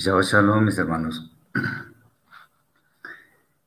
Shabbat 0.00 0.24
Shalom, 0.24 0.64
mis 0.64 0.78
hermanos. 0.78 1.30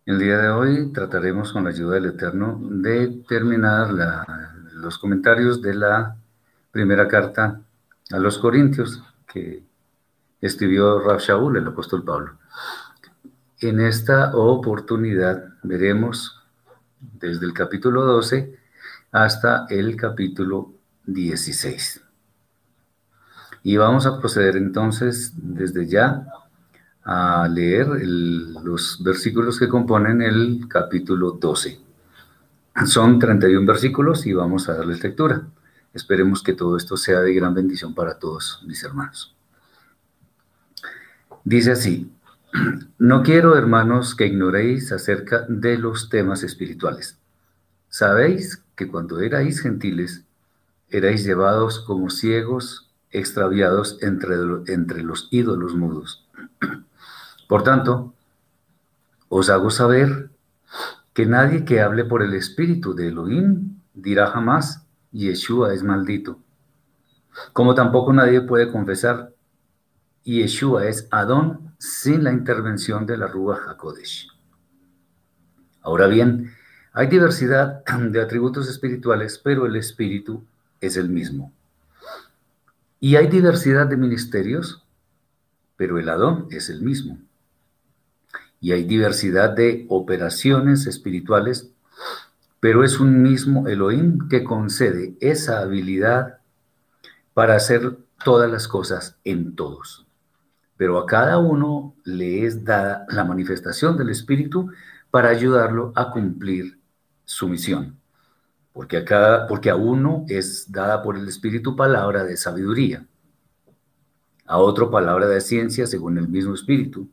El 0.03 0.17
día 0.17 0.39
de 0.39 0.49
hoy 0.49 0.91
trataremos 0.91 1.53
con 1.53 1.65
la 1.65 1.69
ayuda 1.69 1.93
del 1.93 2.07
Eterno 2.07 2.59
de 2.59 3.23
terminar 3.27 3.89
los 4.73 4.97
comentarios 4.97 5.61
de 5.61 5.75
la 5.75 6.17
primera 6.71 7.07
carta 7.07 7.61
a 8.11 8.17
los 8.17 8.39
Corintios 8.39 9.03
que 9.31 9.63
escribió 10.41 10.97
Rab 11.01 11.19
el 11.55 11.67
apóstol 11.67 12.03
Pablo. 12.03 12.39
En 13.59 13.79
esta 13.79 14.35
oportunidad 14.35 15.53
veremos 15.61 16.41
desde 16.99 17.45
el 17.45 17.53
capítulo 17.53 18.05
12 18.05 18.57
hasta 19.11 19.67
el 19.69 19.95
capítulo 19.95 20.73
16. 21.05 22.02
Y 23.63 23.77
vamos 23.77 24.05
a 24.05 24.19
proceder 24.19 24.57
entonces 24.57 25.31
desde 25.35 25.87
ya 25.87 26.27
a 27.05 27.47
leer 27.47 27.87
los 27.87 29.01
versículos 29.01 29.57
que 29.57 29.69
componen 29.69 30.21
el 30.21 30.67
capítulo 30.67 31.31
12. 31.31 31.79
Son 32.85 33.19
31 33.19 33.65
versículos 33.65 34.25
y 34.25 34.33
vamos 34.33 34.67
a 34.67 34.73
darles 34.73 35.01
lectura. 35.01 35.47
Esperemos 35.93 36.43
que 36.43 36.53
todo 36.53 36.75
esto 36.75 36.97
sea 36.97 37.21
de 37.21 37.33
gran 37.33 37.53
bendición 37.53 37.93
para 37.95 38.19
todos 38.19 38.61
mis 38.67 38.83
hermanos. 38.83 39.33
Dice 41.45 41.71
así, 41.71 42.11
no 42.97 43.23
quiero, 43.23 43.57
hermanos, 43.57 44.15
que 44.15 44.25
ignoréis 44.25 44.91
acerca 44.91 45.45
de 45.47 45.77
los 45.77 46.09
temas 46.09 46.43
espirituales. 46.43 47.17
Sabéis 47.89 48.63
que 48.75 48.87
cuando 48.87 49.19
erais 49.19 49.61
gentiles, 49.61 50.25
erais 50.89 51.23
llevados 51.23 51.79
como 51.79 52.09
ciegos 52.09 52.89
extraviados 53.13 53.97
entre, 54.01 54.35
entre 54.67 55.03
los 55.03 55.27
ídolos 55.31 55.75
mudos. 55.75 56.27
Por 57.47 57.63
tanto, 57.63 58.13
os 59.29 59.49
hago 59.49 59.69
saber 59.69 60.29
que 61.13 61.25
nadie 61.25 61.65
que 61.65 61.81
hable 61.81 62.05
por 62.05 62.23
el 62.23 62.33
espíritu 62.33 62.93
de 62.93 63.09
Elohim 63.09 63.79
dirá 63.93 64.27
jamás, 64.27 64.85
Yeshua 65.11 65.73
es 65.73 65.83
maldito. 65.83 66.39
Como 67.53 67.75
tampoco 67.75 68.11
nadie 68.13 68.41
puede 68.41 68.71
confesar, 68.71 69.31
Yeshua 70.23 70.87
es 70.87 71.07
Adón 71.11 71.73
sin 71.77 72.23
la 72.23 72.31
intervención 72.31 73.05
de 73.05 73.17
la 73.17 73.27
Rúa 73.27 73.59
HaKodesh. 73.67 74.29
Ahora 75.81 76.07
bien, 76.07 76.51
hay 76.93 77.07
diversidad 77.07 77.83
de 77.85 78.21
atributos 78.21 78.69
espirituales, 78.69 79.39
pero 79.43 79.65
el 79.65 79.75
espíritu 79.75 80.43
es 80.79 80.95
el 80.97 81.09
mismo. 81.09 81.51
Y 83.03 83.17
hay 83.17 83.27
diversidad 83.27 83.87
de 83.87 83.97
ministerios, 83.97 84.81
pero 85.75 85.99
el 85.99 86.07
Adón 86.07 86.47
es 86.51 86.69
el 86.69 86.81
mismo. 86.81 87.17
Y 88.61 88.71
hay 88.71 88.85
diversidad 88.85 89.49
de 89.49 89.85
operaciones 89.89 90.87
espirituales, 90.87 91.69
pero 92.61 92.81
es 92.81 93.01
un 93.01 93.21
mismo 93.21 93.67
Elohim 93.67 94.29
que 94.29 94.45
concede 94.45 95.17
esa 95.19 95.59
habilidad 95.59 96.37
para 97.33 97.57
hacer 97.57 97.97
todas 98.23 98.49
las 98.49 98.69
cosas 98.69 99.17
en 99.25 99.53
todos. 99.53 100.07
Pero 100.77 100.97
a 100.97 101.05
cada 101.05 101.39
uno 101.39 101.95
le 102.05 102.45
es 102.45 102.63
dada 102.63 103.05
la 103.09 103.25
manifestación 103.25 103.97
del 103.97 104.11
Espíritu 104.11 104.71
para 105.11 105.27
ayudarlo 105.27 105.91
a 105.93 106.09
cumplir 106.09 106.79
su 107.25 107.49
misión 107.49 107.97
porque 108.73 108.97
a, 108.97 109.05
cada, 109.05 109.47
porque 109.47 109.69
a 109.69 109.75
uno 109.75 110.25
es 110.27 110.71
dada 110.71 111.01
por 111.03 111.15
el 111.15 111.27
Espíritu 111.27 111.75
palabra 111.75 112.23
de 112.23 112.35
sabiduría, 112.35 113.05
a 114.45 114.57
otro 114.57 114.91
palabra 114.91 115.27
de 115.27 115.39
ciencia 115.41 115.87
según 115.87 116.17
el 116.17 116.27
mismo 116.27 116.53
Espíritu, 116.53 117.07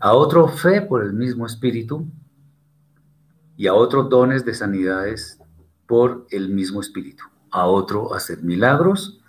a 0.00 0.14
otro 0.14 0.48
fe 0.48 0.80
por 0.80 1.04
el 1.04 1.12
mismo 1.12 1.46
Espíritu 1.46 2.06
y 3.56 3.66
a 3.66 3.74
otro 3.74 4.04
dones 4.04 4.44
de 4.44 4.54
sanidades 4.54 5.38
por 5.86 6.26
el 6.30 6.48
mismo 6.48 6.80
Espíritu, 6.80 7.24
a 7.50 7.66
otro 7.66 8.14
hacer 8.14 8.42
milagros, 8.42 9.20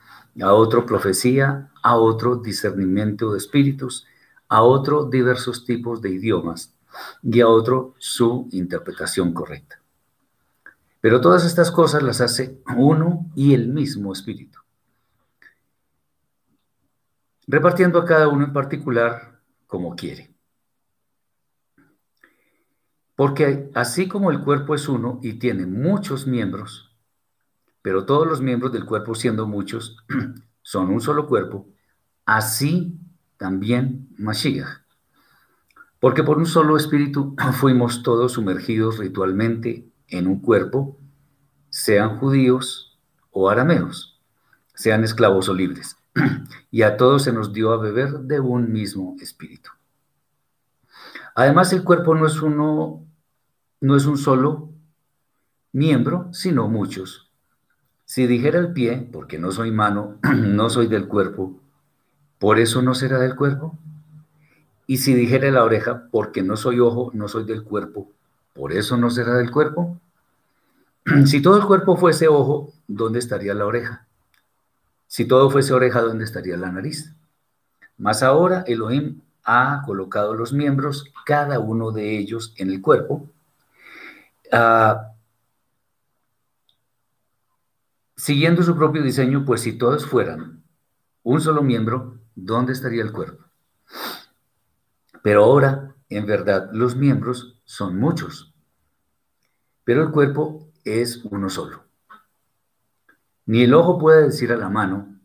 a 0.42 0.54
otro 0.54 0.86
profecía, 0.86 1.70
a 1.84 1.98
otro 1.98 2.38
discernimiento 2.38 3.32
de 3.32 3.40
espíritus, 3.40 4.06
a 4.48 4.62
otro 4.62 5.06
diversos 5.06 5.66
tipos 5.66 6.02
de 6.02 6.12
idiomas 6.12 6.74
y 7.24 7.42
a 7.42 7.48
otro 7.48 7.96
su 7.98 8.48
interpretación 8.52 9.34
correcta. 9.34 9.81
Pero 11.02 11.20
todas 11.20 11.44
estas 11.46 11.72
cosas 11.72 12.04
las 12.04 12.22
hace 12.22 12.62
uno 12.78 13.32
y 13.36 13.56
el 13.56 13.68
mismo 13.68 14.14
Espíritu, 14.14 14.60
repartiendo 17.48 18.00
a 18.00 18.06
cada 18.06 18.28
uno 18.28 18.46
en 18.46 18.54
particular 18.54 19.42
como 19.66 19.96
quiere. 19.96 20.34
Porque 23.16 23.70
así 23.74 24.08
como 24.08 24.32
el 24.32 24.42
cuerpo 24.42 24.76
es 24.76 24.88
uno 24.88 25.20
y 25.24 25.34
tiene 25.34 25.66
muchos 25.66 26.28
miembros, 26.28 26.96
pero 27.82 28.06
todos 28.06 28.28
los 28.28 28.42
miembros 28.42 28.72
del 28.72 28.86
cuerpo 28.86 29.16
siendo 29.16 29.48
muchos 29.48 29.98
son 30.62 30.90
un 30.90 31.02
solo 31.02 31.28
cuerpo, 31.28 31.68
así 32.26 33.00
también 33.38 34.08
Mashiach. 34.18 34.82
Porque 36.00 36.24
por 36.24 36.38
un 36.38 36.46
solo 36.46 36.78
espíritu 36.78 37.36
fuimos 37.54 38.04
todos 38.04 38.34
sumergidos 38.34 39.00
ritualmente 39.00 39.91
en 40.12 40.28
un 40.28 40.40
cuerpo, 40.40 40.98
sean 41.70 42.20
judíos 42.20 43.00
o 43.32 43.50
arameos, 43.50 44.22
sean 44.76 45.04
esclavos 45.04 45.50
o 45.50 45.54
libres. 45.54 45.98
Y 46.74 46.84
a 46.84 46.96
todos 46.96 47.24
se 47.24 47.34
nos 47.34 47.52
dio 47.52 47.74
a 47.74 47.78
beber 47.78 48.12
de 48.20 48.40
un 48.40 48.72
mismo 48.72 49.18
espíritu. 49.20 49.72
Además, 51.36 51.74
el 51.74 51.84
cuerpo 51.84 52.16
no 52.16 52.26
es 52.26 52.42
uno, 52.42 53.06
no 53.82 53.96
es 53.96 54.06
un 54.06 54.18
solo 54.18 54.70
miembro, 55.74 56.30
sino 56.32 56.68
muchos. 56.68 57.30
Si 58.06 58.28
dijera 58.28 58.60
el 58.60 58.74
pie, 58.74 59.10
porque 59.12 59.38
no 59.38 59.52
soy 59.52 59.72
mano, 59.72 60.18
no 60.36 60.70
soy 60.70 60.88
del 60.88 61.08
cuerpo, 61.08 61.60
por 62.40 62.60
eso 62.60 62.82
no 62.82 62.94
será 62.96 63.20
del 63.20 63.36
cuerpo. 63.36 63.78
Y 64.88 64.98
si 64.98 65.14
dijera 65.14 65.50
la 65.52 65.64
oreja, 65.64 66.08
porque 66.12 66.42
no 66.42 66.58
soy 66.58 66.80
ojo, 66.80 67.12
no 67.14 67.28
soy 67.28 67.46
del 67.46 67.64
cuerpo, 67.64 68.12
por 68.54 68.74
eso 68.74 68.98
no 68.98 69.10
será 69.10 69.36
del 69.36 69.52
cuerpo. 69.52 70.00
Si 71.26 71.42
todo 71.42 71.58
el 71.58 71.66
cuerpo 71.66 71.98
fuese 71.98 72.28
ojo, 72.28 72.74
¿dónde 72.88 73.20
estaría 73.20 73.54
la 73.54 73.66
oreja? 73.66 74.06
Si 75.08 75.26
todo 75.26 75.50
fuese 75.50 75.74
oreja, 75.74 76.02
¿dónde 76.02 76.26
estaría 76.26 76.56
la 76.58 76.72
nariz? 76.72 77.14
Más 77.98 78.24
ahora 78.24 78.64
Elohim 78.68 79.22
ha 79.44 79.82
colocado 79.86 80.34
los 80.34 80.54
miembros, 80.54 81.06
cada 81.26 81.60
uno 81.60 81.92
de 81.92 82.18
ellos, 82.18 82.54
en 82.58 82.70
el 82.70 82.82
cuerpo, 82.82 83.30
ah, 84.52 85.12
siguiendo 88.16 88.64
su 88.64 88.76
propio 88.76 89.02
diseño, 89.02 89.44
pues 89.46 89.62
si 89.62 89.74
todos 89.74 90.06
fueran 90.06 90.64
un 91.24 91.42
solo 91.42 91.62
miembro, 91.62 92.20
¿dónde 92.36 92.74
estaría 92.74 93.04
el 93.04 93.12
cuerpo? 93.12 93.46
Pero 95.22 95.44
ahora, 95.44 95.96
en 96.10 96.26
verdad, 96.26 96.70
los 96.72 96.96
miembros 96.96 97.60
son 97.72 97.98
muchos, 97.98 98.54
pero 99.86 100.04
el 100.04 100.12
cuerpo 100.12 100.68
es 100.84 101.24
uno 101.24 101.50
solo. 101.50 101.86
Ni 103.46 103.64
el 103.64 103.74
ojo 103.74 103.98
puede 103.98 104.24
decir 104.24 104.52
a 104.52 104.58
la 104.58 104.68
mano, 104.68 105.18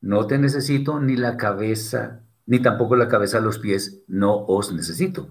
no 0.00 0.26
te 0.26 0.36
necesito, 0.36 0.98
ni 0.98 1.14
la 1.14 1.36
cabeza, 1.36 2.22
ni 2.44 2.58
tampoco 2.58 2.96
la 2.96 3.06
cabeza 3.06 3.38
a 3.38 3.40
los 3.40 3.60
pies, 3.60 4.02
no 4.08 4.34
os 4.34 4.72
necesito. 4.72 5.28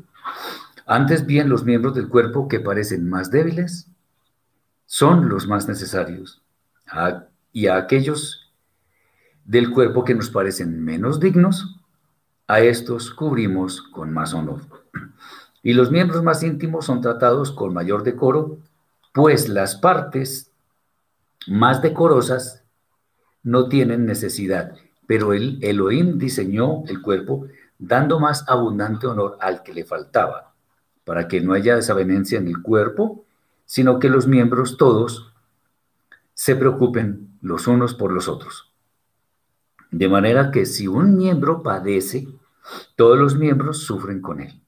Antes 0.85 1.25
bien, 1.25 1.49
los 1.49 1.65
miembros 1.65 1.93
del 1.93 2.07
cuerpo 2.07 2.47
que 2.47 2.61
parecen 2.61 3.09
más 3.09 3.31
débiles 3.31 3.89
son 4.85 5.27
los 5.27 5.49
más 5.49 5.67
necesarios 5.67 6.41
y 7.51 7.67
a 7.67 7.75
aquellos 7.75 8.53
del 9.43 9.71
cuerpo 9.71 10.05
que 10.05 10.15
nos 10.15 10.29
parecen 10.29 10.81
menos 10.81 11.19
dignos, 11.19 11.81
a 12.47 12.61
estos 12.61 13.11
cubrimos 13.11 13.81
con 13.81 14.13
más 14.13 14.33
honor. 14.33 14.61
Y 15.65 15.73
los 15.73 15.89
miembros 15.89 16.21
más 16.21 16.43
íntimos 16.43 16.85
son 16.85 17.01
tratados 17.01 17.51
con 17.51 17.73
mayor 17.73 18.03
decoro, 18.03 18.59
pues 19.15 19.49
las 19.49 19.75
partes 19.75 20.51
más 21.47 21.81
decorosas 21.81 22.63
no 23.41 23.67
tienen 23.67 24.05
necesidad, 24.05 24.75
pero 25.07 25.33
el 25.33 25.57
Elohim 25.63 26.19
diseñó 26.19 26.83
el 26.85 27.01
cuerpo 27.01 27.47
dando 27.79 28.19
más 28.19 28.47
abundante 28.47 29.07
honor 29.07 29.39
al 29.41 29.63
que 29.63 29.73
le 29.73 29.85
faltaba, 29.85 30.53
para 31.03 31.27
que 31.27 31.41
no 31.41 31.53
haya 31.53 31.75
desavenencia 31.75 32.37
en 32.37 32.47
el 32.47 32.61
cuerpo, 32.61 33.25
sino 33.65 33.97
que 33.97 34.09
los 34.09 34.27
miembros 34.27 34.77
todos 34.77 35.33
se 36.35 36.55
preocupen 36.55 37.39
los 37.41 37.65
unos 37.65 37.95
por 37.95 38.11
los 38.11 38.27
otros. 38.27 38.71
De 39.89 40.09
manera 40.09 40.51
que 40.51 40.67
si 40.67 40.87
un 40.87 41.17
miembro 41.17 41.63
padece, 41.63 42.27
todos 42.95 43.17
los 43.17 43.35
miembros 43.35 43.79
sufren 43.79 44.21
con 44.21 44.41
él. 44.41 44.61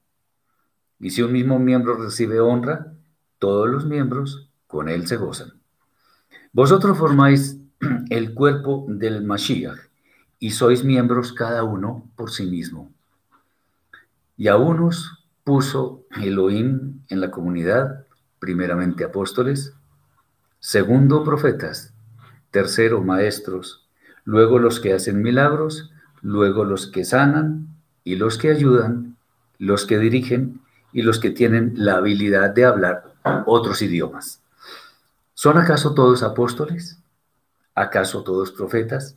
Y 1.00 1.10
si 1.10 1.22
un 1.22 1.32
mismo 1.32 1.58
miembro 1.58 1.94
recibe 1.94 2.40
honra, 2.40 2.92
todos 3.38 3.68
los 3.68 3.86
miembros 3.86 4.48
con 4.66 4.88
él 4.88 5.06
se 5.06 5.16
gozan. 5.16 5.52
Vosotros 6.52 6.98
formáis 6.98 7.58
el 8.10 8.34
cuerpo 8.34 8.86
del 8.88 9.24
Mashiach 9.24 9.78
y 10.38 10.50
sois 10.50 10.84
miembros 10.84 11.32
cada 11.32 11.64
uno 11.64 12.08
por 12.16 12.30
sí 12.30 12.46
mismo. 12.46 12.90
Y 14.36 14.48
a 14.48 14.56
unos 14.56 15.24
puso 15.44 16.04
Elohim 16.20 17.00
en 17.08 17.20
la 17.20 17.30
comunidad, 17.30 18.04
primeramente 18.38 19.04
apóstoles, 19.04 19.72
segundo 20.60 21.24
profetas, 21.24 21.92
tercero 22.50 23.02
maestros, 23.02 23.88
luego 24.24 24.58
los 24.58 24.80
que 24.80 24.92
hacen 24.92 25.22
milagros, 25.22 25.90
luego 26.22 26.64
los 26.64 26.86
que 26.86 27.04
sanan 27.04 27.68
y 28.04 28.16
los 28.16 28.38
que 28.38 28.50
ayudan, 28.50 29.16
los 29.58 29.86
que 29.86 29.98
dirigen 29.98 30.60
y 30.92 31.02
los 31.02 31.18
que 31.18 31.30
tienen 31.30 31.72
la 31.76 31.96
habilidad 31.96 32.50
de 32.50 32.64
hablar 32.64 33.14
otros 33.46 33.82
idiomas. 33.82 34.42
¿Son 35.34 35.58
acaso 35.58 35.94
todos 35.94 36.22
apóstoles? 36.22 36.98
¿Acaso 37.74 38.24
todos 38.24 38.50
profetas? 38.50 39.16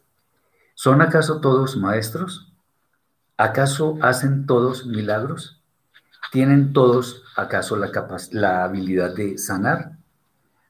¿Son 0.76 1.02
acaso 1.02 1.42
todos 1.42 1.78
maestros? 1.78 2.52
¿Acaso 3.38 3.98
hacen 4.02 4.46
todos 4.46 4.86
milagros? 4.86 5.62
¿Tienen 6.32 6.74
todos 6.74 7.24
acaso 7.36 7.76
la, 7.76 7.90
la 8.32 8.64
habilidad 8.64 9.16
de 9.16 9.38
sanar? 9.38 9.94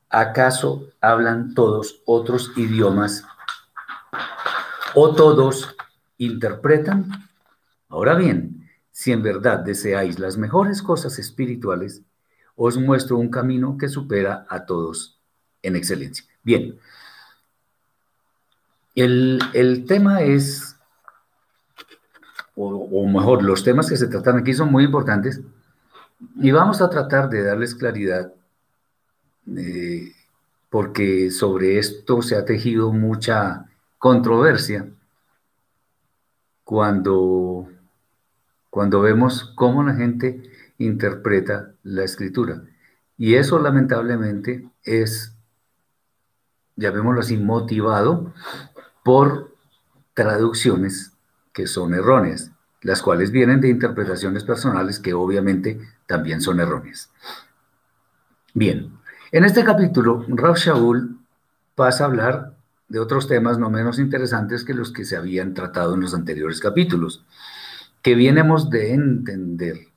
¿Acaso 0.09 0.87
hablan 1.01 1.53
todos 1.53 2.01
otros 2.05 2.51
idiomas? 2.55 3.25
¿O 4.93 5.13
todos 5.13 5.75
interpretan? 6.17 7.29
Ahora 7.89 8.15
bien, 8.15 8.60
si 9.01 9.11
en 9.11 9.23
verdad 9.23 9.57
deseáis 9.57 10.19
las 10.19 10.37
mejores 10.37 10.83
cosas 10.83 11.17
espirituales, 11.17 12.03
os 12.55 12.77
muestro 12.77 13.17
un 13.17 13.31
camino 13.31 13.75
que 13.75 13.89
supera 13.89 14.45
a 14.47 14.67
todos 14.67 15.19
en 15.63 15.75
excelencia. 15.75 16.23
Bien, 16.43 16.77
el, 18.93 19.85
tema 19.87 20.21
es, 20.21 20.75
o, 22.55 23.07
mejor, 23.07 23.41
los 23.41 23.63
temas 23.63 23.89
que 23.89 23.97
se 23.97 24.05
tratan 24.05 24.37
aquí 24.37 24.53
son 24.53 24.71
muy 24.71 24.83
importantes 24.83 25.41
y 26.35 26.51
vamos 26.51 26.79
a 26.79 26.89
tratar 26.91 27.27
de 27.27 27.41
darles 27.41 27.73
claridad 27.73 28.31
eh, 29.57 30.11
porque 30.69 31.31
sobre 31.31 31.79
esto 31.79 32.21
se 32.21 32.35
ha 32.35 32.45
tejido 32.45 32.93
mucha 32.93 33.65
controversia 33.97 34.91
cuando, 36.63 37.67
cuando 38.71 39.01
vemos 39.01 39.51
cómo 39.55 39.83
la 39.83 39.93
gente 39.93 40.41
interpreta 40.79 41.73
la 41.83 42.03
escritura. 42.03 42.63
Y 43.17 43.35
eso 43.35 43.59
lamentablemente 43.59 44.67
es, 44.83 45.35
llamémoslo 46.75 47.19
así, 47.19 47.37
motivado 47.37 48.33
por 49.03 49.55
traducciones 50.15 51.11
que 51.53 51.67
son 51.67 51.93
erróneas, 51.93 52.51
las 52.81 53.03
cuales 53.03 53.29
vienen 53.29 53.61
de 53.61 53.69
interpretaciones 53.69 54.43
personales 54.43 54.99
que 54.99 55.13
obviamente 55.13 55.79
también 56.07 56.41
son 56.41 56.59
erróneas. 56.59 57.11
Bien, 58.53 58.97
en 59.31 59.45
este 59.45 59.63
capítulo, 59.63 60.25
Rav 60.29 60.55
Shaul 60.55 61.19
pasa 61.75 62.05
a 62.05 62.07
hablar 62.07 62.55
de 62.87 62.99
otros 62.99 63.27
temas 63.27 63.57
no 63.57 63.69
menos 63.69 63.99
interesantes 63.99 64.63
que 64.63 64.73
los 64.73 64.91
que 64.91 65.05
se 65.05 65.15
habían 65.15 65.53
tratado 65.53 65.93
en 65.93 66.01
los 66.01 66.13
anteriores 66.13 66.59
capítulos, 66.59 67.25
que 68.01 68.15
vienemos 68.15 68.69
de 68.69 68.93
entender 68.93 69.87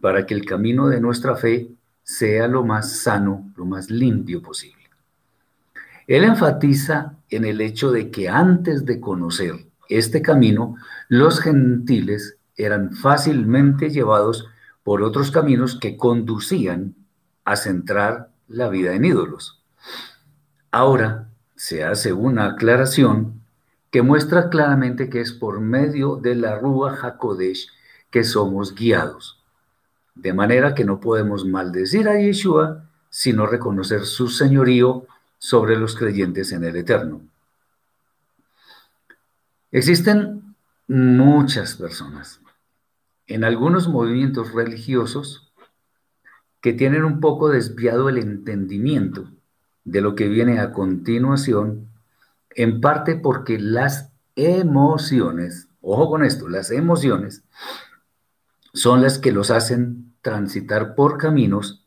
para 0.00 0.26
que 0.26 0.34
el 0.34 0.44
camino 0.44 0.88
de 0.88 1.00
nuestra 1.00 1.36
fe 1.36 1.68
sea 2.02 2.48
lo 2.48 2.64
más 2.64 2.98
sano, 3.00 3.50
lo 3.56 3.64
más 3.64 3.90
limpio 3.90 4.42
posible. 4.42 4.84
Él 6.06 6.24
enfatiza 6.24 7.14
en 7.30 7.44
el 7.44 7.60
hecho 7.60 7.90
de 7.90 8.10
que 8.10 8.28
antes 8.28 8.84
de 8.84 9.00
conocer 9.00 9.66
este 9.88 10.22
camino, 10.22 10.76
los 11.08 11.40
gentiles 11.40 12.36
eran 12.56 12.92
fácilmente 12.92 13.90
llevados 13.90 14.46
por 14.82 15.02
otros 15.02 15.30
caminos 15.30 15.78
que 15.80 15.96
conducían 15.96 16.94
a 17.44 17.56
centrar 17.56 18.30
la 18.48 18.68
vida 18.68 18.94
en 18.94 19.04
ídolos. 19.04 19.62
Ahora 20.70 21.28
se 21.56 21.84
hace 21.84 22.12
una 22.12 22.46
aclaración 22.46 23.43
que 23.94 24.02
muestra 24.02 24.50
claramente 24.50 25.08
que 25.08 25.20
es 25.20 25.30
por 25.30 25.60
medio 25.60 26.16
de 26.16 26.34
la 26.34 26.58
Rúa 26.58 26.98
Hakodesh 27.00 27.68
que 28.10 28.24
somos 28.24 28.74
guiados. 28.74 29.40
De 30.16 30.32
manera 30.32 30.74
que 30.74 30.84
no 30.84 30.98
podemos 30.98 31.44
maldecir 31.44 32.08
a 32.08 32.18
Yeshua, 32.18 32.90
sino 33.08 33.46
reconocer 33.46 34.04
su 34.04 34.26
señorío 34.26 35.06
sobre 35.38 35.76
los 35.76 35.94
creyentes 35.94 36.50
en 36.50 36.64
el 36.64 36.74
Eterno. 36.74 37.20
Existen 39.70 40.56
muchas 40.88 41.76
personas 41.76 42.40
en 43.28 43.44
algunos 43.44 43.86
movimientos 43.86 44.52
religiosos 44.52 45.52
que 46.60 46.72
tienen 46.72 47.04
un 47.04 47.20
poco 47.20 47.48
desviado 47.48 48.08
el 48.08 48.18
entendimiento 48.18 49.30
de 49.84 50.00
lo 50.00 50.16
que 50.16 50.26
viene 50.26 50.58
a 50.58 50.72
continuación, 50.72 51.93
en 52.54 52.80
parte 52.80 53.16
porque 53.16 53.58
las 53.58 54.10
emociones, 54.36 55.68
ojo 55.80 56.10
con 56.10 56.24
esto, 56.24 56.48
las 56.48 56.70
emociones 56.70 57.42
son 58.72 59.02
las 59.02 59.18
que 59.18 59.32
los 59.32 59.50
hacen 59.50 60.14
transitar 60.22 60.94
por 60.94 61.18
caminos 61.18 61.84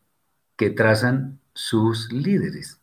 que 0.56 0.70
trazan 0.70 1.40
sus 1.54 2.12
líderes. 2.12 2.80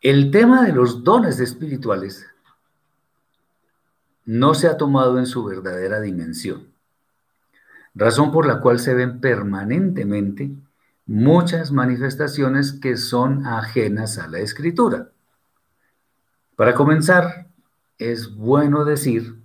El 0.00 0.30
tema 0.30 0.64
de 0.64 0.72
los 0.72 1.02
dones 1.02 1.40
espirituales 1.40 2.26
no 4.24 4.54
se 4.54 4.68
ha 4.68 4.76
tomado 4.76 5.18
en 5.18 5.26
su 5.26 5.44
verdadera 5.44 6.00
dimensión 6.00 6.74
razón 7.94 8.32
por 8.32 8.46
la 8.46 8.60
cual 8.60 8.78
se 8.78 8.94
ven 8.94 9.20
permanentemente 9.20 10.50
muchas 11.06 11.70
manifestaciones 11.70 12.72
que 12.72 12.96
son 12.96 13.46
ajenas 13.46 14.18
a 14.18 14.26
la 14.26 14.40
escritura. 14.40 15.10
Para 16.56 16.74
comenzar, 16.74 17.48
es 17.98 18.34
bueno 18.34 18.84
decir 18.84 19.42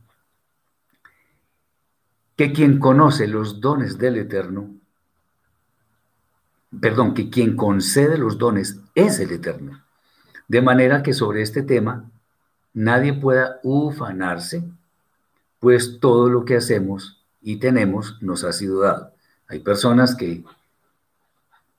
que 2.36 2.54
quien 2.54 2.80
conoce 2.80 3.28
los 3.28 3.60
dones 3.60 3.98
del 3.98 4.18
Eterno, 4.18 4.76
perdón, 6.80 7.14
que 7.14 7.30
quien 7.30 7.56
concede 7.56 8.18
los 8.18 8.38
dones 8.38 8.80
es 8.94 9.20
el 9.20 9.32
Eterno. 9.32 9.84
De 10.48 10.62
manera 10.62 11.02
que 11.02 11.14
sobre 11.14 11.42
este 11.42 11.64
tema 11.64 12.10
nadie 12.74 13.14
pueda 13.14 13.60
ufanarse, 13.64 14.64
pues 15.60 16.00
todo 16.00 16.30
lo 16.30 16.46
que 16.46 16.58
hacemos 16.58 17.26
y 17.42 17.58
tenemos 17.58 18.22
nos 18.22 18.44
ha 18.44 18.54
sido 18.54 18.82
dado. 18.82 19.14
Hay 19.48 19.60
personas 19.60 20.16
que 20.16 20.44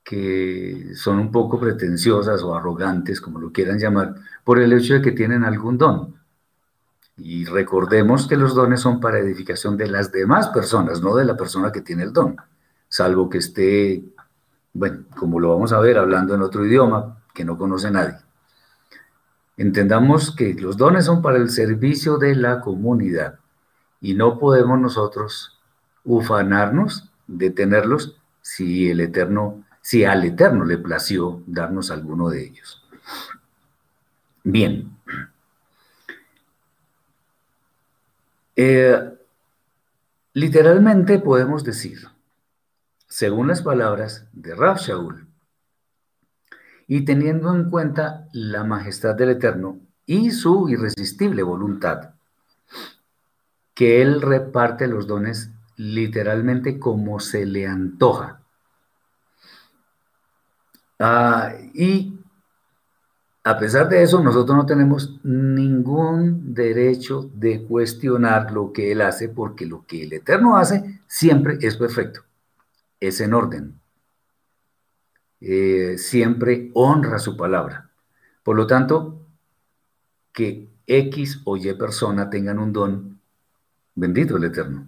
que 0.05 0.95
son 0.95 1.19
un 1.19 1.31
poco 1.31 1.61
pretenciosas 1.61 2.43
o 2.43 2.55
arrogantes, 2.55 3.21
como 3.21 3.39
lo 3.41 3.53
quieran 3.53 3.79
llamar, 3.79 4.15
por 4.45 4.59
el 4.59 4.73
hecho 4.73 4.95
de 4.95 5.03
que 5.03 5.13
tienen 5.13 5.45
algún 5.45 5.79
don. 5.79 6.15
Y 7.17 7.45
recordemos 7.45 8.27
que 8.27 8.37
los 8.37 8.55
dones 8.55 8.81
son 8.81 9.01
para 9.01 9.19
edificación 9.19 9.77
de 9.77 9.89
las 9.89 10.11
demás 10.11 10.49
personas, 10.49 11.03
no 11.03 11.15
de 11.17 11.25
la 11.25 11.37
persona 11.37 11.71
que 11.71 11.83
tiene 11.83 12.05
el 12.05 12.13
don, 12.13 12.37
salvo 12.89 13.29
que 13.29 13.39
esté, 13.39 14.05
bueno, 14.73 15.05
como 15.17 15.39
lo 15.39 15.51
vamos 15.51 15.73
a 15.73 15.81
ver, 15.81 15.99
hablando 15.99 16.35
en 16.35 16.43
otro 16.43 16.65
idioma 16.65 17.23
que 17.35 17.45
no 17.45 17.59
conoce 17.59 17.91
nadie. 17.91 18.17
Entendamos 19.57 20.35
que 20.35 20.55
los 20.55 20.79
dones 20.79 21.05
son 21.05 21.21
para 21.21 21.37
el 21.37 21.51
servicio 21.51 22.17
de 22.17 22.35
la 22.35 22.61
comunidad 22.61 23.39
y 24.01 24.15
no 24.15 24.39
podemos 24.39 24.81
nosotros 24.81 25.61
ufanarnos 26.05 27.11
de 27.27 27.51
tenerlos 27.51 28.17
si 28.41 28.91
el 28.91 29.01
Eterno, 29.01 29.63
si 29.81 30.05
al 30.05 30.25
Eterno 30.25 30.65
le 30.65 30.79
plació 30.79 31.43
darnos 31.47 31.91
alguno 31.91 32.29
de 32.29 32.45
ellos. 32.45 32.83
Bien. 34.45 34.97
Eh, 38.57 39.01
literalmente 40.35 41.19
podemos 41.19 41.65
decir, 41.65 42.09
según 43.09 43.49
las 43.49 43.63
palabras 43.63 44.27
de 44.33 44.55
Rab 44.55 44.79
Shaul, 44.79 45.27
y 46.87 47.05
teniendo 47.05 47.55
en 47.55 47.71
cuenta 47.71 48.27
la 48.33 48.65
majestad 48.65 49.15
del 49.15 49.31
Eterno 49.31 49.79
y 50.07 50.33
su 50.33 50.69
irresistible 50.69 51.45
voluntad, 51.45 52.15
que 53.75 54.03
Él 54.03 54.21
reparte 54.21 54.89
los 54.89 55.07
dones 55.07 55.51
literalmente 55.77 56.79
como 56.79 57.21
se 57.21 57.47
le 57.47 57.67
antoja. 57.67 58.40
Ah, 61.03 61.55
y 61.73 62.21
a 63.43 63.59
pesar 63.59 63.89
de 63.89 64.03
eso, 64.03 64.23
nosotros 64.23 64.55
no 64.55 64.67
tenemos 64.67 65.19
ningún 65.25 66.53
derecho 66.53 67.31
de 67.33 67.63
cuestionar 67.65 68.53
lo 68.53 68.71
que 68.71 68.93
Él 68.93 69.01
hace, 69.01 69.31
porque 69.31 69.65
lo 69.65 69.87
que 69.87 70.03
el 70.03 70.13
Eterno 70.13 70.59
hace 70.59 71.01
siempre 71.07 71.57
es 71.63 71.79
perfecto, 71.79 72.21
es 73.01 73.19
en 73.23 73.33
orden. 73.33 73.81
Eh, 75.41 75.97
siempre 75.97 76.71
honra 76.75 77.19
su 77.19 77.35
palabra. 77.35 77.91
Por 78.43 78.57
lo 78.57 78.67
tanto, 78.67 79.27
que 80.35 80.69
X 80.87 81.41
o 81.45 81.57
Y 81.57 81.73
persona 81.75 82.29
tengan 82.29 82.59
un 82.59 82.75
don, 82.75 83.21
bendito 83.95 84.37
el 84.37 84.45
Eterno. 84.45 84.87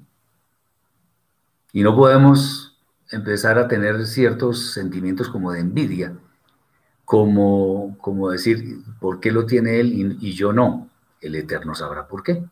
Y 1.73 1.83
no 1.83 1.97
podemos 1.97 2.72
empezar 3.13 3.59
a 3.59 3.69
tener 3.69 4.07
ciertos 4.07 4.73
sentimientos 4.73 5.29
como 5.29 5.53
de 5.53 5.61
envidia, 5.61 6.17
como, 7.05 7.97
como 7.99 8.31
decir, 8.31 8.81
¿por 9.01 9.21
qué 9.21 9.31
lo 9.31 9.47
tiene 9.47 9.81
él 9.81 10.17
y, 10.21 10.33
yo 10.33 10.53
no? 10.53 10.91
El 11.21 11.35
Eterno 11.37 11.75
sabrá 11.75 12.09
por 12.09 12.23
qué. 12.23 12.43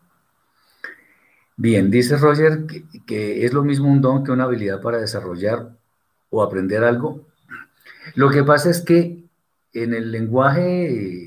Bien, 1.57 1.91
dice 1.91 2.17
Roger 2.17 2.65
que, 2.65 2.85
que, 3.05 3.45
es 3.45 3.53
lo 3.53 3.63
mismo 3.63 3.91
un 3.91 4.01
don 4.01 4.23
que 4.23 4.31
una 4.31 4.45
habilidad 4.45 4.81
para 4.81 4.99
desarrollar 4.99 5.75
o 6.29 6.41
aprender 6.41 6.83
algo. 6.83 7.25
Lo 8.15 8.29
que 8.29 8.43
pasa 8.43 8.69
es 8.69 8.81
que 8.81 9.23
en 9.73 9.93
el 9.93 10.11
lenguaje 10.11 11.21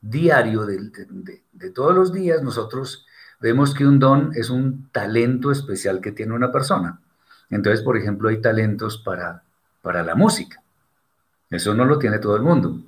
diario 0.00 0.66
de, 0.66 1.70
todos 1.74 1.94
los 1.94 2.12
días, 2.12 2.42
nosotros 2.42 3.06
vemos 3.40 3.74
que 3.74 3.86
un 3.86 3.98
don 3.98 4.30
es 4.34 4.50
un 4.50 4.88
talento 4.90 5.50
especial 5.50 6.00
que 6.00 6.12
tiene 6.12 6.34
una 6.34 6.52
persona. 6.52 7.00
Entonces, 7.50 7.82
por 7.82 7.96
ejemplo, 7.96 8.28
hay 8.28 8.40
talentos 8.40 8.98
para, 8.98 9.42
para 9.82 10.02
la 10.02 10.14
música. 10.14 10.62
Eso 11.50 11.74
no 11.74 11.84
lo 11.84 11.98
tiene 11.98 12.18
todo 12.18 12.36
el 12.36 12.42
mundo. 12.42 12.80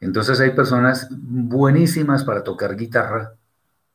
Entonces 0.00 0.40
hay 0.40 0.50
personas 0.50 1.08
buenísimas 1.10 2.24
para 2.24 2.44
tocar 2.44 2.76
guitarra 2.76 3.34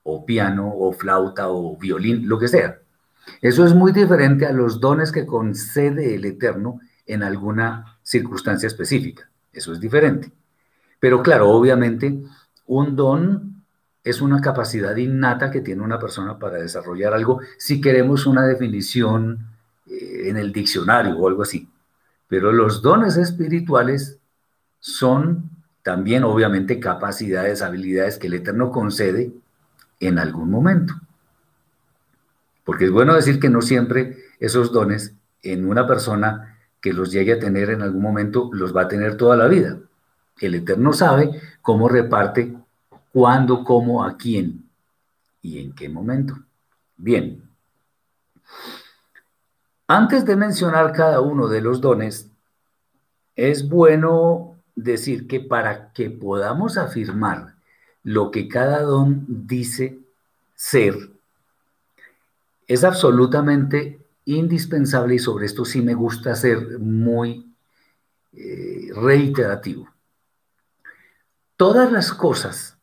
o 0.03 0.25
piano 0.25 0.72
o 0.75 0.92
flauta 0.92 1.50
o 1.50 1.77
violín, 1.77 2.27
lo 2.27 2.38
que 2.38 2.48
sea. 2.48 2.80
Eso 3.42 3.65
es 3.65 3.74
muy 3.74 3.94
diferente 3.94 4.46
a 4.46 4.51
los 4.51 4.80
dones 4.80 5.12
que 5.12 5.25
concede 5.25 6.15
el 6.15 6.25
Eterno 6.25 6.82
en 7.06 7.24
alguna 7.24 7.98
circunstancia 8.03 8.68
específica. 8.68 9.30
Eso 9.51 9.72
es 9.72 9.80
diferente. 9.80 10.32
Pero 11.00 11.22
claro, 11.24 11.50
obviamente, 11.50 12.22
un 12.68 12.96
don 12.96 13.63
es 14.03 14.22
una 14.22 14.42
capacidad 14.42 14.96
innata 14.98 15.51
que 15.51 15.62
tiene 15.62 15.82
una 15.82 16.00
persona 16.00 16.38
para 16.38 16.58
desarrollar 16.58 17.13
algo 17.13 17.39
si 17.58 17.80
queremos 17.80 18.25
una 18.25 18.46
definición 18.46 19.52
en 20.30 20.38
el 20.38 20.52
diccionario 20.52 21.18
o 21.18 21.28
algo 21.28 21.44
así. 21.44 21.70
Pero 22.28 22.52
los 22.52 22.82
dones 22.82 23.18
espirituales 23.18 24.20
son 24.80 25.50
también 25.84 26.24
obviamente 26.24 26.80
capacidades, 26.80 27.62
habilidades 27.62 28.18
que 28.18 28.28
el 28.28 28.36
Eterno 28.36 28.72
concede 28.72 29.34
en 30.00 30.18
algún 30.18 30.50
momento. 30.50 30.94
Porque 32.64 32.86
es 32.86 32.92
bueno 32.92 33.14
decir 33.14 33.40
que 33.40 33.50
no 33.50 33.62
siempre 33.62 34.18
esos 34.40 34.72
dones 34.72 35.14
en 35.42 35.68
una 35.68 35.86
persona 35.86 36.58
que 36.82 36.94
los 36.94 37.12
llegue 37.12 37.34
a 37.34 37.40
tener 37.40 37.70
en 37.70 37.82
algún 37.82 38.02
momento, 38.02 38.50
los 38.54 38.76
va 38.76 38.84
a 38.84 38.88
tener 38.88 39.16
toda 39.18 39.38
la 39.38 39.48
vida. 39.48 39.78
El 40.40 40.56
Eterno 40.56 40.94
sabe 40.94 41.30
cómo 41.62 41.88
reparte, 41.88 42.56
cuándo, 43.12 43.64
cómo, 43.64 44.04
a 44.04 44.18
quién 44.18 44.70
y 45.42 45.60
en 45.60 45.74
qué 45.74 45.88
momento. 45.88 46.36
Bien. 46.98 47.44
Antes 49.88 50.25
de 50.25 50.36
mencionar 50.36 50.94
cada 50.94 51.20
uno 51.20 51.48
de 51.48 51.62
los 51.62 51.82
dones, 51.82 52.30
es 53.36 53.68
bueno 53.68 54.56
decir 54.75 55.28
que 55.28 55.40
para 55.40 55.92
que 55.92 56.10
podamos 56.10 56.78
afirmar 56.78 57.56
lo 58.04 58.32
que 58.32 58.48
cada 58.48 58.82
don 58.82 59.25
dice 59.28 60.00
ser, 60.56 60.96
es 62.68 62.84
absolutamente 62.84 64.00
indispensable 64.25 65.16
y 65.16 65.20
sobre 65.20 65.46
esto 65.46 65.66
sí 65.66 65.82
me 65.82 65.94
gusta 65.94 66.34
ser 66.36 66.80
muy 66.80 67.54
eh, 68.32 68.90
reiterativo. 68.96 69.90
Todas 71.58 71.92
las 71.92 72.13
cosas, 72.13 72.78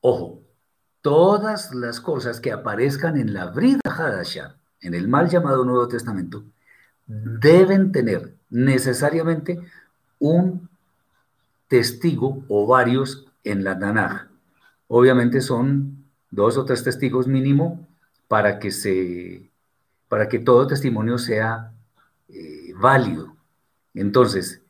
ojo, 0.00 0.40
todas 1.02 1.74
las 1.74 2.00
cosas 2.00 2.40
que 2.40 2.52
aparezcan 2.52 3.16
en 3.16 3.34
la 3.34 3.46
Brida 3.46 3.80
Hadasha, 3.84 4.57
en 4.80 4.94
el 4.94 5.08
mal 5.08 5.28
llamado 5.28 5.64
Nuevo 5.64 5.88
Testamento, 5.88 6.44
deben 7.06 7.92
tener 7.92 8.34
necesariamente 8.50 9.60
un 10.18 10.68
testigo 11.68 12.44
o 12.48 12.66
varios 12.66 13.26
en 13.44 13.64
la 13.64 13.78
Tanaj. 13.78 14.28
Obviamente 14.88 15.40
son 15.40 16.04
dos 16.30 16.56
o 16.56 16.64
tres 16.64 16.84
testigos 16.84 17.26
mínimo 17.26 17.86
para 18.26 18.58
que 18.58 18.70
se 18.70 19.50
para 20.08 20.28
que 20.28 20.38
todo 20.38 20.66
testimonio 20.66 21.18
sea 21.18 21.72
eh, 22.28 22.72
válido. 22.74 23.36
Entonces, 23.92 24.62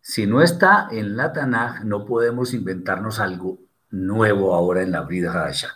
si 0.00 0.26
no 0.26 0.40
está 0.40 0.88
en 0.90 1.16
la 1.16 1.32
Tanaj, 1.32 1.84
no 1.84 2.04
podemos 2.04 2.54
inventarnos 2.54 3.18
algo 3.18 3.58
nuevo 3.90 4.54
ahora 4.54 4.82
en 4.82 4.92
la 4.92 5.00
Brida 5.00 5.32
Hadasha. 5.32 5.70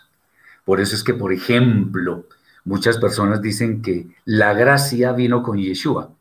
Por 0.63 0.79
eso 0.79 0.95
es 0.95 1.03
que, 1.03 1.13
por 1.13 1.33
ejemplo, 1.33 2.25
muchas 2.69 2.99
personas 2.99 3.41
dicen 3.41 3.81
que 3.81 4.07
la 4.25 4.53
gracia 4.53 5.11
vino 5.11 5.41
con 5.41 5.57
Yeshua. 5.57 6.11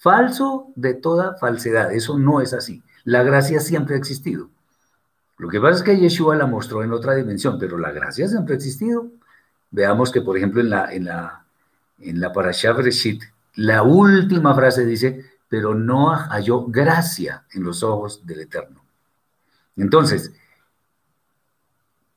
Falso 0.00 0.72
de 0.74 0.94
toda 0.94 1.36
falsedad, 1.36 1.92
eso 1.92 2.18
no 2.18 2.40
es 2.40 2.52
así. 2.52 2.82
La 3.04 3.22
gracia 3.22 3.60
siempre 3.60 3.94
ha 3.94 3.98
existido. 3.98 4.50
Lo 5.38 5.48
que 5.48 5.60
pasa 5.60 5.76
es 5.76 5.82
que 5.84 5.96
Yeshua 5.96 6.34
la 6.34 6.46
mostró 6.46 6.82
en 6.82 6.92
otra 6.92 7.14
dimensión, 7.14 7.58
pero 7.60 7.78
la 7.78 7.92
gracia 7.92 8.26
siempre 8.26 8.54
ha 8.54 8.56
existido. 8.56 9.06
Veamos 9.70 10.10
que, 10.10 10.20
por 10.20 10.36
ejemplo, 10.36 10.60
en 10.60 10.70
la, 10.70 10.92
en 10.92 11.04
la 11.04 11.44
en 12.00 12.20
la 12.20 12.32
la 13.54 13.82
última 13.84 14.54
frase 14.54 14.84
dice, 14.84 15.24
pero 15.48 15.76
no 15.76 16.10
halló 16.10 16.66
gracia 16.66 17.44
en 17.52 17.62
los 17.62 17.84
ojos 17.84 18.26
del 18.26 18.40
Eterno. 18.40 18.82
Entonces, 19.76 20.32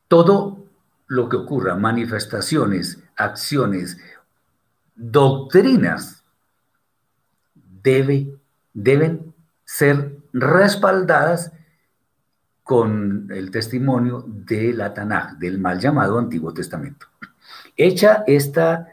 todo 0.07 0.65
lo 1.05 1.29
que 1.29 1.35
ocurra, 1.35 1.75
manifestaciones, 1.75 3.03
acciones, 3.17 3.97
doctrinas, 4.95 6.23
debe, 7.83 8.33
deben 8.73 9.33
ser 9.65 10.17
respaldadas 10.33 11.51
con 12.63 13.29
el 13.31 13.49
testimonio 13.49 14.25
de 14.27 14.73
la 14.73 14.93
Tanaj, 14.93 15.37
del 15.37 15.57
mal 15.57 15.79
llamado 15.79 16.19
Antiguo 16.19 16.53
Testamento. 16.53 17.07
Hecha 17.77 18.23
esta 18.27 18.89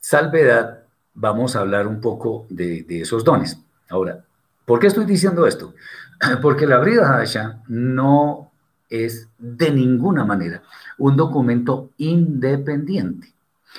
salvedad, 0.00 0.82
vamos 1.14 1.54
a 1.54 1.60
hablar 1.60 1.86
un 1.86 2.00
poco 2.00 2.46
de, 2.50 2.84
esos 2.88 3.24
dones. 3.24 3.58
Ahora, 3.88 4.24
¿por 4.64 4.80
qué 4.80 4.88
estoy 4.88 5.04
diciendo 5.04 5.46
esto? 5.46 5.74
Porque 6.42 6.66
la 6.66 6.78
Brida 6.78 7.16
Hasha 7.16 7.62
no 7.68 8.50
es 8.88 9.28
de 9.38 9.70
ninguna 9.70 10.24
manera 10.24 10.62
un 10.98 11.16
documento 11.16 11.90
independiente, 11.98 13.32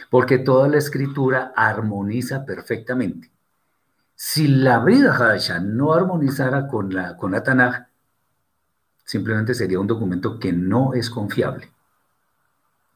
porque 0.09 0.39
toda 0.39 0.67
la 0.67 0.77
escritura 0.77 1.53
armoniza 1.55 2.45
perfectamente. 2.45 3.31
Si 4.15 4.47
la 4.47 4.79
Brida 4.79 5.15
Hadasha 5.15 5.59
no 5.59 5.93
armonizara 5.93 6.67
con 6.67 6.93
la, 6.93 7.17
con 7.17 7.31
la 7.31 7.43
Tanaj, 7.43 7.87
simplemente 9.03 9.53
sería 9.53 9.79
un 9.79 9.87
documento 9.87 10.39
que 10.39 10.53
no 10.53 10.93
es 10.93 11.09
confiable. 11.09 11.69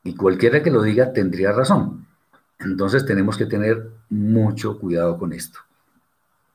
Y 0.04 0.16
cualquiera 0.16 0.63
que 0.63 0.72
lo 0.72 0.82
diga 0.82 1.12
tendría 1.12 1.51
razón. 1.51 2.08
Entonces 2.60 3.06
tenemos 3.06 3.38
que 3.38 3.46
tener 3.46 3.89
mucho 4.10 4.80
cuidado 4.80 5.18
con 5.18 5.34
esto. 5.34 5.60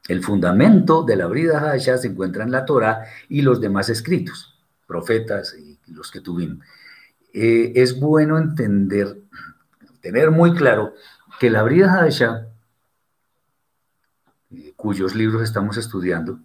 El 0.08 0.22
fundamento 0.22 1.04
de 1.04 1.16
la 1.16 1.26
Brida 1.26 1.60
Hadasha 1.60 1.96
se 1.98 2.08
encuentra 2.08 2.44
en 2.44 2.50
la 2.50 2.64
Torah 2.64 3.04
y 3.28 3.42
los 3.42 3.60
demás 3.60 3.88
escritos, 3.88 4.58
profetas 4.86 5.54
y 5.54 5.78
los 5.92 6.10
que 6.10 6.20
tuvimos. 6.20 6.64
Eh, 7.32 7.72
es 7.76 7.98
bueno 7.98 8.36
entender, 8.36 9.16
tener 10.02 10.30
muy 10.30 10.54
claro 10.54 10.94
que 11.40 11.48
la 11.48 11.62
Brida 11.62 11.92
Hadasha, 11.92 12.48
eh, 14.50 14.74
cuyos 14.76 15.14
libros 15.14 15.42
estamos 15.42 15.78
estudiando, 15.78 16.40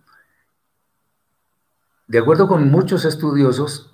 de 2.07 2.19
acuerdo 2.19 2.47
con 2.47 2.69
muchos 2.71 3.03
estudiosos, 3.03 3.93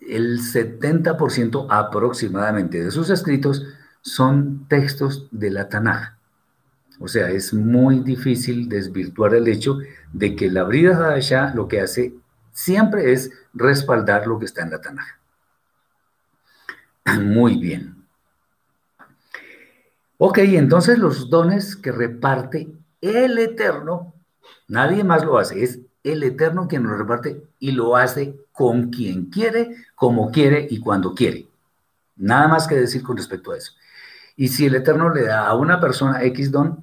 el 0.00 0.40
70% 0.40 1.66
aproximadamente 1.68 2.82
de 2.82 2.90
sus 2.90 3.10
escritos 3.10 3.66
son 4.00 4.66
textos 4.68 5.28
de 5.30 5.50
la 5.50 5.68
Tanaj. 5.68 6.16
O 7.00 7.06
sea, 7.06 7.28
es 7.30 7.52
muy 7.52 8.00
difícil 8.00 8.68
desvirtuar 8.68 9.34
el 9.34 9.46
hecho 9.48 9.78
de 10.12 10.34
que 10.34 10.50
la 10.50 10.64
Brida 10.64 10.96
Hadasha 10.96 11.52
lo 11.54 11.68
que 11.68 11.80
hace 11.80 12.14
siempre 12.52 13.12
es 13.12 13.30
respaldar 13.52 14.26
lo 14.26 14.38
que 14.38 14.46
está 14.46 14.62
en 14.62 14.70
la 14.70 14.80
Tanaj. 14.80 15.17
Muy 17.14 17.56
bien. 17.56 17.98
Ok, 20.18 20.38
entonces 20.38 20.98
los 20.98 21.30
dones 21.30 21.76
que 21.76 21.92
reparte 21.92 22.68
el 23.00 23.38
Eterno, 23.38 24.14
nadie 24.66 25.04
más 25.04 25.24
lo 25.24 25.38
hace, 25.38 25.62
es 25.62 25.80
el 26.02 26.22
Eterno 26.24 26.66
quien 26.66 26.82
lo 26.82 26.96
reparte 26.96 27.42
y 27.60 27.70
lo 27.70 27.96
hace 27.96 28.36
con 28.52 28.90
quien 28.90 29.26
quiere, 29.26 29.76
como 29.94 30.32
quiere 30.32 30.66
y 30.68 30.80
cuando 30.80 31.14
quiere. 31.14 31.46
Nada 32.16 32.48
más 32.48 32.66
que 32.66 32.74
decir 32.74 33.02
con 33.02 33.16
respecto 33.16 33.52
a 33.52 33.58
eso. 33.58 33.72
Y 34.36 34.48
si 34.48 34.66
el 34.66 34.74
Eterno 34.74 35.12
le 35.12 35.22
da 35.22 35.46
a 35.46 35.54
una 35.54 35.80
persona 35.80 36.22
X 36.24 36.50
don, 36.50 36.82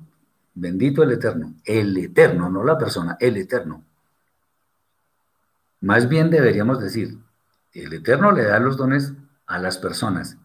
bendito 0.54 1.04
el 1.04 1.12
Eterno, 1.12 1.54
el 1.66 1.98
Eterno, 1.98 2.50
no 2.50 2.64
la 2.64 2.78
persona, 2.78 3.18
el 3.20 3.36
Eterno. 3.36 3.84
Más 5.82 6.08
bien 6.08 6.30
deberíamos 6.30 6.80
decir, 6.80 7.18
el 7.74 7.94
Eterno 7.94 8.32
le 8.32 8.44
da 8.44 8.60
los 8.60 8.78
dones 8.78 9.12
a 9.48 9.60
las 9.60 9.78
personas. 9.78 10.38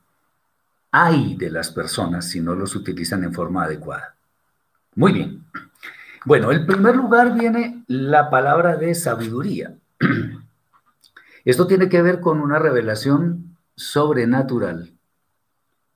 Hay 0.90 1.36
de 1.36 1.50
las 1.50 1.70
personas 1.70 2.28
si 2.28 2.40
no 2.40 2.54
los 2.54 2.74
utilizan 2.74 3.24
en 3.24 3.32
forma 3.32 3.64
adecuada. 3.64 4.14
Muy 4.94 5.12
bien. 5.12 5.44
Bueno, 6.24 6.52
en 6.52 6.66
primer 6.66 6.96
lugar 6.96 7.32
viene 7.34 7.84
la 7.86 8.28
palabra 8.28 8.76
de 8.76 8.94
sabiduría. 8.94 9.74
Esto 11.44 11.66
tiene 11.66 11.88
que 11.88 12.02
ver 12.02 12.20
con 12.20 12.40
una 12.40 12.58
revelación 12.58 13.56
sobrenatural 13.74 14.92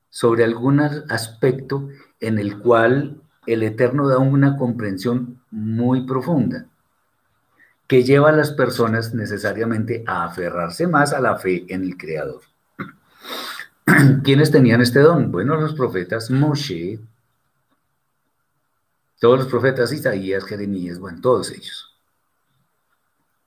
sobre 0.09 0.45
algún 0.45 0.81
aspecto 0.81 1.89
en 2.21 2.39
el 2.39 2.59
cual 2.59 3.21
el 3.47 3.63
Eterno 3.63 4.09
da 4.09 4.19
una 4.19 4.57
comprensión 4.57 5.43
muy 5.51 6.07
profunda 6.07 6.67
que 7.87 8.03
lleva 8.03 8.31
a 8.31 8.33
las 8.33 8.53
personas 8.53 9.13
necesariamente 9.13 10.05
a 10.07 10.25
aferrarse 10.25 10.87
más 10.87 11.13
a 11.13 11.21
la 11.21 11.37
fe 11.37 11.67
en 11.69 11.83
el 11.83 11.97
Creador. 11.97 12.41
¿Quiénes 14.25 14.51
tenían 14.51 14.81
este 14.81 15.01
don? 15.01 15.31
Bueno, 15.31 15.57
los 15.57 15.75
profetas 15.75 16.31
Moshe, 16.31 17.01
todos 19.21 19.39
los 19.39 19.49
profetas 19.49 19.93
Isaías, 19.93 20.45
Jeremías, 20.45 20.99
bueno, 20.99 21.21
todos 21.21 21.51
ellos. 21.51 21.95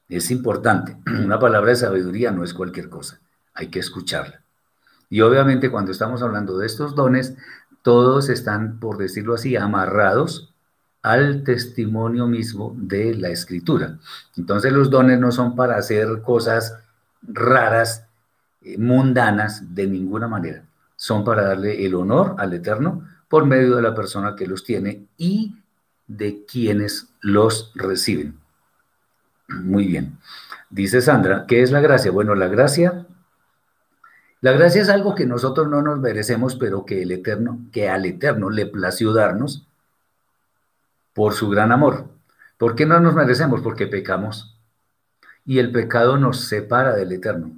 Es 0.09 0.31
importante, 0.31 0.97
una 1.05 1.39
palabra 1.39 1.71
de 1.71 1.77
sabiduría 1.77 2.31
no 2.31 2.43
es 2.43 2.53
cualquier 2.53 2.89
cosa, 2.89 3.19
hay 3.53 3.67
que 3.67 3.79
escucharla. 3.79 4.41
Y 5.09 5.21
obviamente 5.21 5.71
cuando 5.71 5.91
estamos 5.91 6.21
hablando 6.21 6.57
de 6.57 6.67
estos 6.67 6.93
dones, 6.95 7.35
todos 7.81 8.29
están, 8.29 8.79
por 8.79 8.97
decirlo 8.97 9.35
así, 9.35 9.55
amarrados 9.55 10.53
al 11.01 11.43
testimonio 11.43 12.27
mismo 12.27 12.75
de 12.77 13.15
la 13.15 13.29
escritura. 13.29 13.97
Entonces 14.35 14.73
los 14.73 14.89
dones 14.89 15.19
no 15.19 15.31
son 15.31 15.55
para 15.55 15.77
hacer 15.77 16.21
cosas 16.21 16.77
raras, 17.21 18.06
mundanas, 18.77 19.75
de 19.75 19.87
ninguna 19.87 20.27
manera. 20.27 20.63
Son 20.95 21.23
para 21.23 21.43
darle 21.43 21.85
el 21.85 21.95
honor 21.95 22.35
al 22.37 22.53
Eterno 22.53 23.07
por 23.27 23.45
medio 23.45 23.75
de 23.75 23.81
la 23.81 23.93
persona 23.93 24.35
que 24.35 24.47
los 24.47 24.63
tiene 24.63 25.05
y 25.17 25.55
de 26.07 26.45
quienes 26.45 27.09
los 27.21 27.71
reciben. 27.75 28.39
Muy 29.47 29.87
bien. 29.87 30.17
Dice 30.69 31.01
Sandra, 31.01 31.45
¿qué 31.47 31.61
es 31.61 31.71
la 31.71 31.79
gracia? 31.79 32.11
Bueno, 32.11 32.35
la 32.35 32.47
gracia, 32.47 33.05
la 34.41 34.51
gracia 34.51 34.81
es 34.81 34.89
algo 34.89 35.15
que 35.15 35.25
nosotros 35.25 35.67
no 35.69 35.81
nos 35.81 35.99
merecemos, 35.99 36.55
pero 36.55 36.85
que 36.85 37.03
el 37.03 37.11
Eterno, 37.11 37.59
que 37.71 37.89
al 37.89 38.05
Eterno 38.05 38.49
le 38.49 38.65
plació 38.65 39.13
darnos 39.13 39.65
por 41.13 41.33
su 41.33 41.49
gran 41.49 41.71
amor. 41.71 42.09
¿Por 42.57 42.75
qué 42.75 42.85
no 42.85 42.99
nos 42.99 43.15
merecemos? 43.15 43.61
Porque 43.61 43.87
pecamos. 43.87 44.57
Y 45.45 45.59
el 45.59 45.71
pecado 45.71 46.17
nos 46.17 46.41
separa 46.41 46.93
del 46.95 47.11
Eterno. 47.11 47.51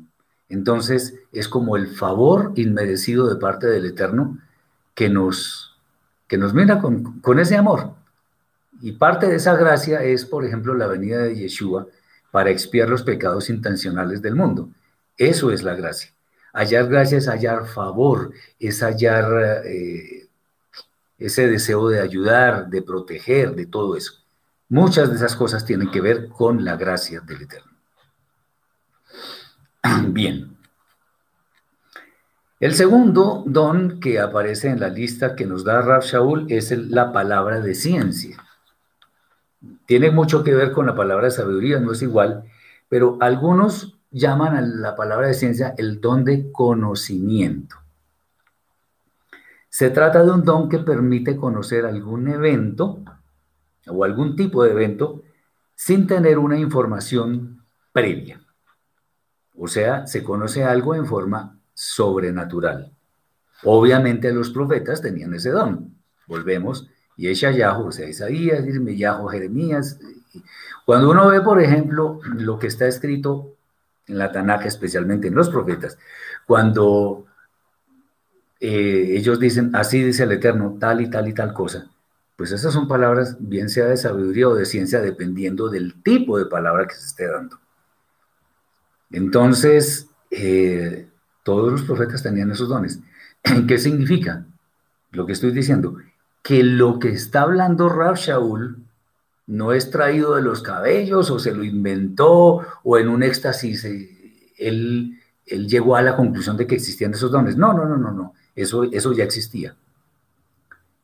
Entonces 0.50 1.16
es 1.32 1.48
como 1.48 1.78
el 1.78 1.88
favor 1.88 2.52
inmerecido 2.56 3.28
de 3.28 3.40
parte 3.40 3.68
del 3.68 3.86
Eterno 3.86 4.40
que 4.96 5.10
nos, 5.10 5.78
que 6.28 6.38
nos 6.38 6.54
mira 6.54 6.80
con, 6.82 7.22
con 7.22 7.40
ese 7.40 7.56
amor. 7.56 7.94
Y 8.82 8.94
parte 8.94 9.28
de 9.28 9.36
esa 9.36 9.56
gracia 9.56 10.04
es, 10.04 10.26
por 10.26 10.46
ejemplo, 10.46 10.74
la 10.74 10.88
venida 10.88 11.20
de 11.20 11.36
Yeshua 11.36 11.88
para 12.32 12.50
expiar 12.50 12.90
los 12.90 13.04
pecados 13.04 13.50
intencionales 13.50 14.22
del 14.22 14.36
mundo. 14.36 14.70
Eso 15.18 15.52
es 15.52 15.64
la 15.64 15.76
gracia. 15.76 16.12
Hallar 16.54 16.88
gracia 16.88 17.18
es 17.18 17.28
hallar 17.28 17.68
favor, 17.68 18.32
es 18.60 18.82
hallar 18.82 19.64
eh, 19.66 20.28
ese 21.18 21.48
deseo 21.48 21.90
de 21.90 22.00
ayudar, 22.00 22.70
de 22.70 22.82
proteger, 22.82 23.54
de 23.54 23.66
todo 23.66 23.96
eso. 23.96 24.14
Muchas 24.70 25.10
de 25.10 25.18
esas 25.18 25.36
cosas 25.36 25.66
tienen 25.66 25.92
que 25.92 26.02
ver 26.02 26.30
con 26.30 26.64
la 26.64 26.76
gracia 26.76 27.22
del 27.22 27.42
Eterno. 27.44 27.69
Bien. 30.10 30.58
El 32.60 32.74
segundo 32.76 33.44
don 33.46 34.00
que 34.00 34.20
aparece 34.20 34.70
en 34.70 34.80
la 34.80 34.90
lista 34.90 35.36
que 35.36 35.46
nos 35.46 35.64
da 35.64 35.82
Rab 35.82 36.04
Shaul 36.04 36.48
es 36.50 36.72
la 36.72 37.14
palabra 37.14 37.62
de 37.62 37.74
ciencia 37.74 38.38
tiene 39.86 40.12
mucho 40.12 40.44
que 40.44 40.54
ver 40.54 40.72
con 40.72 40.86
la 40.86 40.96
palabra 40.96 41.32
sabiduría, 41.32 41.80
no 41.80 41.92
es 41.92 42.02
igual, 42.02 42.44
pero 42.88 43.18
algunos 43.20 43.98
llaman 44.12 44.56
a 44.56 44.62
la 44.62 44.96
palabra 44.96 45.28
de 45.28 45.34
ciencia 45.34 45.74
el 45.78 46.00
don 46.00 46.24
de 46.24 46.52
conocimiento. 46.52 47.76
Se 49.70 49.90
trata 49.90 50.24
de 50.24 50.32
un 50.32 50.44
don 50.44 50.70
que 50.70 50.80
permite 50.80 51.38
conocer 51.38 51.86
algún 51.86 52.28
evento 52.28 53.00
o 53.88 54.04
algún 54.04 54.36
tipo 54.36 54.64
de 54.64 54.72
evento 54.72 55.24
sin 55.76 56.08
tener 56.08 56.38
una 56.38 56.58
información 56.58 57.64
previa. 57.92 58.42
O 59.60 59.68
sea, 59.68 60.08
se 60.08 60.24
conoce 60.24 60.64
algo 60.64 60.96
en 60.96 61.06
forma 61.06 61.60
sobrenatural. 61.74 62.92
Obviamente 63.64 64.32
los 64.32 64.50
profetas 64.52 65.02
tenían 65.02 65.34
ese 65.34 65.50
don. 65.50 65.94
Volvemos 66.28 66.90
y 67.18 67.34
Yahoo, 67.34 67.88
o 67.88 67.92
sea, 67.92 68.08
Isaías, 68.08 68.64
Yahoo, 68.66 69.28
Jeremías. 69.28 70.00
Cuando 70.86 71.12
uno 71.12 71.28
ve, 71.28 71.42
por 71.42 71.62
ejemplo, 71.62 72.22
lo 72.24 72.58
que 72.58 72.68
está 72.68 72.88
escrito 72.88 73.58
en 74.08 74.18
la 74.18 74.32
Tanakh, 74.32 74.66
especialmente 74.66 75.28
en 75.28 75.36
los 75.36 75.50
profetas, 75.50 75.98
cuando 76.48 77.26
eh, 78.62 79.08
ellos 79.18 79.38
dicen, 79.38 79.76
así 79.76 80.02
dice 80.02 80.24
el 80.24 80.32
Eterno, 80.32 80.78
tal 80.80 81.02
y 81.02 81.10
tal 81.10 81.28
y 81.28 81.34
tal 81.34 81.54
cosa, 81.54 81.92
pues 82.38 82.54
esas 82.54 82.72
son 82.72 82.88
palabras, 82.88 83.36
bien 83.40 83.68
sea 83.68 83.88
de 83.88 83.98
sabiduría 83.98 84.48
o 84.48 84.56
de 84.56 84.66
ciencia, 84.66 85.02
dependiendo 85.02 85.68
del 85.68 86.02
tipo 86.02 86.38
de 86.38 86.46
palabra 86.46 86.88
que 86.88 86.96
se 86.96 87.08
esté 87.08 87.28
dando. 87.28 87.60
Entonces, 89.12 90.08
eh, 90.32 91.08
todos 91.44 91.72
los 91.72 91.82
profetas 91.84 92.22
tenían 92.24 92.52
esos 92.52 92.70
dones. 92.70 93.00
¿Qué 93.68 93.78
significa? 93.78 94.46
Lo 95.12 95.26
que 95.26 95.34
estoy 95.34 95.52
diciendo, 95.52 95.98
que 96.44 96.64
lo 96.64 97.00
que 97.00 97.10
está 97.10 97.42
hablando 97.42 97.90
Rab 97.90 98.16
Shaul 98.16 98.78
no 99.48 99.74
es 99.74 99.90
traído 99.90 100.36
de 100.36 100.44
los 100.44 100.62
cabellos 100.62 101.32
o 101.32 101.40
se 101.40 101.54
lo 101.54 101.64
inventó 101.64 102.62
o 102.84 102.98
en 103.00 103.08
un 103.10 103.24
éxtasis 103.24 103.84
eh, 103.86 104.54
él, 104.60 105.20
él, 105.48 105.68
llegó 105.68 105.96
a 105.96 106.04
la 106.04 106.16
conclusión 106.16 106.56
de 106.58 106.68
que 106.68 106.76
existían 106.76 107.14
esos 107.14 107.32
dones. 107.32 107.58
No, 107.58 107.74
no, 107.74 107.86
no, 107.86 107.98
no, 107.98 108.12
no. 108.12 108.34
Eso, 108.56 108.84
eso 108.84 109.14
ya 109.14 109.24
existía. 109.24 109.76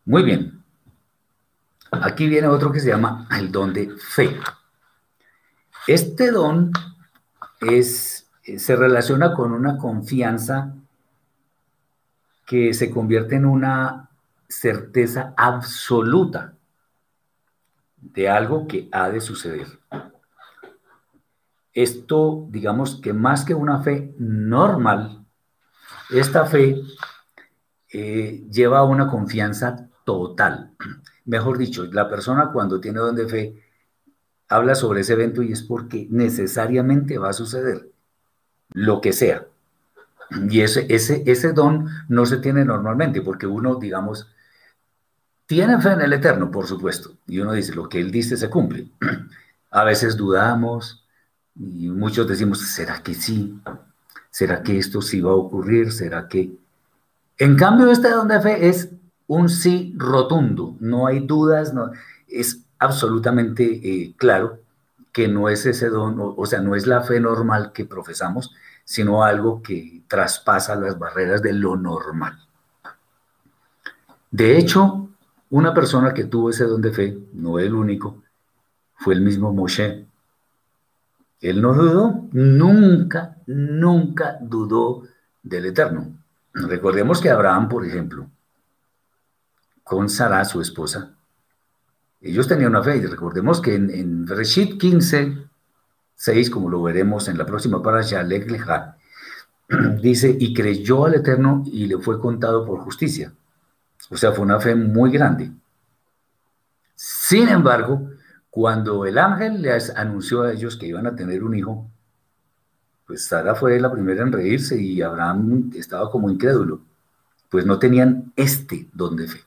Muy 0.05 0.21
bien. 0.21 0.61
Aquí 1.89 2.27
viene 2.27 2.47
otro 2.47 2.71
que 2.71 2.79
se 2.79 2.89
llama 2.89 3.27
el 3.31 3.51
don 3.51 3.73
de 3.73 3.89
fe. 3.97 4.37
Este 5.87 6.31
don 6.31 6.71
es, 7.61 8.29
se 8.57 8.75
relaciona 8.75 9.33
con 9.33 9.51
una 9.51 9.77
confianza 9.77 10.73
que 12.45 12.73
se 12.73 12.91
convierte 12.91 13.35
en 13.35 13.45
una 13.45 14.09
certeza 14.47 15.33
absoluta. 15.35 16.53
de 17.97 18.29
algo 18.29 18.67
que 18.67 18.87
ha 18.91 19.09
de 19.09 19.19
suceder. 19.19 19.67
Esto, 21.73 22.45
digamos 22.49 23.01
que 23.01 23.13
más 23.13 23.43
que 23.43 23.55
una 23.55 23.81
fe 23.81 24.13
normal, 24.19 25.25
esta 26.11 26.45
fe 26.45 26.81
eh, 27.91 28.45
lleva 28.51 28.79
a 28.79 28.83
una 28.83 29.07
confianza 29.07 29.89
total. 30.03 30.71
Mejor 31.25 31.57
dicho, 31.57 31.85
la 31.85 32.07
persona 32.07 32.51
cuando 32.51 32.79
tiene 32.79 32.99
don 32.99 33.15
de 33.15 33.27
fe 33.27 33.64
habla 34.49 34.75
sobre 34.75 35.01
ese 35.01 35.13
evento 35.13 35.41
y 35.41 35.51
es 35.51 35.61
porque 35.61 36.07
necesariamente 36.09 37.17
va 37.17 37.29
a 37.29 37.33
suceder, 37.33 37.89
lo 38.69 39.01
que 39.01 39.13
sea. 39.13 39.45
Y 40.49 40.61
ese, 40.61 40.85
ese, 40.89 41.23
ese 41.25 41.53
don 41.53 41.87
no 42.09 42.25
se 42.25 42.37
tiene 42.37 42.65
normalmente, 42.65 43.21
porque 43.21 43.47
uno, 43.47 43.75
digamos, 43.75 44.27
tiene 45.45 45.79
fe 45.79 45.91
en 45.93 46.01
el 46.01 46.13
Eterno, 46.13 46.49
por 46.49 46.65
supuesto, 46.65 47.17
y 47.27 47.39
uno 47.39 47.53
dice, 47.53 47.75
lo 47.75 47.87
que 47.87 47.99
Él 47.99 48.11
dice 48.11 48.37
se 48.37 48.49
cumple. 48.49 48.89
A 49.71 49.83
veces 49.83 50.15
dudamos 50.15 51.05
y 51.55 51.89
muchos 51.89 52.27
decimos, 52.27 52.59
¿será 52.61 53.01
que 53.03 53.13
sí? 53.13 53.59
¿Será 54.29 54.63
que 54.63 54.77
esto 54.77 55.01
sí 55.01 55.21
va 55.21 55.31
a 55.31 55.35
ocurrir? 55.35 55.91
¿Será 55.91 56.27
que...? 56.27 56.51
En 57.37 57.55
cambio, 57.55 57.91
este 57.91 58.09
don 58.09 58.27
de 58.27 58.41
fe 58.41 58.67
es 58.67 58.89
un 59.27 59.49
sí 59.49 59.93
rotundo, 59.97 60.77
no 60.79 61.07
hay 61.07 61.19
dudas, 61.25 61.73
no, 61.73 61.91
es 62.27 62.64
absolutamente 62.79 63.63
eh, 63.63 64.13
claro 64.17 64.59
que 65.11 65.27
no 65.27 65.47
es 65.47 65.65
ese 65.65 65.89
don, 65.89 66.17
o, 66.19 66.45
sea, 66.45 66.59
no 66.59 66.75
es 66.75 66.87
la 66.87 67.01
fe 67.01 67.19
normal 67.19 67.71
que 67.71 67.85
profesamos, 67.85 68.53
sino 68.83 69.23
algo 69.23 69.61
que 69.61 70.01
traspasa 70.07 70.75
las 70.75 70.99
barreras 70.99 71.41
de 71.41 71.53
lo 71.53 71.77
normal. 71.77 72.37
De 74.29 74.57
hecho, 74.57 75.09
una 75.51 75.73
persona 75.73 76.13
que 76.13 76.25
tuvo 76.25 76.49
ese 76.49 76.65
don 76.65 76.81
de 76.81 76.91
fe, 76.91 77.17
no 77.33 77.59
el 77.59 77.73
único, 77.73 78.21
fue 78.95 79.13
el 79.13 79.21
mismo 79.21 79.53
Moshe. 79.53 80.05
Él 81.39 81.61
no 81.61 81.73
dudó, 81.73 82.27
nunca, 82.33 83.37
nunca 83.45 84.37
dudó 84.41 85.03
del 85.41 85.67
Eterno. 85.67 86.07
Recordemos 86.53 87.21
que 87.21 87.29
Abraham, 87.29 87.69
por 87.69 87.85
ejemplo, 87.85 88.27
con 89.83 90.09
Sara, 90.09 90.43
su 90.43 90.59
esposa, 90.59 91.11
ellos 92.25 92.47
tenían 92.47 92.71
una 92.71 92.81
fe, 92.81 92.97
y 92.97 93.05
recordemos 93.05 93.61
que 93.61 93.75
en, 93.75 94.25
Reshit 94.25 94.79
15, 94.79 95.37
6, 96.15 96.49
como 96.49 96.71
lo 96.71 96.81
veremos 96.81 97.27
en 97.27 97.37
la 97.37 97.45
próxima 97.45 97.83
parasha, 97.83 98.23
Lecha, 98.23 98.97
dice, 100.01 100.35
y 100.39 100.51
creyó 100.51 101.05
al 101.05 101.13
Eterno 101.13 101.63
y 101.67 101.85
le 101.85 101.99
fue 101.99 102.19
contado 102.19 102.65
por 102.65 102.79
justicia. 102.79 103.31
O 104.09 104.17
sea, 104.17 104.31
fue 104.31 104.43
una 104.43 104.59
fe 104.59 104.73
muy 104.73 105.11
grande. 105.11 105.51
Sin 106.95 107.47
embargo, 107.47 108.09
cuando 108.49 109.05
el 109.05 109.19
ángel 109.19 109.61
les 109.61 109.95
anunció 109.95 110.41
a 110.43 110.51
ellos 110.51 110.77
que 110.77 110.87
iban 110.87 111.05
a 111.05 111.15
tener 111.15 111.43
un 111.43 111.55
hijo, 111.55 111.87
pues 113.05 113.25
Sara 113.25 113.53
fue 113.53 113.79
la 113.79 113.91
primera 113.91 114.23
en 114.23 114.31
reírse 114.31 114.81
y 114.81 114.99
Abraham 115.03 115.69
estaba 115.75 116.09
como 116.09 116.31
incrédulo, 116.31 116.81
pues 117.51 117.67
no 117.67 117.77
tenían 117.77 118.33
este 118.35 118.89
don 118.93 119.15
de 119.15 119.27
fe 119.27 119.44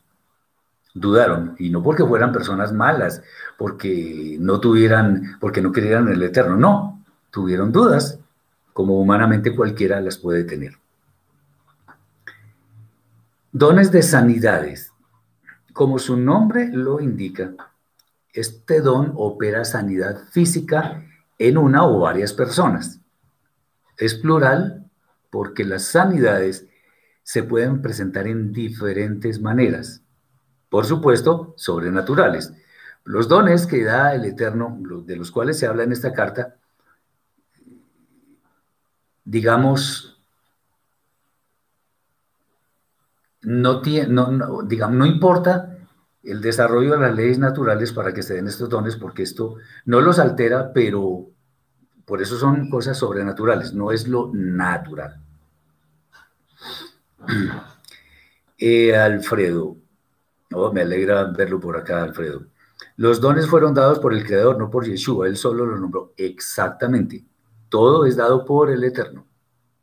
dudaron, 0.95 1.55
y 1.59 1.71
no 1.71 1.83
porque 1.83 2.05
fueran 2.05 2.33
personas 2.33 2.73
malas, 2.73 3.23
porque 3.57 4.37
no 4.41 4.61
tuvieran, 4.61 5.37
porque 5.41 5.61
no 5.61 5.73
creyeran 5.73 6.09
en 6.09 6.15
el 6.15 6.23
Eterno, 6.23 6.57
no, 6.57 7.05
tuvieron 7.31 7.73
dudas, 7.73 8.19
como 8.73 9.01
humanamente 9.01 9.55
cualquiera 9.55 10.01
las 10.01 10.19
puede 10.19 10.45
tener. 10.45 10.79
Dones 13.53 13.91
de 13.91 14.03
sanidades. 14.03 14.93
Como 15.73 15.99
su 15.99 16.17
nombre 16.17 16.69
lo 16.73 17.01
indica, 17.01 17.55
este 18.33 18.81
don 18.81 19.13
opera 19.15 19.65
sanidad 19.65 20.25
física 20.31 21.05
en 21.39 21.57
una 21.57 21.87
o 21.87 22.01
varias 22.01 22.33
personas. 22.33 23.01
Es 23.97 24.15
plural 24.15 24.91
porque 25.31 25.65
las 25.65 25.85
sanidades 25.85 26.67
se 27.23 27.43
pueden 27.43 27.81
presentar 27.81 28.27
en 28.27 28.53
diferentes 28.53 29.41
maneras 29.41 30.03
por 30.69 30.87
supuesto, 30.87 31.55
sobrenaturales. 31.57 32.53
Los 33.05 33.29
dones 33.29 33.67
que 33.67 33.85
da 33.85 34.15
el 34.15 34.25
Eterno, 34.25 34.79
de 35.05 35.17
los 35.17 35.31
cuales 35.31 35.59
se 35.59 35.67
habla 35.67 35.85
en 35.85 35.93
esta 35.93 36.13
carta, 36.13 36.57
digamos, 39.25 40.21
no, 43.43 43.81
digamos, 43.81 44.97
no 44.97 45.07
importa 45.07 45.79
el 46.23 46.41
desarrollo 46.41 46.93
de 46.93 47.01
las 47.01 47.15
leyes 47.17 47.39
naturales 47.39 47.93
para 47.93 48.13
que 48.13 48.23
se 48.23 48.35
den 48.35 48.49
estos 48.49 48.69
dones, 48.69 48.97
porque 48.97 49.23
esto 49.23 49.57
no 49.87 50.01
los 50.01 50.19
altera, 50.19 50.73
pero 50.73 51.31
por 52.05 52.21
eso 52.21 52.39
son 52.39 52.69
cosas 52.69 52.99
sobrenaturales, 52.99 53.73
no 53.73 53.93
es 53.93 54.09
lo 54.09 54.31
natural. 54.35 55.21
Eh, 58.61 58.97
Alfredo, 58.97 59.77
Oh, 60.53 60.73
me 60.73 60.81
alegra 60.81 61.25
verlo 61.25 61.61
por 61.61 61.77
acá, 61.77 62.03
Alfredo. 62.03 62.47
Los 62.97 63.21
dones 63.21 63.47
fueron 63.47 63.75
dados 63.75 63.99
por 63.99 64.15
el 64.15 64.25
Creador, 64.25 64.59
no 64.59 64.71
por 64.71 64.87
Yeshua. 64.87 65.27
Él 65.27 65.37
solo 65.37 65.67
los 65.67 65.81
nombró. 65.81 66.15
Exactamente. 66.17 67.25
Todo 67.69 68.07
es 68.07 68.17
dado 68.17 68.45
por 68.45 68.71
el 68.71 68.83
Eterno. 68.85 69.27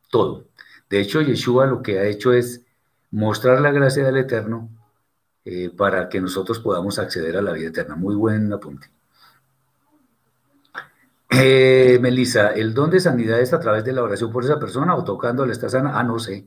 Todo. 0.09 0.45
De 0.89 0.99
hecho, 0.99 1.21
Yeshua 1.21 1.67
lo 1.67 1.81
que 1.81 1.99
ha 1.99 2.05
hecho 2.05 2.33
es 2.33 2.65
mostrar 3.11 3.61
la 3.61 3.71
gracia 3.71 4.03
del 4.05 4.17
Eterno 4.17 4.69
eh, 5.45 5.69
para 5.69 6.09
que 6.09 6.19
nosotros 6.21 6.59
podamos 6.59 6.97
acceder 6.99 7.37
a 7.37 7.41
la 7.41 7.51
vida 7.53 7.69
eterna. 7.69 7.95
Muy 7.95 8.15
buen 8.15 8.51
apunte. 8.51 8.89
Eh, 11.29 11.99
Melissa, 12.01 12.49
¿el 12.53 12.73
don 12.73 12.89
de 12.89 12.99
sanidad 12.99 13.39
es 13.39 13.53
a 13.53 13.59
través 13.59 13.83
de 13.83 13.93
la 13.93 14.03
oración 14.03 14.31
por 14.31 14.43
esa 14.43 14.59
persona 14.59 14.95
o 14.95 15.03
tocándole 15.03 15.51
esta 15.51 15.69
sana? 15.69 15.99
Ah, 15.99 16.03
no 16.03 16.17
sé 16.19 16.45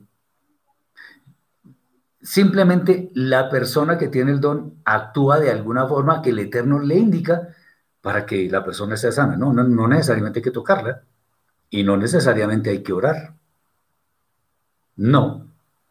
simplemente 2.21 3.11
la 3.13 3.49
persona 3.49 3.97
que 3.97 4.07
tiene 4.07 4.31
el 4.31 4.41
don 4.41 4.75
actúa 4.85 5.39
de 5.39 5.51
alguna 5.51 5.87
forma 5.87 6.21
que 6.21 6.31
el 6.31 6.39
Eterno 6.39 6.79
le 6.79 6.95
indica 6.95 7.49
para 8.01 8.25
que 8.25 8.49
la 8.49 8.63
persona 8.63 8.97
sea 8.97 9.11
sana. 9.11 9.35
No, 9.37 9.53
no, 9.53 9.87
necesariamente 9.87 10.39
hay 10.39 10.43
que 10.43 10.51
tocarla 10.51 11.03
y 11.69 11.83
no 11.83 11.97
necesariamente 11.97 12.69
hay 12.69 12.83
que 12.83 12.93
orar. 12.93 13.35
No. 14.95 15.47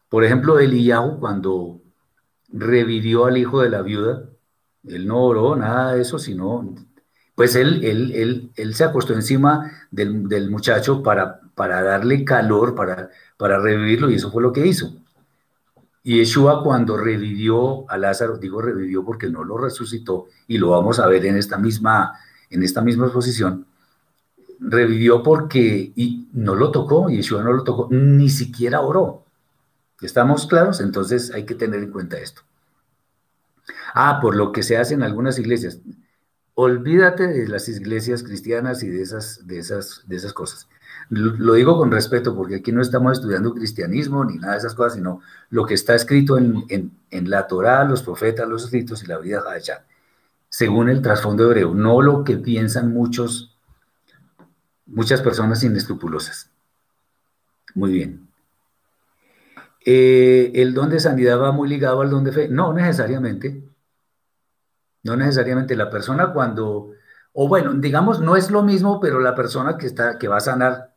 Por 0.09 0.23
ejemplo, 0.23 0.59
Eliyahu 0.59 1.19
cuando 1.19 1.81
revivió 2.49 3.25
al 3.25 3.37
hijo 3.37 3.61
de 3.61 3.69
la 3.69 3.81
viuda, 3.81 4.25
él 4.87 5.07
no 5.07 5.23
oró 5.23 5.55
nada 5.55 5.93
de 5.93 6.01
eso, 6.01 6.19
sino, 6.19 6.75
pues 7.35 7.55
él, 7.55 7.83
él, 7.83 8.51
él, 8.55 8.73
se 8.73 8.83
acostó 8.83 9.13
encima 9.13 9.71
del, 9.91 10.49
muchacho 10.49 11.03
para, 11.03 11.41
para 11.55 11.83
darle 11.83 12.23
calor, 12.25 12.75
para, 12.75 13.09
para 13.37 13.59
revivirlo, 13.59 14.09
y 14.09 14.15
eso 14.15 14.31
fue 14.31 14.41
lo 14.41 14.53
que 14.53 14.65
hizo. 14.65 14.95
Y 16.09 16.15
Yeshua 16.15 16.63
cuando 16.63 16.97
revivió 16.97 17.87
a 17.87 17.95
Lázaro, 17.95 18.39
digo 18.39 18.63
revivió 18.63 19.05
porque 19.05 19.29
no 19.29 19.43
lo 19.43 19.59
resucitó, 19.59 20.25
y 20.47 20.57
lo 20.57 20.71
vamos 20.71 20.97
a 20.97 21.05
ver 21.05 21.23
en 21.27 21.37
esta 21.37 21.59
misma, 21.59 22.19
en 22.49 22.63
esta 22.63 22.81
misma 22.81 23.05
exposición, 23.05 23.67
revivió 24.59 25.21
porque 25.21 25.93
y 25.95 26.27
no 26.33 26.55
lo 26.55 26.71
tocó, 26.71 27.11
Yeshua 27.11 27.43
no 27.43 27.53
lo 27.53 27.63
tocó, 27.63 27.89
ni 27.91 28.31
siquiera 28.31 28.81
oró. 28.81 29.23
¿Estamos 30.01 30.47
claros? 30.47 30.81
Entonces 30.81 31.29
hay 31.31 31.45
que 31.45 31.53
tener 31.53 31.83
en 31.83 31.91
cuenta 31.91 32.17
esto. 32.17 32.41
Ah, 33.93 34.17
por 34.19 34.35
lo 34.35 34.51
que 34.51 34.63
se 34.63 34.77
hace 34.77 34.95
en 34.95 35.03
algunas 35.03 35.37
iglesias. 35.37 35.77
Olvídate 36.55 37.27
de 37.27 37.47
las 37.47 37.69
iglesias 37.69 38.23
cristianas 38.23 38.81
y 38.81 38.89
de 38.89 39.03
esas, 39.03 39.45
de 39.45 39.59
esas, 39.59 40.01
de 40.07 40.15
esas 40.15 40.33
cosas. 40.33 40.67
Lo 41.09 41.55
digo 41.55 41.75
con 41.75 41.89
respeto 41.89 42.35
porque 42.35 42.57
aquí 42.57 42.71
no 42.71 42.83
estamos 42.83 43.13
estudiando 43.13 43.55
cristianismo 43.55 44.23
ni 44.23 44.37
nada 44.37 44.53
de 44.53 44.59
esas 44.59 44.75
cosas, 44.75 44.93
sino 44.93 45.21
lo 45.49 45.65
que 45.65 45.73
está 45.73 45.95
escrito 45.95 46.37
en, 46.37 46.91
la 47.09 47.47
Torá, 47.47 47.83
los 47.83 48.03
profetas, 48.03 48.47
los 48.47 48.65
escritos 48.65 49.03
y 49.03 49.07
la 49.07 49.17
vida 49.17 49.41
de 49.41 49.49
allá, 49.49 49.85
según 50.49 50.87
el 50.87 51.01
trasfondo 51.01 51.45
hebreo, 51.45 51.73
no 51.73 52.01
lo 52.03 52.23
que 52.23 52.37
piensan 52.37 52.93
muchos, 52.93 53.57
muchas 54.85 55.21
personas 55.21 55.63
inescrupulosas. 55.63 56.51
Muy 57.73 57.91
bien. 57.91 58.27
Eh, 59.83 60.51
¿El 60.53 60.75
don 60.75 60.91
de 60.91 60.99
sanidad 60.99 61.39
va 61.39 61.51
muy 61.51 61.67
ligado 61.69 62.01
al 62.01 62.11
don 62.11 62.23
de 62.23 62.31
fe? 62.31 62.47
No 62.49 62.71
necesariamente. 62.71 63.63
No 65.01 65.15
necesariamente. 65.15 65.75
La 65.75 65.89
persona 65.89 66.33
cuando, 66.33 66.91
o 67.33 67.47
bueno, 67.47 67.73
digamos, 67.73 68.19
no 68.19 68.35
es 68.35 68.51
lo 68.51 68.61
mismo, 68.61 68.99
pero 68.99 69.19
la 69.19 69.33
persona 69.33 69.77
que, 69.77 69.87
está, 69.87 70.19
que 70.19 70.27
va 70.27 70.37
a 70.37 70.41
sanar 70.41 70.88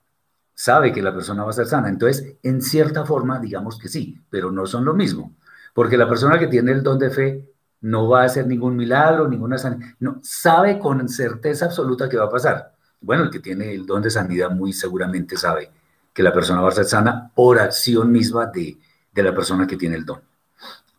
sabe 0.55 0.93
que 0.93 1.03
la 1.03 1.13
persona 1.13 1.45
va 1.45 1.51
a 1.51 1.55
ser 1.55 1.67
sana. 1.67 1.89
Entonces, 1.89 2.37
en 2.43 2.63
cierta 2.63 3.05
forma, 3.05 3.39
digamos 3.39 3.79
que 3.79 3.89
sí, 3.89 4.21
pero 4.31 4.51
no 4.51 4.67
son 4.67 4.85
lo 4.85 4.95
mismo. 4.95 5.35
Porque 5.75 5.97
la 5.97 6.09
persona 6.09 6.39
que 6.39 6.47
tiene 6.47 6.73
el 6.73 6.83
don 6.83 6.99
de 6.99 7.11
fe 7.11 7.49
no 7.83 8.09
va 8.09 8.23
a 8.23 8.27
hacer 8.27 8.47
ningún 8.47 8.77
milagro, 8.77 9.29
ninguna 9.29 9.59
sanidad. 9.59 9.89
No, 10.01 10.21
sabe 10.23 10.79
con 10.79 11.09
certeza 11.09 11.67
absoluta 11.67 12.09
que 12.09 12.17
va 12.17 12.25
a 12.25 12.31
pasar. 12.31 12.75
Bueno, 13.01 13.25
el 13.25 13.31
que 13.31 13.41
tiene 13.41 13.73
el 13.73 13.87
don 13.87 14.03
de 14.03 14.11
sanidad 14.11 14.51
muy 14.51 14.73
seguramente 14.73 15.37
sabe 15.37 15.71
que 16.13 16.23
la 16.23 16.33
persona 16.33 16.61
va 16.61 16.69
a 16.69 16.73
ser 16.73 16.85
sana 16.85 17.31
por 17.35 17.59
acción 17.59 18.13
misma 18.13 18.47
de, 18.47 18.79
la 19.15 19.35
persona 19.35 19.67
que 19.67 19.77
tiene 19.77 19.97
el 19.97 20.05
don. 20.05 20.21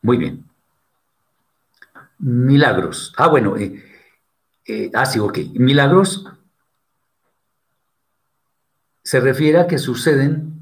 Muy 0.01 0.17
bien. 0.17 0.43
Milagros. 2.19 3.13
Ah, 3.17 3.27
bueno, 3.27 3.55
eh, 3.57 3.81
Eh, 4.65 4.89
ah, 4.93 5.05
sí, 5.05 5.19
ok. 5.19 5.39
Milagros 5.55 6.25
se 9.03 9.19
refiere 9.19 9.59
a 9.59 9.67
que 9.67 9.77
suceden 9.77 10.61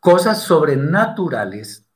cosas 0.00 0.42
sobrenaturales 0.42 1.86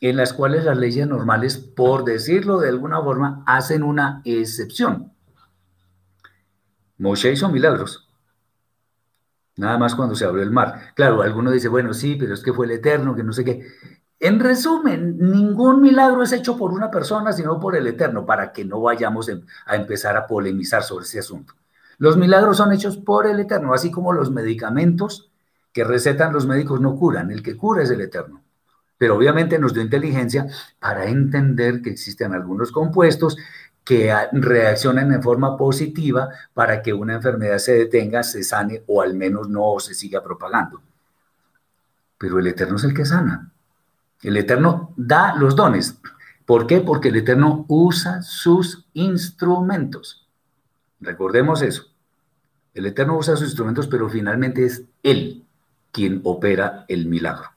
en 0.00 0.16
las 0.16 0.32
cuales 0.32 0.64
las 0.64 0.76
leyes 0.76 1.06
normales, 1.06 1.56
por 1.56 2.04
decirlo 2.04 2.58
de 2.58 2.68
alguna 2.68 3.00
forma, 3.00 3.42
hacen 3.46 3.82
una 3.82 4.20
excepción. 4.24 5.12
Moshe 6.98 7.32
hizo 7.32 7.48
milagros. 7.48 8.08
Nada 9.56 9.78
más 9.78 9.94
cuando 9.94 10.14
se 10.14 10.24
abrió 10.24 10.42
el 10.42 10.50
mar. 10.50 10.92
Claro, 10.94 11.22
alguno 11.22 11.50
dice, 11.50 11.68
bueno, 11.68 11.94
sí, 11.94 12.16
pero 12.16 12.34
es 12.34 12.42
que 12.42 12.52
fue 12.52 12.66
el 12.66 12.72
Eterno, 12.72 13.14
que 13.14 13.22
no 13.22 13.32
sé 13.32 13.44
qué. 13.44 13.66
En 14.20 14.38
resumen, 14.40 15.16
ningún 15.18 15.80
milagro 15.80 16.22
es 16.22 16.32
hecho 16.32 16.56
por 16.56 16.72
una 16.72 16.90
persona, 16.90 17.32
sino 17.32 17.58
por 17.58 17.76
el 17.76 17.86
Eterno, 17.86 18.24
para 18.26 18.52
que 18.52 18.64
no 18.64 18.80
vayamos 18.80 19.30
a 19.66 19.76
empezar 19.76 20.16
a 20.16 20.26
polemizar 20.26 20.82
sobre 20.82 21.04
ese 21.04 21.18
asunto. 21.18 21.54
Los 21.98 22.16
milagros 22.16 22.58
son 22.58 22.72
hechos 22.72 22.96
por 22.96 23.26
el 23.26 23.40
Eterno, 23.40 23.72
así 23.72 23.90
como 23.90 24.12
los 24.12 24.30
medicamentos 24.30 25.30
que 25.72 25.84
recetan 25.84 26.32
los 26.32 26.46
médicos 26.46 26.80
no 26.80 26.96
curan, 26.96 27.30
el 27.30 27.42
que 27.42 27.56
cura 27.56 27.82
es 27.82 27.90
el 27.90 28.00
Eterno. 28.00 28.42
Pero 28.98 29.16
obviamente 29.16 29.58
nos 29.58 29.74
dio 29.74 29.82
inteligencia 29.82 30.46
para 30.78 31.06
entender 31.06 31.82
que 31.82 31.90
existen 31.90 32.32
algunos 32.32 32.72
compuestos 32.72 33.36
que 33.84 34.12
reaccionan 34.32 35.12
en 35.12 35.22
forma 35.22 35.56
positiva 35.56 36.30
para 36.54 36.82
que 36.82 36.92
una 36.92 37.14
enfermedad 37.14 37.58
se 37.58 37.72
detenga, 37.72 38.22
se 38.22 38.42
sane 38.42 38.82
o 38.86 39.00
al 39.00 39.14
menos 39.14 39.48
no 39.48 39.78
se 39.78 39.94
siga 39.94 40.22
propagando. 40.22 40.82
Pero 42.18 42.38
el 42.38 42.48
Eterno 42.48 42.76
es 42.76 42.84
el 42.84 42.94
que 42.94 43.04
sana. 43.04 43.52
El 44.22 44.36
Eterno 44.36 44.92
da 44.96 45.36
los 45.36 45.54
dones. 45.54 46.00
¿Por 46.44 46.66
qué? 46.66 46.80
Porque 46.80 47.08
el 47.08 47.16
Eterno 47.16 47.64
usa 47.68 48.22
sus 48.22 48.86
instrumentos. 48.94 50.25
Recordemos 51.00 51.62
eso. 51.62 51.84
El 52.74 52.86
Eterno 52.86 53.16
usa 53.16 53.36
sus 53.36 53.48
instrumentos, 53.48 53.86
pero 53.86 54.08
finalmente 54.08 54.64
es 54.64 54.84
Él 55.02 55.44
quien 55.92 56.20
opera 56.24 56.84
el 56.88 57.06
milagro. 57.06 57.50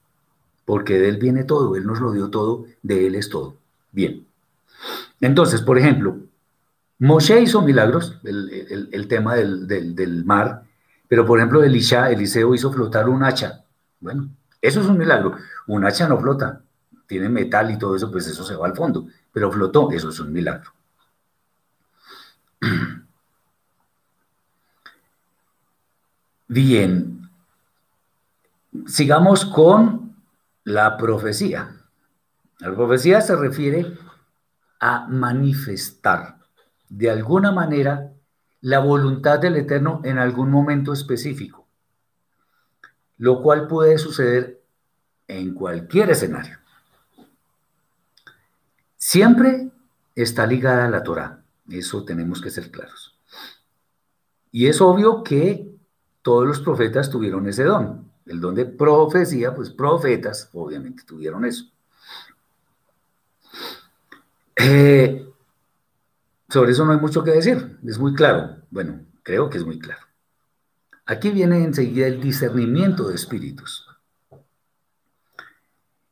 Porque 0.66 0.98
de 0.98 1.10
Él 1.10 1.18
viene 1.18 1.44
todo, 1.44 1.76
Él 1.76 1.86
nos 1.86 2.00
lo 2.00 2.12
dio 2.12 2.30
todo, 2.30 2.66
de 2.82 3.08
Él 3.08 3.16
es 3.16 3.30
todo. 3.30 3.58
Bien. 3.92 4.26
Entonces, 5.20 5.62
por 5.62 5.78
ejemplo, 5.78 6.18
Moshe 7.00 7.42
hizo 7.42 7.62
milagros, 7.62 8.20
el, 8.24 9.08
tema 9.08 9.36
del, 9.36 9.68
del, 9.68 10.26
mar, 10.26 10.64
pero 11.08 11.26
por 11.26 11.40
ejemplo, 11.40 11.64
Elisha, 11.64 12.12
Eliseo 12.12 12.54
hizo 12.54 12.72
flotar 12.72 13.10
un 13.10 13.24
hacha. 13.24 13.66
Bueno, 14.00 14.30
eso 14.62 14.82
es 14.82 14.88
un 14.88 14.98
milagro. 14.98 15.36
Un 15.68 15.86
hacha 15.86 16.08
no 16.08 16.18
flota, 16.20 16.62
tiene 17.08 17.28
metal 17.28 17.72
y 17.72 17.78
todo 17.78 17.96
eso, 17.96 18.12
pues 18.12 18.28
eso 18.28 18.44
se 18.44 18.56
va 18.56 18.68
al 18.68 18.76
fondo, 18.76 19.08
pero 19.34 19.52
flotó, 19.52 19.92
eso 19.92 20.10
es 20.10 20.20
un 20.20 20.32
milagro. 20.32 20.72
Bien, 26.52 27.30
sigamos 28.88 29.46
con 29.46 30.16
la 30.64 30.98
profecía. 30.98 31.76
La 32.58 32.74
profecía 32.74 33.22
se 33.22 33.36
refiere 33.36 33.96
a 34.80 35.08
manifestar 35.08 36.40
de 36.90 37.12
alguna 37.12 37.52
manera 37.52 38.14
la 38.62 38.80
voluntad 38.80 39.38
del 39.38 39.58
Eterno 39.58 40.02
en 40.04 40.18
algún 40.18 40.50
momento 40.50 40.92
específico, 40.92 41.68
lo 43.20 43.44
cual 43.44 43.68
puede 43.68 44.00
suceder 44.00 44.60
en 45.28 45.54
cualquier 45.54 46.10
escenario. 46.10 46.58
Siempre 48.98 49.70
está 50.16 50.48
ligada 50.48 50.86
a 50.86 50.90
la 50.90 51.04
Torah, 51.04 51.44
eso 51.70 52.04
tenemos 52.06 52.42
que 52.42 52.50
ser 52.50 52.72
claros. 52.72 53.16
Y 54.52 54.66
es 54.66 54.82
obvio 54.82 55.24
que 55.24 55.69
todos 56.22 56.48
los 56.48 56.60
profetas 56.60 57.10
tuvieron 57.10 57.48
ese 57.48 57.64
don, 57.64 58.12
el 58.26 58.40
don 58.40 58.56
de 58.56 58.66
profecía, 58.66 59.56
pues 59.56 59.70
profetas 59.70 60.50
obviamente 60.54 61.04
tuvieron 61.04 61.46
eso. 61.46 61.66
Eh, 64.56 65.26
sobre 66.50 66.72
eso 66.72 66.86
no 66.86 66.92
hay 66.92 67.00
mucho 67.00 67.24
que 67.24 67.32
decir, 67.32 67.80
es 67.86 67.98
muy 67.98 68.14
claro. 68.14 68.58
Bueno, 68.70 69.02
creo 69.24 69.50
que 69.50 69.58
es 69.58 69.66
muy 69.66 69.80
claro. 69.80 70.02
Aquí 71.06 71.32
viene 71.32 71.64
enseguida 71.64 72.08
el 72.08 72.22
discernimiento 72.22 73.08
de 73.08 73.16
espíritus. 73.16 73.88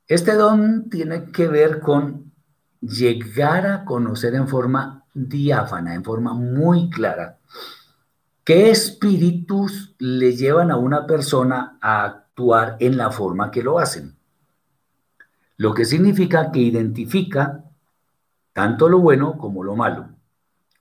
Este 0.07 0.33
don 0.33 0.89
tiene 0.89 1.31
que 1.31 1.47
ver 1.47 1.81
con 1.81 2.31
llegar 2.81 3.67
a 3.67 3.83
conocer 3.83 4.35
en 4.35 4.47
forma 4.47 5.05
diáfana, 5.13 5.93
en 5.93 6.03
forma 6.03 6.33
muy 6.33 6.89
clara, 6.89 7.39
qué 8.47 8.71
espíritus 8.71 9.93
le 9.99 10.33
llevan 10.33 10.71
a 10.71 10.77
una 10.77 11.05
persona 11.05 11.77
a 11.81 12.05
actuar 12.05 12.77
en 12.79 12.95
la 12.95 13.11
forma 13.11 13.51
que 13.51 13.61
lo 13.61 13.77
hacen. 13.77 14.15
Lo 15.57 15.73
que 15.73 15.83
significa 15.83 16.49
que 16.49 16.59
identifica 16.59 17.65
tanto 18.53 18.87
lo 18.87 18.99
bueno 18.99 19.37
como 19.37 19.65
lo 19.65 19.75
malo. 19.75 20.07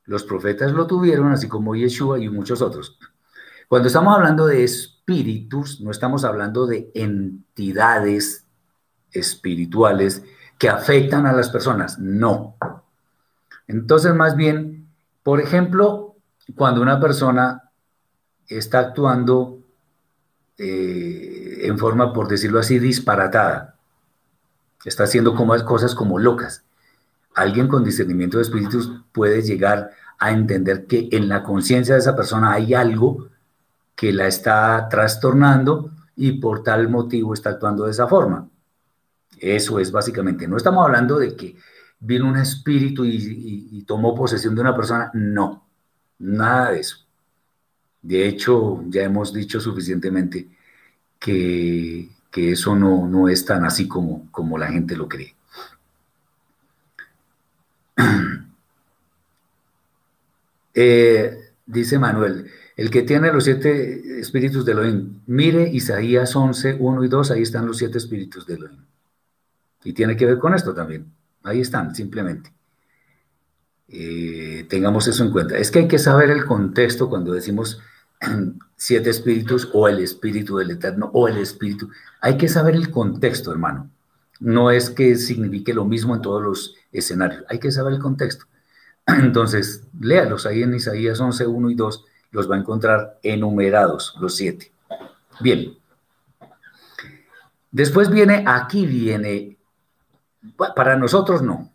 Los 0.04 0.22
profetas 0.22 0.70
lo 0.70 0.86
tuvieron, 0.86 1.32
así 1.32 1.48
como 1.48 1.74
Yeshua 1.74 2.20
y 2.20 2.28
muchos 2.28 2.62
otros. 2.62 3.00
Cuando 3.66 3.88
estamos 3.88 4.14
hablando 4.14 4.46
de 4.46 4.62
espíritus, 4.62 5.80
no 5.80 5.90
estamos 5.90 6.24
hablando 6.24 6.68
de 6.68 6.92
entidades 6.94 8.46
espirituales 9.10 10.22
que 10.56 10.68
afectan 10.68 11.26
a 11.26 11.32
las 11.32 11.50
personas. 11.50 11.98
No. 11.98 12.54
Entonces, 13.66 14.14
más 14.14 14.36
bien, 14.36 14.86
por 15.24 15.40
ejemplo, 15.40 16.05
cuando 16.54 16.80
una 16.80 17.00
persona 17.00 17.70
está 18.46 18.78
actuando 18.78 19.60
eh, 20.58 21.58
en 21.62 21.78
forma, 21.78 22.12
por 22.12 22.28
decirlo 22.28 22.60
así, 22.60 22.78
disparatada, 22.78 23.76
está 24.84 25.04
haciendo 25.04 25.34
como, 25.34 25.56
cosas 25.64 25.94
como 25.94 26.18
locas, 26.18 26.64
alguien 27.34 27.68
con 27.68 27.84
discernimiento 27.84 28.38
de 28.38 28.44
espíritus 28.44 28.90
puede 29.12 29.42
llegar 29.42 29.90
a 30.18 30.30
entender 30.30 30.86
que 30.86 31.08
en 31.12 31.28
la 31.28 31.42
conciencia 31.42 31.94
de 31.94 32.00
esa 32.00 32.16
persona 32.16 32.52
hay 32.52 32.72
algo 32.74 33.28
que 33.94 34.12
la 34.12 34.26
está 34.26 34.88
trastornando 34.88 35.90
y 36.14 36.32
por 36.32 36.62
tal 36.62 36.88
motivo 36.88 37.34
está 37.34 37.50
actuando 37.50 37.84
de 37.84 37.90
esa 37.90 38.06
forma. 38.06 38.48
Eso 39.38 39.78
es 39.78 39.92
básicamente. 39.92 40.48
No 40.48 40.56
estamos 40.56 40.84
hablando 40.84 41.18
de 41.18 41.36
que 41.36 41.56
vino 42.00 42.28
un 42.28 42.36
espíritu 42.36 43.04
y, 43.04 43.84
tomó 43.86 44.14
posesión 44.14 44.54
de 44.54 44.62
una 44.62 44.74
persona. 44.74 45.10
No, 45.14 45.65
nada 46.18 46.72
de 46.72 46.80
eso. 46.80 46.98
De 48.02 48.26
hecho, 48.28 48.84
ya 48.88 49.02
hemos 49.02 49.32
dicho 49.32 49.60
suficientemente 49.60 50.48
que, 51.18 52.08
eso 52.32 52.76
no, 52.76 53.08
no, 53.08 53.28
es 53.28 53.44
tan 53.44 53.64
así 53.64 53.88
como, 53.88 54.30
como 54.30 54.58
la 54.58 54.68
gente 54.68 54.96
lo 54.96 55.08
cree. 55.08 55.34
Eh, 60.78 61.54
dice 61.64 61.98
Manuel, 61.98 62.50
el 62.76 62.90
que 62.90 63.00
tiene 63.00 63.32
los 63.32 63.44
siete 63.44 64.20
espíritus 64.20 64.66
de 64.66 64.72
Elohim, 64.72 65.22
mire 65.26 65.70
Isaías 65.70 66.36
11, 66.36 66.76
1 66.78 67.04
y 67.04 67.08
2, 67.08 67.30
ahí 67.30 67.40
están 67.40 67.66
los 67.66 67.78
siete 67.78 67.96
espíritus 67.96 68.46
de 68.46 68.56
Elohim. 68.56 68.84
Y 69.84 69.94
tiene 69.94 70.18
que 70.18 70.26
ver 70.26 70.38
con 70.38 70.54
esto 70.54 70.74
también. 70.74 71.10
Ahí 71.44 71.62
están, 71.62 71.94
simplemente. 71.94 72.52
Eh, 73.88 74.66
tengamos 74.68 75.06
eso 75.08 75.24
en 75.24 75.30
cuenta. 75.30 75.56
Es 75.56 75.70
que 75.70 75.80
hay 75.80 75.88
que 75.88 75.98
saber 75.98 76.30
el 76.30 76.44
contexto 76.44 77.08
cuando 77.08 77.32
decimos 77.32 77.80
siete 78.76 79.10
espíritus 79.10 79.68
o 79.72 79.88
el 79.88 80.00
espíritu 80.00 80.56
del 80.56 80.72
eterno 80.72 81.10
o 81.12 81.28
el 81.28 81.38
espíritu. 81.38 81.90
Hay 82.20 82.36
que 82.36 82.48
saber 82.48 82.74
el 82.74 82.90
contexto, 82.90 83.52
hermano. 83.52 83.90
No 84.40 84.70
es 84.70 84.90
que 84.90 85.16
signifique 85.16 85.72
lo 85.72 85.84
mismo 85.84 86.14
en 86.14 86.22
todos 86.22 86.42
los 86.42 86.74
escenarios. 86.92 87.44
Hay 87.48 87.58
que 87.58 87.72
saber 87.72 87.94
el 87.94 88.00
contexto. 88.00 88.46
Entonces, 89.06 89.84
léalos 90.00 90.46
ahí 90.46 90.62
en 90.62 90.74
Isaías 90.74 91.20
11, 91.20 91.46
1 91.46 91.70
y 91.70 91.74
2. 91.74 92.04
Los 92.32 92.50
va 92.50 92.56
a 92.56 92.58
encontrar 92.58 93.18
enumerados, 93.22 94.16
los 94.20 94.34
siete. 94.36 94.72
Bien. 95.40 95.76
Después 97.70 98.10
viene, 98.10 98.44
aquí 98.46 98.86
viene 98.86 99.56
para 100.74 100.96
nosotros 100.96 101.42
no. 101.42 101.70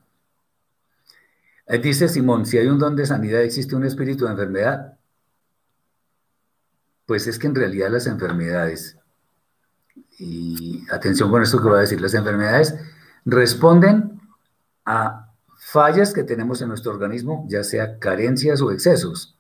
Eh, 1.72 1.78
dice 1.78 2.10
Simón, 2.10 2.46
si 2.46 2.58
hay 2.58 2.68
un 2.68 2.80
don 2.80 2.98
de 2.98 3.06
sanidad, 3.06 3.42
existe 3.44 3.78
un 3.78 3.86
espíritu 3.86 4.26
de 4.26 4.32
enfermedad. 4.32 4.98
Pues 7.06 7.28
es 7.28 7.40
que 7.40 7.48
en 7.48 7.56
realidad 7.56 7.90
las 7.90 8.08
enfermedades, 8.08 8.98
y 10.20 10.84
atención 10.92 11.32
con 11.32 11.42
esto 11.42 11.62
que 11.62 11.70
voy 11.70 11.78
a 11.78 11.82
decir, 11.82 12.02
las 12.02 12.14
enfermedades 12.14 12.76
responden 13.24 14.20
a 14.84 15.32
fallas 15.56 16.14
que 16.14 16.24
tenemos 16.24 16.62
en 16.62 16.68
nuestro 16.68 16.92
organismo, 16.92 17.46
ya 17.48 17.64
sea 17.64 17.98
carencias 18.00 18.62
o 18.62 18.72
excesos. 18.74 19.38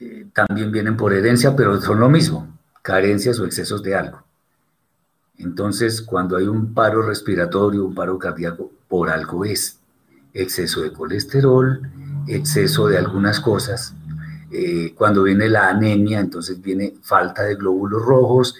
Eh, 0.00 0.26
también 0.32 0.72
vienen 0.72 0.96
por 0.96 1.12
herencia, 1.12 1.54
pero 1.54 1.78
son 1.82 2.00
lo 2.00 2.08
mismo, 2.08 2.58
carencias 2.80 3.38
o 3.40 3.44
excesos 3.44 3.82
de 3.82 3.94
algo. 3.94 4.22
Entonces, 5.36 6.00
cuando 6.00 6.38
hay 6.38 6.46
un 6.46 6.72
paro 6.72 7.02
respiratorio, 7.02 7.84
un 7.84 7.94
paro 7.94 8.18
cardíaco, 8.18 8.72
por 8.88 9.10
algo 9.10 9.44
es. 9.44 9.80
Exceso 10.36 10.82
de 10.82 10.92
colesterol, 10.92 11.80
exceso 12.26 12.88
de 12.88 12.98
algunas 12.98 13.40
cosas. 13.40 13.94
Eh, 14.50 14.94
cuando 14.94 15.22
viene 15.22 15.48
la 15.48 15.68
anemia, 15.68 16.20
entonces 16.20 16.60
viene 16.60 16.94
falta 17.02 17.42
de 17.42 17.56
glóbulos 17.56 18.02
rojos. 18.02 18.54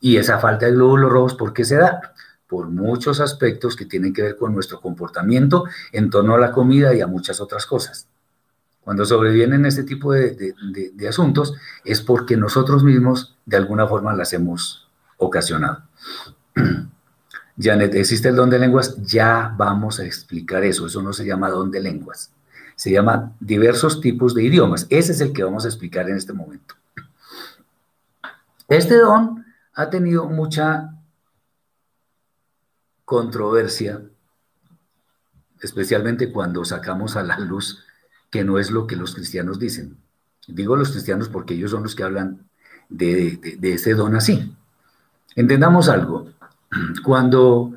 Y 0.00 0.16
esa 0.16 0.38
falta 0.38 0.66
de 0.66 0.72
glóbulos 0.72 1.10
rojos, 1.10 1.34
¿por 1.34 1.52
qué 1.52 1.64
se 1.64 1.76
da? 1.76 2.12
Por 2.46 2.68
muchos 2.68 3.20
aspectos 3.20 3.76
que 3.76 3.84
tienen 3.84 4.12
que 4.12 4.22
ver 4.22 4.36
con 4.36 4.54
nuestro 4.54 4.80
comportamiento 4.80 5.64
en 5.92 6.08
torno 6.10 6.34
a 6.34 6.38
la 6.38 6.52
comida 6.52 6.94
y 6.94 7.00
a 7.00 7.06
muchas 7.06 7.40
otras 7.40 7.66
cosas. 7.66 8.08
Cuando 8.80 9.04
sobrevienen 9.04 9.66
este 9.66 9.84
tipo 9.84 10.14
de, 10.14 10.54
de 10.94 11.08
asuntos 11.08 11.54
es 11.84 12.00
porque 12.00 12.38
nosotros 12.38 12.82
mismos 12.84 13.36
de 13.44 13.58
alguna 13.58 13.86
forma 13.86 14.14
las 14.14 14.32
hemos 14.32 14.88
ocasionado. 15.18 15.82
Janet, 17.60 17.94
¿existe 17.94 18.28
el 18.28 18.36
don 18.36 18.50
de 18.50 18.58
lenguas? 18.58 18.96
Ya 19.02 19.52
vamos 19.56 19.98
a 19.98 20.04
explicar 20.04 20.64
eso. 20.64 20.86
Eso 20.86 21.02
no 21.02 21.12
se 21.12 21.26
llama 21.26 21.50
don 21.50 21.70
de 21.70 21.80
lenguas. 21.80 22.30
Se 22.76 22.92
llama 22.92 23.32
diversos 23.40 24.00
tipos 24.00 24.34
de 24.34 24.44
idiomas. 24.44 24.86
Ese 24.90 25.12
es 25.12 25.20
el 25.20 25.32
que 25.32 25.42
vamos 25.42 25.64
a 25.64 25.68
explicar 25.68 26.08
en 26.08 26.16
este 26.16 26.32
momento. 26.32 26.76
Este 28.68 28.96
don 28.96 29.44
ha 29.74 29.90
tenido 29.90 30.26
mucha 30.26 30.94
controversia, 33.04 34.02
especialmente 35.60 36.30
cuando 36.30 36.64
sacamos 36.64 37.16
a 37.16 37.22
la 37.24 37.38
luz 37.38 37.84
que 38.30 38.44
no 38.44 38.58
es 38.58 38.70
lo 38.70 38.86
que 38.86 38.96
los 38.96 39.14
cristianos 39.14 39.58
dicen. 39.58 39.96
Digo 40.46 40.76
los 40.76 40.90
cristianos 40.90 41.28
porque 41.28 41.54
ellos 41.54 41.72
son 41.72 41.82
los 41.82 41.96
que 41.96 42.04
hablan 42.04 42.48
de, 42.88 43.56
de 43.58 43.72
ese 43.72 43.94
don 43.94 44.14
así. 44.14 44.54
Entendamos 45.34 45.88
algo, 45.88 46.28
cuando 47.04 47.74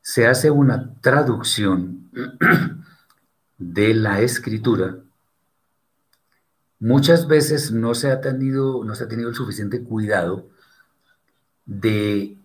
se 0.00 0.26
hace 0.26 0.50
una 0.50 0.94
traducción 1.00 2.10
de 3.58 3.94
la 3.94 4.20
escritura, 4.20 4.98
muchas 6.78 7.26
veces 7.26 7.72
no 7.72 7.94
se 7.94 8.10
ha 8.10 8.20
tenido, 8.20 8.84
no 8.84 8.94
se 8.94 9.04
ha 9.04 9.08
tenido 9.08 9.28
el 9.28 9.34
suficiente 9.34 9.82
cuidado 9.82 10.48
de 11.64 12.38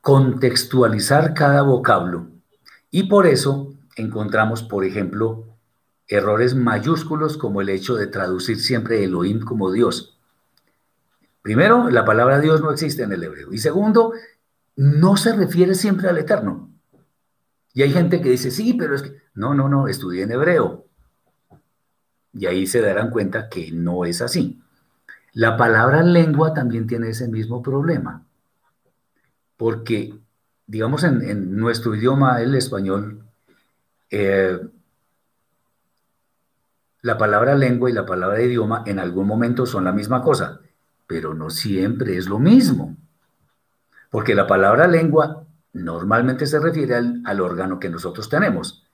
contextualizar 0.00 1.34
cada 1.34 1.62
vocablo 1.62 2.28
y 2.90 3.04
por 3.04 3.26
eso 3.26 3.74
encontramos, 3.96 4.62
por 4.62 4.84
ejemplo, 4.84 5.46
errores 6.08 6.54
mayúsculos 6.54 7.36
como 7.36 7.60
el 7.60 7.68
hecho 7.68 7.94
de 7.94 8.06
traducir 8.06 8.60
siempre 8.60 9.04
Elohim 9.04 9.40
como 9.40 9.72
Dios. 9.72 10.18
Primero, 11.42 11.90
la 11.90 12.04
palabra 12.04 12.38
Dios 12.38 12.60
no 12.60 12.70
existe 12.70 13.02
en 13.02 13.12
el 13.12 13.24
hebreo. 13.24 13.52
Y 13.52 13.58
segundo, 13.58 14.12
no 14.76 15.16
se 15.16 15.34
refiere 15.34 15.74
siempre 15.74 16.08
al 16.08 16.18
eterno. 16.18 16.70
Y 17.74 17.82
hay 17.82 17.90
gente 17.90 18.20
que 18.20 18.30
dice, 18.30 18.50
sí, 18.50 18.74
pero 18.74 18.94
es 18.94 19.02
que, 19.02 19.16
no, 19.34 19.54
no, 19.54 19.68
no, 19.68 19.88
estudié 19.88 20.22
en 20.22 20.32
hebreo. 20.32 20.86
Y 22.32 22.46
ahí 22.46 22.66
se 22.66 22.80
darán 22.80 23.10
cuenta 23.10 23.48
que 23.48 23.72
no 23.72 24.04
es 24.04 24.20
así. 24.22 24.62
La 25.32 25.56
palabra 25.56 26.02
lengua 26.02 26.52
también 26.52 26.86
tiene 26.86 27.10
ese 27.10 27.28
mismo 27.28 27.62
problema. 27.62 28.26
Porque, 29.56 30.14
digamos, 30.66 31.04
en, 31.04 31.56
nuestro 31.56 31.94
idioma, 31.94 32.42
el 32.42 32.54
español, 32.54 33.24
eh, 34.10 34.58
la 37.00 37.18
palabra 37.18 37.54
lengua 37.54 37.90
y 37.90 37.92
la 37.92 38.06
palabra 38.06 38.42
idioma 38.42 38.82
en 38.86 38.98
algún 38.98 39.26
momento 39.26 39.66
son 39.66 39.84
la 39.84 39.92
misma 39.92 40.22
cosa, 40.22 40.60
pero 41.06 41.34
no 41.34 41.50
siempre 41.50 42.16
es 42.16 42.28
lo 42.28 42.38
mismo. 42.38 42.96
Porque 44.12 44.34
la 44.34 44.46
palabra 44.46 44.86
lengua 44.86 45.46
normalmente 45.72 46.46
se 46.46 46.60
refiere 46.60 46.96
al, 46.96 47.40
órgano 47.40 47.80
que 47.80 47.88
nosotros 47.88 48.28
tenemos. 48.28 48.86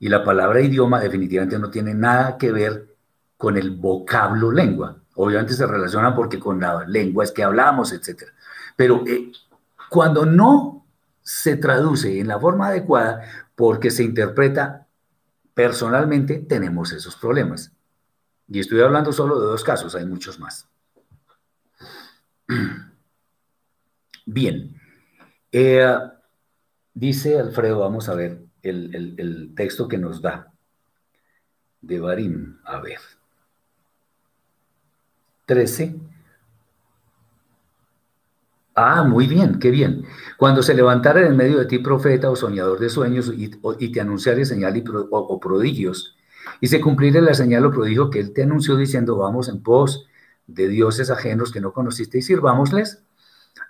Y 0.00 0.08
la 0.08 0.24
palabra 0.24 0.60
idioma 0.60 0.98
definitivamente 0.98 1.56
no 1.56 1.70
tiene 1.70 1.94
nada 1.94 2.36
que 2.36 2.50
ver 2.50 2.96
con 3.36 3.56
el 3.56 3.70
vocablo 3.70 4.50
lengua. 4.50 4.96
Obviamente 5.14 5.54
se 5.54 5.68
relaciona 5.68 6.16
porque 6.16 6.40
con 6.40 6.58
la 6.58 6.84
lengua 6.84 7.22
es 7.22 7.30
que 7.30 7.44
hablamos, 7.44 7.92
etc. 7.92 8.24
Pero 8.74 9.04
eh, 9.06 9.30
cuando 9.88 10.26
no 10.26 10.84
se 11.20 11.56
traduce 11.56 12.18
en 12.18 12.26
la 12.26 12.40
forma 12.40 12.66
adecuada 12.66 13.22
porque 13.54 13.92
se 13.92 14.02
interpreta 14.02 14.88
personalmente, 15.54 16.38
tenemos 16.40 16.90
esos 16.90 17.14
problemas. 17.14 17.70
Y 18.48 18.58
estoy 18.58 18.80
hablando 18.80 19.12
solo 19.12 19.38
de 19.38 19.46
dos 19.46 19.62
casos, 19.62 19.94
hay 19.94 20.06
muchos 20.06 20.40
más. 20.40 20.66
Bien, 24.26 24.80
eh, 25.50 25.96
dice 26.94 27.38
Alfredo, 27.38 27.80
vamos 27.80 28.08
a 28.08 28.14
ver 28.14 28.44
el, 28.62 29.52
texto 29.56 29.88
que 29.88 29.98
nos 29.98 30.22
da 30.22 30.52
de 31.80 31.98
Barim, 31.98 32.58
a 32.64 32.80
ver. 32.80 32.98
13. 35.46 35.96
Ah, 38.74 39.02
muy 39.02 39.26
bien, 39.26 39.58
qué 39.58 39.70
bien. 39.70 40.04
Cuando 40.38 40.62
se 40.62 40.74
levantara 40.74 41.26
en 41.26 41.36
medio 41.36 41.58
de 41.58 41.66
ti 41.66 41.78
profeta 41.78 42.30
o 42.30 42.36
soñador 42.36 42.78
de 42.78 42.88
sueños 42.88 43.30
y, 43.36 43.92
te 43.92 44.00
anunciare 44.00 44.46
señal 44.46 44.76
y 44.76 44.84
o, 45.10 45.40
prodigios, 45.40 46.16
y 46.60 46.68
se 46.68 46.80
cumpliera 46.80 47.20
la 47.20 47.34
señal 47.34 47.66
o 47.66 47.70
prodigio 47.70 48.08
que 48.08 48.20
él 48.20 48.32
te 48.32 48.44
anunció 48.44 48.76
diciendo, 48.76 49.16
vamos 49.16 49.48
en 49.48 49.62
pos 49.62 50.06
de 50.46 50.68
dioses 50.68 51.10
ajenos 51.10 51.52
que 51.52 51.60
no 51.60 51.72
conociste 51.72 52.18
y 52.18 52.22
sirvámosles, 52.22 53.02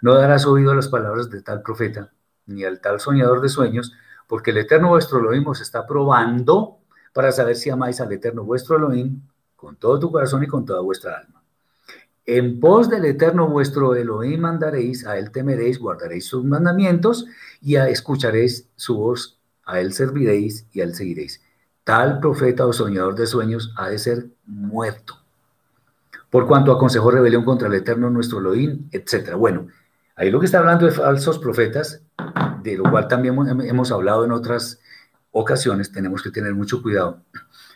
no 0.00 0.14
darás 0.14 0.46
oído 0.46 0.72
a 0.72 0.74
las 0.74 0.88
palabras 0.88 1.30
de 1.30 1.42
tal 1.42 1.62
profeta, 1.62 2.12
ni 2.46 2.64
al 2.64 2.80
tal 2.80 3.00
soñador 3.00 3.40
de 3.40 3.48
sueños, 3.48 3.92
porque 4.26 4.50
el 4.50 4.58
Eterno 4.58 4.88
vuestro 4.88 5.18
Elohim 5.18 5.44
se 5.54 5.62
está 5.62 5.86
probando 5.86 6.78
para 7.12 7.32
saber 7.32 7.56
si 7.56 7.70
amáis 7.70 8.00
al 8.00 8.12
Eterno 8.12 8.44
vuestro 8.44 8.76
Elohim 8.76 9.22
con 9.56 9.76
todo 9.76 9.98
tu 10.00 10.10
corazón 10.10 10.42
y 10.42 10.46
con 10.46 10.64
toda 10.64 10.80
vuestra 10.80 11.18
alma. 11.18 11.42
En 12.24 12.60
pos 12.60 12.88
del 12.88 13.04
Eterno 13.04 13.48
vuestro 13.48 13.94
Elohim 13.94 14.44
andaréis, 14.44 15.06
a 15.06 15.18
él 15.18 15.30
temeréis, 15.32 15.78
guardaréis 15.78 16.26
sus 16.26 16.44
mandamientos 16.44 17.26
y 17.60 17.76
escucharéis 17.76 18.68
su 18.76 18.96
voz, 18.96 19.40
a 19.64 19.80
él 19.80 19.92
serviréis 19.92 20.66
y 20.72 20.80
a 20.80 20.84
él 20.84 20.94
seguiréis. 20.94 21.42
Tal 21.84 22.20
profeta 22.20 22.64
o 22.64 22.72
soñador 22.72 23.16
de 23.16 23.26
sueños 23.26 23.74
ha 23.76 23.88
de 23.88 23.98
ser 23.98 24.30
muerto. 24.46 25.21
Por 26.32 26.48
cuanto 26.48 26.72
aconsejó 26.72 27.12
rebelión 27.12 27.44
contra 27.44 27.68
el 27.68 27.74
Eterno 27.74 28.10
nuestro 28.10 28.40
Elohim, 28.40 28.88
etc. 28.90 29.34
Bueno, 29.36 29.68
Ahí 30.16 30.30
lo 30.30 30.40
que 30.40 30.46
está 30.46 30.58
hablando 30.58 30.86
de 30.86 30.92
falsos 30.92 31.38
profetas, 31.38 32.02
de 32.62 32.76
lo 32.76 32.84
cual 32.90 33.08
también 33.08 33.36
hemos 33.62 33.90
hablado 33.90 34.24
en 34.24 34.32
otras 34.32 34.80
ocasiones, 35.30 35.90
tenemos 35.90 36.22
que 36.22 36.30
tener 36.30 36.54
mucho 36.54 36.82
cuidado, 36.82 37.22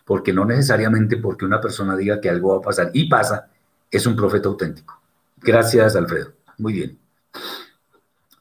porque 0.04 0.32
no 0.32 0.44
necesariamente 0.44 1.16
porque 1.16 1.46
una 1.46 1.60
persona 1.60 1.96
diga 1.96 2.20
que 2.20 2.28
algo 2.28 2.52
va 2.52 2.58
a 2.58 2.62
pasar 2.62 2.90
y 2.92 3.08
pasa, 3.08 3.48
es 3.90 4.06
un 4.06 4.14
profeta 4.14 4.48
auténtico. 4.48 5.00
Gracias, 5.38 5.96
Alfredo. 5.96 6.32
Muy 6.58 6.74
bien. 6.74 6.98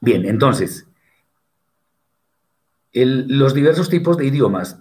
Bien, 0.01 0.26
entonces, 0.26 0.86
los 2.93 3.53
diversos 3.53 3.89
tipos 3.89 4.18
de 4.18 4.26
idiomas 4.26 4.78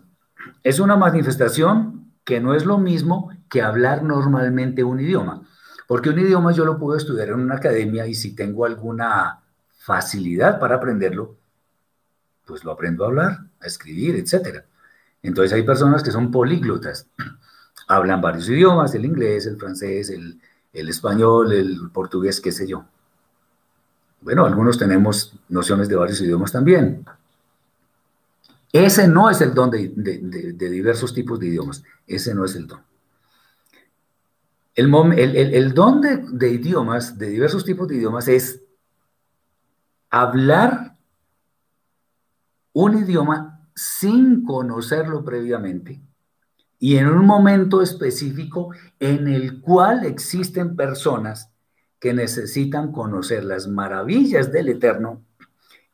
es 0.65 0.81
una 0.81 0.97
manifestación 0.97 2.13
que 2.25 2.41
no 2.41 2.55
es 2.55 2.67
lo 2.67 2.79
mismo 2.79 3.31
que 3.55 3.63
hablar 3.63 4.03
normalmente 4.03 4.83
un 4.83 4.99
idioma. 4.99 5.43
Porque 5.87 6.11
un 6.11 6.19
idioma 6.19 6.51
yo 6.51 6.65
lo 6.65 6.77
puedo 6.77 6.99
estudiar 6.99 7.29
en 7.29 7.39
una 7.39 7.55
academia 7.55 8.05
y 8.05 8.15
si 8.17 8.35
tengo 8.35 8.65
alguna 8.65 9.43
facilidad 9.79 10.59
para 10.59 10.75
aprenderlo, 10.75 11.37
pues 12.45 12.65
lo 12.65 12.73
aprendo 12.73 13.05
a 13.05 13.07
hablar, 13.07 13.39
a 13.61 13.67
escribir, 13.67 14.17
etc. 14.17 14.65
Entonces 15.23 15.53
hay 15.53 15.63
personas 15.63 16.03
que 16.03 16.11
son 16.11 16.33
políglotas, 16.33 17.07
hablan 17.87 18.21
varios 18.21 18.49
idiomas, 18.49 18.93
el 18.97 19.05
inglés, 19.05 19.47
el 19.47 19.57
francés, 19.57 20.11
el, 20.11 20.41
español, 20.73 21.53
el 21.53 21.79
portugués, 21.93 22.41
qué 22.41 22.51
sé 22.51 22.67
yo. 22.67 22.85
Bueno, 24.21 24.47
algunos 24.47 24.79
tenemos 24.79 25.33
nociones 25.49 25.89
de 25.89 25.95
varios 25.95 26.21
idiomas 26.21 26.51
también. 26.51 27.07
Ese 28.73 29.07
no 29.07 29.31
es 29.31 29.41
el 29.43 29.55
don 29.55 29.71
de 29.71 30.69
diversos 30.71 31.15
tipos 31.15 31.39
de 31.39 31.47
idiomas, 31.47 31.85
ese 32.09 32.35
no 32.35 32.45
es 32.45 32.57
el 32.57 32.67
don. 32.67 32.81
El, 34.75 35.75
don 35.75 36.01
de, 36.01 36.51
idiomas, 36.51 37.17
de 37.17 37.31
diversos 37.31 37.65
tipos 37.65 37.87
de 37.87 37.97
idiomas, 37.97 38.27
es 38.27 38.63
hablar 40.11 40.97
un 42.73 42.99
idioma 42.99 43.69
sin 43.75 44.45
conocerlo 44.45 45.25
previamente 45.25 46.01
y 46.79 46.97
en 46.97 47.07
un 47.09 47.25
momento 47.25 47.83
específico 47.83 48.71
en 48.99 49.29
el 49.29 49.61
cual 49.61 50.05
existen 50.05 50.77
personas 50.77 51.51
que 52.01 52.13
necesitan 52.13 52.93
conocer 52.93 53.45
las 53.45 53.69
maravillas 53.69 54.53
del 54.53 54.69
Eterno 54.69 55.25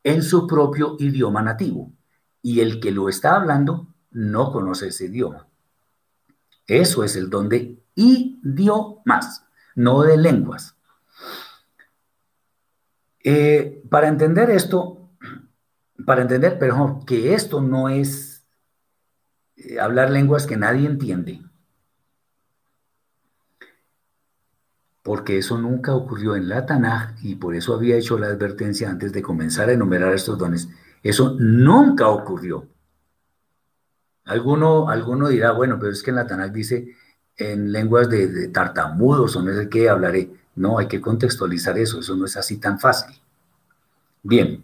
en 0.02 0.22
su 0.22 0.46
propio 0.46 0.96
idioma 0.98 1.42
nativo. 1.42 1.92
Y 2.42 2.60
el 2.60 2.80
que 2.80 2.90
lo 2.90 3.08
está 3.08 3.36
hablando 3.36 3.94
no 4.10 4.50
conoce 4.50 4.88
ese 4.88 5.04
idioma. 5.04 5.46
Eso 6.66 7.04
es 7.04 7.14
el 7.14 7.30
don 7.30 7.48
de 7.48 7.79
idiomas, 7.94 9.44
no 9.74 10.02
de 10.02 10.16
lenguas. 10.16 10.76
Eh, 13.22 13.82
para 13.90 14.08
entender 14.08 14.50
esto, 14.50 15.10
para 16.06 16.22
entender, 16.22 16.58
perdón, 16.58 17.04
que 17.04 17.34
esto 17.34 17.60
no 17.60 17.88
es 17.88 18.46
eh, 19.56 19.78
hablar 19.78 20.10
lenguas 20.10 20.46
que 20.46 20.56
nadie 20.56 20.86
entiende. 20.86 21.42
Porque 25.02 25.38
eso 25.38 25.58
nunca 25.58 25.94
ocurrió 25.94 26.36
en 26.36 26.48
la 26.48 26.66
Tanaj 26.66 27.16
y 27.22 27.36
por 27.36 27.54
eso 27.54 27.74
había 27.74 27.96
hecho 27.96 28.18
la 28.18 28.26
advertencia 28.26 28.90
antes 28.90 29.12
de 29.12 29.22
comenzar 29.22 29.68
a 29.68 29.72
enumerar 29.72 30.12
estos 30.14 30.38
dones. 30.38 30.68
Eso 31.02 31.36
nunca 31.38 32.08
ocurrió. 32.08 32.68
Alguno, 34.24 34.88
alguno 34.88 35.28
dirá, 35.28 35.52
bueno, 35.52 35.78
pero 35.78 35.92
es 35.92 36.02
que 36.02 36.10
en 36.10 36.16
la 36.16 36.26
Tanaj 36.26 36.52
dice 36.52 36.94
en 37.40 37.72
lenguas 37.72 38.08
de, 38.10 38.48
tartamudos 38.48 39.34
o 39.34 39.42
no 39.42 39.54
sé 39.54 39.68
qué 39.68 39.88
hablaré. 39.88 40.30
No, 40.54 40.78
hay 40.78 40.86
que 40.86 41.00
contextualizar 41.00 41.78
eso, 41.78 42.00
eso 42.00 42.14
no 42.16 42.26
es 42.26 42.36
así 42.36 42.58
tan 42.58 42.78
fácil. 42.78 43.16
Bien, 44.22 44.62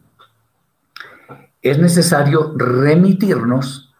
es 1.62 1.79
necesario 1.79 2.55
remitirnos, 2.57 3.95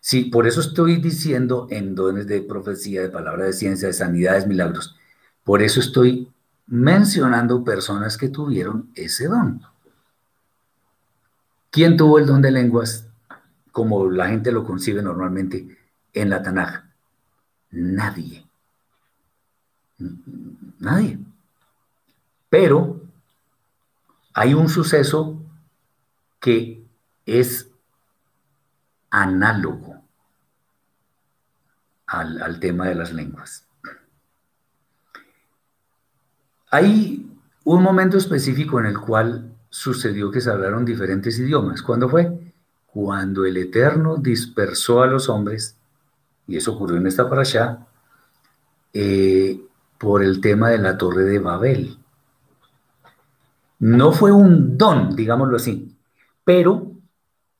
sí, 0.00 0.26
por 0.26 0.46
eso 0.46 0.60
estoy 0.60 0.96
diciendo 0.96 1.66
en 1.70 1.94
dones 1.96 2.28
de 2.28 2.40
profecía, 2.42 3.02
de 3.02 3.08
palabra 3.08 3.46
de 3.46 3.52
ciencia, 3.52 3.88
de 3.88 3.94
sanidades, 3.94 4.46
milagros, 4.46 4.96
por 5.42 5.60
eso 5.60 5.80
estoy 5.80 6.32
mencionando 6.68 7.64
personas 7.64 8.16
que 8.16 8.28
tuvieron 8.28 8.90
ese 8.94 9.26
don. 9.26 9.62
¿Quién 11.70 11.96
tuvo 11.96 12.18
el 12.18 12.26
don 12.26 12.40
de 12.40 12.52
lenguas 12.52 13.08
como 13.72 14.08
la 14.10 14.28
gente 14.28 14.52
lo 14.52 14.64
concibe 14.64 15.02
normalmente 15.02 15.76
en 16.12 16.30
la 16.30 16.42
Tanaj? 16.42 16.87
Nadie. 17.70 18.46
Nadie. 20.78 21.18
Pero 22.48 23.00
hay 24.32 24.54
un 24.54 24.68
suceso 24.68 25.42
que 26.40 26.82
es 27.26 27.68
análogo 29.10 30.02
al, 32.06 32.60
tema 32.60 32.88
de 32.88 32.94
las 32.94 33.12
lenguas. 33.12 33.66
Hay 36.70 37.30
un 37.64 37.82
momento 37.82 38.16
específico 38.16 38.78
en 38.80 38.86
el 38.86 38.98
cual 38.98 39.54
sucedió 39.70 40.30
que 40.30 40.40
se 40.40 40.50
hablaron 40.50 40.84
diferentes 40.84 41.38
idiomas. 41.38 41.82
¿Cuándo 41.82 42.08
fue? 42.08 42.52
Cuando 42.86 43.44
el 43.44 43.56
Eterno 43.56 44.16
dispersó 44.16 45.02
a 45.02 45.06
los 45.06 45.28
hombres, 45.28 45.77
y 46.48 46.56
eso 46.56 46.72
ocurrió 46.72 46.96
en 46.96 47.06
esta 47.06 47.28
parasha, 47.28 47.86
eh, 48.92 49.60
por 49.98 50.22
el 50.22 50.40
tema 50.40 50.70
de 50.70 50.78
la 50.78 50.96
torre 50.96 51.24
de 51.24 51.38
Babel. 51.38 51.98
No 53.78 54.12
fue 54.12 54.32
un 54.32 54.76
don, 54.76 55.14
digámoslo 55.14 55.56
así, 55.56 55.94
pero 56.42 56.92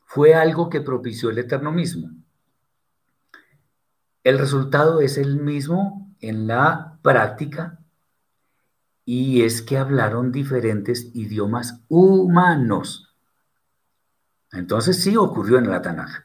fue 0.06 0.34
algo 0.34 0.70
que 0.70 0.80
propició 0.80 1.30
el 1.30 1.38
Eterno 1.38 1.70
mismo. 1.70 2.10
El 4.24 4.38
resultado 4.38 5.00
es 5.00 5.18
el 5.18 5.36
mismo 5.36 6.10
en 6.20 6.46
la 6.46 6.98
práctica 7.02 7.78
y 9.04 9.42
es 9.42 9.62
que 9.62 9.76
hablaron 9.76 10.32
diferentes 10.32 11.10
idiomas 11.14 11.82
humanos. 11.88 13.14
Entonces 14.52 15.02
sí 15.02 15.16
ocurrió 15.16 15.58
en 15.58 15.70
la 15.70 15.82
Tanaj, 15.82 16.24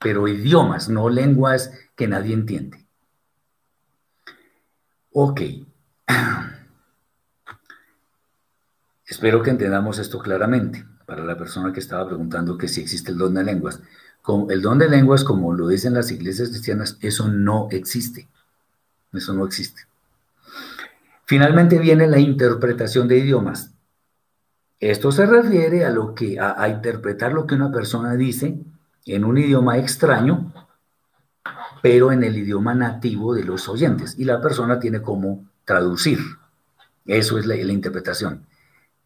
pero 0.00 0.26
idiomas, 0.26 0.88
no 0.88 1.08
lenguas 1.10 1.70
que 1.94 2.08
nadie 2.08 2.34
entiende. 2.34 2.84
Ok. 5.12 5.42
Espero 9.06 9.42
que 9.42 9.50
entendamos 9.50 9.98
esto 9.98 10.18
claramente 10.18 10.84
para 11.04 11.24
la 11.24 11.36
persona 11.36 11.72
que 11.72 11.80
estaba 11.80 12.06
preguntando 12.06 12.56
que 12.56 12.68
si 12.68 12.80
existe 12.80 13.12
el 13.12 13.18
don 13.18 13.34
de 13.34 13.44
lenguas. 13.44 13.82
el 14.48 14.62
don 14.62 14.78
de 14.78 14.88
lenguas, 14.88 15.22
como 15.22 15.52
lo 15.52 15.68
dicen 15.68 15.92
las 15.92 16.10
iglesias 16.10 16.48
cristianas, 16.48 16.96
eso 17.02 17.28
no 17.28 17.68
existe. 17.70 18.26
Eso 19.12 19.34
no 19.34 19.44
existe. 19.44 19.82
Finalmente 21.26 21.78
viene 21.78 22.06
la 22.06 22.20
interpretación 22.20 23.06
de 23.06 23.18
idiomas. 23.18 23.72
Esto 24.78 25.12
se 25.12 25.26
refiere 25.26 25.84
a 25.84 25.90
lo 25.90 26.14
que 26.14 26.40
a 26.40 26.66
interpretar 26.70 27.34
lo 27.34 27.46
que 27.46 27.54
una 27.54 27.70
persona 27.70 28.14
dice 28.14 28.58
en 29.14 29.24
un 29.24 29.38
idioma 29.38 29.78
extraño 29.78 30.52
pero 31.82 32.12
en 32.12 32.22
el 32.22 32.36
idioma 32.36 32.74
nativo 32.74 33.34
de 33.34 33.44
los 33.44 33.68
oyentes. 33.68 34.18
Y 34.18 34.24
la 34.24 34.40
persona 34.40 34.78
tiene 34.78 35.00
como 35.02 35.46
traducir. 35.64 36.18
Eso 37.06 37.38
es 37.38 37.46
la, 37.46 37.56
interpretación. 37.56 38.46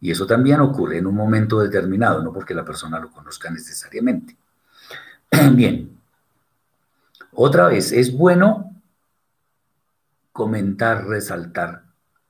Y 0.01 0.11
eso 0.11 0.27
también 0.27 0.59
ocurre 0.59 0.97
en 0.97 1.07
un 1.07 1.15
momento 1.15 1.59
determinado, 1.59 2.21
no 2.21 2.33
porque 2.33 2.53
la 2.53 2.65
persona 2.65 2.99
lo 2.99 3.09
conozca 3.11 3.49
necesariamente. 3.49 4.35
Bien. 5.53 5.97
Otra 7.31 7.67
vez, 7.67 7.91
es 7.91 8.15
bueno 8.15 8.71
comentar, 10.31 11.05
resaltar 11.05 11.83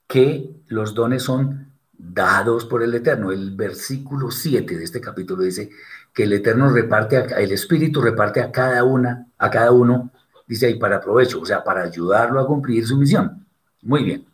que 0.08 0.52
los 0.68 0.94
dones 0.94 1.24
son 1.24 1.72
dados 1.94 2.66
por 2.66 2.84
el 2.84 2.94
Eterno. 2.94 3.32
El 3.32 3.56
versículo 3.56 4.32
7 4.32 4.78
de 4.78 4.84
este 4.84 5.02
capítulo 5.02 5.44
dice 5.44 5.70
que 6.16 6.24
el 6.24 6.34
Eterno 6.34 6.70
reparte, 6.70 7.24
el 7.38 7.52
Espíritu 7.52 8.02
reparte 8.02 8.42
a 8.42 8.50
cada 8.50 8.84
una, 8.86 9.28
a 9.38 9.52
cada 9.52 9.72
uno 9.72 10.12
dice 10.48 10.68
ahí 10.68 10.76
para 10.76 11.02
provecho, 11.02 11.42
o 11.42 11.46
sea, 11.46 11.62
para 11.62 11.84
ayudarlo 11.84 12.40
a 12.40 12.48
cumplir 12.48 12.88
su 12.88 12.96
misión. 12.98 13.46
Muy 13.82 14.06
bien. 14.06 14.26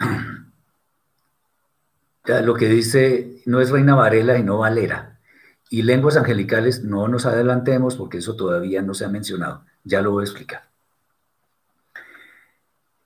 Lo 2.44 2.54
que 2.54 2.68
dice 2.68 3.40
no 3.46 3.60
es 3.60 3.70
Reina 3.70 3.94
Varela 3.94 4.36
y 4.38 4.42
no 4.42 4.58
Valera. 4.58 5.20
Y 5.70 5.82
lenguas 5.82 6.16
angelicales 6.16 6.82
no 6.82 7.06
nos 7.06 7.26
adelantemos 7.26 7.94
porque 7.94 8.18
eso 8.18 8.34
todavía 8.34 8.82
no 8.82 8.92
se 8.92 9.04
ha 9.04 9.08
mencionado. 9.08 9.64
Ya 9.84 10.02
lo 10.02 10.10
voy 10.10 10.22
a 10.22 10.24
explicar. 10.24 10.64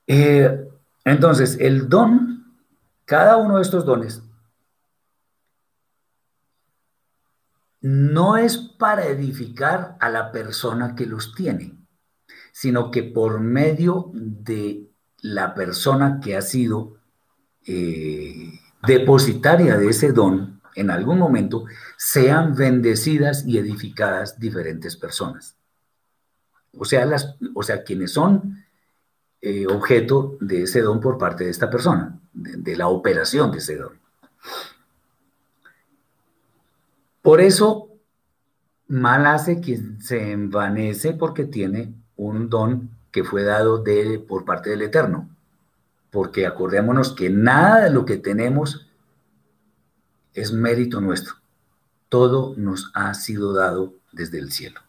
Eh, 0.06 0.66
entonces, 1.04 1.58
el 1.60 1.90
don, 1.90 2.54
cada 3.04 3.36
uno 3.36 3.56
de 3.56 3.62
estos 3.62 3.84
dones 3.84 4.22
no 7.80 8.36
es 8.36 8.56
para 8.56 9.06
edificar 9.06 9.96
a 10.00 10.08
la 10.08 10.32
persona 10.32 10.94
que 10.94 11.06
los 11.06 11.34
tiene, 11.34 11.76
sino 12.52 12.90
que 12.90 13.02
por 13.02 13.40
medio 13.40 14.10
de 14.14 14.90
la 15.20 15.54
persona 15.54 16.20
que 16.20 16.36
ha 16.36 16.42
sido 16.42 16.98
eh, 17.66 18.60
depositaria 18.86 19.76
de 19.76 19.90
ese 19.90 20.12
don 20.12 20.58
en 20.74 20.90
algún 20.90 21.18
momento, 21.18 21.64
sean 21.96 22.54
bendecidas 22.54 23.44
y 23.44 23.58
edificadas 23.58 24.38
diferentes 24.38 24.96
personas. 24.96 25.56
O 26.72 26.84
sea, 26.84 27.04
las, 27.04 27.36
o 27.54 27.64
sea 27.64 27.82
quienes 27.82 28.12
son 28.12 28.64
eh, 29.40 29.66
objeto 29.66 30.36
de 30.40 30.62
ese 30.62 30.80
don 30.82 31.00
por 31.00 31.18
parte 31.18 31.44
de 31.44 31.50
esta 31.50 31.68
persona, 31.68 32.20
de 32.32 32.76
la 32.76 32.88
operación 32.88 33.50
de 33.50 33.58
ese 33.58 33.76
don. 33.76 33.98
Por 37.22 37.40
eso, 37.40 37.88
mal 38.86 39.26
hace 39.26 39.60
quien 39.60 40.00
se 40.00 40.32
envanece 40.32 41.12
porque 41.12 41.44
tiene 41.44 41.94
un 42.16 42.48
don 42.48 42.90
que 43.10 43.24
fue 43.24 43.42
dado 43.42 43.82
de, 43.82 44.18
por 44.18 44.44
parte 44.44 44.70
del 44.70 44.82
Eterno. 44.82 45.28
Porque 46.10 46.46
acordémonos 46.46 47.12
que 47.12 47.30
nada 47.30 47.84
de 47.84 47.90
lo 47.90 48.04
que 48.04 48.16
tenemos 48.16 48.88
es 50.34 50.52
mérito 50.52 51.00
nuestro. 51.00 51.34
Todo 52.08 52.54
nos 52.56 52.90
ha 52.94 53.12
sido 53.14 53.52
dado 53.52 53.94
desde 54.12 54.38
el 54.38 54.52
cielo. 54.52 54.80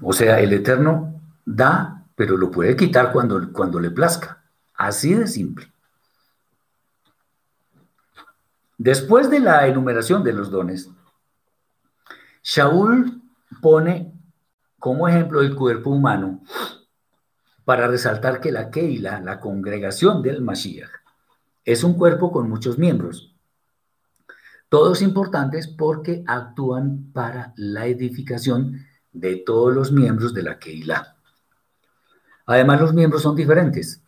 O 0.00 0.12
sea, 0.12 0.40
el 0.40 0.52
Eterno 0.52 1.20
da, 1.44 2.04
pero 2.16 2.36
lo 2.36 2.50
puede 2.50 2.76
quitar 2.76 3.12
cuando, 3.12 3.52
cuando 3.52 3.78
le 3.78 3.90
plazca. 3.90 4.42
Así 4.74 5.14
de 5.14 5.26
simple. 5.28 5.70
Después 8.78 9.30
de 9.30 9.38
la 9.38 9.68
enumeración 9.68 10.24
de 10.24 10.32
los 10.32 10.50
dones, 10.50 10.90
Shaul 12.42 13.22
pone 13.60 14.12
como 14.78 15.08
ejemplo 15.08 15.40
el 15.40 15.54
cuerpo 15.54 15.90
humano 15.90 16.40
para 17.64 17.86
resaltar 17.86 18.40
que 18.40 18.50
la 18.50 18.70
Keila, 18.70 19.20
la 19.20 19.38
congregación 19.38 20.22
del 20.22 20.42
Mashiach, 20.42 20.90
es 21.64 21.84
un 21.84 21.94
cuerpo 21.94 22.32
con 22.32 22.48
muchos 22.48 22.78
miembros, 22.78 23.32
todos 24.68 25.02
importantes 25.02 25.68
porque 25.68 26.24
actúan 26.26 27.12
para 27.12 27.52
la 27.56 27.86
edificación 27.86 28.86
de 29.12 29.36
todos 29.36 29.72
los 29.72 29.92
miembros 29.92 30.34
de 30.34 30.42
la 30.42 30.58
Keila. 30.58 31.16
Además, 32.46 32.80
los 32.80 32.94
miembros 32.94 33.22
son 33.22 33.36
diferentes. 33.36 34.02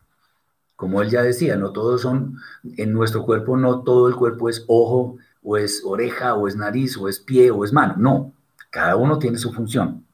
Como 0.74 1.02
él 1.02 1.10
ya 1.10 1.22
decía, 1.22 1.56
no 1.56 1.70
todos 1.72 2.00
son, 2.00 2.38
en 2.78 2.92
nuestro 2.92 3.24
cuerpo 3.24 3.56
no 3.56 3.82
todo 3.82 4.08
el 4.08 4.16
cuerpo 4.16 4.48
es 4.48 4.64
ojo, 4.66 5.18
o 5.44 5.58
es 5.58 5.82
oreja, 5.84 6.34
o 6.34 6.48
es 6.48 6.56
nariz, 6.56 6.96
o 6.96 7.08
es 7.08 7.20
pie, 7.20 7.50
o 7.50 7.64
es 7.64 7.72
mano. 7.72 7.94
No, 7.98 8.32
cada 8.70 8.96
uno 8.96 9.18
tiene 9.18 9.38
su 9.38 9.52
función. 9.52 10.04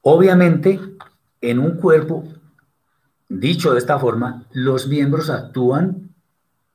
Obviamente, 0.00 0.80
en 1.40 1.58
un 1.58 1.76
cuerpo, 1.76 2.24
dicho 3.28 3.72
de 3.72 3.78
esta 3.78 3.98
forma, 3.98 4.46
los 4.52 4.86
miembros 4.86 5.28
actúan 5.28 6.14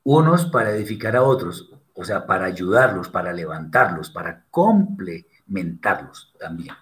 unos 0.04 0.46
para 0.46 0.72
edificar 0.72 1.16
a 1.16 1.24
otros, 1.24 1.72
o 1.94 2.04
sea, 2.04 2.26
para 2.26 2.46
ayudarlos, 2.46 3.08
para 3.08 3.32
levantarlos, 3.32 4.10
para 4.10 4.46
complementarlos 4.52 6.34
también. 6.40 6.76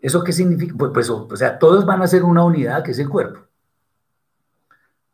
¿Eso 0.00 0.24
qué 0.24 0.32
significa? 0.32 0.74
Pues, 0.76 0.90
pues, 0.92 1.10
o 1.10 1.36
sea, 1.36 1.58
todos 1.58 1.84
van 1.84 2.02
a 2.02 2.06
ser 2.06 2.24
una 2.24 2.42
unidad 2.42 2.82
que 2.82 2.92
es 2.92 2.98
el 2.98 3.08
cuerpo. 3.08 3.49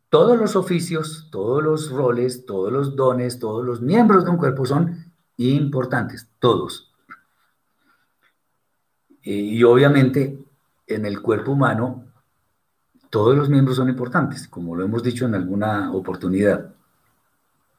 Todos 0.09 0.38
los 0.38 0.54
oficios, 0.57 1.28
todos 1.30 1.62
los 1.62 1.90
roles, 1.90 2.46
todos 2.46 2.72
los 2.72 2.94
dones, 2.96 3.38
todos 3.38 3.64
los 3.64 3.80
miembros 3.80 4.24
de 4.24 4.30
un 4.30 4.36
cuerpo 4.36 4.64
son 4.64 5.12
importantes, 5.36 6.28
todos. 6.38 6.92
Y 9.22 9.62
obviamente 9.64 10.38
en 10.86 11.04
el 11.04 11.20
cuerpo 11.20 11.52
humano 11.52 12.04
todos 13.11 13.36
los 13.36 13.48
miembros 13.48 13.76
son 13.76 13.88
importantes, 13.88 14.46
como 14.46 14.76
lo 14.76 14.84
hemos 14.84 15.02
dicho 15.02 15.26
en 15.26 15.34
alguna 15.34 15.92
oportunidad. 15.92 16.72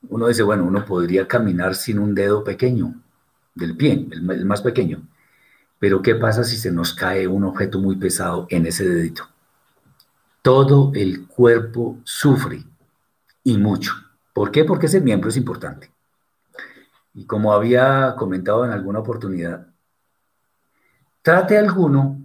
Uno 0.10 0.28
dice, 0.28 0.44
bueno, 0.44 0.66
uno 0.66 0.84
podría 0.86 1.28
caminar 1.28 1.76
sin 1.76 2.00
un 2.00 2.14
dedo 2.14 2.44
pequeño 2.44 2.96
del 3.56 3.76
pie, 3.78 4.08
el 4.12 4.46
más 4.46 4.62
pequeño. 4.62 5.08
Pero 5.80 6.02
¿qué 6.02 6.16
pasa 6.16 6.44
si 6.44 6.58
se 6.58 6.72
nos 6.72 6.94
cae 6.94 7.28
un 7.28 7.44
objeto 7.44 7.80
muy 7.80 7.96
pesado 7.96 8.48
en 8.50 8.66
ese 8.66 8.88
dedito? 8.88 9.30
Todo 10.48 10.94
el 10.96 11.28
cuerpo 11.28 11.98
sufre 12.06 12.64
y 13.44 13.58
mucho. 13.58 13.92
¿Por 14.34 14.50
qué? 14.50 14.64
Porque 14.64 14.86
ese 14.86 15.02
miembro 15.02 15.28
es 15.28 15.36
importante. 15.36 15.92
Y 17.14 17.26
como 17.26 17.52
había 17.52 18.16
comentado 18.18 18.64
en 18.64 18.72
alguna 18.72 19.00
oportunidad, 19.00 19.68
trate 21.22 21.58
alguno 21.58 22.22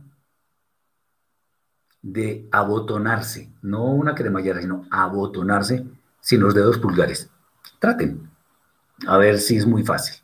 de 2.01 2.49
abotonarse, 2.53 3.51
no 3.61 3.87
una 3.87 4.15
cremallera, 4.15 4.61
sino 4.61 4.87
abotonarse 4.89 5.85
sin 6.21 6.43
los 6.43 6.55
dedos 6.55 6.79
pulgares. 6.79 7.29
Traten, 7.81 8.31
a 9.05 9.17
ver 9.17 9.41
si 9.41 9.57
es 9.57 9.67
muy 9.67 9.83
fácil. 9.83 10.23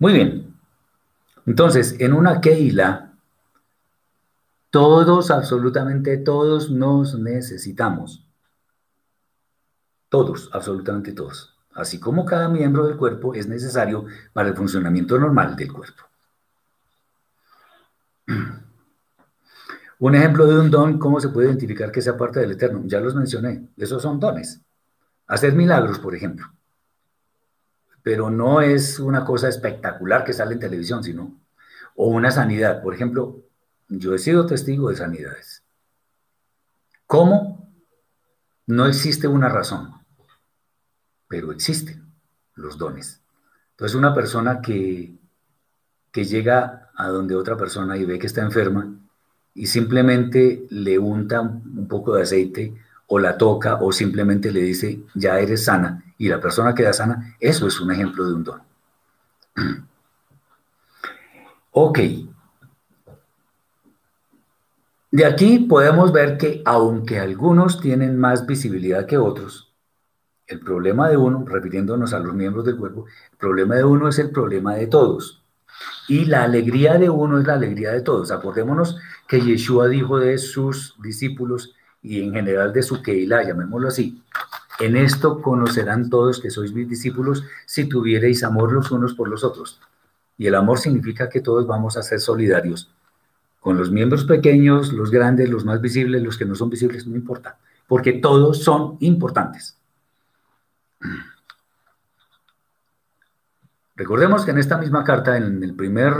Muy 0.00 0.14
bien, 0.14 0.52
entonces, 1.46 1.94
en 2.00 2.12
una 2.12 2.40
Keila, 2.40 3.09
todos, 4.70 5.30
absolutamente 5.30 6.16
todos 6.18 6.70
nos 6.70 7.18
necesitamos. 7.18 8.26
Todos, 10.08 10.50
absolutamente 10.52 11.12
todos. 11.12 11.56
Así 11.74 12.00
como 12.00 12.24
cada 12.24 12.48
miembro 12.48 12.86
del 12.86 12.96
cuerpo 12.96 13.34
es 13.34 13.46
necesario 13.46 14.06
para 14.32 14.48
el 14.48 14.56
funcionamiento 14.56 15.18
normal 15.18 15.54
del 15.56 15.72
cuerpo. 15.72 16.02
Un 20.00 20.14
ejemplo 20.14 20.46
de 20.46 20.58
un 20.58 20.70
don, 20.70 20.98
¿cómo 20.98 21.20
se 21.20 21.28
puede 21.28 21.48
identificar 21.48 21.92
que 21.92 22.00
sea 22.00 22.16
parte 22.16 22.40
del 22.40 22.52
Eterno? 22.52 22.80
Ya 22.86 23.00
los 23.00 23.14
mencioné, 23.14 23.68
esos 23.76 24.00
son 24.00 24.18
dones. 24.18 24.62
Hacer 25.26 25.54
milagros, 25.54 25.98
por 25.98 26.14
ejemplo. 26.14 26.46
Pero 28.02 28.30
no 28.30 28.62
es 28.62 28.98
una 28.98 29.26
cosa 29.26 29.48
espectacular 29.48 30.24
que 30.24 30.32
sale 30.32 30.54
en 30.54 30.60
televisión, 30.60 31.04
sino 31.04 31.38
o 31.96 32.06
una 32.06 32.30
sanidad. 32.30 32.82
Por 32.82 32.94
ejemplo, 32.94 33.42
yo 33.90 34.14
he 34.14 34.18
sido 34.18 34.46
testigo 34.46 34.88
de 34.88 34.96
sanidades. 34.96 35.62
¿Cómo? 37.06 37.68
No 38.66 38.86
existe 38.86 39.26
una 39.26 39.48
razón, 39.48 39.92
pero 41.28 41.52
existen 41.52 42.06
los 42.54 42.78
dones. 42.78 43.20
Entonces, 43.72 43.96
una 43.96 44.14
persona 44.14 44.60
que, 44.60 45.12
que 46.12 46.24
llega 46.24 46.90
a 46.94 47.08
donde 47.08 47.34
otra 47.34 47.56
persona 47.56 47.96
y 47.96 48.04
ve 48.04 48.18
que 48.18 48.28
está 48.28 48.42
enferma 48.42 48.94
y 49.54 49.66
simplemente 49.66 50.66
le 50.70 50.98
unta 50.98 51.40
un 51.40 51.88
poco 51.88 52.14
de 52.14 52.22
aceite 52.22 52.74
o 53.08 53.18
la 53.18 53.36
toca 53.36 53.76
o 53.76 53.90
simplemente 53.90 54.52
le 54.52 54.60
dice, 54.60 55.00
ya 55.14 55.40
eres 55.40 55.64
sana, 55.64 56.04
y 56.16 56.28
la 56.28 56.40
persona 56.40 56.74
queda 56.74 56.92
sana, 56.92 57.36
eso 57.40 57.66
es 57.66 57.80
un 57.80 57.90
ejemplo 57.90 58.24
de 58.24 58.34
un 58.34 58.44
don. 58.44 58.62
Ok. 61.72 62.00
De 65.12 65.24
aquí 65.24 65.58
podemos 65.58 66.12
ver 66.12 66.38
que 66.38 66.62
aunque 66.64 67.18
algunos 67.18 67.80
tienen 67.80 68.16
más 68.16 68.46
visibilidad 68.46 69.06
que 69.06 69.18
otros, 69.18 69.74
el 70.46 70.60
problema 70.60 71.08
de 71.08 71.16
uno, 71.16 71.44
refiriéndonos 71.44 72.12
a 72.12 72.20
los 72.20 72.32
miembros 72.32 72.64
del 72.64 72.76
cuerpo, 72.76 73.06
el 73.32 73.36
problema 73.36 73.74
de 73.74 73.84
uno 73.84 74.08
es 74.08 74.20
el 74.20 74.30
problema 74.30 74.74
de 74.74 74.86
todos. 74.86 75.42
Y 76.06 76.26
la 76.26 76.44
alegría 76.44 76.96
de 76.96 77.10
uno 77.10 77.40
es 77.40 77.46
la 77.46 77.54
alegría 77.54 77.90
de 77.90 78.02
todos. 78.02 78.30
Acordémonos 78.30 78.98
que 79.26 79.40
Yeshua 79.40 79.88
dijo 79.88 80.18
de 80.18 80.38
sus 80.38 80.94
discípulos 81.02 81.74
y 82.02 82.22
en 82.22 82.32
general 82.32 82.72
de 82.72 82.82
su 82.82 83.02
Keilah, 83.02 83.42
llamémoslo 83.42 83.88
así, 83.88 84.22
en 84.78 84.96
esto 84.96 85.42
conocerán 85.42 86.08
todos 86.08 86.40
que 86.40 86.50
sois 86.50 86.72
mis 86.72 86.88
discípulos 86.88 87.44
si 87.66 87.88
tuviereis 87.88 88.44
amor 88.44 88.72
los 88.72 88.90
unos 88.92 89.14
por 89.14 89.28
los 89.28 89.42
otros. 89.42 89.80
Y 90.38 90.46
el 90.46 90.54
amor 90.54 90.78
significa 90.78 91.28
que 91.28 91.40
todos 91.40 91.66
vamos 91.66 91.96
a 91.96 92.02
ser 92.02 92.20
solidarios. 92.20 92.90
Con 93.60 93.76
los 93.76 93.90
miembros 93.90 94.24
pequeños, 94.24 94.92
los 94.92 95.10
grandes, 95.10 95.48
los 95.48 95.64
más 95.64 95.80
visibles, 95.80 96.22
los 96.22 96.36
que 96.36 96.46
no 96.46 96.54
son 96.54 96.70
visibles, 96.70 97.06
no 97.06 97.14
importa. 97.14 97.58
Porque 97.86 98.14
todos 98.14 98.62
son 98.62 98.96
importantes. 99.00 99.78
Recordemos 103.94 104.46
que 104.46 104.52
en 104.52 104.58
esta 104.58 104.78
misma 104.78 105.04
carta, 105.04 105.36
en 105.36 105.62
el 105.62 105.74
primer 105.74 106.14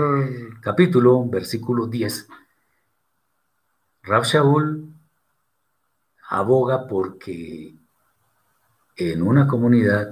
capítulo, 0.61 1.25
versículo 1.27 1.87
10, 1.87 2.29
Rab 4.03 4.25
Shaul 4.25 4.87
aboga 6.29 6.87
porque 6.87 7.75
en 8.97 9.23
una 9.23 9.47
comunidad 9.47 10.11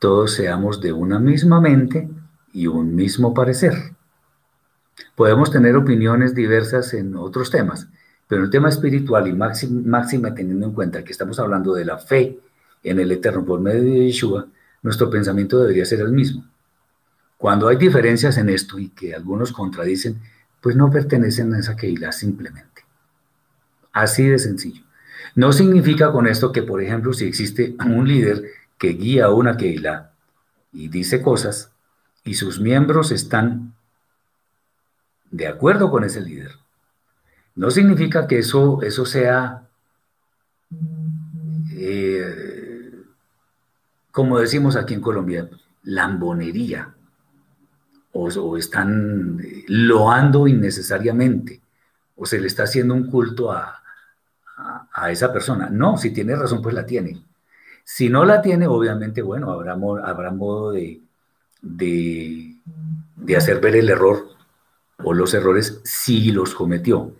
todos 0.00 0.32
seamos 0.32 0.80
de 0.80 0.92
una 0.92 1.18
misma 1.18 1.60
mente 1.60 2.10
y 2.52 2.66
un 2.66 2.94
mismo 2.94 3.32
parecer. 3.32 3.94
Podemos 5.14 5.50
tener 5.50 5.76
opiniones 5.76 6.34
diversas 6.34 6.94
en 6.94 7.16
otros 7.16 7.50
temas, 7.50 7.88
pero 8.28 8.40
en 8.40 8.46
el 8.46 8.50
tema 8.50 8.68
espiritual 8.68 9.28
y 9.28 9.32
máxima, 9.32 10.34
teniendo 10.34 10.66
en 10.66 10.72
cuenta 10.72 11.04
que 11.04 11.12
estamos 11.12 11.38
hablando 11.38 11.74
de 11.74 11.84
la 11.84 11.98
fe 11.98 12.38
en 12.82 12.98
el 12.98 13.12
Eterno 13.12 13.44
por 13.44 13.60
medio 13.60 13.82
de 13.82 14.06
Yeshua, 14.06 14.46
nuestro 14.82 15.10
pensamiento 15.10 15.58
debería 15.60 15.84
ser 15.84 16.00
el 16.00 16.12
mismo. 16.12 16.44
Cuando 17.36 17.68
hay 17.68 17.76
diferencias 17.76 18.38
en 18.38 18.48
esto 18.48 18.78
y 18.78 18.88
que 18.90 19.14
algunos 19.14 19.52
contradicen, 19.52 20.20
pues 20.60 20.76
no 20.76 20.90
pertenecen 20.90 21.52
a 21.54 21.58
esa 21.58 21.76
Keilah 21.76 22.12
simplemente. 22.12 22.84
Así 23.92 24.26
de 24.26 24.38
sencillo. 24.38 24.82
No 25.34 25.52
significa 25.52 26.12
con 26.12 26.26
esto 26.26 26.52
que, 26.52 26.62
por 26.62 26.82
ejemplo, 26.82 27.12
si 27.12 27.26
existe 27.26 27.76
un 27.84 28.08
líder 28.08 28.44
que 28.78 28.88
guía 28.88 29.30
una 29.30 29.56
Keilah 29.56 30.10
y 30.72 30.88
dice 30.88 31.22
cosas, 31.22 31.70
y 32.24 32.34
sus 32.34 32.60
miembros 32.60 33.10
están 33.10 33.74
de 35.30 35.46
acuerdo 35.46 35.90
con 35.90 36.04
ese 36.04 36.20
líder. 36.20 36.52
No 37.56 37.70
significa 37.70 38.26
que 38.26 38.38
eso, 38.38 38.82
eso 38.82 39.06
sea, 39.06 39.68
eh, 41.72 42.92
como 44.10 44.38
decimos 44.38 44.76
aquí 44.76 44.94
en 44.94 45.00
Colombia, 45.00 45.48
lambonería, 45.84 46.94
o, 48.12 48.56
están 48.56 49.40
loando 49.66 50.46
innecesariamente, 50.46 51.60
o 52.16 52.26
se 52.26 52.40
le 52.40 52.46
está 52.46 52.62
haciendo 52.62 52.94
un 52.94 53.10
culto 53.10 53.52
a, 53.52 53.82
a, 54.92 55.10
esa 55.10 55.32
persona. 55.32 55.68
No, 55.70 55.96
si 55.96 56.12
tiene 56.12 56.36
razón, 56.36 56.62
pues 56.62 56.74
la 56.74 56.86
tiene. 56.86 57.24
Si 57.82 58.08
no 58.08 58.24
la 58.24 58.40
tiene, 58.40 58.66
obviamente, 58.66 59.20
bueno, 59.20 59.50
habrá, 59.50 59.72
habrá 59.72 60.30
modo 60.30 60.72
de, 60.72 61.02
de, 61.60 62.56
hacer 63.36 63.60
ver 63.60 63.76
el 63.76 63.90
error 63.90 64.28
o 65.04 65.14
los 65.14 65.34
errores 65.34 65.80
si 65.84 66.32
los 66.32 66.54
cometió. 66.54 67.14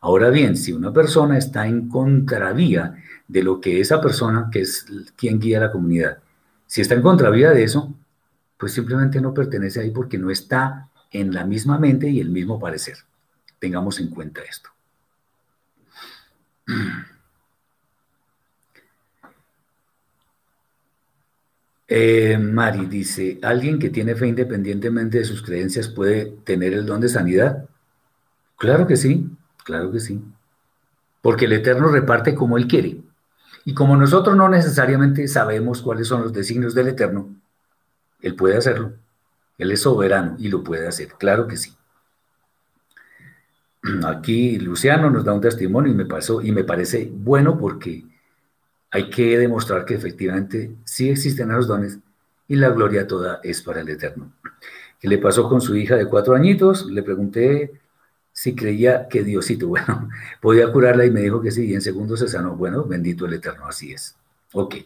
Ahora 0.00 0.30
bien, 0.30 0.56
si 0.56 0.72
una 0.72 0.92
persona 0.92 1.36
está 1.36 1.66
en 1.66 1.88
contravía 1.88 2.94
de 3.28 3.42
lo 3.42 3.60
que 3.60 3.80
esa 3.80 4.00
persona, 4.00 4.48
que 4.50 4.60
es 4.60 4.86
quien 5.16 5.38
guía 5.38 5.60
la 5.60 5.72
comunidad, 5.72 6.18
si 6.66 6.80
está 6.80 6.94
en 6.94 7.02
contravía 7.02 7.50
de 7.50 7.64
eso, 7.64 7.94
pues 8.56 8.72
simplemente 8.72 9.20
no 9.20 9.34
pertenece 9.34 9.80
ahí 9.80 9.90
porque 9.90 10.18
no 10.18 10.30
está 10.30 10.88
en 11.10 11.34
la 11.34 11.44
misma 11.44 11.78
mente 11.78 12.08
y 12.08 12.20
el 12.20 12.30
mismo 12.30 12.60
parecer. 12.60 12.96
Tengamos 13.58 14.00
en 14.00 14.08
cuenta 14.08 14.42
esto. 14.42 14.70
Eh, 21.92 22.38
Mari 22.38 22.86
dice, 22.86 23.40
¿alguien 23.42 23.80
que 23.80 23.90
tiene 23.90 24.14
fe 24.14 24.28
independientemente 24.28 25.18
de 25.18 25.24
sus 25.24 25.42
creencias 25.42 25.88
puede 25.88 26.26
tener 26.44 26.72
el 26.72 26.86
don 26.86 27.00
de 27.00 27.08
sanidad? 27.08 27.68
Claro 28.56 28.86
que 28.86 28.96
sí, 28.96 29.28
claro 29.64 29.90
que 29.90 29.98
sí. 29.98 30.22
Porque 31.20 31.46
el 31.46 31.52
Eterno 31.52 31.88
reparte 31.88 32.36
como 32.36 32.56
Él 32.56 32.68
quiere. 32.68 33.02
Y 33.64 33.74
como 33.74 33.96
nosotros 33.96 34.36
no 34.36 34.48
necesariamente 34.48 35.26
sabemos 35.26 35.82
cuáles 35.82 36.06
son 36.06 36.22
los 36.22 36.32
designios 36.32 36.76
del 36.76 36.88
Eterno, 36.88 37.34
Él 38.22 38.36
puede 38.36 38.56
hacerlo. 38.56 38.92
Él 39.58 39.72
es 39.72 39.80
soberano 39.80 40.36
y 40.38 40.48
lo 40.48 40.62
puede 40.62 40.86
hacer, 40.86 41.08
claro 41.18 41.48
que 41.48 41.56
sí. 41.56 41.74
Aquí 44.06 44.60
Luciano 44.60 45.10
nos 45.10 45.24
da 45.24 45.32
un 45.32 45.40
testimonio 45.40 45.90
y 45.90 45.96
me 45.96 46.06
pasó 46.06 46.40
y 46.40 46.52
me 46.52 46.62
parece 46.62 47.10
bueno 47.12 47.58
porque 47.58 48.04
hay 48.90 49.10
que 49.10 49.38
demostrar 49.38 49.84
que 49.84 49.94
efectivamente 49.94 50.74
sí 50.84 51.10
existen 51.10 51.48
los 51.48 51.66
dones 51.66 51.98
y 52.48 52.56
la 52.56 52.70
gloria 52.70 53.06
toda 53.06 53.40
es 53.44 53.62
para 53.62 53.80
el 53.80 53.88
Eterno. 53.88 54.32
¿Qué 54.98 55.08
le 55.08 55.18
pasó 55.18 55.48
con 55.48 55.60
su 55.60 55.76
hija 55.76 55.96
de 55.96 56.06
cuatro 56.06 56.34
añitos? 56.34 56.86
Le 56.86 57.02
pregunté 57.02 57.72
si 58.32 58.54
creía 58.54 59.08
que 59.08 59.22
Diosito, 59.22 59.68
bueno, 59.68 60.08
podía 60.40 60.70
curarla 60.72 61.04
y 61.04 61.10
me 61.10 61.20
dijo 61.20 61.40
que 61.40 61.50
sí, 61.50 61.66
y 61.66 61.74
en 61.74 61.82
segundos 61.82 62.20
se 62.20 62.28
sanó. 62.28 62.56
Bueno, 62.56 62.84
bendito 62.84 63.26
el 63.26 63.34
Eterno, 63.34 63.66
así 63.66 63.92
es. 63.92 64.16
Ok. 64.52 64.76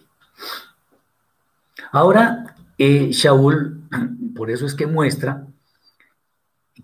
Ahora, 1.92 2.54
eh, 2.76 3.10
Shaul, 3.10 3.88
por 4.36 4.50
eso 4.50 4.66
es 4.66 4.74
que 4.74 4.86
muestra 4.86 5.46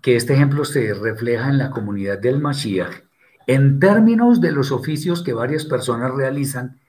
que 0.01 0.15
este 0.15 0.33
ejemplo 0.33 0.65
se 0.65 0.93
refleja 0.93 1.49
en 1.49 1.59
la 1.59 1.69
comunidad 1.69 2.17
del 2.17 2.39
Mashiach 2.39 3.03
en 3.47 3.79
términos 3.79 4.41
de 4.41 4.51
los 4.51 4.71
oficios 4.71 5.23
que 5.23 5.33
varias 5.33 5.65
personas 5.65 6.13
realizan 6.13 6.79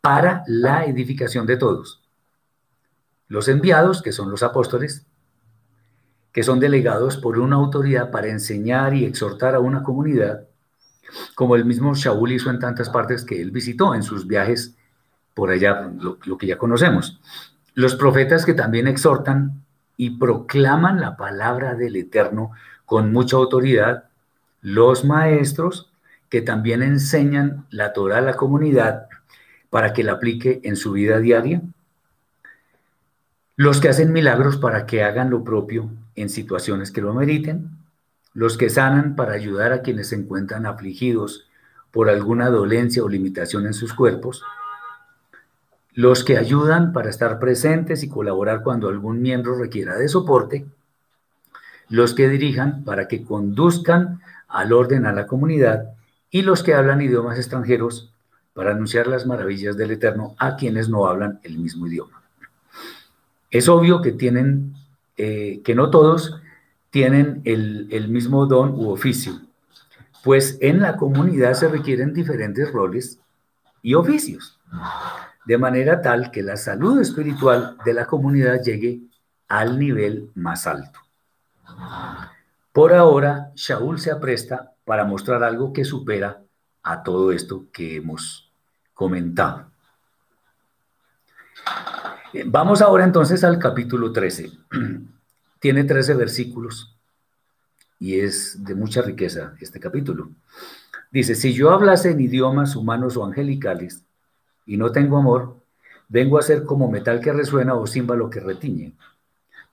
para 0.00 0.42
la 0.46 0.84
edificación 0.84 1.46
de 1.46 1.56
todos. 1.56 2.02
Los 3.26 3.48
enviados, 3.48 4.02
que 4.02 4.12
son 4.12 4.30
los 4.30 4.42
apóstoles, 4.42 5.06
que 6.32 6.42
son 6.42 6.60
delegados 6.60 7.16
por 7.16 7.38
una 7.38 7.56
autoridad 7.56 8.10
para 8.10 8.28
enseñar 8.28 8.94
y 8.94 9.04
exhortar 9.04 9.54
a 9.54 9.60
una 9.60 9.82
comunidad, 9.82 10.46
como 11.34 11.56
el 11.56 11.64
mismo 11.64 11.94
Shaul 11.94 12.32
hizo 12.32 12.50
en 12.50 12.58
tantas 12.58 12.90
partes 12.90 13.24
que 13.24 13.40
él 13.40 13.50
visitó 13.50 13.94
en 13.94 14.02
sus 14.02 14.26
viajes 14.26 14.76
por 15.34 15.50
allá, 15.50 15.90
lo, 15.98 16.18
que 16.18 16.46
ya 16.46 16.58
conocemos. 16.58 17.20
Los 17.74 17.94
profetas 17.94 18.44
que 18.44 18.54
también 18.54 18.88
exhortan 18.88 19.62
y 19.96 20.10
proclaman 20.10 21.00
la 21.00 21.16
palabra 21.16 21.74
del 21.74 21.96
Eterno 21.96 22.52
con 22.84 23.12
mucha 23.12 23.36
autoridad. 23.36 24.04
Los 24.60 25.04
maestros 25.04 25.90
que 26.28 26.42
también 26.42 26.82
enseñan 26.82 27.66
la 27.70 27.92
Torah 27.92 28.18
a 28.18 28.22
la 28.22 28.34
comunidad 28.34 29.08
para 29.70 29.92
que 29.92 30.04
la 30.04 30.12
aplique 30.12 30.60
en 30.64 30.76
su 30.76 30.92
vida 30.92 31.18
diaria. 31.18 31.62
Los 33.56 33.80
que 33.80 33.88
hacen 33.88 34.12
milagros 34.12 34.56
para 34.56 34.86
que 34.86 35.02
hagan 35.02 35.30
lo 35.30 35.44
propio 35.44 35.90
en 36.14 36.28
situaciones 36.28 36.90
que 36.90 37.00
lo 37.00 37.14
meriten. 37.14 37.70
Los 38.34 38.56
que 38.56 38.70
sanan 38.70 39.16
para 39.16 39.32
ayudar 39.32 39.72
a 39.72 39.82
quienes 39.82 40.08
se 40.08 40.16
encuentran 40.16 40.66
afligidos 40.66 41.48
por 41.90 42.08
alguna 42.08 42.50
dolencia 42.50 43.02
o 43.02 43.08
limitación 43.08 43.66
en 43.66 43.74
sus 43.74 43.94
cuerpos 43.94 44.42
los 45.98 46.22
que 46.22 46.38
ayudan 46.38 46.92
para 46.92 47.10
estar 47.10 47.40
presentes 47.40 48.04
y 48.04 48.08
colaborar 48.08 48.62
cuando 48.62 48.88
algún 48.88 49.20
miembro 49.20 49.58
requiera 49.58 49.96
de 49.96 50.06
soporte, 50.06 50.64
los 51.88 52.14
que 52.14 52.28
dirijan 52.28 52.84
para 52.84 53.08
que 53.08 53.24
conduzcan 53.24 54.20
al 54.46 54.72
orden 54.72 55.06
a 55.06 55.12
la 55.12 55.26
comunidad 55.26 55.94
y 56.30 56.42
los 56.42 56.62
que 56.62 56.74
hablan 56.74 57.02
idiomas 57.02 57.36
extranjeros 57.36 58.12
para 58.58 58.72
anunciar 58.72 59.06
las 59.06 59.24
maravillas 59.24 59.76
del 59.76 59.92
Eterno 59.92 60.34
a 60.36 60.56
quienes 60.56 60.88
no 60.88 61.06
hablan 61.06 61.38
el 61.44 61.58
mismo 61.58 61.86
idioma. 61.86 62.24
Es 63.52 63.68
obvio 63.68 64.02
que 64.02 64.10
tienen, 64.10 64.74
eh, 65.16 65.60
que 65.62 65.76
no 65.76 65.90
todos 65.90 66.40
tienen 66.90 67.40
el, 67.44 67.86
el 67.92 68.08
mismo 68.08 68.46
don 68.46 68.70
u 68.70 68.90
oficio, 68.90 69.34
pues 70.24 70.58
en 70.60 70.80
la 70.80 70.96
comunidad 70.96 71.54
se 71.54 71.68
requieren 71.68 72.12
diferentes 72.12 72.72
roles 72.72 73.20
y 73.80 73.94
oficios 73.94 74.58
de 75.46 75.56
manera 75.56 76.02
tal 76.02 76.32
que 76.32 76.42
la 76.42 76.56
salud 76.56 77.00
espiritual 77.00 77.76
de 77.84 77.94
la 77.94 78.06
comunidad 78.06 78.60
llegue 78.60 79.02
al 79.46 79.78
nivel 79.78 80.32
más 80.34 80.66
alto. 80.66 80.98
Por 82.72 82.92
ahora, 82.92 83.52
Shaul 83.54 84.00
se 84.00 84.10
apresta 84.10 84.72
para 84.84 85.04
mostrar 85.04 85.44
algo 85.44 85.72
que 85.72 85.84
supera 85.84 86.42
a 86.82 87.04
todo 87.04 87.30
esto 87.30 87.66
que 87.72 87.94
hemos 87.94 88.47
comentado. 88.98 89.70
Vamos 92.46 92.82
ahora 92.82 93.04
entonces 93.04 93.44
al 93.44 93.60
capítulo 93.60 94.10
13. 94.12 94.50
Tiene 95.60 95.84
13 95.84 96.14
versículos 96.14 96.98
y 98.00 98.18
es 98.18 98.64
de 98.64 98.74
mucha 98.74 99.00
riqueza 99.02 99.54
este 99.60 99.78
capítulo. 99.78 100.30
Dice, 101.12 101.36
si 101.36 101.52
yo 101.52 101.70
hablase 101.70 102.10
en 102.10 102.20
idiomas 102.20 102.74
humanos 102.74 103.16
o 103.16 103.24
angelicales 103.24 104.04
y 104.66 104.76
no 104.76 104.90
tengo 104.90 105.16
amor, 105.16 105.58
vengo 106.08 106.36
a 106.36 106.42
ser 106.42 106.64
como 106.64 106.90
metal 106.90 107.20
que 107.20 107.32
resuena 107.32 107.74
o 107.74 107.86
címbalo 107.86 108.28
que 108.28 108.40
retiñe. 108.40 108.94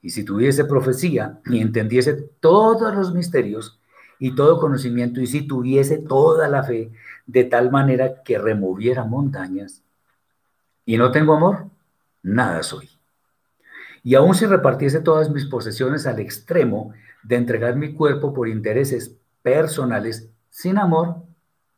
Y 0.03 0.11
si 0.11 0.23
tuviese 0.23 0.65
profecía 0.65 1.39
y 1.47 1.61
entendiese 1.61 2.13
todos 2.39 2.93
los 2.93 3.11
misterios 3.11 3.79
y 4.19 4.35
todo 4.35 4.59
conocimiento, 4.59 5.21
y 5.21 5.27
si 5.27 5.47
tuviese 5.47 5.97
toda 5.97 6.47
la 6.47 6.63
fe, 6.63 6.91
de 7.25 7.43
tal 7.43 7.71
manera 7.71 8.23
que 8.23 8.37
removiera 8.37 9.03
montañas, 9.03 9.83
y 10.85 10.97
no 10.97 11.11
tengo 11.11 11.33
amor, 11.35 11.69
nada 12.21 12.61
soy. 12.63 12.89
Y 14.03 14.13
aun 14.15 14.35
si 14.35 14.45
repartiese 14.45 15.01
todas 15.01 15.31
mis 15.31 15.45
posesiones 15.45 16.05
al 16.05 16.19
extremo 16.19 16.93
de 17.23 17.37
entregar 17.37 17.75
mi 17.75 17.93
cuerpo 17.93 18.33
por 18.33 18.47
intereses 18.47 19.15
personales, 19.41 20.29
sin 20.49 20.77
amor, 20.77 21.23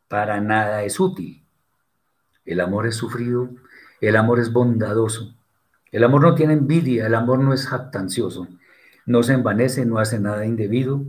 para 0.08 0.40
nada 0.40 0.82
es 0.82 1.00
útil. 1.00 1.42
El 2.44 2.60
amor 2.60 2.86
es 2.86 2.96
sufrido, 2.96 3.48
el 4.00 4.16
amor 4.16 4.40
es 4.40 4.52
bondadoso. 4.52 5.34
El 5.90 6.04
amor 6.04 6.20
no 6.20 6.34
tiene 6.34 6.52
envidia, 6.52 7.06
el 7.06 7.14
amor 7.14 7.38
no 7.38 7.54
es 7.54 7.66
jactancioso, 7.66 8.46
no 9.06 9.22
se 9.22 9.32
envanece, 9.32 9.86
no 9.86 9.98
hace 9.98 10.18
nada 10.18 10.44
indebido, 10.44 11.02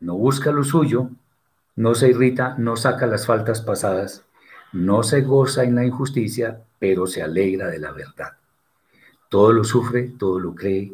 no 0.00 0.14
busca 0.14 0.50
lo 0.52 0.64
suyo, 0.64 1.10
no 1.76 1.94
se 1.94 2.08
irrita, 2.08 2.54
no 2.58 2.76
saca 2.76 3.06
las 3.06 3.26
faltas 3.26 3.60
pasadas, 3.60 4.24
no 4.72 5.02
se 5.02 5.22
goza 5.22 5.64
en 5.64 5.74
la 5.74 5.84
injusticia, 5.84 6.60
pero 6.78 7.06
se 7.06 7.22
alegra 7.22 7.68
de 7.68 7.78
la 7.78 7.92
verdad. 7.92 8.36
Todo 9.28 9.52
lo 9.52 9.64
sufre, 9.64 10.12
todo 10.18 10.38
lo 10.38 10.54
cree, 10.54 10.92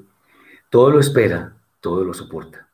todo 0.71 0.91
lo 0.91 1.01
espera, 1.01 1.55
todo 1.81 2.05
lo 2.05 2.15
soporta. 2.15 2.69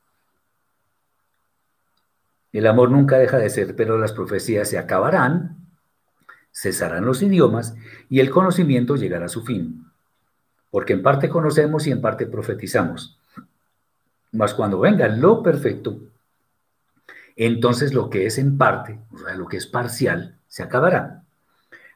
El 2.53 2.67
amor 2.67 2.91
nunca 2.91 3.19
deja 3.19 3.39
de 3.39 3.51
ser, 3.51 3.77
pero 3.77 3.99
las 3.99 4.13
profecías 4.13 4.69
se 4.69 4.79
acabarán 4.79 5.61
cesarán 6.53 7.05
los 7.05 7.23
idiomas 7.23 7.75
y 8.09 8.21
el 8.21 8.31
conocimiento 8.31 8.97
llegará 8.97 9.27
a 9.27 9.31
su 9.31 9.43
fin. 9.43 9.87
Porque 10.71 10.93
en 10.93 11.03
parte 11.03 11.29
conocemos 11.29 11.87
y 11.87 11.91
en 11.91 12.01
parte 12.01 12.27
profetizamos. 12.27 13.19
Mas 14.33 14.55
cuando 14.55 14.79
venga 14.79 15.09
lo 15.09 15.43
perfecto, 15.43 15.99
entonces 17.47 17.95
lo 17.95 18.11
que 18.11 18.27
es 18.27 18.37
en 18.37 18.59
parte, 18.59 18.99
o 19.13 19.19
sea, 19.19 19.35
lo 19.35 19.49
que 19.49 19.57
es 19.57 19.67
parcial, 19.67 20.37
se 20.47 20.63
acabará. 20.63 21.23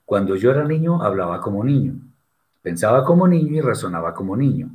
Cuando 0.06 0.36
yo 0.36 0.50
era 0.50 0.64
niño, 0.64 1.02
hablaba 1.02 1.40
como 1.40 1.62
niño, 1.62 1.94
pensaba 2.62 3.04
como 3.04 3.28
niño 3.28 3.52
y 3.52 3.60
razonaba 3.60 4.14
como 4.14 4.36
niño. 4.36 4.70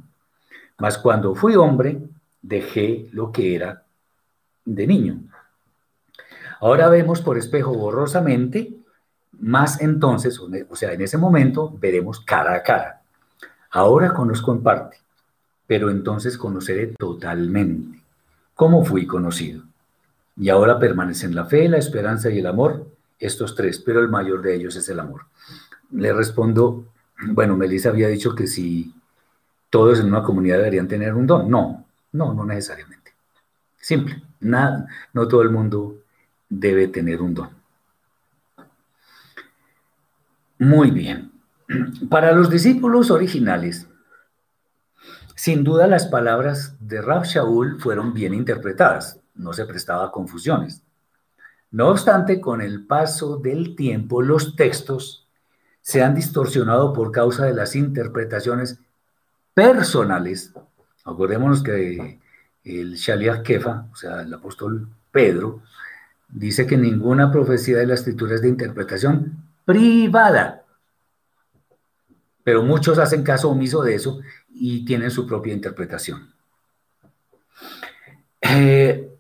Mas 0.78 1.00
cuando 1.00 1.34
fui 1.34 1.56
hombre, 1.56 2.00
dejé 2.42 3.10
lo 3.12 3.32
que 3.32 3.56
era 3.56 3.84
de 4.64 4.86
niño. 4.86 5.22
Ahora 6.62 6.88
vemos 6.90 7.22
por 7.22 7.38
espejo 7.38 7.74
borrosamente, 7.74 8.76
más 9.40 9.82
entonces, 9.82 10.40
o 10.40 10.76
sea, 10.76 10.94
en 10.94 11.02
ese 11.02 11.18
momento 11.18 11.76
veremos 11.80 12.20
cara 12.20 12.54
a 12.54 12.62
cara. 12.62 13.02
Ahora 13.72 14.14
conozco 14.14 14.52
en 14.52 14.62
parte, 14.62 14.98
pero 15.66 15.90
entonces 15.90 16.38
conoceré 16.38 16.88
totalmente 16.88 18.04
cómo 18.54 18.84
fui 18.84 19.08
conocido. 19.08 19.69
Y 20.40 20.50
ahora 20.50 20.80
permanecen 20.80 21.36
la 21.36 21.46
fe, 21.46 21.68
la 21.68 21.78
esperanza 21.78 22.30
y 22.30 22.40
el 22.40 22.48
amor, 22.48 22.88
estos 23.20 23.56
tres, 23.56 23.80
pero 23.80 24.00
el 24.00 24.08
mayor 24.08 24.42
de 24.42 24.56
ellos 24.56 24.76
es 24.78 24.88
el 24.88 25.00
amor. 25.00 25.26
Le 25.92 26.14
respondo, 26.14 26.86
bueno, 27.28 27.58
Melissa 27.58 27.90
había 27.90 28.08
dicho 28.08 28.34
que 28.34 28.48
si 28.48 28.94
todos 29.70 30.00
en 30.00 30.08
una 30.08 30.24
comunidad 30.24 30.58
deberían 30.58 30.88
tener 30.88 31.14
un 31.14 31.28
don. 31.28 31.50
No, 31.50 31.86
no, 32.14 32.34
no 32.34 32.46
necesariamente. 32.46 33.14
Simple, 33.78 34.24
nada, 34.40 34.88
no 35.14 35.28
todo 35.28 35.42
el 35.42 35.50
mundo 35.50 35.98
debe 36.48 36.88
tener 36.88 37.22
un 37.22 37.34
don. 37.34 37.50
Muy 40.58 40.92
bien. 40.92 41.32
Para 42.10 42.32
los 42.32 42.50
discípulos 42.50 43.12
originales, 43.12 43.88
sin 45.36 45.64
duda 45.64 45.88
las 45.88 46.08
palabras 46.08 46.76
de 46.80 47.02
Rab 47.02 47.24
Shaul 47.24 47.80
fueron 47.80 48.14
bien 48.14 48.34
interpretadas, 48.34 49.20
no 49.40 49.54
se 49.54 49.66
prestaba 49.66 50.06
a 50.06 50.12
confusiones. 50.12 50.84
No 51.72 51.90
obstante, 51.90 52.42
con 52.42 52.62
el 52.62 52.86
paso 52.86 53.38
del 53.38 53.76
tiempo, 53.76 54.22
los 54.22 54.56
textos 54.56 55.28
se 55.82 56.04
han 56.04 56.14
distorsionado 56.14 56.94
por 56.94 57.12
causa 57.12 57.46
de 57.46 57.54
las 57.54 57.76
interpretaciones 57.76 58.80
personales. 59.54 60.54
Acordémonos 61.06 61.64
que 61.64 62.20
el 62.64 62.96
Shaliach 62.96 63.44
Kefa, 63.44 63.88
o 63.92 63.96
sea, 63.96 64.22
el 64.22 64.34
apóstol 64.34 64.90
Pedro, 65.12 65.62
dice 66.28 66.68
que 66.68 66.78
ninguna 66.78 67.32
profecía 67.32 67.78
de 67.78 67.88
la 67.88 67.96
escritura 67.96 68.36
es 68.36 68.42
de 68.42 68.50
interpretación 68.50 69.44
privada. 69.66 70.66
Pero 72.44 72.64
muchos 72.64 72.98
hacen 72.98 73.24
caso 73.24 73.50
omiso 73.50 73.84
de 73.84 73.96
eso 73.96 74.20
y 74.50 74.84
tienen 74.86 75.12
su 75.12 75.26
propia 75.28 75.54
interpretación. 75.54 76.34
Eh, 78.42 79.19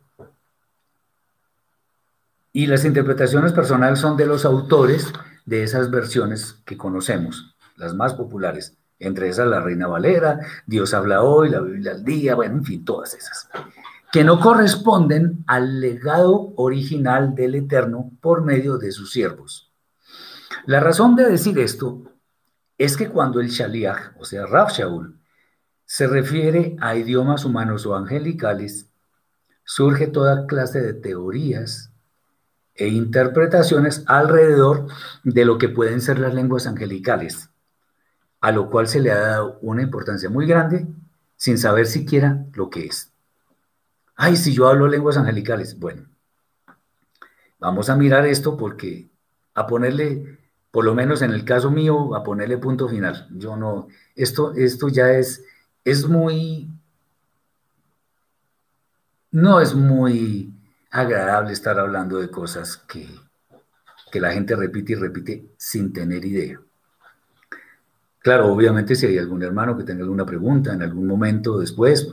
y 2.52 2.66
las 2.66 2.86
interpretaciones 2.86 3.54
personales 3.54 4.00
son 4.00 4.18
de 4.18 4.26
los 4.26 4.46
autores 4.46 5.14
de 5.46 5.64
esas 5.64 5.92
versiones 5.92 6.62
que 6.66 6.78
conocemos, 6.78 7.56
las 7.76 7.94
más 7.94 8.14
populares, 8.14 8.76
Entre 9.02 9.30
esas 9.30 9.48
la 9.48 9.62
Reina 9.62 9.88
Valera, 9.88 10.40
Dios 10.66 10.94
habla 10.94 11.24
hoy, 11.24 11.50
la 11.50 11.62
Biblia 11.62 11.92
al 11.92 12.04
día, 12.04 12.36
bueno, 12.36 12.58
en 12.58 12.66
fin, 12.66 12.84
todas 12.84 13.14
esas. 13.14 13.50
Que 14.12 14.26
no 14.26 14.42
corresponden 14.42 15.46
al 15.48 15.80
legado 15.80 16.52
original 16.58 17.34
del 17.34 17.56
Eterno 17.56 18.12
por 18.20 18.44
medio 18.44 18.78
de 18.78 18.92
sus 18.92 19.14
siervos. 19.14 19.72
La 20.66 20.82
razón 20.82 21.16
de 21.16 21.30
decir 21.30 21.58
esto 21.60 22.04
es 22.78 22.98
que 22.98 23.08
cuando 23.08 23.40
el 23.40 23.50
Shaliach, 23.50 24.18
o 24.20 24.26
sea, 24.26 24.46
Shaul, 24.46 25.18
se 25.86 26.06
refiere 26.06 26.76
a 26.82 26.96
idiomas 26.96 27.46
humanos 27.46 27.86
o 27.86 27.96
angelicales, 27.96 28.92
surge 29.64 30.08
toda 30.08 30.46
clase 30.46 30.82
de 30.82 30.94
teorías 30.94 31.94
e 32.80 32.88
interpretaciones 32.88 34.04
alrededor 34.08 34.88
de 35.24 35.44
lo 35.44 35.58
que 35.58 35.68
pueden 35.68 36.00
ser 36.00 36.18
las 36.18 36.34
lenguas 36.34 36.66
angelicales, 36.66 37.50
a 38.40 38.52
lo 38.54 38.70
cual 38.70 38.88
se 38.88 39.02
le 39.02 39.12
ha 39.12 39.20
dado 39.20 39.60
una 39.62 39.82
importancia 39.82 40.30
muy 40.30 40.48
grande 40.48 40.88
sin 41.36 41.58
saber 41.58 41.88
siquiera 41.88 42.46
lo 42.54 42.70
que 42.70 42.86
es. 42.86 43.12
Ay, 44.16 44.38
si 44.38 44.54
yo 44.54 44.68
hablo 44.68 44.88
lenguas 44.88 45.18
angelicales, 45.18 45.78
bueno, 45.78 46.08
vamos 47.60 47.90
a 47.90 47.96
mirar 47.98 48.26
esto 48.26 48.56
porque 48.56 49.10
a 49.54 49.68
ponerle, 49.68 50.40
por 50.72 50.86
lo 50.86 50.96
menos 50.96 51.22
en 51.22 51.32
el 51.32 51.44
caso 51.44 51.72
mío, 51.72 52.16
a 52.16 52.24
ponerle 52.24 52.58
punto 52.58 52.88
final. 52.88 53.28
Yo 53.32 53.58
no, 53.58 53.88
esto, 54.16 54.54
esto 54.54 54.88
ya 54.88 55.12
es, 55.12 55.44
es 55.84 56.08
muy, 56.08 56.70
no 59.32 59.60
es 59.60 59.76
muy 59.76 60.54
agradable 60.92 61.54
estar 61.54 61.80
hablando 61.80 62.20
de 62.20 62.30
cosas 62.30 62.78
que, 62.78 63.08
que 64.12 64.20
la 64.20 64.32
gente 64.32 64.56
repite 64.56 64.94
y 64.94 64.96
repite 64.96 65.46
sin 65.58 65.94
tener 65.94 66.26
idea. 66.26 66.60
Claro, 68.22 68.52
obviamente 68.52 68.96
si 68.96 69.06
hay 69.06 69.18
algún 69.18 69.44
hermano 69.44 69.78
que 69.78 69.84
tenga 69.84 70.04
alguna 70.04 70.26
pregunta 70.26 70.74
en 70.74 70.82
algún 70.82 71.08
momento 71.08 71.60
después, 71.60 72.12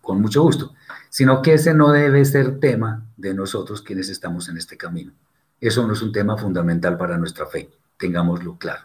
con 0.00 0.20
mucho 0.20 0.42
gusto, 0.42 0.74
sino 1.10 1.42
que 1.42 1.54
ese 1.54 1.74
no 1.74 1.90
debe 1.90 2.24
ser 2.24 2.60
tema 2.60 3.04
de 3.16 3.34
nosotros 3.34 3.82
quienes 3.82 4.08
estamos 4.08 4.48
en 4.48 4.56
este 4.56 4.76
camino. 4.76 5.12
Eso 5.60 5.86
no 5.86 5.94
es 5.94 6.02
un 6.02 6.12
tema 6.12 6.36
fundamental 6.36 6.96
para 6.96 7.18
nuestra 7.18 7.46
fe, 7.46 7.70
tengámoslo 7.98 8.56
claro. 8.56 8.84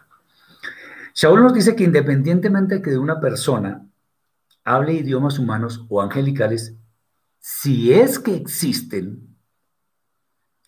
Shaul 1.14 1.42
nos 1.42 1.54
dice 1.54 1.76
que 1.76 1.84
independientemente 1.84 2.76
de 2.76 2.82
que 2.82 2.98
una 2.98 3.20
persona 3.20 3.86
hable 4.64 4.94
idiomas 4.94 5.38
humanos 5.38 5.84
o 5.88 6.02
angelicales, 6.02 6.74
si 7.38 7.92
es 7.92 8.18
que 8.18 8.34
existen, 8.34 9.33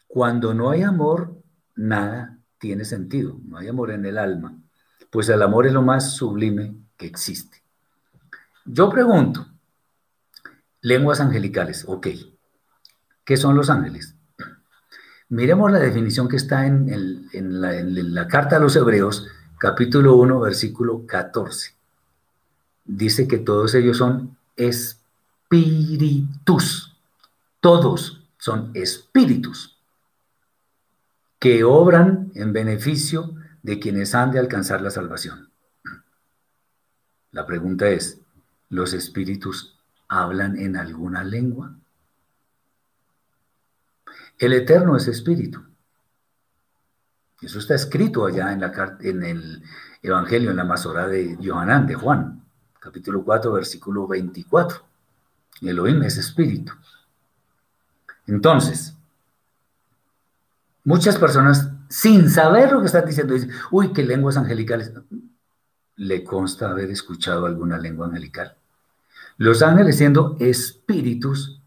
cuando 0.07 0.55
no 0.55 0.71
hay 0.71 0.83
amor, 0.83 1.37
nada 1.75 2.39
tiene 2.59 2.85
sentido, 2.85 3.39
no 3.45 3.59
hay 3.59 3.69
amor 3.69 3.91
en 3.91 4.07
el 4.07 4.19
alma, 4.19 4.57
pues 5.11 5.29
el 5.29 5.43
amor 5.43 5.67
es 5.67 5.73
lo 5.73 5.83
más 5.83 6.15
sublime 6.15 6.75
que 6.97 7.07
existe. 7.07 7.63
Yo 8.65 8.89
pregunto, 8.91 9.47
lenguas 10.81 11.21
angelicales, 11.21 11.85
ok, 11.87 12.07
¿qué 13.25 13.37
son 13.37 13.57
los 13.57 13.71
ángeles? 13.71 14.15
Miremos 15.29 15.73
la 15.73 15.81
definición 15.81 16.29
que 16.29 16.37
está 16.37 16.67
en, 16.67 17.29
la, 17.61 17.73
la 17.83 18.29
carta 18.29 18.57
a 18.57 18.61
los 18.61 18.77
Hebreos, 18.77 19.27
capítulo 19.59 20.15
1, 20.17 20.41
versículo 20.41 21.05
14. 21.05 21.75
Dice 22.85 23.27
que 23.27 23.39
todos 23.39 23.75
ellos 23.75 23.97
son 23.97 24.37
espíritus, 24.57 25.67
todos 27.61 28.23
son 28.39 28.71
espíritus 28.75 29.76
que 31.39 31.65
obran 31.65 32.31
en 32.35 32.53
beneficio 32.53 33.35
de 33.63 33.79
quienes 33.79 34.15
han 34.15 34.31
de 34.31 34.39
alcanzar 34.39 34.81
la 34.81 34.91
salvación. 34.91 35.51
La 37.33 37.47
pregunta 37.47 37.89
es, 37.89 38.21
¿los 38.69 38.93
espíritus 38.93 39.79
hablan 40.09 40.59
en 40.59 40.77
alguna 40.77 41.25
lengua? 41.25 41.77
El 44.39 44.53
Eterno 44.53 44.97
es 44.97 45.09
espíritu. 45.09 45.63
Eso 47.41 47.59
está 47.59 47.75
escrito 47.75 48.27
allá 48.27 48.53
en, 48.53 48.61
la, 48.61 48.97
en 49.01 49.23
el 49.23 49.63
Evangelio, 50.03 50.51
en 50.51 50.57
la 50.57 50.65
Masora 50.65 51.07
de 51.07 51.39
Johanán, 51.43 51.87
de 51.87 51.95
Juan, 51.95 52.43
capítulo 52.81 53.23
4, 53.25 53.53
versículo 53.53 54.07
24. 54.07 54.83
Elohim 55.63 56.03
es 56.03 56.17
espíritu. 56.17 56.73
Entonces, 58.27 58.96
Muchas 60.87 61.19
personas, 61.19 61.69
sin 61.89 62.31
saber 62.31 62.71
lo 62.71 62.79
que 62.79 62.87
están 62.87 63.05
diciendo, 63.05 63.35
dicen, 63.35 63.51
uy, 63.73 63.93
qué 63.93 64.05
lenguas 64.05 64.37
angelicales. 64.37 64.93
¿Le 65.97 66.23
consta 66.23 66.71
haber 66.71 66.93
escuchado 66.93 67.45
alguna 67.45 67.77
lengua 67.77 68.07
angelical? 68.07 68.57
Los 69.37 69.63
ángeles, 69.63 69.97
siendo 69.97 70.37
espíritus, 70.39 71.61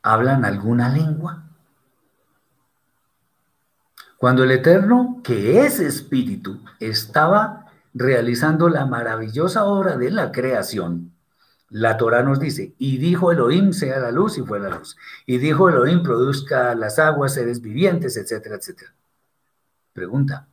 ¿hablan 0.00 0.44
alguna 0.44 0.88
lengua? 0.90 1.42
Cuando 4.16 4.44
el 4.44 4.52
Eterno, 4.52 5.22
que 5.24 5.66
es 5.66 5.80
espíritu, 5.80 6.62
estaba 6.78 7.66
realizando 7.94 8.68
la 8.68 8.86
maravillosa 8.86 9.64
obra 9.64 9.96
de 9.96 10.12
la 10.12 10.30
creación, 10.30 11.10
la 11.70 11.96
Torah 11.96 12.22
nos 12.22 12.40
dice, 12.40 12.74
y 12.78 12.98
dijo 12.98 13.30
Elohim 13.30 13.72
sea 13.72 14.00
la 14.00 14.10
luz 14.10 14.36
y 14.38 14.42
fue 14.42 14.58
la 14.58 14.70
luz. 14.70 14.96
Y 15.24 15.38
dijo 15.38 15.68
Elohim 15.68 16.02
produzca 16.02 16.74
las 16.74 16.98
aguas, 16.98 17.34
seres 17.34 17.62
vivientes, 17.62 18.16
etcétera, 18.16 18.56
etcétera. 18.56 18.92
Pregunta, 19.92 20.48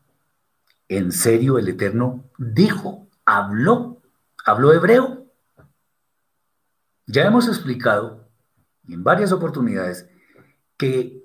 ¿en 0.88 1.12
serio 1.12 1.58
el 1.58 1.68
Eterno 1.68 2.24
dijo, 2.38 3.08
habló, 3.26 4.02
habló 4.46 4.74
hebreo? 4.74 5.26
Ya 7.08 7.26
hemos 7.26 7.48
explicado 7.48 8.28
en 8.88 9.04
varias 9.04 9.32
oportunidades 9.32 10.08
que 10.78 11.24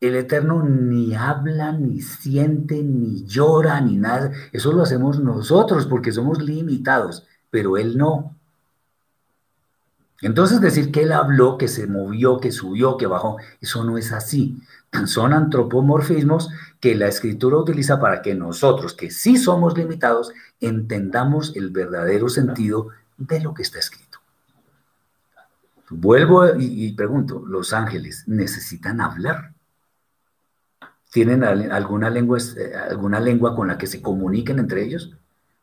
el 0.00 0.16
Eterno 0.16 0.62
ni 0.62 1.14
habla, 1.14 1.72
ni 1.72 2.00
siente, 2.00 2.82
ni 2.82 3.24
llora, 3.24 3.80
ni 3.80 3.96
nada. 3.96 4.32
Eso 4.52 4.72
lo 4.72 4.82
hacemos 4.82 5.20
nosotros 5.20 5.86
porque 5.86 6.12
somos 6.12 6.42
limitados, 6.42 7.26
pero 7.50 7.76
Él 7.76 7.96
no. 7.96 8.36
Entonces 10.22 10.60
decir 10.60 10.92
que 10.92 11.02
él 11.02 11.12
habló, 11.12 11.58
que 11.58 11.66
se 11.66 11.88
movió, 11.88 12.38
que 12.38 12.52
subió, 12.52 12.96
que 12.96 13.06
bajó, 13.06 13.38
eso 13.60 13.84
no 13.84 13.98
es 13.98 14.12
así. 14.12 14.62
Son 15.06 15.32
antropomorfismos 15.32 16.48
que 16.78 16.94
la 16.94 17.08
escritura 17.08 17.56
utiliza 17.56 18.00
para 18.00 18.22
que 18.22 18.34
nosotros, 18.34 18.94
que 18.94 19.10
sí 19.10 19.36
somos 19.36 19.76
limitados, 19.76 20.32
entendamos 20.60 21.56
el 21.56 21.70
verdadero 21.70 22.28
sentido 22.28 22.88
de 23.18 23.40
lo 23.40 23.52
que 23.52 23.62
está 23.62 23.80
escrito. 23.80 24.20
Vuelvo 25.90 26.46
y, 26.56 26.92
pregunto, 26.92 27.42
¿los 27.44 27.72
ángeles 27.72 28.24
necesitan 28.26 29.00
hablar? 29.00 29.52
¿Tienen 31.10 31.42
alguna 31.44 32.08
lengua, 32.08 32.38
eh, 32.56 32.74
alguna 32.74 33.20
lengua 33.20 33.54
con 33.54 33.68
la 33.68 33.76
que 33.76 33.86
se 33.86 34.00
comuniquen 34.00 34.60
entre 34.60 34.84
ellos? 34.84 35.14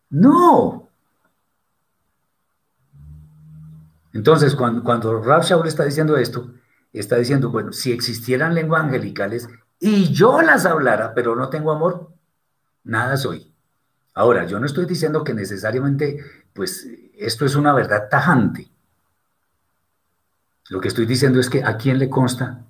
No, 0.10 0.89
Entonces, 4.14 4.56
cuando, 4.56 4.84
cuando 4.84 5.22
Rab 5.22 5.44
Shaul 5.44 5.68
está 5.68 5.86
diciendo 5.86 6.18
esto, 6.18 6.52
está 6.92 7.18
diciendo, 7.18 7.50
bueno, 7.52 7.72
si 7.72 7.92
existieran 7.92 8.56
lenguas 8.56 8.84
angelicales 8.84 9.48
y 9.80 10.12
yo 10.12 10.42
las 10.42 10.66
hablara, 10.66 11.14
pero 11.14 11.36
no 11.36 11.50
tengo 11.50 11.72
amor, 11.72 12.12
nada 12.84 13.18
soy. 13.18 13.54
Ahora, 14.14 14.46
yo 14.46 14.60
no 14.60 14.66
estoy 14.66 14.86
diciendo 14.86 15.24
que 15.24 15.34
necesariamente, 15.34 16.24
pues, 16.54 16.88
esto 17.18 17.46
es 17.46 17.56
una 17.56 17.74
verdad 17.74 18.10
tajante. 18.10 18.70
Lo 20.70 20.82
que 20.82 20.88
estoy 20.88 21.06
diciendo 21.06 21.40
es 21.40 21.50
que 21.50 21.64
a 21.64 21.78
quién 21.78 22.00
le 22.00 22.10
consta 22.10 22.66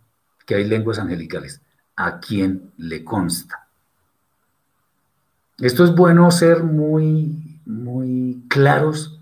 que 0.46 0.56
hay 0.56 0.66
lenguas 0.66 1.00
angelicales. 1.00 1.62
A 1.96 2.20
quién 2.20 2.72
le 2.78 3.04
consta. 3.04 3.68
Esto 5.58 5.84
es 5.84 5.94
bueno 5.94 6.32
ser 6.32 6.64
muy, 6.64 7.60
muy 7.66 8.46
claros 8.48 9.19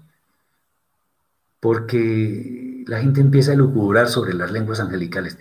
porque 1.60 2.84
la 2.88 2.99
gente 2.99 3.22
empieza 3.22 3.51
a 3.51 3.55
lucubrar 3.55 4.08
sobre 4.08 4.34
las 4.34 4.51
lenguas 4.51 4.80
angelicales. 4.80 5.38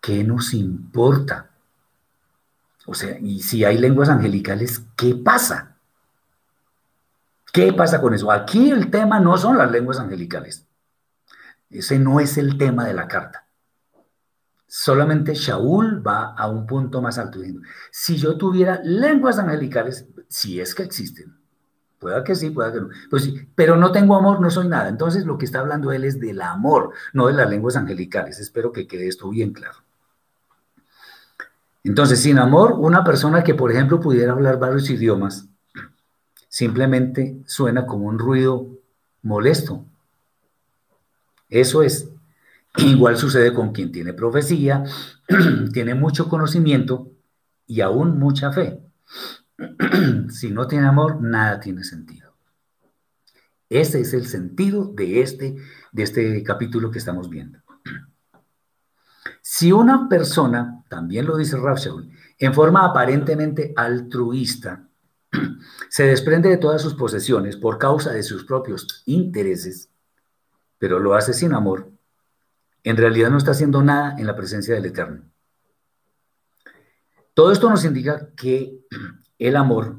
¿Qué 0.00 0.24
nos 0.24 0.54
importa? 0.54 1.50
O 2.86 2.94
sea, 2.94 3.18
y 3.18 3.42
si 3.42 3.64
hay 3.64 3.78
lenguas 3.78 4.08
angelicales, 4.08 4.82
¿qué 4.96 5.14
pasa? 5.14 5.76
¿Qué 7.52 7.72
pasa 7.72 8.00
con 8.00 8.14
eso? 8.14 8.30
Aquí 8.30 8.70
el 8.70 8.90
tema 8.90 9.20
no 9.20 9.36
son 9.36 9.58
las 9.58 9.70
lenguas 9.70 9.98
angelicales. 9.98 10.66
Ese 11.70 11.98
no 11.98 12.20
es 12.20 12.38
el 12.38 12.56
tema 12.56 12.86
de 12.86 12.94
la 12.94 13.08
carta. 13.08 13.46
Solamente 14.66 15.34
Shaul 15.34 16.06
va 16.06 16.34
a 16.34 16.48
un 16.48 16.66
punto 16.66 17.00
más 17.00 17.18
alto 17.18 17.38
diciendo, 17.38 17.66
si 17.90 18.16
yo 18.16 18.36
tuviera 18.36 18.80
lenguas 18.84 19.38
angelicales, 19.38 20.06
si 20.28 20.60
es 20.60 20.74
que 20.74 20.82
existen, 20.82 21.37
Pueda 21.98 22.22
que 22.22 22.34
sí, 22.34 22.50
pueda 22.50 22.72
que 22.72 22.80
no. 22.80 22.88
Pues 23.10 23.32
pero 23.54 23.76
no 23.76 23.90
tengo 23.90 24.16
amor, 24.16 24.40
no 24.40 24.50
soy 24.50 24.68
nada. 24.68 24.88
Entonces 24.88 25.24
lo 25.24 25.36
que 25.36 25.44
está 25.44 25.60
hablando 25.60 25.92
él 25.92 26.04
es 26.04 26.20
del 26.20 26.40
amor, 26.40 26.92
no 27.12 27.26
de 27.26 27.34
las 27.34 27.50
lenguas 27.50 27.76
angelicales. 27.76 28.38
Espero 28.38 28.72
que 28.72 28.86
quede 28.86 29.08
esto 29.08 29.28
bien 29.30 29.52
claro. 29.52 29.78
Entonces, 31.84 32.20
sin 32.20 32.38
amor, 32.38 32.72
una 32.72 33.02
persona 33.02 33.42
que, 33.42 33.54
por 33.54 33.70
ejemplo, 33.70 34.00
pudiera 34.00 34.32
hablar 34.32 34.58
varios 34.58 34.90
idiomas, 34.90 35.48
simplemente 36.48 37.38
suena 37.46 37.86
como 37.86 38.06
un 38.06 38.18
ruido 38.18 38.66
molesto. 39.22 39.84
Eso 41.48 41.82
es. 41.82 42.10
Igual 42.76 43.16
sucede 43.16 43.54
con 43.54 43.72
quien 43.72 43.90
tiene 43.90 44.12
profecía, 44.12 44.84
tiene 45.72 45.94
mucho 45.94 46.28
conocimiento 46.28 47.10
y 47.66 47.80
aún 47.80 48.18
mucha 48.18 48.52
fe. 48.52 48.80
si 50.30 50.50
no 50.50 50.66
tiene 50.66 50.86
amor, 50.86 51.20
nada 51.20 51.60
tiene 51.60 51.84
sentido. 51.84 52.34
Ese 53.68 54.00
es 54.00 54.14
el 54.14 54.26
sentido 54.26 54.86
de 54.86 55.20
este, 55.20 55.56
de 55.92 56.02
este 56.02 56.42
capítulo 56.42 56.90
que 56.90 56.98
estamos 56.98 57.28
viendo. 57.28 57.58
Si 59.42 59.72
una 59.72 60.08
persona, 60.08 60.84
también 60.88 61.26
lo 61.26 61.36
dice 61.36 61.56
Shaul, 61.58 62.10
en 62.38 62.54
forma 62.54 62.84
aparentemente 62.84 63.72
altruista, 63.76 64.88
se 65.90 66.04
desprende 66.04 66.48
de 66.48 66.56
todas 66.56 66.80
sus 66.80 66.94
posesiones 66.94 67.56
por 67.56 67.78
causa 67.78 68.12
de 68.12 68.22
sus 68.22 68.44
propios 68.44 69.02
intereses, 69.06 69.90
pero 70.78 70.98
lo 70.98 71.14
hace 71.14 71.32
sin 71.32 71.52
amor, 71.52 71.90
en 72.84 72.96
realidad 72.96 73.30
no 73.30 73.38
está 73.38 73.50
haciendo 73.50 73.82
nada 73.82 74.16
en 74.18 74.26
la 74.26 74.36
presencia 74.36 74.74
del 74.74 74.86
Eterno. 74.86 75.24
Todo 77.34 77.52
esto 77.52 77.68
nos 77.68 77.84
indica 77.84 78.30
que 78.34 78.80
el 79.38 79.56
amor, 79.56 79.96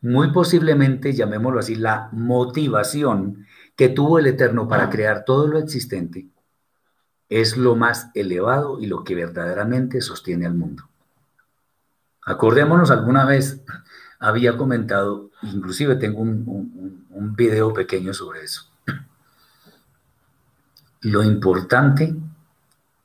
muy 0.00 0.32
posiblemente, 0.32 1.12
llamémoslo 1.12 1.60
así, 1.60 1.74
la 1.74 2.08
motivación 2.12 3.46
que 3.76 3.88
tuvo 3.88 4.18
el 4.18 4.26
Eterno 4.26 4.68
para 4.68 4.90
crear 4.90 5.24
todo 5.24 5.46
lo 5.46 5.58
existente, 5.58 6.28
es 7.28 7.56
lo 7.56 7.74
más 7.74 8.10
elevado 8.14 8.80
y 8.80 8.86
lo 8.86 9.04
que 9.04 9.14
verdaderamente 9.14 10.00
sostiene 10.00 10.46
al 10.46 10.54
mundo. 10.54 10.88
Acordémonos, 12.24 12.90
alguna 12.90 13.24
vez 13.24 13.62
había 14.18 14.56
comentado, 14.56 15.30
inclusive 15.42 15.96
tengo 15.96 16.20
un, 16.20 17.06
un 17.10 17.36
video 17.36 17.72
pequeño 17.72 18.14
sobre 18.14 18.42
eso. 18.42 18.70
Lo 21.00 21.22
importante, 21.22 22.14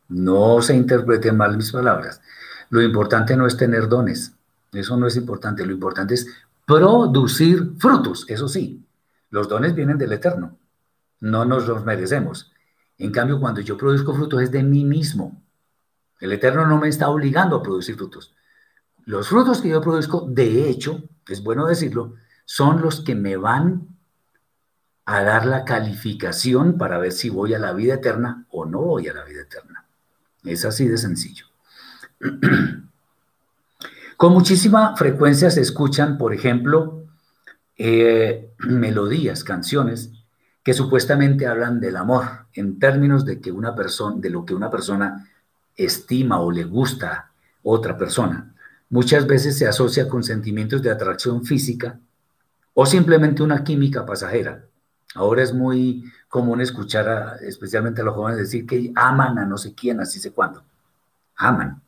no 0.10 0.62
se 0.62 0.76
interpreten 0.76 1.38
mal 1.38 1.58
mis 1.58 1.72
palabras, 1.72 2.22
lo 2.70 2.82
importante 2.82 3.36
no 3.36 3.48
es 3.48 3.58
tener 3.58 3.88
dones, 3.88 4.34
eso 4.72 4.98
no 4.98 5.08
es 5.08 5.16
importante, 5.18 5.66
lo 5.66 5.74
importante 5.74 6.14
es 6.14 6.28
producir 6.66 7.74
frutos, 7.78 8.26
eso 8.30 8.48
sí, 8.48 8.86
los 9.30 9.48
dones 9.48 9.76
vienen 9.76 9.98
del 9.98 10.14
Eterno, 10.14 10.58
no 11.20 11.46
nos 11.46 11.68
los 11.68 11.84
merecemos. 11.86 12.52
En 12.98 13.12
cambio, 13.12 13.40
cuando 13.40 13.62
yo 13.62 13.78
produzco 13.78 14.14
frutos 14.14 14.42
es 14.42 14.52
de 14.52 14.64
mí 14.64 14.86
mismo. 14.86 15.42
El 16.20 16.34
Eterno 16.34 16.68
no 16.68 16.78
me 16.78 16.88
está 16.88 17.10
obligando 17.10 17.56
a 17.56 17.64
producir 17.64 17.96
frutos. 17.96 18.36
Los 19.06 19.28
frutos 19.28 19.62
que 19.62 19.70
yo 19.70 19.82
produzco, 19.82 20.28
de 20.30 20.70
hecho, 20.70 21.04
es 21.28 21.44
bueno 21.44 21.66
decirlo, 21.66 22.16
son 22.46 22.82
los 22.82 23.02
que 23.02 23.16
me 23.16 23.38
van 23.38 23.88
a 25.06 25.24
dar 25.24 25.46
la 25.46 25.66
calificación 25.66 26.78
para 26.78 27.00
ver 27.00 27.12
si 27.12 27.30
voy 27.30 27.54
a 27.54 27.60
la 27.60 27.74
vida 27.74 27.96
eterna 27.96 28.46
o 28.50 28.66
no 28.66 28.82
voy 28.82 29.08
a 29.08 29.14
la 29.14 29.24
vida 29.24 29.42
eterna. 29.42 29.86
Es 30.44 30.64
así 30.66 30.88
de 30.88 30.98
sencillo. 30.98 31.46
Con 34.22 34.34
muchísima 34.34 34.96
frecuencia 34.96 35.50
se 35.50 35.62
escuchan, 35.62 36.20
por 36.20 36.32
ejemplo, 36.32 37.06
eh, 37.76 38.54
melodías, 38.60 39.44
canciones 39.44 40.12
que 40.62 40.76
supuestamente 40.76 41.48
hablan 41.48 41.80
del 41.80 41.98
amor 41.98 42.46
en 42.54 42.78
términos 42.78 43.26
de 43.26 43.42
que 43.42 43.52
una 43.52 43.74
persona, 43.74 44.18
de 44.22 44.30
lo 44.30 44.46
que 44.46 44.54
una 44.54 44.70
persona 44.70 45.28
estima 45.76 46.40
o 46.40 46.52
le 46.52 46.66
gusta 46.66 47.12
a 47.12 47.32
otra 47.64 47.98
persona. 47.98 48.54
Muchas 48.92 49.26
veces 49.26 49.58
se 49.58 49.68
asocia 49.68 50.08
con 50.08 50.24
sentimientos 50.24 50.84
de 50.84 50.92
atracción 50.92 51.44
física 51.44 51.98
o 52.76 52.86
simplemente 52.86 53.42
una 53.42 53.64
química 53.64 54.06
pasajera. 54.06 54.66
Ahora 55.16 55.42
es 55.42 55.52
muy 55.52 56.04
común 56.30 56.62
escuchar, 56.62 57.40
especialmente 57.42 58.02
a 58.02 58.04
los 58.04 58.14
jóvenes, 58.14 58.38
decir 58.38 58.68
que 58.68 58.92
aman 58.94 59.40
a 59.40 59.46
no 59.46 59.58
sé 59.58 59.74
quién, 59.74 60.00
así 60.00 60.20
sé 60.20 60.32
cuándo. 60.32 60.64
Aman. 61.38 61.82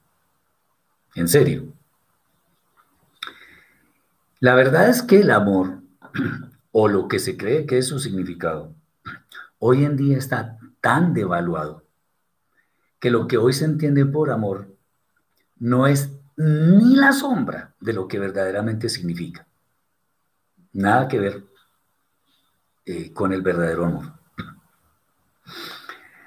En 1.14 1.28
serio. 1.28 1.72
La 4.44 4.56
verdad 4.56 4.90
es 4.90 5.02
que 5.02 5.22
el 5.22 5.32
amor, 5.32 5.84
o 6.74 6.90
lo 6.90 7.08
que 7.08 7.20
se 7.20 7.38
cree 7.38 7.66
que 7.66 7.78
es 7.78 7.88
su 7.88 7.98
significado, 7.98 8.76
hoy 9.58 9.86
en 9.86 9.96
día 9.96 10.18
está 10.18 10.58
tan 10.82 11.14
devaluado 11.14 11.86
que 13.00 13.10
lo 13.10 13.26
que 13.26 13.38
hoy 13.38 13.54
se 13.54 13.64
entiende 13.64 14.06
por 14.06 14.32
amor 14.32 14.68
no 15.60 15.88
es 15.88 16.12
ni 16.36 16.98
la 16.98 17.14
sombra 17.14 17.74
de 17.80 17.94
lo 17.94 18.06
que 18.06 18.20
verdaderamente 18.20 18.90
significa. 18.90 19.48
Nada 20.74 21.08
que 21.08 21.20
ver 21.20 21.46
eh, 22.86 23.14
con 23.14 23.32
el 23.32 23.44
verdadero 23.44 23.86
amor. 23.86 24.12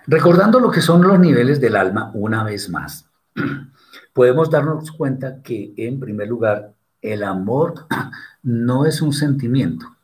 Recordando 0.07 0.59
lo 0.59 0.71
que 0.71 0.81
son 0.81 1.03
los 1.03 1.19
niveles 1.19 1.61
del 1.61 1.77
alma 1.77 2.12
una 2.14 2.45
vez 2.45 2.71
más, 2.71 3.11
podemos 4.14 4.51
darnos 4.51 4.91
cuenta 4.91 5.43
que 5.43 5.75
en 5.77 6.01
primer 6.01 6.29
lugar 6.29 6.76
el 7.03 7.22
amor 7.22 7.86
no 8.42 8.86
es 8.86 9.03
un 9.03 9.12
sentimiento, 9.12 9.97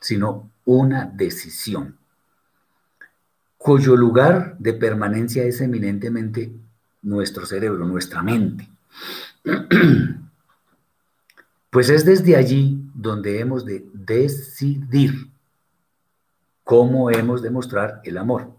sino 0.00 0.50
una 0.64 1.06
decisión, 1.06 1.96
cuyo 3.58 3.96
lugar 3.96 4.56
de 4.58 4.74
permanencia 4.74 5.44
es 5.44 5.60
eminentemente 5.60 6.52
nuestro 7.02 7.46
cerebro, 7.46 7.86
nuestra 7.86 8.22
mente. 8.22 8.68
Pues 11.70 11.88
es 11.88 12.04
desde 12.04 12.36
allí 12.36 12.84
donde 12.92 13.40
hemos 13.40 13.64
de 13.64 13.88
decidir 13.94 15.30
cómo 16.64 17.10
hemos 17.10 17.40
de 17.40 17.48
mostrar 17.48 18.02
el 18.04 18.18
amor, 18.18 18.52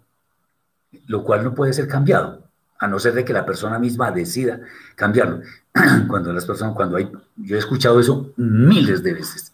lo 1.05 1.23
cual 1.23 1.43
no 1.43 1.53
puede 1.53 1.73
ser 1.73 1.87
cambiado, 1.87 2.42
a 2.83 2.87
no 2.87 2.99
ser 2.99 3.13
de 3.13 3.23
que 3.23 3.31
la 3.31 3.45
persona 3.45 3.79
misma 3.79 4.11
decida 4.11 4.59
cambiarlo. 4.95 5.39
Cuando 6.09 6.33
las 6.33 6.45
personas, 6.45 6.75
cuando 6.75 6.97
hay, 6.97 7.09
yo 7.37 7.55
he 7.55 7.59
escuchado 7.59 7.97
eso 7.97 8.33
miles 8.35 9.01
de 9.01 9.13
veces, 9.13 9.53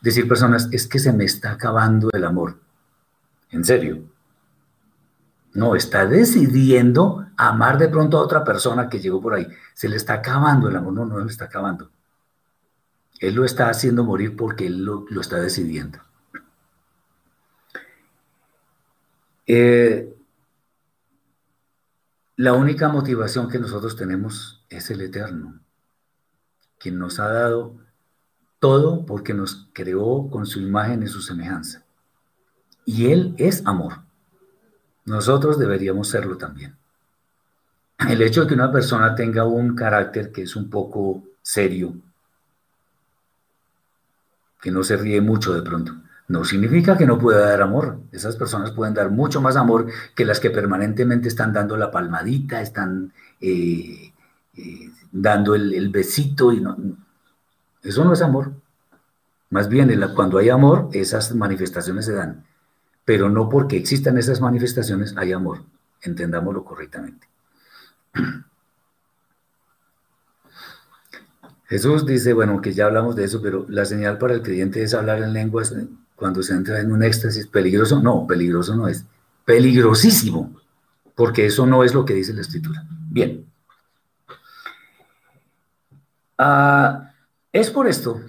decir 0.00 0.26
personas, 0.26 0.66
es 0.72 0.86
que 0.86 0.98
se 0.98 1.12
me 1.12 1.24
está 1.24 1.52
acabando 1.52 2.08
el 2.12 2.24
amor. 2.24 2.58
En 3.50 3.64
serio. 3.64 4.02
No, 5.52 5.76
está 5.76 6.06
decidiendo 6.06 7.26
amar 7.36 7.76
de 7.76 7.88
pronto 7.88 8.16
a 8.16 8.22
otra 8.22 8.44
persona 8.44 8.88
que 8.88 9.00
llegó 9.00 9.20
por 9.20 9.34
ahí. 9.34 9.46
Se 9.74 9.88
le 9.88 9.96
está 9.96 10.14
acabando 10.14 10.68
el 10.68 10.76
amor. 10.76 10.94
No, 10.94 11.04
no 11.04 11.18
le 11.18 11.30
está 11.30 11.46
acabando. 11.46 11.90
Él 13.18 13.34
lo 13.34 13.44
está 13.44 13.68
haciendo 13.68 14.04
morir 14.04 14.36
porque 14.36 14.66
él 14.66 14.84
lo, 14.84 15.04
lo 15.10 15.20
está 15.20 15.38
decidiendo. 15.38 15.98
Eh, 19.46 20.14
la 22.40 22.54
única 22.54 22.88
motivación 22.88 23.50
que 23.50 23.58
nosotros 23.58 23.96
tenemos 23.96 24.64
es 24.70 24.90
el 24.90 25.02
Eterno, 25.02 25.60
quien 26.78 26.98
nos 26.98 27.20
ha 27.20 27.28
dado 27.28 27.76
todo 28.58 29.04
porque 29.04 29.34
nos 29.34 29.68
creó 29.74 30.30
con 30.30 30.46
su 30.46 30.58
imagen 30.58 31.02
y 31.02 31.06
su 31.06 31.20
semejanza. 31.20 31.84
Y 32.86 33.12
Él 33.12 33.34
es 33.36 33.66
amor. 33.66 34.04
Nosotros 35.04 35.58
deberíamos 35.58 36.08
serlo 36.08 36.38
también. 36.38 36.78
El 38.08 38.22
hecho 38.22 38.40
de 38.40 38.46
que 38.46 38.54
una 38.54 38.72
persona 38.72 39.14
tenga 39.14 39.44
un 39.44 39.74
carácter 39.74 40.32
que 40.32 40.40
es 40.40 40.56
un 40.56 40.70
poco 40.70 41.22
serio, 41.42 41.94
que 44.62 44.70
no 44.70 44.82
se 44.82 44.96
ríe 44.96 45.20
mucho 45.20 45.52
de 45.52 45.60
pronto, 45.60 45.92
no 46.30 46.44
significa 46.44 46.96
que 46.96 47.06
no 47.06 47.18
pueda 47.18 47.44
dar 47.48 47.60
amor. 47.60 47.98
Esas 48.12 48.36
personas 48.36 48.70
pueden 48.70 48.94
dar 48.94 49.10
mucho 49.10 49.40
más 49.40 49.56
amor 49.56 49.88
que 50.14 50.24
las 50.24 50.38
que 50.38 50.50
permanentemente 50.50 51.26
están 51.26 51.52
dando 51.52 51.76
la 51.76 51.90
palmadita, 51.90 52.60
están 52.60 53.12
eh, 53.40 54.12
eh, 54.56 54.90
dando 55.10 55.56
el, 55.56 55.88
besito 55.88 56.52
y 56.52 56.60
no. 56.60 56.76
Eso 57.82 58.04
no 58.04 58.12
es 58.12 58.22
amor. 58.22 58.52
Más 59.48 59.68
bien, 59.68 59.90
cuando 60.14 60.38
hay 60.38 60.50
amor, 60.50 60.88
esas 60.92 61.34
manifestaciones 61.34 62.04
se 62.04 62.12
dan. 62.12 62.44
Pero 63.04 63.28
no 63.28 63.48
porque 63.48 63.76
existan 63.76 64.16
esas 64.16 64.40
manifestaciones 64.40 65.16
hay 65.16 65.32
amor. 65.32 65.64
Entendámoslo 66.00 66.64
correctamente. 66.64 67.26
Jesús 71.66 72.06
dice, 72.06 72.34
bueno, 72.34 72.60
que 72.60 72.72
ya 72.72 72.86
hablamos 72.86 73.16
de 73.16 73.24
eso, 73.24 73.42
pero 73.42 73.66
la 73.68 73.84
señal 73.84 74.18
para 74.18 74.34
el 74.34 74.42
creyente 74.42 74.84
es 74.84 74.94
hablar 74.94 75.22
en 75.22 75.32
lenguas 75.32 75.74
cuando 76.20 76.42
se 76.42 76.52
entra 76.52 76.80
en 76.80 76.92
un 76.92 77.02
éxtasis 77.02 77.46
peligroso. 77.46 78.02
No, 78.02 78.26
peligroso 78.26 78.76
no 78.76 78.86
es. 78.86 79.06
Peligrosísimo, 79.46 80.54
porque 81.14 81.46
eso 81.46 81.66
no 81.66 81.82
es 81.82 81.94
lo 81.94 82.04
que 82.04 82.12
dice 82.12 82.34
la 82.34 82.42
escritura. 82.42 82.84
Bien. 83.08 83.46
Ah, 86.36 87.14
es 87.50 87.70
por 87.70 87.88
esto. 87.88 88.20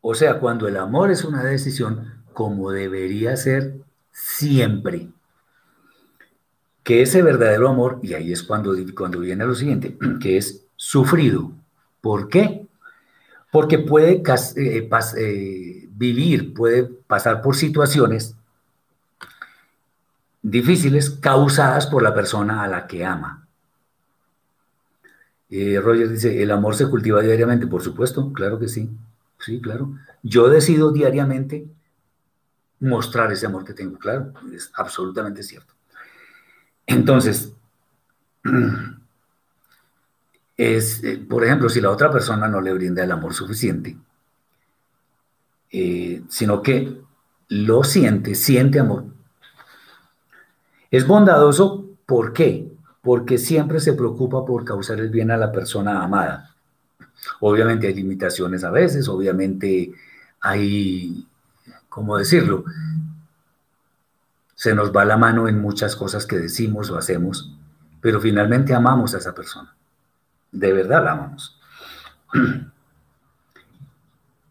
O 0.00 0.14
sea, 0.14 0.40
cuando 0.40 0.66
el 0.66 0.78
amor 0.78 1.10
es 1.10 1.24
una 1.24 1.44
decisión, 1.44 2.24
como 2.32 2.72
debería 2.72 3.36
ser 3.36 3.76
siempre, 4.10 5.10
que 6.82 7.02
ese 7.02 7.20
verdadero 7.22 7.68
amor, 7.68 8.00
y 8.02 8.14
ahí 8.14 8.32
es 8.32 8.42
cuando, 8.42 8.74
cuando 8.96 9.20
viene 9.20 9.44
lo 9.44 9.54
siguiente, 9.54 9.98
que 10.20 10.38
es 10.38 10.66
sufrido. 10.74 11.52
¿Por 12.00 12.30
qué? 12.30 12.61
Porque 13.52 13.78
puede 13.78 14.22
eh, 14.56 14.88
eh, 15.18 15.88
vivir, 15.90 16.54
puede 16.54 16.84
pasar 16.84 17.42
por 17.42 17.54
situaciones 17.54 18.34
difíciles 20.40 21.10
causadas 21.10 21.86
por 21.86 22.02
la 22.02 22.14
persona 22.14 22.62
a 22.62 22.66
la 22.66 22.86
que 22.86 23.04
ama. 23.04 23.46
Eh, 25.50 25.78
Roger 25.84 26.08
dice, 26.08 26.42
¿el 26.42 26.50
amor 26.50 26.74
se 26.74 26.88
cultiva 26.88 27.20
diariamente? 27.20 27.66
Por 27.66 27.82
supuesto, 27.82 28.32
claro 28.32 28.58
que 28.58 28.68
sí. 28.68 28.88
Sí, 29.38 29.60
claro. 29.60 29.98
Yo 30.22 30.48
decido 30.48 30.90
diariamente 30.90 31.66
mostrar 32.80 33.30
ese 33.32 33.44
amor 33.44 33.66
que 33.66 33.74
tengo, 33.74 33.98
claro, 33.98 34.32
es 34.54 34.72
absolutamente 34.74 35.42
cierto. 35.42 35.74
Entonces, 36.86 37.52
es, 40.56 41.02
eh, 41.02 41.18
por 41.18 41.44
ejemplo, 41.44 41.68
si 41.68 41.80
la 41.80 41.90
otra 41.90 42.10
persona 42.10 42.48
no 42.48 42.60
le 42.60 42.72
brinda 42.72 43.02
el 43.02 43.12
amor 43.12 43.34
suficiente, 43.34 43.96
eh, 45.70 46.22
sino 46.28 46.62
que 46.62 47.00
lo 47.48 47.84
siente, 47.84 48.34
siente 48.34 48.78
amor. 48.78 49.06
Es 50.90 51.06
bondadoso, 51.06 51.86
¿por 52.06 52.32
qué? 52.32 52.70
Porque 53.00 53.38
siempre 53.38 53.80
se 53.80 53.94
preocupa 53.94 54.44
por 54.44 54.64
causar 54.64 55.00
el 55.00 55.08
bien 55.08 55.30
a 55.30 55.36
la 55.36 55.50
persona 55.50 56.02
amada. 56.02 56.54
Obviamente 57.40 57.86
hay 57.86 57.94
limitaciones 57.94 58.64
a 58.64 58.70
veces, 58.70 59.08
obviamente 59.08 59.92
hay, 60.40 61.26
¿cómo 61.88 62.18
decirlo? 62.18 62.64
Se 64.54 64.74
nos 64.74 64.94
va 64.94 65.04
la 65.04 65.16
mano 65.16 65.48
en 65.48 65.60
muchas 65.60 65.96
cosas 65.96 66.26
que 66.26 66.38
decimos 66.38 66.90
o 66.90 66.98
hacemos, 66.98 67.56
pero 68.00 68.20
finalmente 68.20 68.74
amamos 68.74 69.14
a 69.14 69.18
esa 69.18 69.34
persona. 69.34 69.74
De 70.52 70.72
verdad 70.72 71.04
la 71.04 71.12
amamos. 71.12 71.60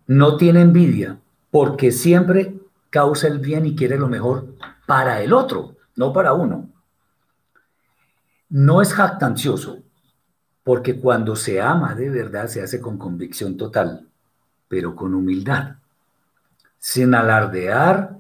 No 0.08 0.36
tiene 0.36 0.62
envidia 0.62 1.18
porque 1.52 1.92
siempre 1.92 2.60
causa 2.90 3.28
el 3.28 3.40
bien 3.40 3.66
y 3.66 3.76
quiere 3.76 3.98
lo 3.98 4.10
mejor 4.10 4.56
para 4.86 5.22
el 5.22 5.32
otro, 5.32 5.78
no 5.96 6.12
para 6.12 6.34
uno. 6.34 6.70
No 8.50 8.82
es 8.82 8.94
jactancioso 8.94 9.80
porque 10.64 11.00
cuando 11.00 11.36
se 11.36 11.62
ama 11.62 11.96
de 11.96 12.10
verdad 12.10 12.48
se 12.48 12.62
hace 12.62 12.82
con 12.82 12.98
convicción 12.98 13.58
total, 13.58 14.08
pero 14.68 14.96
con 14.96 15.16
humildad, 15.16 15.78
sin 16.78 17.16
alardear 17.16 18.18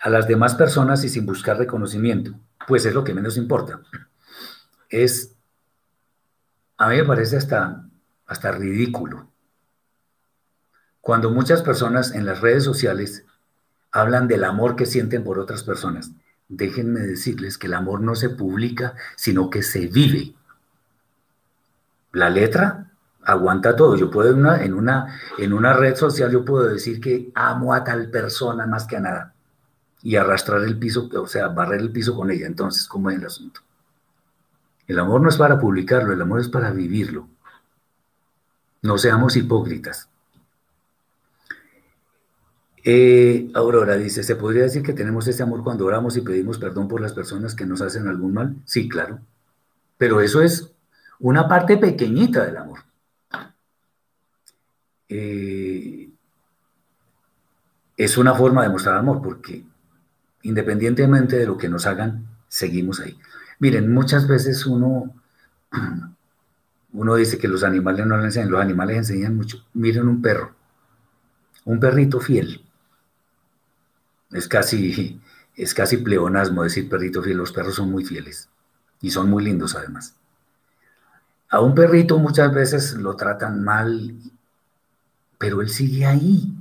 a 0.00 0.10
las 0.10 0.28
demás 0.28 0.54
personas 0.54 1.04
y 1.04 1.08
sin 1.08 1.26
buscar 1.26 1.58
reconocimiento, 1.58 2.32
pues 2.66 2.84
es 2.84 2.94
lo 2.94 3.04
que 3.04 3.14
menos 3.14 3.36
importa. 3.36 3.80
Es, 4.88 5.34
a 6.78 6.88
mí 6.88 6.96
me 6.96 7.04
parece 7.04 7.36
hasta, 7.36 7.84
hasta 8.26 8.52
ridículo. 8.52 9.28
Cuando 11.00 11.30
muchas 11.30 11.62
personas 11.62 12.14
en 12.14 12.24
las 12.24 12.40
redes 12.40 12.64
sociales 12.64 13.24
hablan 13.90 14.28
del 14.28 14.44
amor 14.44 14.76
que 14.76 14.86
sienten 14.86 15.24
por 15.24 15.38
otras 15.38 15.64
personas, 15.64 16.12
déjenme 16.48 17.00
decirles 17.00 17.58
que 17.58 17.66
el 17.66 17.74
amor 17.74 18.00
no 18.00 18.14
se 18.14 18.30
publica, 18.30 18.94
sino 19.16 19.50
que 19.50 19.62
se 19.62 19.88
vive. 19.88 20.34
La 22.12 22.30
letra 22.30 22.92
aguanta 23.24 23.74
todo. 23.74 23.96
Yo 23.96 24.10
puedo 24.10 24.30
en 24.30 24.38
una, 24.38 24.64
en 24.64 24.74
una, 24.74 25.20
en 25.36 25.52
una 25.52 25.72
red 25.72 25.96
social, 25.96 26.30
yo 26.30 26.44
puedo 26.44 26.64
decir 26.64 27.00
que 27.00 27.30
amo 27.34 27.74
a 27.74 27.82
tal 27.82 28.08
persona 28.10 28.66
más 28.66 28.86
que 28.86 28.96
a 28.96 29.00
nada 29.00 29.34
y 30.02 30.14
arrastrar 30.16 30.62
el 30.62 30.78
piso, 30.78 31.08
o 31.12 31.26
sea, 31.26 31.48
barrer 31.48 31.80
el 31.80 31.90
piso 31.90 32.14
con 32.14 32.30
ella. 32.30 32.46
Entonces, 32.46 32.86
¿cómo 32.86 33.10
es 33.10 33.18
el 33.18 33.26
asunto? 33.26 33.60
El 34.88 34.98
amor 34.98 35.20
no 35.20 35.28
es 35.28 35.36
para 35.36 35.60
publicarlo, 35.60 36.12
el 36.12 36.20
amor 36.20 36.40
es 36.40 36.48
para 36.48 36.72
vivirlo. 36.72 37.28
No 38.82 38.96
seamos 38.96 39.36
hipócritas. 39.36 40.08
Eh, 42.82 43.50
Aurora 43.54 43.96
dice, 43.96 44.22
¿se 44.22 44.34
podría 44.36 44.62
decir 44.62 44.82
que 44.82 44.94
tenemos 44.94 45.28
ese 45.28 45.42
amor 45.42 45.62
cuando 45.62 45.84
oramos 45.84 46.16
y 46.16 46.22
pedimos 46.22 46.58
perdón 46.58 46.88
por 46.88 47.02
las 47.02 47.12
personas 47.12 47.54
que 47.54 47.66
nos 47.66 47.82
hacen 47.82 48.08
algún 48.08 48.32
mal? 48.32 48.56
Sí, 48.64 48.88
claro. 48.88 49.20
Pero 49.98 50.22
eso 50.22 50.40
es 50.40 50.72
una 51.18 51.46
parte 51.46 51.76
pequeñita 51.76 52.46
del 52.46 52.56
amor. 52.56 52.78
Eh, 55.10 56.08
es 57.96 58.16
una 58.16 58.34
forma 58.34 58.62
de 58.62 58.68
mostrar 58.70 58.96
amor 58.96 59.20
porque 59.20 59.64
independientemente 60.42 61.36
de 61.36 61.46
lo 61.46 61.58
que 61.58 61.68
nos 61.68 61.84
hagan, 61.84 62.26
seguimos 62.48 63.00
ahí. 63.00 63.18
Miren, 63.58 63.92
muchas 63.92 64.26
veces 64.28 64.66
uno, 64.66 65.14
uno 66.92 67.14
dice 67.14 67.38
que 67.38 67.48
los 67.48 67.64
animales 67.64 68.06
no 68.06 68.16
le 68.16 68.24
enseñan, 68.24 68.50
los 68.50 68.60
animales 68.60 68.96
enseñan 68.96 69.36
mucho. 69.36 69.64
Miren 69.74 70.08
un 70.08 70.22
perro, 70.22 70.54
un 71.64 71.80
perrito 71.80 72.20
fiel. 72.20 72.64
Es 74.30 74.46
casi, 74.46 75.20
es 75.56 75.74
casi 75.74 75.98
pleonasmo 75.98 76.62
decir 76.62 76.88
perrito 76.88 77.22
fiel, 77.22 77.38
los 77.38 77.52
perros 77.52 77.74
son 77.74 77.90
muy 77.90 78.04
fieles 78.04 78.48
y 79.00 79.10
son 79.10 79.30
muy 79.30 79.44
lindos 79.44 79.74
además. 79.74 80.14
A 81.50 81.60
un 81.60 81.74
perrito 81.74 82.18
muchas 82.18 82.52
veces 82.52 82.94
lo 82.94 83.16
tratan 83.16 83.64
mal, 83.64 84.14
pero 85.38 85.62
él 85.62 85.70
sigue 85.70 86.04
ahí 86.04 86.54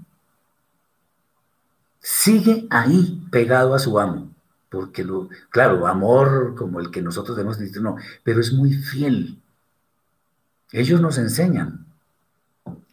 sigue 2.07 2.65
ahí 2.69 3.21
pegado 3.29 3.75
a 3.75 3.79
su 3.79 3.99
amo, 3.99 4.31
porque 4.70 5.03
lo, 5.03 5.30
claro, 5.49 5.88
amor 5.88 6.55
como 6.55 6.80
el 6.80 6.91
que 6.91 7.01
nosotros 7.01 7.38
debemos 7.38 7.57
decir, 7.57 7.82
no, 7.82 7.95
pero 8.24 8.41
es 8.41 8.53
muy 8.53 8.74
fiel. 8.74 9.41
Ellos 10.72 11.01
nos 11.01 11.18
enseñan. 11.18 11.86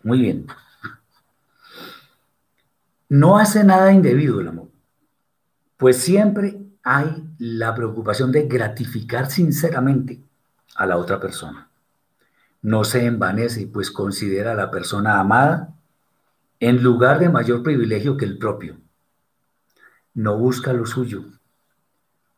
Muy 0.03 0.21
bien. 0.21 0.47
No 3.09 3.39
hace 3.39 3.65
nada 3.65 3.93
indebido 3.93 4.41
el 4.41 4.49
amor, 4.49 4.69
pues 5.77 5.99
siempre 5.99 6.61
hay 6.83 7.29
la 7.39 7.75
preocupación 7.75 8.33
de 8.33 8.47
gratificar 8.47 9.31
sinceramente 9.31 10.21
a 10.75 10.87
la 10.87 10.97
otra 10.97 11.21
persona. 11.21 11.69
No 12.63 12.85
se 12.85 13.05
envanece, 13.05 13.67
pues 13.67 13.91
considera 13.91 14.53
a 14.53 14.57
la 14.57 14.71
persona 14.71 15.21
amada 15.21 15.75
en 16.61 16.83
lugar 16.83 17.19
de 17.19 17.29
mayor 17.29 17.63
privilegio 17.63 18.17
que 18.17 18.25
el 18.25 18.39
propio 18.39 18.77
no 20.15 20.39
busca 20.39 20.73
lo 20.73 20.87
suyo, 20.87 21.25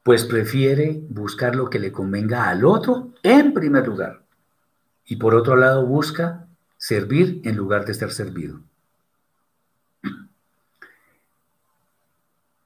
pues 0.07 0.24
prefiere 0.24 1.02
buscar 1.09 1.57
lo 1.57 1.68
que 1.68 1.80
le 1.80 1.90
convenga 1.90 2.48
al 2.48 2.64
otro 2.64 3.12
en 3.24 3.52
primer 3.52 3.88
lugar. 3.88 4.22
Y 5.04 5.16
por 5.16 5.34
otro 5.34 5.57
lado 5.57 5.84
busca 5.84 6.46
servir 6.76 7.40
en 7.42 7.57
lugar 7.57 7.84
de 7.84 7.92
ser 7.92 8.12
servido. 8.12 8.61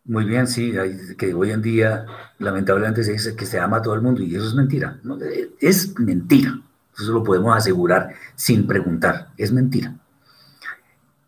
Muy 0.05 0.27
bien, 0.27 0.49
sí, 0.49 0.75
que 1.17 1.33
hoy 1.33 1.53
en 1.53 1.63
día 1.63 2.05
lamentablemente 2.39 3.03
se 3.05 3.13
dice 3.13 3.35
que 3.35 3.47
se 3.47 3.59
ama 3.59 3.79
a 3.79 3.83
todo 3.83 3.95
el 3.95 4.03
mundo 4.03 4.21
y 4.23 4.35
eso 4.37 4.47
es 4.47 4.55
mentira. 4.55 5.01
es 5.63 5.99
mentira. 5.99 6.61
Eso 6.93 7.11
lo 7.11 7.25
podemos 7.25 7.57
asegurar 7.57 8.17
sin 8.35 8.67
preguntar. 8.67 9.29
Es 9.39 9.51
mentira. 9.51 9.95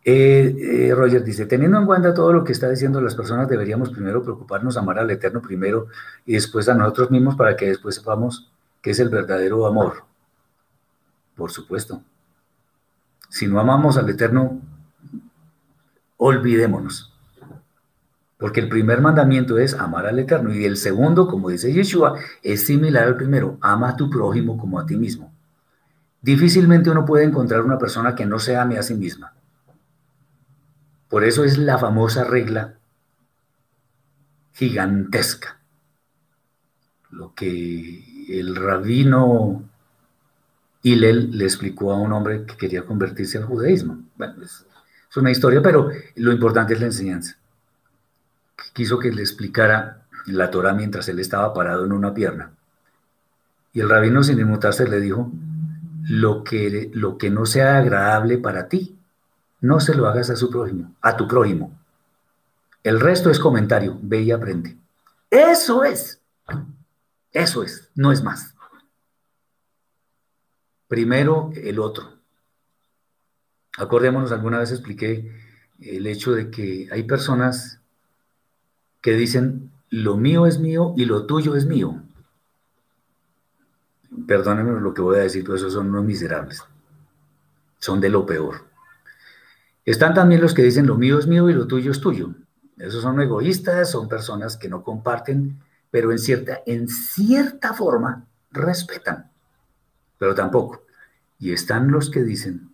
Eh, 0.05 0.89
eh, 0.89 0.95
Roger 0.95 1.23
dice, 1.23 1.47
teniendo 1.47 1.79
en 1.79 1.87
cuenta 1.87 2.13
todo 2.13 2.33
lo 2.33 2.43
que 2.43 2.53
está 2.53 2.69
diciendo 2.69 3.01
las 3.01 3.15
personas, 3.15 3.49
deberíamos 3.49 3.91
primero 3.91 4.23
preocuparnos, 4.23 4.77
amar 4.77 4.99
al 4.99 5.11
Eterno 5.11 5.41
primero 5.41 5.87
y 6.27 6.35
después 6.35 6.69
a 6.69 6.75
nosotros 6.75 7.11
mismos 7.11 7.37
para 7.37 7.57
que 7.57 7.67
después 7.67 7.95
sepamos 7.95 8.51
qué 8.81 8.91
es 8.91 8.99
el 8.99 9.11
verdadero 9.11 9.67
amor. 9.67 10.05
Por 11.37 11.51
supuesto. 11.53 12.03
Si 13.29 13.47
no 13.47 13.61
amamos 13.61 13.97
al 13.97 14.11
Eterno, 14.11 14.61
olvidémonos. 16.17 17.13
Porque 18.39 18.59
el 18.59 18.69
primer 18.69 19.01
mandamiento 19.01 19.57
es 19.57 19.73
amar 19.73 20.07
al 20.07 20.19
Eterno 20.19 20.53
y 20.53 20.65
el 20.65 20.77
segundo, 20.77 21.29
como 21.29 21.49
dice 21.49 21.73
Yeshua, 21.73 22.19
es 22.43 22.67
similar 22.67 23.05
al 23.05 23.17
primero, 23.17 23.57
ama 23.61 23.91
a 23.91 23.97
tu 23.97 24.11
prójimo 24.11 24.59
como 24.59 24.81
a 24.81 24.85
ti 24.85 24.97
mismo. 24.97 25.33
Difícilmente 26.21 26.91
uno 26.91 27.05
puede 27.05 27.25
encontrar 27.25 27.63
una 27.63 27.79
persona 27.79 28.17
que 28.17 28.27
no 28.27 28.41
se 28.41 28.57
ame 28.57 28.79
a 28.79 28.83
sí 28.83 28.95
misma. 28.95 29.33
Por 31.13 31.25
eso 31.25 31.45
es 31.45 31.59
la 31.59 31.77
famosa 31.77 32.25
regla 32.25 32.77
gigantesca. 34.55 35.61
Lo 37.11 37.35
que 37.35 38.31
el 38.31 38.57
rabino 38.57 39.63
Hillel 40.83 41.37
le 41.37 41.45
explicó 41.45 41.93
a 41.93 42.01
un 42.01 42.15
hombre 42.15 42.47
que 42.47 42.57
quería 42.57 42.87
convertirse 42.87 43.37
al 43.37 43.45
judaísmo. 43.45 43.99
Bueno, 44.17 44.43
es, 44.43 44.65
una 45.15 45.31
historia, 45.31 45.61
pero 45.61 45.91
lo 46.15 46.33
importante 46.33 46.73
es 46.73 46.81
la 46.81 46.87
enseñanza. 46.87 47.37
Quiso 48.73 48.99
que 48.99 49.13
le 49.13 49.21
explicara 49.21 50.07
la 50.25 50.51
Torah 50.51 50.73
mientras 50.73 51.11
él 51.11 51.19
estaba 51.19 51.53
parado 51.53 51.85
en 51.85 51.93
una 51.93 52.15
pierna. 52.15 52.53
Y 53.75 53.81
el 53.81 53.91
rabino, 53.91 54.23
sin 54.23 54.41
inmutarse, 54.41 54.89
le 54.89 54.99
dijo, 54.99 55.31
lo 56.09 56.43
que, 56.43 56.91
lo 56.95 57.19
que 57.19 57.29
no 57.29 57.45
sea 57.45 57.77
agradable 57.77 58.39
para 58.39 58.69
ti, 58.69 58.97
no 59.63 59.81
se 59.81 59.95
lo 59.95 60.07
hagas 60.07 60.29
a 60.29 60.37
su 60.37 60.51
prójimo, 60.51 60.95
a 61.01 61.17
tu 61.17 61.27
prójimo. 61.27 61.73
El 62.83 63.01
resto 63.01 63.31
es 63.31 63.39
comentario, 63.39 63.97
ve 64.03 64.21
y 64.21 64.33
aprende. 64.33 64.77
Eso 65.31 65.85
es. 65.85 66.21
Eso 67.33 67.63
es, 67.63 67.89
no 67.95 68.13
es 68.13 68.23
más. 68.23 68.55
Primero 70.89 71.53
el 71.55 71.79
otro. 71.79 72.19
Acordémonos, 73.79 74.33
alguna 74.33 74.59
vez 74.59 74.73
expliqué 74.73 75.33
el 75.81 76.07
hecho 76.07 76.33
de 76.33 76.51
que 76.51 76.89
hay 76.91 77.05
personas 77.05 77.81
que 79.01 79.13
dicen, 79.13 79.71
lo 79.91 80.17
mío 80.17 80.47
es 80.47 80.59
mío 80.59 80.93
y 80.97 81.05
lo 81.05 81.25
tuyo 81.25 81.55
es 81.55 81.67
mío. 81.67 82.03
Perdónenme 84.27 84.81
lo 84.81 84.93
que 84.93 85.03
voy 85.03 85.19
a 85.19 85.23
decir, 85.23 85.45
pero 85.45 85.55
esos 85.55 85.73
son 85.73 85.89
unos 85.89 86.05
miserables. 86.05 86.63
Son 87.79 88.01
de 88.01 88.11
lo 88.11 88.27
peor. 88.27 88.72
Están 89.85 90.15
también 90.15 90.41
los 90.41 90.55
que 90.55 90.63
dicen, 90.63 90.87
lo 90.87 90.97
mío 90.97 91.19
es 91.19 91.27
mío 91.27 91.49
y 91.51 91.55
lo 91.55 91.67
tuyo 91.67 91.91
es 91.91 92.01
tuyo. 92.01 92.35
Esos 92.79 93.03
son 93.03 93.21
egoístas, 93.21 93.91
son 93.91 94.09
personas 94.09 94.57
que 94.57 94.69
no 94.69 94.83
comparten, 94.83 95.59
pero 95.91 96.11
en 96.13 96.19
cierta, 96.19 96.63
en 96.67 96.89
cierta 96.89 97.75
forma 97.75 98.27
respetan, 98.51 99.31
pero 100.19 100.35
tampoco. 100.35 100.85
Y 101.39 101.53
están 101.53 101.91
los 101.91 102.11
que 102.11 102.23
dicen, 102.23 102.73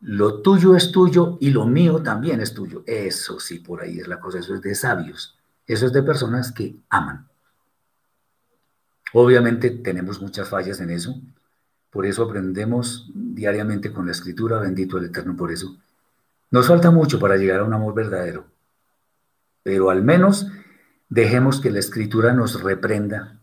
lo 0.00 0.42
tuyo 0.42 0.76
es 0.76 0.92
tuyo 0.92 1.36
y 1.40 1.50
lo 1.50 1.66
mío 1.66 2.02
también 2.02 2.40
es 2.40 2.54
tuyo. 2.54 2.84
Eso 2.86 3.40
sí, 3.40 3.58
por 3.58 3.82
ahí 3.82 3.98
es 3.98 4.08
la 4.08 4.20
cosa, 4.20 4.38
eso 4.38 4.54
es 4.54 4.62
de 4.62 4.74
sabios, 4.74 5.38
eso 5.66 5.86
es 5.86 5.92
de 5.92 6.02
personas 6.02 6.52
que 6.52 6.76
aman. 6.88 7.28
Obviamente 9.12 9.70
tenemos 9.70 10.20
muchas 10.20 10.48
fallas 10.48 10.80
en 10.80 10.90
eso, 10.90 11.20
por 11.90 12.06
eso 12.06 12.24
aprendemos 12.24 13.10
diariamente 13.14 13.92
con 13.92 14.06
la 14.06 14.12
escritura, 14.12 14.58
bendito 14.58 14.98
el 14.98 15.06
Eterno 15.06 15.36
por 15.36 15.50
eso. 15.50 15.76
Nos 16.50 16.68
falta 16.68 16.90
mucho 16.90 17.18
para 17.18 17.36
llegar 17.36 17.60
a 17.60 17.64
un 17.64 17.74
amor 17.74 17.94
verdadero, 17.94 18.46
pero 19.62 19.90
al 19.90 20.02
menos 20.02 20.46
dejemos 21.08 21.60
que 21.60 21.70
la 21.70 21.78
escritura 21.78 22.32
nos 22.32 22.62
reprenda 22.62 23.40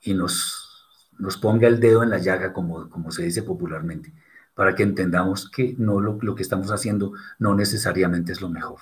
y 0.00 0.14
nos, 0.14 1.10
nos 1.18 1.36
ponga 1.36 1.68
el 1.68 1.80
dedo 1.80 2.02
en 2.02 2.10
la 2.10 2.18
llaga, 2.18 2.52
como, 2.52 2.90
como 2.90 3.10
se 3.10 3.22
dice 3.22 3.42
popularmente 3.42 4.12
para 4.54 4.74
que 4.74 4.82
entendamos 4.82 5.50
que 5.50 5.74
no 5.78 6.00
lo, 6.00 6.18
que 6.34 6.42
estamos 6.42 6.70
haciendo 6.70 7.12
no 7.38 7.54
necesariamente 7.54 8.32
es 8.32 8.40
lo 8.40 8.48
mejor. 8.48 8.80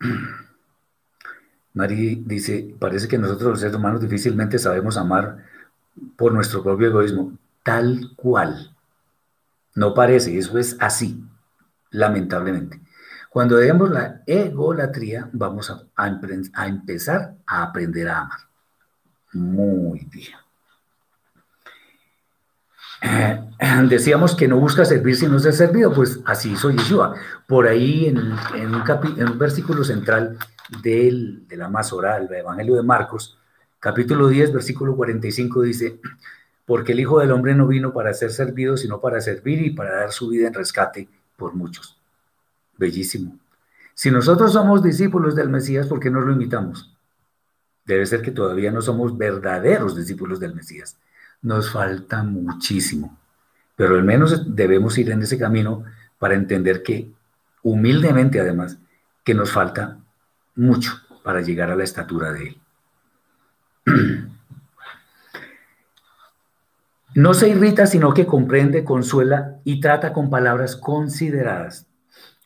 Mari 1.74 2.22
dice, 2.26 2.74
parece 2.78 3.08
que 3.08 3.18
nosotros 3.18 3.50
los 3.50 3.60
seres 3.60 3.76
humanos 3.76 4.00
difícilmente 4.00 4.58
sabemos 4.58 4.96
amar 4.96 5.44
por 6.16 6.32
nuestro 6.32 6.62
propio 6.62 6.88
egoísmo, 6.88 7.38
tal 7.62 8.12
cual. 8.16 8.75
No 9.76 9.92
parece, 9.92 10.36
eso 10.36 10.58
es 10.58 10.76
así, 10.80 11.22
lamentablemente. 11.90 12.80
Cuando 13.28 13.56
dejemos 13.56 13.90
la 13.90 14.22
egolatría, 14.26 15.28
vamos 15.32 15.70
a, 15.70 16.66
empezar 16.66 17.34
a 17.46 17.62
aprender 17.64 18.08
a 18.08 18.20
amar. 18.20 18.38
Muy 19.34 20.08
bien. 20.10 20.38
Decíamos 23.90 24.34
que 24.34 24.48
no 24.48 24.58
busca 24.58 24.86
servir 24.86 25.14
sino 25.14 25.38
ser 25.38 25.52
servido, 25.52 25.92
pues 25.92 26.20
así 26.24 26.52
hizo 26.52 26.70
Yeshua. 26.70 27.14
Por 27.46 27.66
ahí 27.66 28.06
en, 28.06 28.16
un, 28.16 29.38
versículo 29.38 29.84
central 29.84 30.38
del, 30.82 31.46
de 31.46 31.56
la 31.58 31.68
Masorá, 31.68 32.16
Evangelio 32.16 32.76
de 32.76 32.82
Marcos, 32.82 33.38
capítulo 33.78 34.28
10, 34.28 34.54
versículo 34.54 34.96
45 34.96 35.60
dice, 35.60 36.00
porque 36.66 36.92
el 36.92 37.00
Hijo 37.00 37.20
del 37.20 37.30
Hombre 37.30 37.54
no 37.54 37.66
vino 37.66 37.92
para 37.92 38.12
ser 38.12 38.30
servido, 38.30 38.76
sino 38.76 39.00
para 39.00 39.20
servir 39.20 39.62
y 39.62 39.70
para 39.70 39.94
dar 39.94 40.12
su 40.12 40.28
vida 40.28 40.48
en 40.48 40.54
rescate 40.54 41.08
por 41.36 41.54
muchos. 41.54 41.96
Bellísimo. 42.76 43.38
Si 43.94 44.10
nosotros 44.10 44.52
somos 44.52 44.82
discípulos 44.82 45.34
del 45.34 45.48
Mesías, 45.48 45.86
¿por 45.86 46.00
qué 46.00 46.10
no 46.10 46.20
lo 46.20 46.32
imitamos? 46.32 46.94
Debe 47.84 48.04
ser 48.04 48.20
que 48.20 48.32
todavía 48.32 48.70
no 48.70 48.82
somos 48.82 49.16
verdaderos 49.16 49.96
discípulos 49.96 50.40
del 50.40 50.54
Mesías 50.54 50.98
nos 51.42 51.70
falta 51.70 52.22
muchísimo, 52.22 53.18
pero 53.76 53.94
al 53.94 54.04
menos 54.04 54.54
debemos 54.54 54.98
ir 54.98 55.10
en 55.10 55.22
ese 55.22 55.38
camino 55.38 55.84
para 56.18 56.34
entender 56.34 56.82
que, 56.82 57.10
humildemente 57.62 58.40
además, 58.40 58.78
que 59.24 59.34
nos 59.34 59.52
falta 59.52 59.98
mucho 60.54 60.92
para 61.22 61.40
llegar 61.42 61.70
a 61.70 61.76
la 61.76 61.84
estatura 61.84 62.32
de 62.32 62.48
Él. 62.48 62.60
No 67.16 67.32
se 67.32 67.48
irrita, 67.48 67.86
sino 67.86 68.12
que 68.12 68.26
comprende, 68.26 68.84
consuela 68.84 69.58
y 69.64 69.80
trata 69.80 70.12
con 70.12 70.28
palabras 70.28 70.76
consideradas. 70.76 71.86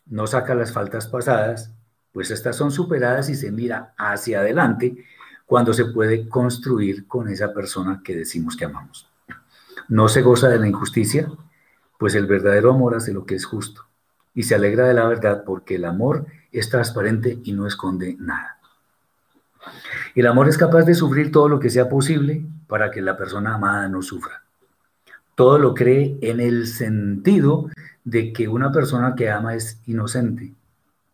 No 0.07 0.29
saca 0.29 0.55
las 0.55 0.73
faltas 0.73 1.09
pasadas, 1.09 1.73
pues 2.13 2.31
estas 2.31 2.55
son 2.55 2.71
superadas 2.71 3.29
y 3.31 3.35
se 3.35 3.51
mira 3.51 3.95
hacia 3.99 4.39
adelante 4.39 5.05
cuando 5.45 5.75
se 5.75 5.87
puede 5.87 6.29
construir 6.29 7.09
con 7.09 7.29
esa 7.29 7.53
persona 7.53 8.01
que 8.05 8.15
decimos 8.15 8.57
que 8.57 8.67
amamos. 8.67 9.11
No 9.89 10.07
se 10.07 10.23
goza 10.23 10.49
de 10.49 10.61
la 10.61 10.69
injusticia, 10.69 11.29
pues 11.99 12.15
el 12.15 12.27
verdadero 12.27 12.71
amor 12.71 12.95
hace 12.95 13.13
lo 13.13 13.27
que 13.27 13.35
es 13.35 13.47
justo 13.47 13.87
y 14.37 14.45
se 14.45 14.55
alegra 14.55 14.87
de 14.87 14.95
la 14.95 15.09
verdad 15.09 15.43
porque 15.45 15.75
el 15.75 15.85
amor 15.85 16.27
es 16.53 16.71
transparente 16.71 17.41
y 17.43 17.55
no 17.55 17.67
esconde 17.67 18.15
nada. 18.21 18.61
El 20.15 20.29
amor 20.29 20.49
es 20.49 20.57
capaz 20.57 20.85
de 20.85 20.95
sufrir 20.95 21.33
todo 21.33 21.49
lo 21.49 21.59
que 21.59 21.71
sea 21.71 21.89
posible 21.89 22.47
para 22.69 22.93
que 22.93 23.03
la 23.03 23.17
persona 23.17 23.57
amada 23.57 23.89
no 23.89 24.01
sufra. 24.01 24.45
Todo 25.41 25.59
lo 25.59 25.73
cree 25.73 26.19
en 26.21 26.39
el 26.39 26.67
sentido 26.67 27.71
de 28.05 28.31
que 28.31 28.47
una 28.47 28.71
persona 28.73 29.15
que 29.15 29.31
ama 29.31 29.55
es 29.55 29.81
inocente 29.87 30.53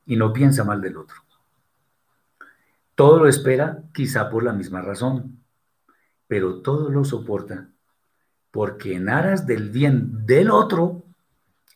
y 0.04 0.16
no 0.16 0.32
piensa 0.32 0.64
mal 0.64 0.80
del 0.80 0.96
otro. 0.96 1.18
Todo 2.96 3.20
lo 3.20 3.28
espera 3.28 3.84
quizá 3.94 4.28
por 4.28 4.42
la 4.42 4.52
misma 4.52 4.82
razón, 4.82 5.38
pero 6.26 6.56
todo 6.56 6.90
lo 6.90 7.04
soporta 7.04 7.68
porque 8.50 8.96
en 8.96 9.10
aras 9.10 9.46
del 9.46 9.70
bien 9.70 10.26
del 10.26 10.50
otro 10.50 11.04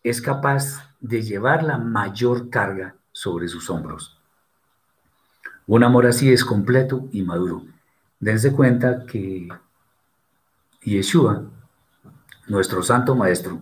es 0.03 0.21
capaz 0.21 0.93
de 0.99 1.23
llevar 1.23 1.63
la 1.63 1.79
mayor 1.79 2.51
carga 2.51 2.97
sobre 3.13 3.47
sus 3.47 3.71
hombros. 3.71 4.19
Un 5.69 5.85
amor 5.85 6.05
así 6.05 6.33
es 6.33 6.45
completo 6.45 7.09
y 7.13 7.23
maduro. 7.23 7.63
Dense 8.19 8.51
cuenta 8.53 9.07
que 9.07 9.47
Yeshua, 10.83 11.45
nuestro 12.51 12.83
santo 12.83 13.15
maestro, 13.15 13.61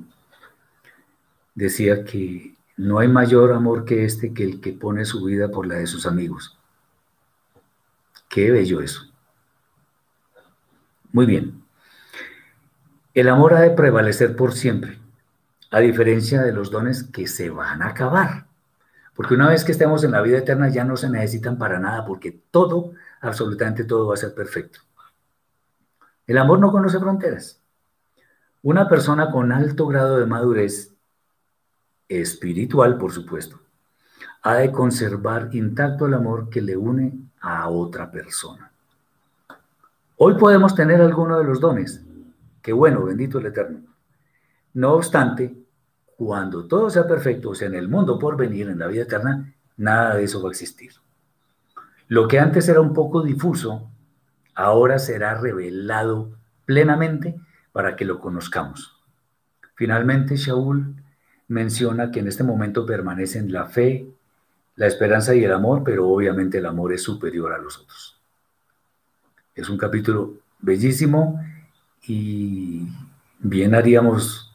decía 1.54 2.04
que 2.04 2.54
no 2.76 2.98
hay 2.98 3.08
mayor 3.08 3.52
amor 3.52 3.84
que 3.84 4.04
este 4.04 4.32
que 4.32 4.44
el 4.44 4.60
que 4.60 4.72
pone 4.72 5.04
su 5.04 5.22
vida 5.24 5.50
por 5.50 5.66
la 5.66 5.76
de 5.76 5.86
sus 5.86 6.06
amigos. 6.06 6.58
Qué 8.30 8.50
bello 8.50 8.80
eso. 8.80 9.02
Muy 11.12 11.26
bien. 11.26 11.62
El 13.12 13.28
amor 13.28 13.54
ha 13.54 13.60
de 13.60 13.70
prevalecer 13.70 14.34
por 14.36 14.52
siempre, 14.52 14.98
a 15.70 15.80
diferencia 15.80 16.42
de 16.42 16.52
los 16.52 16.70
dones 16.70 17.04
que 17.04 17.26
se 17.26 17.50
van 17.50 17.82
a 17.82 17.88
acabar. 17.88 18.46
Porque 19.14 19.34
una 19.34 19.48
vez 19.48 19.64
que 19.64 19.72
estemos 19.72 20.02
en 20.04 20.12
la 20.12 20.22
vida 20.22 20.38
eterna 20.38 20.68
ya 20.68 20.84
no 20.84 20.96
se 20.96 21.10
necesitan 21.10 21.58
para 21.58 21.78
nada, 21.78 22.06
porque 22.06 22.40
todo, 22.50 22.92
absolutamente 23.20 23.84
todo 23.84 24.06
va 24.06 24.14
a 24.14 24.18
ser 24.18 24.34
perfecto. 24.34 24.80
El 26.26 26.38
amor 26.38 26.60
no 26.60 26.70
conoce 26.70 26.98
fronteras. 26.98 27.60
Una 28.62 28.88
persona 28.88 29.30
con 29.30 29.52
alto 29.52 29.86
grado 29.86 30.18
de 30.18 30.26
madurez, 30.26 30.92
espiritual 32.08 32.98
por 32.98 33.12
supuesto, 33.12 33.60
ha 34.42 34.54
de 34.54 34.72
conservar 34.72 35.50
intacto 35.52 36.06
el 36.06 36.14
amor 36.14 36.50
que 36.50 36.60
le 36.60 36.76
une 36.76 37.12
a 37.40 37.68
otra 37.68 38.10
persona. 38.10 38.72
Hoy 40.16 40.34
podemos 40.34 40.74
tener 40.74 41.00
alguno 41.00 41.38
de 41.38 41.44
los 41.44 41.60
dones. 41.60 42.04
Qué 42.60 42.72
bueno, 42.72 43.04
bendito 43.04 43.38
el 43.38 43.46
Eterno. 43.46 43.78
No 44.74 44.94
obstante, 44.94 45.56
cuando 46.16 46.66
todo 46.66 46.90
sea 46.90 47.06
perfecto, 47.06 47.50
o 47.50 47.54
sea, 47.54 47.68
en 47.68 47.76
el 47.76 47.88
mundo 47.88 48.18
por 48.18 48.36
venir, 48.36 48.68
en 48.68 48.80
la 48.80 48.88
vida 48.88 49.02
eterna, 49.02 49.54
nada 49.76 50.16
de 50.16 50.24
eso 50.24 50.42
va 50.42 50.48
a 50.48 50.50
existir. 50.50 50.90
Lo 52.08 52.26
que 52.26 52.40
antes 52.40 52.68
era 52.68 52.80
un 52.80 52.92
poco 52.92 53.22
difuso, 53.22 53.88
ahora 54.54 54.98
será 54.98 55.36
revelado 55.36 56.32
plenamente 56.64 57.40
para 57.78 57.94
que 57.94 58.04
lo 58.04 58.18
conozcamos. 58.18 58.98
Finalmente, 59.76 60.34
Shaul 60.34 60.96
menciona 61.46 62.10
que 62.10 62.18
en 62.18 62.26
este 62.26 62.42
momento 62.42 62.84
permanecen 62.84 63.52
la 63.52 63.66
fe, 63.66 64.04
la 64.74 64.88
esperanza 64.88 65.32
y 65.36 65.44
el 65.44 65.52
amor, 65.52 65.84
pero 65.84 66.08
obviamente 66.08 66.58
el 66.58 66.66
amor 66.66 66.92
es 66.92 67.04
superior 67.04 67.52
a 67.52 67.58
los 67.58 67.78
otros. 67.78 68.20
Es 69.54 69.68
un 69.68 69.78
capítulo 69.78 70.38
bellísimo 70.58 71.40
y 72.02 72.88
bien 73.38 73.76
haríamos 73.76 74.52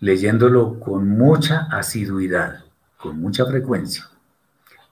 leyéndolo 0.00 0.80
con 0.80 1.06
mucha 1.06 1.68
asiduidad, 1.70 2.64
con 2.96 3.20
mucha 3.20 3.44
frecuencia 3.44 4.08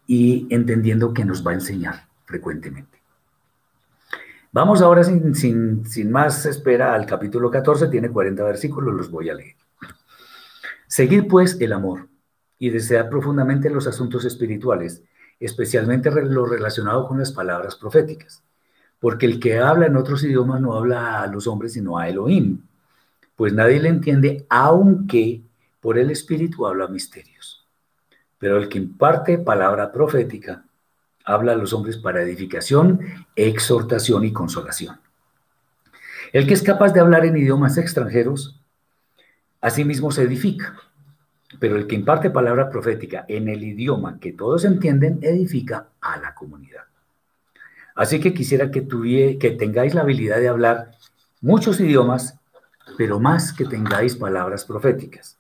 y 0.07 0.47
entendiendo 0.51 1.15
que 1.15 1.25
nos 1.25 1.43
va 1.47 1.53
a 1.53 1.55
enseñar 1.55 2.07
frecuentemente. 2.27 3.00
Vamos 4.53 4.83
ahora 4.83 5.05
sin, 5.05 5.35
sin, 5.37 5.87
sin 5.87 6.11
más 6.11 6.45
espera 6.45 6.93
al 6.93 7.07
capítulo 7.07 7.51
14, 7.51 7.87
tiene 7.87 8.11
40 8.11 8.43
versículos, 8.43 8.93
los 8.95 9.09
voy 9.09 9.31
a 9.31 9.35
leer. 9.35 9.55
Seguir 10.89 11.29
pues 11.29 11.61
el 11.61 11.73
amor 11.73 12.09
y 12.59 12.71
desear 12.71 13.09
profundamente 13.09 13.71
los 13.71 13.87
asuntos 13.87 14.25
espirituales, 14.25 15.05
especialmente 15.39 16.11
lo 16.11 16.47
relacionado 16.47 17.07
con 17.07 17.21
las 17.21 17.31
palabras 17.31 17.77
proféticas, 17.77 18.43
porque 18.99 19.27
el 19.27 19.39
que 19.39 19.61
habla 19.61 19.87
en 19.87 19.97
otros 19.97 20.25
idiomas 20.25 20.61
no 20.61 20.75
habla 20.75 21.23
a 21.23 21.29
los 21.29 21.47
hombres 21.47 21.75
sino 21.75 21.97
a 21.97 22.09
Elohim, 22.09 22.63
pues 23.37 23.53
nadie 23.53 23.79
le 23.81 23.89
entiende, 23.89 24.47
aunque 24.51 25.43
por 25.81 25.97
el 25.97 26.11
Espíritu 26.11 26.67
habla 26.67 26.89
misterios. 26.89 27.65
Pero 28.37 28.59
el 28.59 28.69
que 28.69 28.79
imparte 28.79 29.39
palabra 29.39 29.93
profética 29.93 30.65
habla 31.33 31.53
a 31.53 31.57
los 31.57 31.73
hombres 31.73 31.97
para 31.97 32.23
edificación, 32.23 33.01
exhortación 33.37 34.25
y 34.25 34.33
consolación. 34.33 35.01
El 36.33 36.47
que 36.47 36.55
es 36.55 36.63
capaz 36.63 36.93
de 36.93 37.01
hablar 37.01 37.25
en 37.25 37.37
idiomas 37.37 37.79
extranjeros, 37.79 38.61
asimismo 39.61 40.11
se 40.11 40.23
edifica. 40.23 40.77
Pero 41.59 41.77
el 41.77 41.87
que 41.87 41.97
imparte 41.97 42.31
palabra 42.31 42.71
profética 42.71 43.25
en 43.29 43.49
el 43.49 43.63
idioma 43.65 44.19
que 44.21 44.33
todos 44.33 44.65
entienden, 44.65 45.19
edifica 45.23 45.89
a 46.01 46.19
la 46.19 46.35
comunidad. 46.35 46.85
Así 47.95 48.21
que 48.21 48.33
quisiera 48.33 48.71
que, 48.71 48.87
que 49.39 49.51
tengáis 49.59 49.95
la 49.95 50.03
habilidad 50.03 50.39
de 50.39 50.49
hablar 50.49 50.93
muchos 51.41 51.81
idiomas, 51.81 52.39
pero 52.97 53.19
más 53.19 53.53
que 53.53 53.65
tengáis 53.65 54.17
palabras 54.17 54.65
proféticas. 54.65 55.39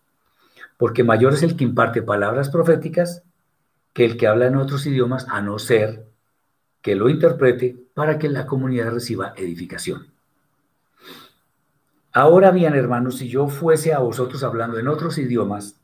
Porque 0.76 1.04
mayor 1.04 1.34
es 1.34 1.42
el 1.42 1.56
que 1.56 1.64
imparte 1.64 2.02
palabras 2.02 2.48
proféticas 2.48 3.22
que 3.92 4.04
el 4.04 4.16
que 4.16 4.26
habla 4.26 4.46
en 4.46 4.56
otros 4.56 4.86
idiomas, 4.86 5.26
a 5.28 5.40
no 5.40 5.58
ser 5.58 6.06
que 6.82 6.94
lo 6.94 7.08
interprete 7.08 7.76
para 7.94 8.18
que 8.18 8.28
la 8.28 8.46
comunidad 8.46 8.90
reciba 8.90 9.34
edificación. 9.36 10.12
Ahora 12.12 12.50
bien, 12.50 12.74
hermanos, 12.74 13.18
si 13.18 13.28
yo 13.28 13.48
fuese 13.48 13.92
a 13.92 14.00
vosotros 14.00 14.42
hablando 14.42 14.78
en 14.78 14.88
otros 14.88 15.18
idiomas, 15.18 15.80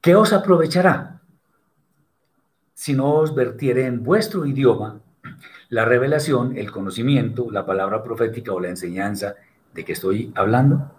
¿qué 0.00 0.14
os 0.14 0.32
aprovechará? 0.32 1.20
Si 2.72 2.94
no 2.94 3.14
os 3.14 3.34
vertiere 3.34 3.84
en 3.84 4.02
vuestro 4.02 4.46
idioma 4.46 5.00
la 5.68 5.84
revelación, 5.84 6.56
el 6.56 6.70
conocimiento, 6.70 7.50
la 7.50 7.66
palabra 7.66 8.02
profética 8.02 8.52
o 8.52 8.60
la 8.60 8.68
enseñanza 8.68 9.34
de 9.74 9.84
que 9.84 9.92
estoy 9.92 10.32
hablando. 10.34 10.90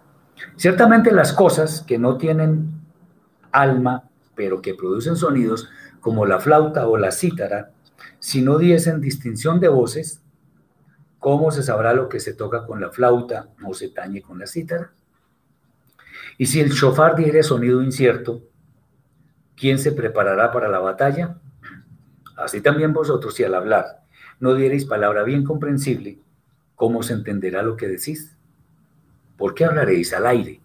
Ciertamente 0.56 1.10
las 1.10 1.32
cosas 1.32 1.82
que 1.82 1.98
no 1.98 2.16
tienen 2.16 2.80
alma, 3.50 4.09
pero 4.40 4.62
que 4.62 4.74
producen 4.74 5.16
sonidos, 5.16 5.68
como 6.00 6.24
la 6.24 6.40
flauta 6.40 6.88
o 6.88 6.96
la 6.96 7.12
cítara, 7.12 7.72
si 8.20 8.40
no 8.40 8.56
diesen 8.56 9.02
distinción 9.02 9.60
de 9.60 9.68
voces, 9.68 10.22
¿cómo 11.18 11.50
se 11.50 11.62
sabrá 11.62 11.92
lo 11.92 12.08
que 12.08 12.20
se 12.20 12.32
toca 12.32 12.64
con 12.64 12.80
la 12.80 12.88
flauta 12.88 13.50
o 13.62 13.74
se 13.74 13.90
tañe 13.90 14.22
con 14.22 14.38
la 14.38 14.46
cítara? 14.46 14.92
Y 16.38 16.46
si 16.46 16.58
el 16.58 16.70
shofar 16.70 17.16
diere 17.16 17.42
sonido 17.42 17.82
incierto, 17.82 18.40
¿quién 19.56 19.78
se 19.78 19.92
preparará 19.92 20.50
para 20.52 20.68
la 20.68 20.78
batalla? 20.78 21.36
Así 22.34 22.62
también 22.62 22.94
vosotros, 22.94 23.34
si 23.34 23.44
al 23.44 23.54
hablar 23.54 24.04
no 24.38 24.54
diereis 24.54 24.86
palabra 24.86 25.22
bien 25.22 25.44
comprensible, 25.44 26.18
¿cómo 26.76 27.02
se 27.02 27.12
entenderá 27.12 27.62
lo 27.62 27.76
que 27.76 27.88
decís? 27.88 28.38
¿Por 29.36 29.52
qué 29.52 29.66
hablaréis 29.66 30.14
al 30.14 30.26
aire? 30.26 30.62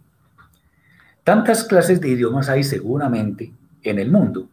Tantas 1.25 1.65
clases 1.65 1.99
de 1.99 2.07
idiomas 2.07 2.47
hay 2.47 2.63
seguramente 2.63 3.51
en 3.89 3.99
el 3.99 4.11
mundo 4.11 4.49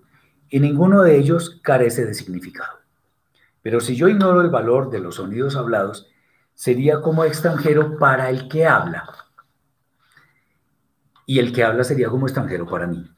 y 0.48 0.60
ninguno 0.60 1.02
de 1.02 1.16
ellos 1.16 1.60
carece 1.62 2.04
de 2.04 2.14
significado. 2.14 2.78
Pero 3.62 3.80
si 3.80 3.96
yo 3.96 4.08
ignoro 4.08 4.40
el 4.40 4.50
valor 4.50 4.90
de 4.90 5.00
los 5.00 5.16
sonidos 5.16 5.56
hablados, 5.56 6.08
sería 6.54 7.00
como 7.00 7.24
extranjero 7.24 7.96
para 7.98 8.28
el 8.28 8.48
que 8.48 8.66
habla. 8.66 9.08
Y 11.26 11.38
el 11.38 11.52
que 11.52 11.64
habla 11.64 11.84
sería 11.84 12.08
como 12.08 12.26
extranjero 12.26 12.66
para 12.66 12.86
mí. 12.86 13.08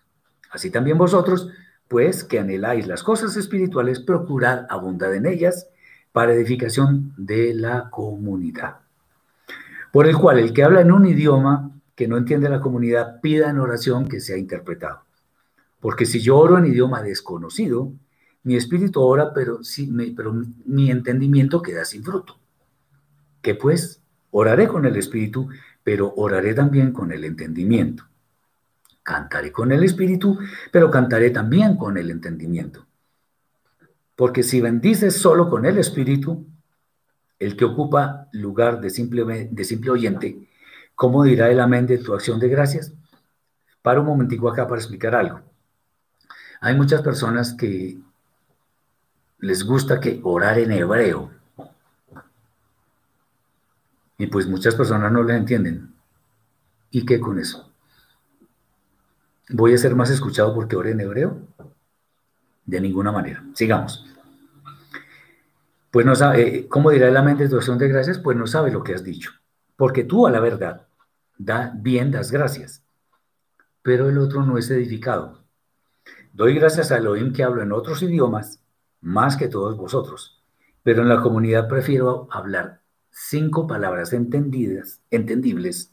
Así 0.51 0.71
también 0.71 0.99
vosotros, 0.99 1.49
pues 1.89 2.23
que 2.23 2.39
anheláis 2.39 2.87
las 2.87 3.03
cosas 3.03 3.37
espirituales, 3.37 4.01
procurad 4.01 4.67
abundar 4.69 5.13
en 5.15 5.27
ellas 5.27 5.69
para 6.13 6.33
edificación 6.33 7.13
de 7.17 7.55
la 7.55 7.91
comunidad. 7.91 8.77
Por 9.93 10.07
el 10.07 10.17
cual 10.17 10.39
el 10.39 10.53
que 10.53 10.63
habla 10.63 10.83
en 10.83 10.93
un 10.93 11.07
idioma 11.07 11.73
que 11.97 12.07
no 12.07 12.17
entiende 12.17 12.49
la 12.49 12.61
comunidad 12.61 13.21
pida 13.21 13.51
en 13.51 13.59
oración 13.59 14.07
que 14.07 14.21
sea 14.21 14.37
interpretado. 14.37 15.03
Porque 15.85 16.07
si 16.07 16.23
yo 16.23 16.39
oro 16.39 16.57
en 16.57 16.65
idioma 16.65 17.03
desconocido, 17.03 17.93
mi 18.43 18.57
espíritu 18.57 19.03
ora, 19.03 19.35
pero, 19.35 19.61
pero 20.17 20.33
mi 20.65 20.91
entendimiento 20.91 21.61
queda 21.61 21.85
sin 21.85 22.03
fruto. 22.03 22.39
¿Qué 23.43 23.55
pues? 23.55 24.01
Oraré 24.31 24.67
con 24.67 24.87
el 24.87 24.97
espíritu, 24.97 25.51
pero 25.83 26.15
oraré 26.17 26.55
también 26.55 26.91
con 26.91 27.13
el 27.13 27.23
entendimiento. 27.23 28.05
Cantaré 29.03 29.53
con 29.53 29.73
el 29.73 29.85
espíritu, 29.85 30.39
pero 30.73 30.91
cantaré 30.91 31.29
también 31.29 31.77
con 31.77 31.99
el 31.99 32.11
entendimiento. 32.11 32.87
Porque 34.17 34.43
si 34.43 34.63
bendices 34.63 35.19
solo 35.19 35.51
con 35.51 35.67
el 35.67 35.77
espíritu, 35.77 36.47
el 37.39 37.59
que 37.59 37.67
ocupa 37.67 38.31
lugar 38.33 38.81
de 38.81 38.89
simple, 38.89 39.51
de 39.51 39.65
simple 39.65 39.91
oyente, 39.91 40.49
¿cómo 40.95 41.25
dirá 41.25 41.51
el 41.51 41.61
amén 41.61 41.87
de 41.87 41.99
tu 41.99 42.15
acción 42.15 42.41
de 42.41 42.49
gracias? 42.49 42.95
Para 43.83 44.01
un 44.01 44.07
momentico 44.07 44.49
acá 44.49 44.67
para 44.67 44.81
explicar 44.81 45.15
algo. 45.15 45.54
Hay 46.65 46.75
muchas 46.75 47.03
personas 47.03 47.53
que 47.53 47.99
les 49.41 49.65
gusta 49.65 50.01
que 50.01 50.19
orar 50.23 50.59
en 50.59 50.73
hebreo. 50.73 51.31
Y 54.17 54.29
pues 54.29 54.47
muchas 54.47 54.75
personas 54.75 55.13
no 55.13 55.23
le 55.23 55.37
entienden. 55.37 55.95
¿Y 56.91 57.05
qué 57.05 57.21
con 57.21 57.39
eso? 57.39 57.71
¿Voy 59.51 59.75
a 59.75 59.79
ser 59.79 59.95
más 59.95 60.09
escuchado 60.09 60.55
porque 60.55 60.75
ore 60.75 60.93
en 60.93 61.03
hebreo? 61.03 61.37
De 62.65 62.81
ninguna 62.81 63.13
manera. 63.13 63.45
Sigamos. 63.53 64.07
Pues 65.91 66.07
no 66.07 66.15
sabe, 66.15 66.61
eh, 66.61 66.67
¿cómo 66.67 66.93
dirá 66.93 67.11
la 67.11 67.21
mente 67.21 67.47
de 67.47 67.55
acción 67.55 67.77
de 67.77 67.89
gracias? 67.89 68.19
Pues 68.19 68.39
no 68.39 68.47
sabe 68.47 68.71
lo 68.71 68.83
que 68.83 68.95
has 68.95 69.05
dicho. 69.05 69.33
Porque 69.77 70.05
tú 70.05 70.27
a 70.27 70.31
la 70.31 70.41
verdad 70.41 70.87
da 71.37 71.75
bien 71.77 72.11
das 72.11 72.33
gracias, 72.33 72.83
pero 73.83 74.09
el 74.09 74.17
otro 74.17 74.47
no 74.47 74.57
es 74.57 74.71
edificado. 74.71 75.44
Doy 76.35 76.55
gracias 76.55 76.91
a 76.91 76.97
Elohim 76.97 77.33
que 77.33 77.45
hablo 77.45 77.63
en 77.63 77.71
otros 77.71 78.03
idiomas 78.03 78.59
más 79.01 79.37
que 79.37 79.47
todos 79.47 79.77
vosotros, 79.77 80.43
pero 80.83 81.03
en 81.03 81.09
la 81.09 81.21
comunidad 81.21 81.69
prefiero 81.69 82.27
hablar 82.29 82.81
cinco 83.13 83.69
palabras 83.69 84.13
entendidas, 84.13 85.01
entendibles, 85.13 85.93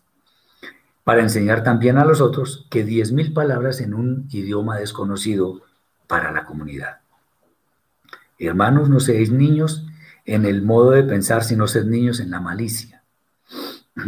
para 1.04 1.22
enseñar 1.22 1.62
también 1.62 2.00
a 2.00 2.06
los 2.06 2.22
otros 2.22 2.66
que 2.72 2.84
diez 2.84 3.12
mil 3.12 3.34
palabras 3.34 3.82
en 3.82 3.94
un 3.94 4.28
idioma 4.32 4.78
desconocido 4.78 5.62
para 6.08 6.32
la 6.32 6.44
comunidad. 6.44 7.02
Hermanos, 8.40 8.90
no 8.90 9.00
seáis 9.00 9.32
niños 9.32 9.86
en 10.26 10.46
el 10.46 10.64
modo 10.64 10.90
de 10.90 11.04
pensar, 11.04 11.44
sino 11.44 11.68
sed 11.68 11.86
niños 11.86 12.20
en 12.20 12.32
la 12.32 12.40
malicia, 12.40 13.04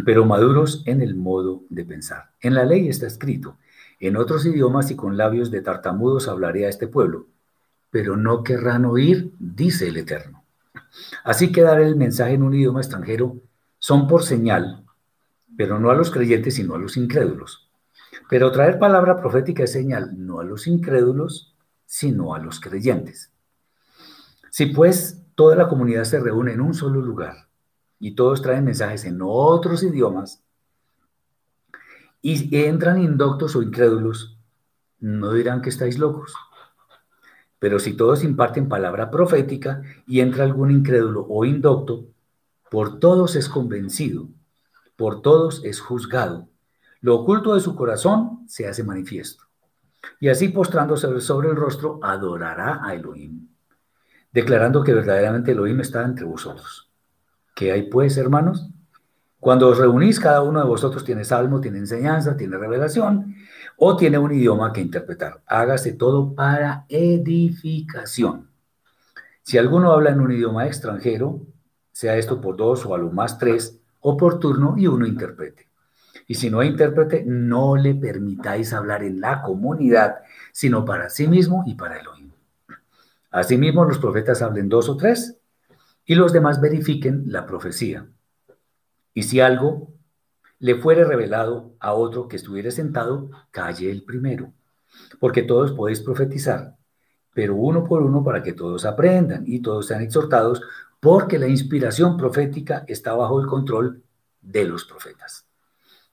pero 0.03 0.26
maduros 0.26 0.81
en 0.88 1.03
el 1.03 1.14
modo 1.14 1.61
de 1.69 1.85
pensar. 1.85 2.31
En 2.41 2.55
la 2.55 2.65
ley 2.65 2.89
está 2.89 3.05
escrito, 3.05 3.60
en 4.07 4.17
otros 4.17 4.45
idiomas 4.45 4.91
y 4.91 4.95
con 4.95 5.15
labios 5.15 5.49
de 5.49 5.61
tartamudos 5.61 6.27
hablaré 6.27 6.65
a 6.65 6.69
este 6.69 6.88
pueblo, 6.88 7.27
pero 7.89 8.17
no 8.17 8.43
querrán 8.43 8.84
oír, 8.84 9.31
dice 9.39 9.88
el 9.88 9.97
Eterno. 9.97 10.43
Así 11.23 11.51
que 11.51 11.61
dar 11.61 11.80
el 11.80 11.95
mensaje 11.95 12.34
en 12.34 12.43
un 12.43 12.53
idioma 12.53 12.81
extranjero 12.81 13.38
son 13.80 14.07
por 14.07 14.23
señal, 14.23 14.84
pero 15.55 15.80
no 15.80 15.89
a 15.89 15.95
los 15.95 16.11
creyentes, 16.11 16.55
sino 16.55 16.75
a 16.75 16.80
los 16.80 16.97
incrédulos. 16.97 17.69
Pero 18.30 18.51
traer 18.51 18.77
palabra 18.77 19.15
profética 19.15 19.63
es 19.63 19.71
señal 19.71 20.13
no 20.17 20.39
a 20.39 20.43
los 20.43 20.67
incrédulos, 20.67 21.55
sino 21.85 22.34
a 22.35 22.39
los 22.39 22.59
creyentes. 22.59 23.31
Si 24.49 24.67
pues 24.67 25.21
toda 25.35 25.55
la 25.55 25.67
comunidad 25.67 26.03
se 26.03 26.19
reúne 26.19 26.53
en 26.53 26.61
un 26.61 26.73
solo 26.73 27.01
lugar 27.01 27.47
y 27.99 28.15
todos 28.15 28.41
traen 28.41 28.65
mensajes 28.65 29.05
en 29.05 29.19
otros 29.21 29.81
idiomas 29.81 30.43
y 32.23 32.65
entran 32.65 32.99
indoctos 32.99 33.55
o 33.55 33.61
incrédulos, 33.61 34.39
no 34.99 35.31
dirán 35.33 35.61
que 35.61 35.69
estáis 35.69 35.99
locos. 35.99 36.33
Pero 37.59 37.77
si 37.77 37.93
todos 37.93 38.23
imparten 38.23 38.67
palabra 38.67 39.11
profética 39.11 39.83
y 40.07 40.21
entra 40.21 40.43
algún 40.43 40.71
incrédulo 40.71 41.27
o 41.29 41.45
indocto, 41.45 42.07
por 42.71 42.99
todos 42.99 43.35
es 43.35 43.47
convencido, 43.47 44.29
por 44.95 45.21
todos 45.21 45.63
es 45.63 45.79
juzgado. 45.79 46.49
Lo 47.01 47.13
oculto 47.17 47.53
de 47.53 47.61
su 47.61 47.75
corazón 47.75 48.45
se 48.47 48.67
hace 48.67 48.83
manifiesto. 48.83 49.43
Y 50.19 50.29
así 50.29 50.49
postrándose 50.49 51.21
sobre 51.21 51.49
el 51.49 51.55
rostro, 51.55 51.99
adorará 52.01 52.83
a 52.83 52.95
Elohim 52.95 53.53
declarando 54.33 54.83
que 54.83 54.93
verdaderamente 54.93 55.51
Elohim 55.51 55.79
está 55.79 56.03
entre 56.03 56.25
vosotros. 56.25 56.89
¿Qué 57.55 57.71
hay 57.71 57.83
pues, 57.83 58.17
hermanos? 58.17 58.67
Cuando 59.43 59.67
os 59.67 59.77
reunís, 59.77 60.21
cada 60.21 60.41
uno 60.41 60.61
de 60.61 60.65
vosotros 60.65 61.03
tiene 61.03 61.25
salmo, 61.25 61.59
tiene 61.59 61.79
enseñanza, 61.79 62.37
tiene 62.37 62.57
revelación 62.57 63.35
o 63.75 63.97
tiene 63.97 64.17
un 64.17 64.31
idioma 64.31 64.71
que 64.71 64.79
interpretar. 64.79 65.41
Hágase 65.45 65.91
todo 65.91 66.33
para 66.33 66.85
edificación. 66.87 68.47
Si 69.41 69.57
alguno 69.57 69.91
habla 69.91 70.11
en 70.11 70.21
un 70.21 70.31
idioma 70.31 70.65
extranjero, 70.65 71.41
sea 71.91 72.15
esto 72.15 72.39
por 72.39 72.55
dos 72.55 72.85
o 72.85 72.95
a 72.95 72.97
lo 72.97 73.11
más 73.11 73.37
tres, 73.37 73.81
o 73.99 74.15
por 74.15 74.39
turno 74.39 74.75
y 74.77 74.87
uno 74.87 75.05
interprete. 75.05 75.67
Y 76.25 76.35
si 76.35 76.49
no 76.49 76.61
hay 76.61 76.69
intérprete, 76.69 77.25
no 77.27 77.75
le 77.75 77.95
permitáis 77.95 78.71
hablar 78.71 79.03
en 79.03 79.19
la 79.19 79.41
comunidad, 79.41 80.19
sino 80.53 80.85
para 80.85 81.09
sí 81.09 81.27
mismo 81.27 81.65
y 81.67 81.75
para 81.75 81.99
Elohim. 81.99 82.31
Asimismo, 83.29 83.83
los 83.83 83.97
profetas 83.97 84.41
hablen 84.41 84.69
dos 84.69 84.87
o 84.87 84.95
tres 84.95 85.37
y 86.05 86.15
los 86.15 86.31
demás 86.31 86.61
verifiquen 86.61 87.23
la 87.25 87.45
profecía. 87.45 88.07
Y 89.14 89.23
si 89.23 89.40
algo 89.40 89.94
le 90.60 90.76
fuere 90.76 91.03
revelado 91.03 91.76
a 91.80 91.94
otro 91.94 92.27
que 92.27 92.38
estuviera 92.38 92.72
sentado, 92.72 93.30
calle 93.52 93.91
el 93.91 94.03
primero, 94.03 94.53
porque 95.19 95.44
todos 95.44 95.73
podéis 95.73 95.99
profetizar, 95.99 96.77
pero 97.34 97.56
uno 97.56 97.84
por 97.84 98.02
uno 98.02 98.23
para 98.23 98.41
que 98.41 98.53
todos 98.53 98.85
aprendan 98.85 99.44
y 99.45 99.61
todos 99.61 99.88
sean 99.88 100.02
exhortados, 100.02 100.61
porque 100.99 101.38
la 101.38 101.48
inspiración 101.48 102.15
profética 102.15 102.85
está 102.88 103.14
bajo 103.14 103.41
el 103.41 103.48
control 103.48 104.03
de 104.41 104.64
los 104.64 104.85
profetas. 104.85 105.45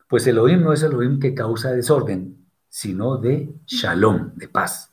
Pues 0.09 0.27
el 0.27 0.37
Elohim 0.37 0.63
no 0.63 0.73
es 0.73 0.83
el 0.83 0.91
Elohim 0.91 1.21
que 1.21 1.35
causa 1.35 1.71
desorden, 1.71 2.45
sino 2.69 3.19
de 3.19 3.55
shalom, 3.67 4.33
de 4.35 4.49
paz. 4.49 4.93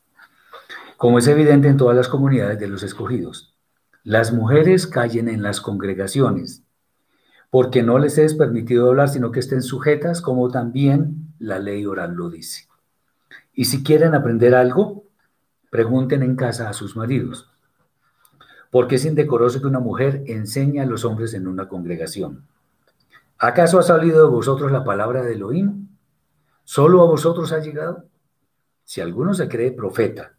Como 0.98 1.18
es 1.18 1.28
evidente 1.28 1.68
en 1.68 1.78
todas 1.78 1.98
las 1.98 2.10
comunidades 2.10 2.60
de 2.60 2.68
los 2.68 2.84
escogidos, 2.84 3.56
las 4.04 4.32
mujeres 4.32 4.86
callen 4.86 5.30
en 5.30 5.42
las 5.42 5.62
congregaciones, 5.62 6.64
porque 7.58 7.82
no 7.82 7.98
les 7.98 8.20
es 8.20 8.36
permitido 8.36 8.88
hablar, 8.88 9.10
sino 9.10 9.32
que 9.32 9.40
estén 9.40 9.64
sujetas, 9.64 10.22
como 10.22 10.52
también 10.52 11.34
la 11.40 11.58
ley 11.58 11.88
oral 11.88 12.14
lo 12.14 12.30
dice. 12.30 12.68
Y 13.52 13.66
si 13.66 13.82
quieren 13.82 14.14
aprender 14.14 14.54
algo, 14.54 15.06
pregunten 15.72 16.22
en 16.22 16.36
casa 16.36 16.70
a 16.70 16.74
sus 16.74 16.96
maridos, 16.96 17.50
porque 18.70 18.98
es 18.98 19.06
indecoroso 19.06 19.60
que 19.60 19.66
una 19.66 19.80
mujer 19.80 20.22
enseñe 20.28 20.82
a 20.82 20.86
los 20.86 21.04
hombres 21.04 21.34
en 21.34 21.48
una 21.48 21.68
congregación. 21.68 22.46
¿Acaso 23.40 23.80
ha 23.80 23.82
salido 23.82 24.24
de 24.24 24.30
vosotros 24.30 24.72
la 24.72 24.84
palabra 24.84 25.24
de 25.24 25.34
Elohim? 25.34 25.88
¿Solo 26.64 27.02
a 27.02 27.08
vosotros 27.08 27.52
ha 27.54 27.58
llegado? 27.58 28.06
Si 28.84 29.02
alguno 29.02 29.34
se 29.34 29.50
cree 29.50 29.72
profeta 29.72 30.34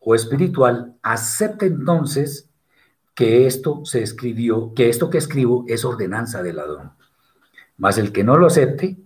o 0.00 0.16
espiritual, 0.16 0.96
acepte 1.04 1.66
entonces 1.66 2.50
que 3.14 3.46
esto 3.46 3.84
se 3.84 4.02
escribió, 4.02 4.72
que 4.74 4.88
esto 4.88 5.08
que 5.08 5.18
escribo 5.18 5.64
es 5.68 5.84
ordenanza 5.84 6.42
del 6.42 6.56
ladrón. 6.56 6.92
Mas 7.76 7.98
el 7.98 8.12
que 8.12 8.24
no 8.24 8.36
lo 8.36 8.46
acepte, 8.46 8.98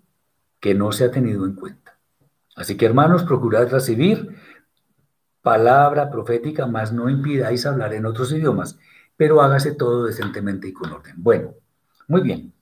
que 0.61 0.75
no 0.75 0.93
se 0.93 1.05
ha 1.05 1.11
tenido 1.11 1.45
en 1.45 1.55
cuenta. 1.55 1.99
Así 2.57 2.77
que 2.77 2.87
hermanos, 2.87 3.23
procurad 3.23 3.71
recibir 3.71 4.37
palabra 5.43 6.11
profética, 6.11 6.67
mas 6.67 6.93
no 6.93 7.09
impidáis 7.09 7.65
hablar 7.67 7.95
en 7.95 8.07
otros 8.07 8.33
idiomas, 8.33 8.79
pero 9.17 9.41
hágase 9.43 9.73
todo 9.73 10.07
decentemente 10.07 10.69
y 10.69 10.73
con 10.73 10.93
orden. 10.93 11.15
Bueno, 11.17 11.55
muy 12.09 12.23
bien. 12.23 12.53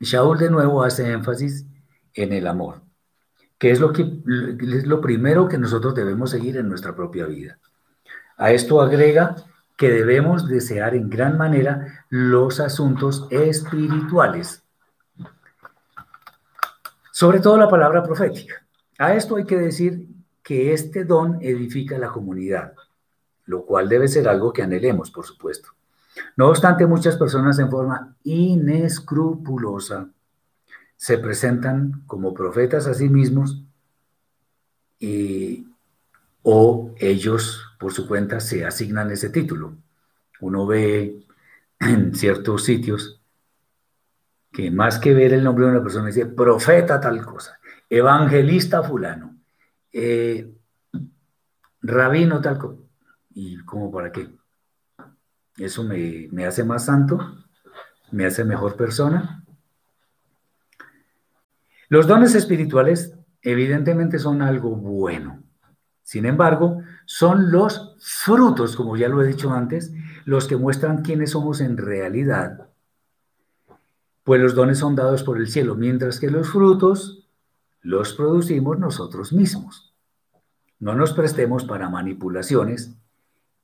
Shaul 0.00 0.38
de 0.38 0.50
nuevo 0.50 0.82
hace 0.82 1.10
énfasis 1.12 1.66
en 2.14 2.32
el 2.32 2.46
amor, 2.46 2.82
que 3.58 3.70
es 3.70 3.80
lo, 3.80 3.92
que, 3.92 4.02
es 4.02 4.86
lo 4.86 5.00
primero 5.00 5.48
que 5.48 5.58
nosotros 5.58 5.94
debemos 5.94 6.30
seguir 6.30 6.56
en 6.56 6.68
nuestra 6.68 6.96
propia 6.96 7.26
vida. 7.26 7.58
A 8.36 8.52
esto 8.52 8.80
agrega 8.80 9.36
que 9.80 9.88
debemos 9.88 10.46
desear 10.46 10.94
en 10.94 11.08
gran 11.08 11.38
manera 11.38 12.04
los 12.10 12.60
asuntos 12.60 13.26
espirituales. 13.30 14.62
Sobre 17.10 17.40
todo 17.40 17.56
la 17.56 17.66
palabra 17.66 18.02
profética. 18.02 18.62
A 18.98 19.14
esto 19.14 19.36
hay 19.36 19.46
que 19.46 19.56
decir 19.56 20.06
que 20.42 20.74
este 20.74 21.06
don 21.06 21.38
edifica 21.40 21.96
la 21.96 22.10
comunidad, 22.10 22.74
lo 23.46 23.64
cual 23.64 23.88
debe 23.88 24.06
ser 24.06 24.28
algo 24.28 24.52
que 24.52 24.62
anhelemos, 24.62 25.10
por 25.10 25.24
supuesto. 25.24 25.70
No 26.36 26.48
obstante, 26.48 26.86
muchas 26.86 27.16
personas 27.16 27.58
en 27.58 27.70
forma 27.70 28.14
inescrupulosa 28.22 30.10
se 30.98 31.16
presentan 31.16 32.02
como 32.06 32.34
profetas 32.34 32.86
a 32.86 32.92
sí 32.92 33.08
mismos 33.08 33.62
y 34.98 35.66
o 36.42 36.90
ellos 36.98 37.69
por 37.80 37.94
su 37.94 38.06
cuenta 38.06 38.40
se 38.40 38.66
asignan 38.66 39.10
ese 39.10 39.30
título. 39.30 39.78
Uno 40.40 40.66
ve 40.66 41.24
en 41.80 42.14
ciertos 42.14 42.64
sitios 42.64 43.22
que 44.52 44.70
más 44.70 44.98
que 44.98 45.14
ver 45.14 45.32
el 45.32 45.42
nombre 45.42 45.64
de 45.64 45.72
una 45.72 45.82
persona 45.82 46.08
dice 46.08 46.26
profeta 46.26 47.00
tal 47.00 47.24
cosa, 47.24 47.58
evangelista 47.88 48.82
fulano, 48.82 49.36
eh, 49.92 50.52
rabino 51.80 52.40
tal 52.42 52.58
cosa. 52.58 52.82
¿Y 53.30 53.58
cómo 53.64 53.90
para 53.90 54.12
qué? 54.12 54.28
¿Eso 55.56 55.82
me, 55.82 56.28
me 56.32 56.44
hace 56.44 56.64
más 56.64 56.84
santo? 56.84 57.18
¿Me 58.10 58.26
hace 58.26 58.44
mejor 58.44 58.76
persona? 58.76 59.42
Los 61.88 62.06
dones 62.06 62.34
espirituales 62.34 63.14
evidentemente 63.40 64.18
son 64.18 64.42
algo 64.42 64.76
bueno 64.76 65.42
sin 66.10 66.26
embargo, 66.26 66.82
son 67.12 67.50
los 67.50 67.96
frutos, 67.98 68.76
como 68.76 68.96
ya 68.96 69.08
lo 69.08 69.20
he 69.20 69.26
dicho 69.26 69.50
antes, 69.50 69.92
los 70.26 70.46
que 70.46 70.56
muestran 70.56 71.02
quiénes 71.02 71.32
somos 71.32 71.60
en 71.60 71.76
realidad. 71.76 72.68
Pues 74.22 74.40
los 74.40 74.54
dones 74.54 74.78
son 74.78 74.94
dados 74.94 75.24
por 75.24 75.38
el 75.38 75.48
cielo, 75.48 75.74
mientras 75.74 76.20
que 76.20 76.30
los 76.30 76.48
frutos 76.50 77.28
los 77.80 78.14
producimos 78.14 78.78
nosotros 78.78 79.32
mismos. 79.32 79.92
No 80.78 80.94
nos 80.94 81.12
prestemos 81.12 81.64
para 81.64 81.90
manipulaciones, 81.90 82.94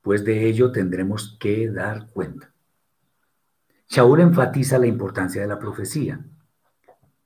pues 0.01 0.25
de 0.25 0.45
ello 0.45 0.73
tendremos 0.73 1.37
que 1.39 1.71
dar 1.71 2.09
cuenta. 2.09 2.51
Shaul 3.87 4.19
enfatiza 4.19 4.77
la 4.77 4.87
importancia 4.87 5.41
de 5.41 5.47
la 5.47 5.57
profecía, 5.57 6.19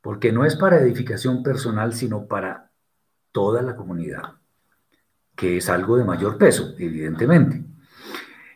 porque 0.02 0.32
no 0.32 0.46
es 0.46 0.56
para 0.56 0.82
edificación 0.82 1.42
personal, 1.42 1.94
sino 1.96 2.28
para 2.28 2.70
toda 3.32 3.64
la 3.64 3.76
comunidad 3.76 4.36
que 5.42 5.58
es 5.58 5.70
algo 5.72 5.98
de 5.98 6.04
mayor 6.04 6.38
peso, 6.38 6.76
evidentemente. 6.78 7.66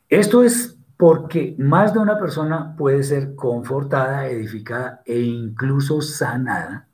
Esto 0.08 0.44
es 0.44 0.78
porque 0.98 1.56
más 1.58 1.96
de 1.96 2.00
una 2.00 2.20
persona 2.20 2.76
puede 2.76 3.02
ser 3.02 3.34
confortada, 3.34 4.28
edificada 4.28 5.02
e 5.04 5.20
incluso 5.20 6.00
sanada 6.04 6.88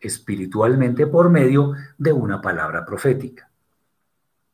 espiritualmente 0.00 1.06
por 1.06 1.30
medio 1.30 1.74
de 1.96 2.12
una 2.12 2.40
palabra 2.40 2.84
profética. 2.84 3.48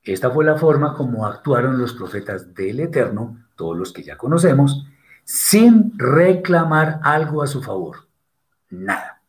Esta 0.02 0.30
fue 0.30 0.44
la 0.44 0.56
forma 0.56 0.92
como 0.92 1.24
actuaron 1.24 1.78
los 1.78 1.94
profetas 1.94 2.54
del 2.54 2.80
Eterno, 2.80 3.46
todos 3.56 3.78
los 3.78 3.94
que 3.94 4.02
ya 4.02 4.18
conocemos, 4.18 4.86
sin 5.24 5.98
reclamar 5.98 7.00
algo 7.02 7.42
a 7.42 7.46
su 7.46 7.62
favor. 7.62 8.08
Nada. 8.68 9.22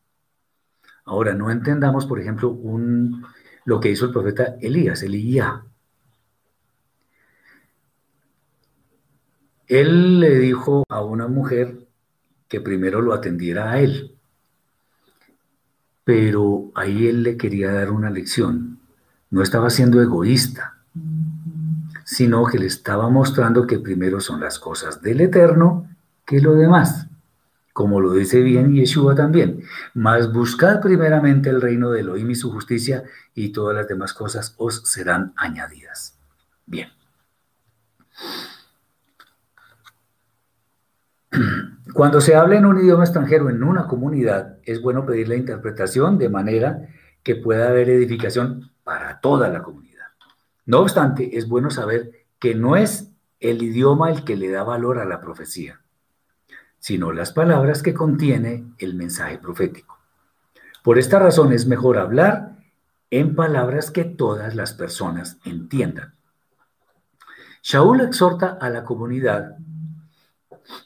Ahora, 1.06 1.32
no 1.32 1.50
entendamos, 1.50 2.04
por 2.04 2.20
ejemplo, 2.20 2.50
un, 2.50 3.24
lo 3.66 3.80
que 3.80 3.90
hizo 3.90 4.06
el 4.06 4.12
profeta 4.12 4.56
Elías, 4.60 5.02
Elías. 5.02 5.60
Él 9.66 10.20
le 10.20 10.38
dijo 10.38 10.84
a 10.88 11.02
una 11.02 11.26
mujer 11.26 11.76
que 12.48 12.60
primero 12.60 13.02
lo 13.02 13.12
atendiera 13.12 13.72
a 13.72 13.80
él, 13.80 14.14
pero 16.04 16.70
ahí 16.76 17.08
él 17.08 17.24
le 17.24 17.36
quería 17.36 17.72
dar 17.72 17.90
una 17.90 18.08
lección. 18.08 18.78
No 19.30 19.42
estaba 19.42 19.68
siendo 19.68 20.00
egoísta, 20.00 20.78
sino 22.04 22.46
que 22.46 22.60
le 22.60 22.66
estaba 22.66 23.10
mostrando 23.10 23.66
que 23.66 23.80
primero 23.80 24.20
son 24.20 24.40
las 24.40 24.60
cosas 24.60 25.02
del 25.02 25.20
Eterno 25.20 25.88
que 26.24 26.40
lo 26.40 26.54
demás 26.54 27.08
como 27.76 28.00
lo 28.00 28.14
dice 28.14 28.40
bien 28.40 28.72
Yeshua 28.72 29.14
también. 29.14 29.62
Mas 29.92 30.32
buscad 30.32 30.80
primeramente 30.80 31.50
el 31.50 31.60
reino 31.60 31.90
de 31.90 32.00
Elohim 32.00 32.30
y 32.30 32.34
su 32.34 32.50
justicia, 32.50 33.04
y 33.34 33.50
todas 33.50 33.76
las 33.76 33.86
demás 33.86 34.14
cosas 34.14 34.54
os 34.56 34.80
serán 34.90 35.34
añadidas. 35.36 36.18
Bien. 36.64 36.88
Cuando 41.92 42.22
se 42.22 42.34
habla 42.34 42.56
en 42.56 42.64
un 42.64 42.78
idioma 42.78 43.04
extranjero 43.04 43.50
en 43.50 43.62
una 43.62 43.86
comunidad, 43.86 44.56
es 44.64 44.80
bueno 44.80 45.04
pedir 45.04 45.28
la 45.28 45.36
interpretación 45.36 46.16
de 46.16 46.30
manera 46.30 46.88
que 47.22 47.36
pueda 47.36 47.68
haber 47.68 47.90
edificación 47.90 48.70
para 48.84 49.20
toda 49.20 49.50
la 49.50 49.62
comunidad. 49.62 50.06
No 50.64 50.78
obstante, 50.80 51.36
es 51.36 51.46
bueno 51.46 51.68
saber 51.68 52.24
que 52.38 52.54
no 52.54 52.74
es 52.74 53.12
el 53.38 53.62
idioma 53.62 54.10
el 54.10 54.24
que 54.24 54.36
le 54.36 54.50
da 54.50 54.62
valor 54.62 54.98
a 54.98 55.04
la 55.04 55.20
profecía 55.20 55.82
sino 56.86 57.10
las 57.10 57.32
palabras 57.32 57.82
que 57.82 57.92
contiene 57.92 58.64
el 58.78 58.94
mensaje 58.94 59.38
profético. 59.38 59.98
Por 60.84 61.00
esta 61.00 61.18
razón 61.18 61.52
es 61.52 61.66
mejor 61.66 61.98
hablar 61.98 62.58
en 63.10 63.34
palabras 63.34 63.90
que 63.90 64.04
todas 64.04 64.54
las 64.54 64.72
personas 64.72 65.38
entiendan. 65.44 66.14
Shaul 67.60 68.02
exhorta 68.02 68.56
a 68.60 68.70
la 68.70 68.84
comunidad 68.84 69.56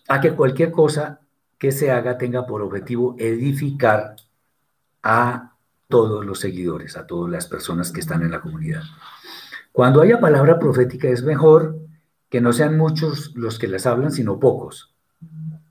a 0.08 0.22
que 0.22 0.32
cualquier 0.32 0.72
cosa 0.72 1.20
que 1.58 1.70
se 1.70 1.90
haga 1.90 2.16
tenga 2.16 2.46
por 2.46 2.62
objetivo 2.62 3.14
edificar 3.18 4.16
a 5.02 5.52
todos 5.86 6.24
los 6.24 6.40
seguidores, 6.40 6.96
a 6.96 7.06
todas 7.06 7.30
las 7.30 7.46
personas 7.46 7.92
que 7.92 8.00
están 8.00 8.22
en 8.22 8.30
la 8.30 8.40
comunidad. 8.40 8.84
Cuando 9.70 10.00
haya 10.00 10.18
palabra 10.18 10.58
profética 10.58 11.08
es 11.08 11.22
mejor 11.22 11.78
que 12.30 12.40
no 12.40 12.54
sean 12.54 12.78
muchos 12.78 13.36
los 13.36 13.58
que 13.58 13.68
las 13.68 13.84
hablan, 13.84 14.12
sino 14.12 14.40
pocos, 14.40 14.94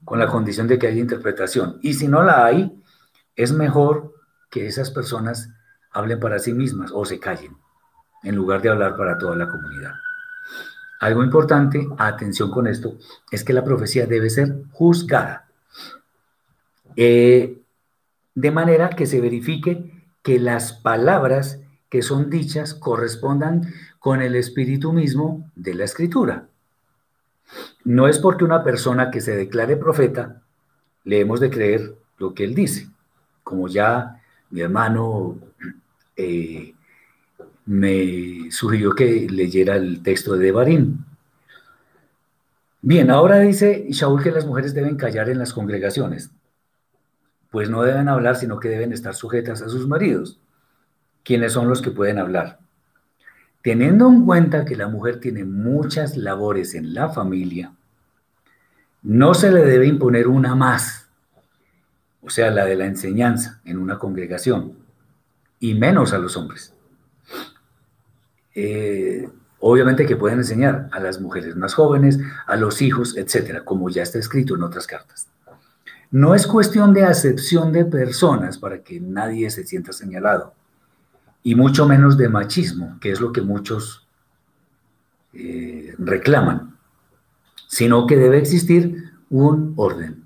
con 0.10 0.18
la 0.18 0.26
condición 0.26 0.68
de 0.68 0.80
que 0.80 0.88
haya 0.88 1.00
interpretación. 1.00 1.78
Y 1.84 1.94
si 1.94 2.08
no 2.08 2.24
la 2.24 2.44
hay, 2.44 2.82
es 3.36 3.52
mejor 3.52 4.16
que 4.50 4.66
esas 4.66 4.90
personas 4.90 5.52
hablen 5.92 6.20
para 6.20 6.40
sí 6.40 6.52
mismas 6.52 6.90
o 6.92 7.06
se 7.06 7.20
callen, 7.20 7.56
en 8.24 8.36
lugar 8.36 8.64
de 8.64 8.70
hablar 8.70 8.98
para 8.98 9.20
toda 9.20 9.36
la 9.36 9.48
comunidad. 9.48 9.92
Algo 11.00 11.24
importante, 11.24 11.88
atención 12.00 12.50
con 12.50 12.66
esto, 12.66 12.98
es 13.30 13.44
que 13.44 13.54
la 13.54 13.64
profecía 13.64 14.08
debe 14.08 14.32
ser 14.32 14.64
juzgada. 14.72 15.48
Eh, 16.96 17.62
de 18.34 18.52
manera 18.52 18.90
que 18.90 19.06
se 19.06 19.22
verifique 19.22 19.94
que 20.24 20.40
las 20.40 20.74
palabras 20.74 21.60
que 21.88 22.02
son 22.02 22.32
dichas 22.32 22.74
correspondan 22.74 23.72
con 24.00 24.24
el 24.24 24.36
espíritu 24.36 24.92
mismo 24.92 25.52
de 25.56 25.76
la 25.76 25.84
escritura. 25.84 26.49
No 27.84 28.08
es 28.08 28.20
porque 28.20 28.44
una 28.44 28.64
persona 28.64 29.10
que 29.12 29.22
se 29.22 29.36
declare 29.36 29.78
profeta 29.78 30.42
le 31.04 31.22
hemos 31.22 31.40
de 31.40 31.50
creer 31.50 31.96
lo 32.18 32.34
que 32.34 32.44
él 32.44 32.54
dice, 32.54 32.88
como 33.44 33.68
ya 33.68 34.22
mi 34.52 34.62
hermano 34.62 35.38
eh, 36.16 36.74
me 37.66 38.52
sugirió 38.52 38.94
que 38.94 39.28
leyera 39.30 39.76
el 39.76 40.02
texto 40.04 40.36
de 40.36 40.52
Barín. 40.52 41.06
Bien, 42.82 43.12
ahora 43.12 43.40
dice 43.40 43.88
Shaul 43.90 44.24
que 44.24 44.32
las 44.32 44.46
mujeres 44.46 44.74
deben 44.74 44.96
callar 44.98 45.30
en 45.30 45.40
las 45.40 45.54
congregaciones. 45.54 46.32
Pues 47.52 47.70
no 47.70 47.84
deben 47.84 48.08
hablar, 48.08 48.36
sino 48.36 48.60
que 48.60 48.70
deben 48.70 48.94
estar 48.94 49.16
sujetas 49.16 49.62
a 49.62 49.70
sus 49.70 49.88
maridos. 49.88 50.40
¿Quiénes 51.24 51.54
son 51.54 51.68
los 51.68 51.82
que 51.82 51.92
pueden 51.92 52.20
hablar? 52.20 52.60
Teniendo 53.62 54.08
en 54.08 54.26
cuenta 54.26 54.66
que 54.66 54.76
la 54.76 54.88
mujer 54.88 55.20
tiene 55.20 55.44
muchas 55.44 56.16
labores 56.16 56.76
en 56.76 56.94
la 56.94 57.10
familia, 57.10 57.74
no 59.02 59.34
se 59.34 59.52
le 59.52 59.66
debe 59.66 59.88
imponer 59.88 60.28
una 60.28 60.56
más, 60.56 61.10
o 62.22 62.30
sea, 62.30 62.52
la 62.52 62.66
de 62.66 62.76
la 62.76 62.86
enseñanza 62.86 63.62
en 63.66 63.78
una 63.78 63.98
congregación, 63.98 64.74
y 65.60 65.74
menos 65.74 66.14
a 66.14 66.20
los 66.20 66.38
hombres. 66.38 66.74
Eh, 68.56 69.28
obviamente 69.60 70.06
que 70.06 70.16
pueden 70.16 70.40
enseñar 70.40 70.90
a 70.92 71.00
las 71.00 71.20
mujeres 71.20 71.56
más 71.56 71.74
jóvenes, 71.74 72.20
a 72.48 72.56
los 72.56 72.82
hijos, 72.82 73.18
etcétera, 73.18 73.64
como 73.66 73.90
ya 73.90 74.04
está 74.04 74.20
escrito 74.20 74.56
en 74.56 74.64
otras 74.64 74.88
cartas. 74.88 75.28
No 76.12 76.34
es 76.34 76.48
cuestión 76.48 76.94
de 76.94 77.04
acepción 77.04 77.72
de 77.72 77.86
personas 77.86 78.58
para 78.58 78.82
que 78.82 79.00
nadie 79.00 79.50
se 79.52 79.66
sienta 79.66 79.94
señalado, 79.94 80.56
y 81.50 81.56
mucho 81.56 81.88
menos 81.88 82.16
de 82.16 82.30
machismo, 82.30 83.00
que 83.02 83.10
es 83.10 83.20
lo 83.20 83.34
que 83.34 83.42
muchos 83.42 84.08
eh, 85.34 85.96
reclaman, 85.98 86.78
sino 87.68 88.06
que 88.06 88.18
debe 88.18 88.38
existir 88.38 89.14
un 89.32 89.74
orden. 89.76 90.26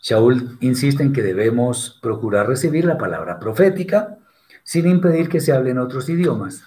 Shaul 0.00 0.56
insiste 0.60 1.02
en 1.02 1.12
que 1.12 1.22
debemos 1.22 1.98
procurar 2.00 2.48
recibir 2.48 2.86
la 2.86 2.96
palabra 2.96 3.38
profética 3.38 4.16
sin 4.62 4.88
impedir 4.88 5.28
que 5.28 5.42
se 5.42 5.52
hablen 5.52 5.76
otros 5.76 6.08
idiomas, 6.08 6.64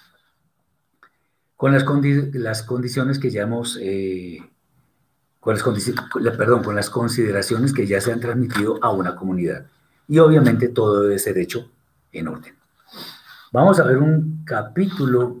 con 1.56 1.72
las, 1.72 1.84
las 2.34 2.62
condiciones 2.62 3.18
que 3.18 3.30
ya 3.30 3.48
eh, 3.80 4.48
con 5.40 5.54
las 5.54 6.36
perdón, 6.36 6.62
con 6.62 6.76
las 6.76 6.88
consideraciones 6.88 7.72
que 7.72 7.84
ya 7.84 8.00
se 8.00 8.12
han 8.12 8.20
transmitido 8.20 8.78
a 8.80 8.92
una 8.92 9.16
comunidad. 9.16 9.66
Y 10.06 10.20
obviamente 10.20 10.68
todo 10.68 11.02
debe 11.02 11.18
ser 11.18 11.36
hecho 11.36 11.68
en 12.12 12.28
orden. 12.28 12.57
Vamos 13.50 13.80
a 13.80 13.84
ver 13.84 13.96
un 13.96 14.42
capítulo, 14.44 15.40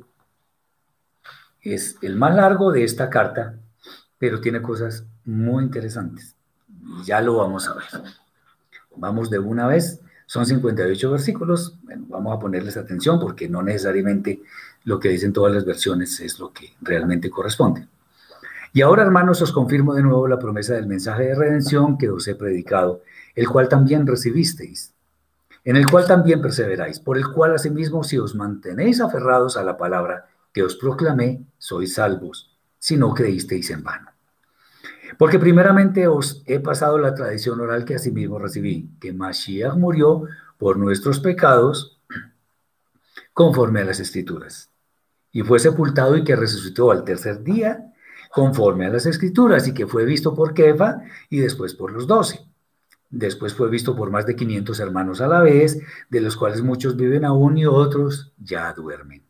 es 1.60 1.98
el 2.00 2.16
más 2.16 2.34
largo 2.34 2.72
de 2.72 2.82
esta 2.82 3.10
carta, 3.10 3.58
pero 4.16 4.40
tiene 4.40 4.62
cosas 4.62 5.04
muy 5.26 5.64
interesantes. 5.64 6.34
Ya 7.04 7.20
lo 7.20 7.36
vamos 7.36 7.68
a 7.68 7.74
ver. 7.74 7.84
Vamos 8.96 9.28
de 9.28 9.38
una 9.38 9.66
vez. 9.66 10.00
Son 10.24 10.46
58 10.46 11.10
versículos. 11.10 11.78
Bueno, 11.82 12.06
vamos 12.08 12.34
a 12.34 12.38
ponerles 12.38 12.78
atención 12.78 13.20
porque 13.20 13.46
no 13.46 13.62
necesariamente 13.62 14.40
lo 14.84 14.98
que 14.98 15.10
dicen 15.10 15.34
todas 15.34 15.52
las 15.52 15.66
versiones 15.66 16.18
es 16.20 16.38
lo 16.38 16.50
que 16.50 16.76
realmente 16.80 17.28
corresponde. 17.28 17.88
Y 18.72 18.80
ahora, 18.80 19.02
hermanos, 19.02 19.42
os 19.42 19.52
confirmo 19.52 19.94
de 19.94 20.02
nuevo 20.02 20.26
la 20.28 20.38
promesa 20.38 20.72
del 20.74 20.86
mensaje 20.86 21.24
de 21.24 21.34
redención 21.34 21.98
que 21.98 22.08
os 22.08 22.26
he 22.26 22.34
predicado, 22.34 23.02
el 23.34 23.48
cual 23.48 23.68
también 23.68 24.06
recibisteis, 24.06 24.94
en 25.68 25.76
el 25.76 25.84
cual 25.84 26.06
también 26.06 26.40
perseveráis, 26.40 26.98
por 26.98 27.18
el 27.18 27.28
cual 27.30 27.54
asimismo 27.54 28.02
si 28.02 28.16
os 28.16 28.34
mantenéis 28.34 29.02
aferrados 29.02 29.58
a 29.58 29.62
la 29.62 29.76
palabra 29.76 30.26
que 30.50 30.62
os 30.62 30.76
proclamé, 30.76 31.42
sois 31.58 31.92
salvos, 31.92 32.56
si 32.78 32.96
no 32.96 33.12
creísteis 33.12 33.68
en 33.68 33.82
vano. 33.84 34.12
Porque 35.18 35.38
primeramente 35.38 36.08
os 36.08 36.42
he 36.46 36.58
pasado 36.58 36.96
la 36.96 37.14
tradición 37.14 37.60
oral 37.60 37.84
que 37.84 37.96
asimismo 37.96 38.38
recibí, 38.38 38.88
que 38.98 39.12
Mashiach 39.12 39.74
murió 39.74 40.22
por 40.56 40.78
nuestros 40.78 41.20
pecados 41.20 42.00
conforme 43.34 43.82
a 43.82 43.84
las 43.84 44.00
escrituras, 44.00 44.70
y 45.32 45.42
fue 45.42 45.58
sepultado 45.58 46.16
y 46.16 46.24
que 46.24 46.34
resucitó 46.34 46.92
al 46.92 47.04
tercer 47.04 47.42
día 47.42 47.92
conforme 48.30 48.86
a 48.86 48.88
las 48.88 49.04
escrituras, 49.04 49.68
y 49.68 49.74
que 49.74 49.86
fue 49.86 50.06
visto 50.06 50.34
por 50.34 50.54
Kefa 50.54 51.02
y 51.28 51.40
después 51.40 51.74
por 51.74 51.92
los 51.92 52.06
doce. 52.06 52.48
Después 53.10 53.54
fue 53.54 53.70
visto 53.70 53.96
por 53.96 54.10
más 54.10 54.26
de 54.26 54.36
500 54.36 54.80
hermanos 54.80 55.20
a 55.20 55.28
la 55.28 55.40
vez, 55.40 55.80
de 56.10 56.20
los 56.20 56.36
cuales 56.36 56.62
muchos 56.62 56.96
viven 56.96 57.24
aún 57.24 57.56
y 57.56 57.64
otros 57.64 58.32
ya 58.38 58.72
duermen. 58.74 59.22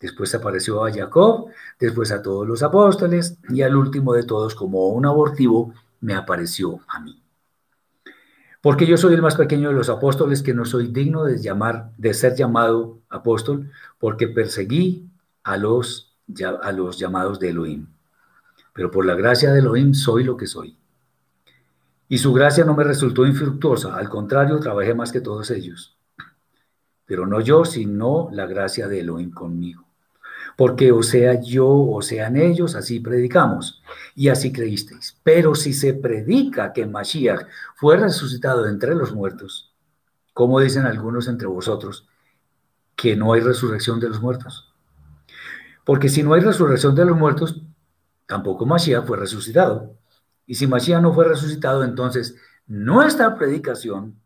Después 0.00 0.34
apareció 0.34 0.84
a 0.84 0.92
Jacob, 0.92 1.48
después 1.78 2.12
a 2.12 2.22
todos 2.22 2.46
los 2.46 2.62
apóstoles 2.62 3.38
y 3.48 3.62
al 3.62 3.76
último 3.76 4.14
de 4.14 4.24
todos, 4.24 4.54
como 4.54 4.88
un 4.88 5.06
abortivo, 5.06 5.72
me 6.00 6.14
apareció 6.14 6.80
a 6.88 7.00
mí. 7.00 7.22
Porque 8.60 8.86
yo 8.86 8.96
soy 8.96 9.14
el 9.14 9.22
más 9.22 9.36
pequeño 9.36 9.68
de 9.68 9.74
los 9.74 9.90
apóstoles, 9.90 10.42
que 10.42 10.54
no 10.54 10.64
soy 10.64 10.88
digno 10.88 11.24
de, 11.24 11.38
llamar, 11.38 11.90
de 11.98 12.14
ser 12.14 12.34
llamado 12.34 13.00
apóstol, 13.10 13.70
porque 13.98 14.28
perseguí 14.28 15.10
a 15.42 15.58
los, 15.58 16.14
a 16.62 16.72
los 16.72 16.98
llamados 16.98 17.38
de 17.38 17.50
Elohim. 17.50 17.86
Pero 18.72 18.90
por 18.90 19.04
la 19.04 19.14
gracia 19.14 19.52
de 19.52 19.60
Elohim 19.60 19.92
soy 19.92 20.24
lo 20.24 20.36
que 20.36 20.46
soy. 20.46 20.78
Y 22.14 22.18
su 22.18 22.32
gracia 22.32 22.64
no 22.64 22.76
me 22.76 22.84
resultó 22.84 23.26
infructuosa, 23.26 23.96
al 23.96 24.08
contrario, 24.08 24.60
trabajé 24.60 24.94
más 24.94 25.10
que 25.10 25.20
todos 25.20 25.50
ellos. 25.50 25.96
Pero 27.06 27.26
no 27.26 27.40
yo, 27.40 27.64
sino 27.64 28.28
la 28.30 28.46
gracia 28.46 28.86
de 28.86 29.00
Elohim 29.00 29.32
conmigo 29.32 29.84
porque 30.56 30.92
o 30.92 31.02
sea 31.02 31.40
yo 31.40 31.66
o 31.68 32.00
sean 32.00 32.36
ellos, 32.36 32.76
así 32.76 33.00
predicamos 33.00 33.82
y 34.14 34.28
así 34.28 34.52
creísteis. 34.52 35.18
Pero 35.24 35.56
si 35.56 35.72
se 35.72 35.94
predica 35.94 36.72
que 36.72 36.86
Mashiach 36.86 37.48
fue 37.74 37.96
resucitado 37.96 38.68
entre 38.68 38.94
los 38.94 39.12
muertos, 39.12 39.74
como 40.32 40.60
dicen 40.60 40.86
algunos 40.86 41.26
entre 41.26 41.48
vosotros, 41.48 42.06
que 42.94 43.16
no 43.16 43.32
hay 43.32 43.40
resurrección 43.40 43.98
de 43.98 44.10
los 44.10 44.20
muertos. 44.20 44.72
Porque 45.84 46.08
si 46.08 46.22
no 46.22 46.34
hay 46.34 46.42
resurrección 46.42 46.94
de 46.94 47.06
los 47.06 47.18
muertos, 47.18 47.60
tampoco 48.26 48.64
Mashiach 48.64 49.04
fue 49.04 49.16
resucitado. 49.16 49.96
Y 50.46 50.56
si 50.56 50.66
Mashiach 50.66 51.00
no 51.00 51.12
fue 51.12 51.26
resucitado, 51.26 51.84
entonces 51.84 52.36
nuestra 52.66 53.36
predicación 53.36 54.20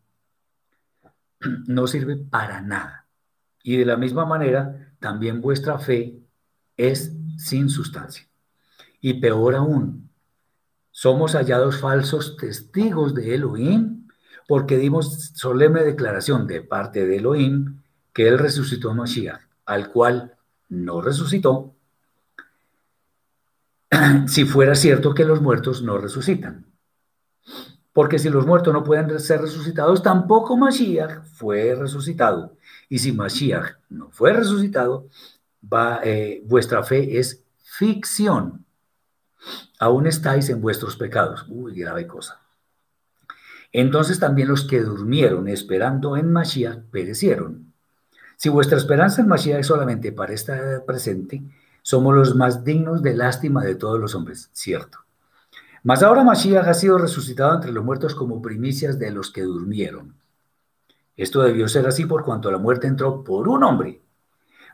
no 1.66 1.86
sirve 1.86 2.16
para 2.16 2.60
nada. 2.60 3.06
Y 3.62 3.76
de 3.76 3.84
la 3.84 3.96
misma 3.96 4.24
manera, 4.24 4.94
también 4.98 5.40
vuestra 5.40 5.78
fe 5.78 6.18
es 6.76 7.12
sin 7.36 7.68
sustancia. 7.68 8.26
Y 9.00 9.20
peor 9.20 9.54
aún, 9.54 10.10
somos 10.90 11.34
hallados 11.34 11.80
falsos 11.80 12.36
testigos 12.36 13.14
de 13.14 13.34
Elohim 13.34 14.08
porque 14.48 14.78
dimos 14.78 15.30
solemne 15.34 15.84
declaración 15.84 16.46
de 16.46 16.62
parte 16.62 17.06
de 17.06 17.18
Elohim 17.18 17.82
que 18.12 18.26
él 18.26 18.38
resucitó 18.38 18.90
a 18.90 18.94
Mashiach, 18.94 19.42
al 19.66 19.92
cual 19.92 20.36
no 20.68 21.00
resucitó, 21.00 21.74
si 24.26 24.44
fuera 24.44 24.74
cierto 24.74 25.14
que 25.14 25.24
los 25.24 25.40
muertos 25.40 25.82
no 25.82 25.98
resucitan. 25.98 26.66
Porque 27.92 28.18
si 28.18 28.30
los 28.30 28.46
muertos 28.46 28.72
no 28.72 28.84
pueden 28.84 29.18
ser 29.18 29.40
resucitados, 29.40 30.02
tampoco 30.02 30.56
Mashiach 30.56 31.24
fue 31.24 31.74
resucitado. 31.74 32.56
Y 32.88 32.98
si 32.98 33.12
Mashiach 33.12 33.76
no 33.88 34.10
fue 34.10 34.32
resucitado, 34.32 35.08
va, 35.60 36.00
eh, 36.04 36.42
vuestra 36.46 36.82
fe 36.84 37.18
es 37.18 37.42
ficción. 37.60 38.64
Aún 39.80 40.06
estáis 40.06 40.48
en 40.48 40.60
vuestros 40.60 40.96
pecados. 40.96 41.44
Uy, 41.48 41.74
grave 41.74 42.06
cosa. 42.06 42.40
Entonces 43.72 44.18
también 44.18 44.48
los 44.48 44.64
que 44.64 44.80
durmieron 44.80 45.48
esperando 45.48 46.16
en 46.16 46.32
Mashiach 46.32 46.84
perecieron. 46.90 47.74
Si 48.36 48.48
vuestra 48.48 48.78
esperanza 48.78 49.20
en 49.20 49.28
Mashiach 49.28 49.60
es 49.60 49.66
solamente 49.66 50.12
para 50.12 50.32
estar 50.32 50.84
presente, 50.84 51.42
somos 51.88 52.14
los 52.14 52.34
más 52.34 52.64
dignos 52.64 53.02
de 53.02 53.16
lástima 53.16 53.64
de 53.64 53.74
todos 53.74 53.98
los 53.98 54.14
hombres, 54.14 54.50
cierto. 54.52 54.98
Mas 55.82 56.02
ahora 56.02 56.22
Mashiach 56.22 56.68
ha 56.68 56.74
sido 56.74 56.98
resucitado 56.98 57.54
entre 57.54 57.72
los 57.72 57.82
muertos 57.82 58.14
como 58.14 58.42
primicias 58.42 58.98
de 58.98 59.10
los 59.10 59.30
que 59.30 59.40
durmieron. 59.40 60.14
Esto 61.16 61.40
debió 61.40 61.66
ser 61.66 61.86
así 61.86 62.04
por 62.04 62.26
cuanto 62.26 62.50
la 62.50 62.58
muerte 62.58 62.88
entró 62.88 63.24
por 63.24 63.48
un 63.48 63.64
hombre. 63.64 64.02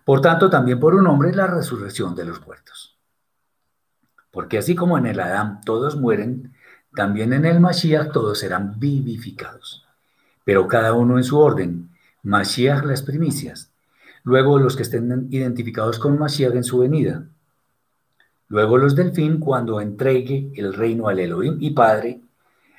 Por 0.05 0.23
tanto, 0.23 0.51
también 0.51 0.81
por 0.81 0.97
un 0.97 1.07
hombre 1.07 1.33
la 1.33 1.47
resurrección 1.47 2.17
de 2.17 2.25
los 2.25 2.45
muertos. 2.45 2.99
Porque 4.33 4.59
así 4.59 4.75
como 4.75 4.99
en 4.99 5.07
el 5.07 5.21
Adán 5.21 5.61
todos 5.65 5.95
mueren, 5.95 6.53
también 6.97 7.33
en 7.33 7.45
el 7.45 7.61
Mashiach 7.61 8.11
todos 8.11 8.41
serán 8.41 8.81
vivificados. 8.81 9.87
Pero 10.43 10.67
cada 10.67 10.95
uno 10.95 11.17
en 11.17 11.23
su 11.23 11.39
orden. 11.39 11.91
Mashiach 12.25 12.83
las 12.85 13.03
primicias. 13.03 13.71
Luego 14.25 14.59
los 14.59 14.75
que 14.75 14.83
estén 14.83 15.29
identificados 15.31 15.99
con 15.99 16.19
Mashiach 16.19 16.55
en 16.55 16.65
su 16.65 16.79
venida. 16.79 17.29
Luego 18.49 18.79
los 18.79 18.95
del 18.95 19.13
fin 19.13 19.39
cuando 19.39 19.81
entregue 19.81 20.51
el 20.57 20.75
reino 20.75 21.09
al 21.09 21.19
Elohim 21.19 21.59
y 21.61 21.71
Padre 21.71 22.21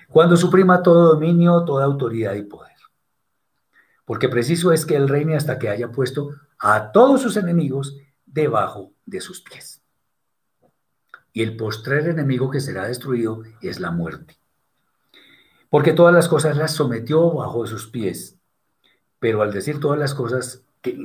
cuando 0.09 0.37
suprima 0.37 0.81
todo 0.81 1.13
dominio, 1.13 1.63
toda 1.65 1.85
autoridad 1.85 2.35
y 2.35 2.43
poder. 2.43 2.71
Porque 4.05 4.29
preciso 4.29 4.71
es 4.71 4.85
que 4.85 4.95
Él 4.95 5.09
reine 5.09 5.35
hasta 5.35 5.57
que 5.59 5.69
haya 5.69 5.91
puesto 5.91 6.29
a 6.59 6.91
todos 6.91 7.21
sus 7.21 7.37
enemigos 7.37 7.97
debajo 8.25 8.93
de 9.05 9.19
sus 9.19 9.41
pies. 9.41 9.81
Y 11.33 11.41
el 11.41 11.57
postrer 11.57 12.07
enemigo 12.07 12.49
que 12.49 12.61
será 12.61 12.87
destruido 12.87 13.43
es 13.61 13.79
la 13.79 13.91
muerte. 13.91 14.37
Porque 15.69 15.91
todas 15.91 16.13
las 16.13 16.29
cosas 16.29 16.55
las 16.55 16.71
sometió 16.71 17.31
bajo 17.33 17.65
sus 17.65 17.87
pies. 17.87 18.37
Pero 19.19 19.41
al 19.41 19.51
decir 19.51 19.79
todas 19.79 19.99
las 19.99 20.13
cosas, 20.13 20.63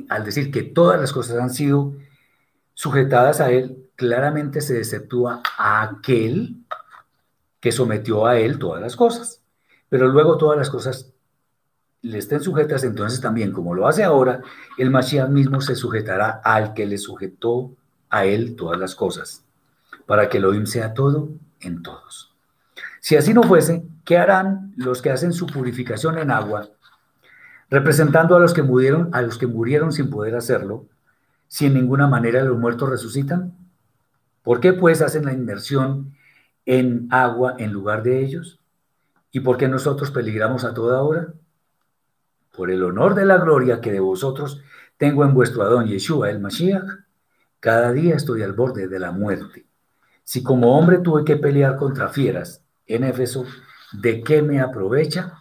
al 0.09 0.25
decir 0.25 0.51
que 0.51 0.63
todas 0.63 0.99
las 0.99 1.13
cosas 1.13 1.37
han 1.37 1.49
sido 1.49 1.93
sujetadas 2.73 3.41
a 3.41 3.51
Él, 3.51 3.89
claramente 3.95 4.61
se 4.61 4.73
deceptúa 4.73 5.41
a 5.57 5.83
aquel 5.83 6.57
que 7.59 7.71
sometió 7.71 8.25
a 8.25 8.39
Él 8.39 8.59
todas 8.59 8.81
las 8.81 8.95
cosas. 8.95 9.41
Pero 9.89 10.07
luego 10.07 10.37
todas 10.37 10.57
las 10.57 10.69
cosas 10.69 11.11
le 12.01 12.17
estén 12.17 12.41
sujetas, 12.41 12.83
entonces 12.83 13.21
también, 13.21 13.51
como 13.51 13.75
lo 13.75 13.87
hace 13.87 14.03
ahora, 14.03 14.41
el 14.77 14.89
Mashiach 14.89 15.29
mismo 15.29 15.61
se 15.61 15.75
sujetará 15.75 16.41
al 16.43 16.73
que 16.73 16.85
le 16.85 16.97
sujetó 16.97 17.75
a 18.09 18.25
él 18.25 18.55
todas 18.55 18.79
las 18.79 18.95
cosas, 18.95 19.43
para 20.05 20.27
que 20.27 20.37
Elohim 20.37 20.65
sea 20.65 20.93
todo 20.93 21.29
en 21.59 21.83
todos. 21.83 22.33
Si 22.99 23.15
así 23.15 23.33
no 23.33 23.43
fuese, 23.43 23.83
¿qué 24.03 24.17
harán 24.17 24.73
los 24.75 25.01
que 25.01 25.11
hacen 25.11 25.33
su 25.33 25.45
purificación 25.45 26.17
en 26.17 26.31
agua, 26.31 26.69
representando 27.71 28.35
a 28.35 28.39
los 28.39 28.53
que 28.53 28.61
murieron, 28.61 29.09
a 29.13 29.23
los 29.23 29.39
que 29.39 29.47
murieron 29.47 29.91
sin 29.91 30.11
poder 30.11 30.35
hacerlo, 30.35 30.85
si 31.47 31.65
en 31.65 31.73
ninguna 31.73 32.07
manera 32.07 32.43
los 32.43 32.59
muertos 32.59 32.89
resucitan? 32.89 33.55
¿Por 34.43 34.59
qué 34.59 34.73
pues 34.73 35.01
hacen 35.01 35.25
la 35.25 35.33
inmersión 35.33 36.13
en 36.67 37.07
agua 37.09 37.55
en 37.57 37.71
lugar 37.71 38.03
de 38.03 38.23
ellos? 38.23 38.59
¿Y 39.31 39.39
por 39.39 39.57
qué 39.57 39.67
nosotros 39.67 40.11
peligramos 40.11 40.63
a 40.65 40.75
toda 40.75 41.01
hora? 41.01 41.33
por 42.55 42.69
el 42.69 42.83
honor 42.83 43.15
de 43.15 43.25
la 43.25 43.37
gloria 43.37 43.81
que 43.81 43.91
de 43.91 43.99
vosotros 43.99 44.61
tengo 44.97 45.23
en 45.23 45.33
vuestro 45.33 45.63
Adón 45.63 45.87
Yeshua 45.87 46.29
el 46.29 46.39
Mashiach, 46.39 46.85
cada 47.59 47.91
día 47.91 48.15
estoy 48.15 48.43
al 48.43 48.53
borde 48.53 48.87
de 48.87 48.99
la 48.99 49.11
muerte. 49.11 49.65
Si 50.23 50.43
como 50.43 50.77
hombre 50.77 50.99
tuve 50.99 51.23
que 51.23 51.37
pelear 51.37 51.77
contra 51.77 52.09
fieras 52.09 52.63
en 52.85 53.03
Éfeso, 53.03 53.45
¿de 53.93 54.21
qué 54.21 54.41
me 54.41 54.59
aprovecha? 54.59 55.37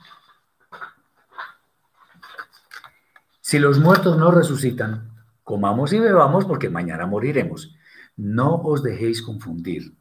Si 3.50 3.58
los 3.58 3.80
muertos 3.80 4.16
no 4.16 4.30
resucitan, 4.30 5.10
comamos 5.42 5.92
y 5.92 5.98
bebamos 5.98 6.44
porque 6.44 6.70
mañana 6.70 7.04
moriremos. 7.04 7.74
No 8.16 8.54
os 8.54 8.84
dejéis 8.84 9.22
confundir. 9.22 9.92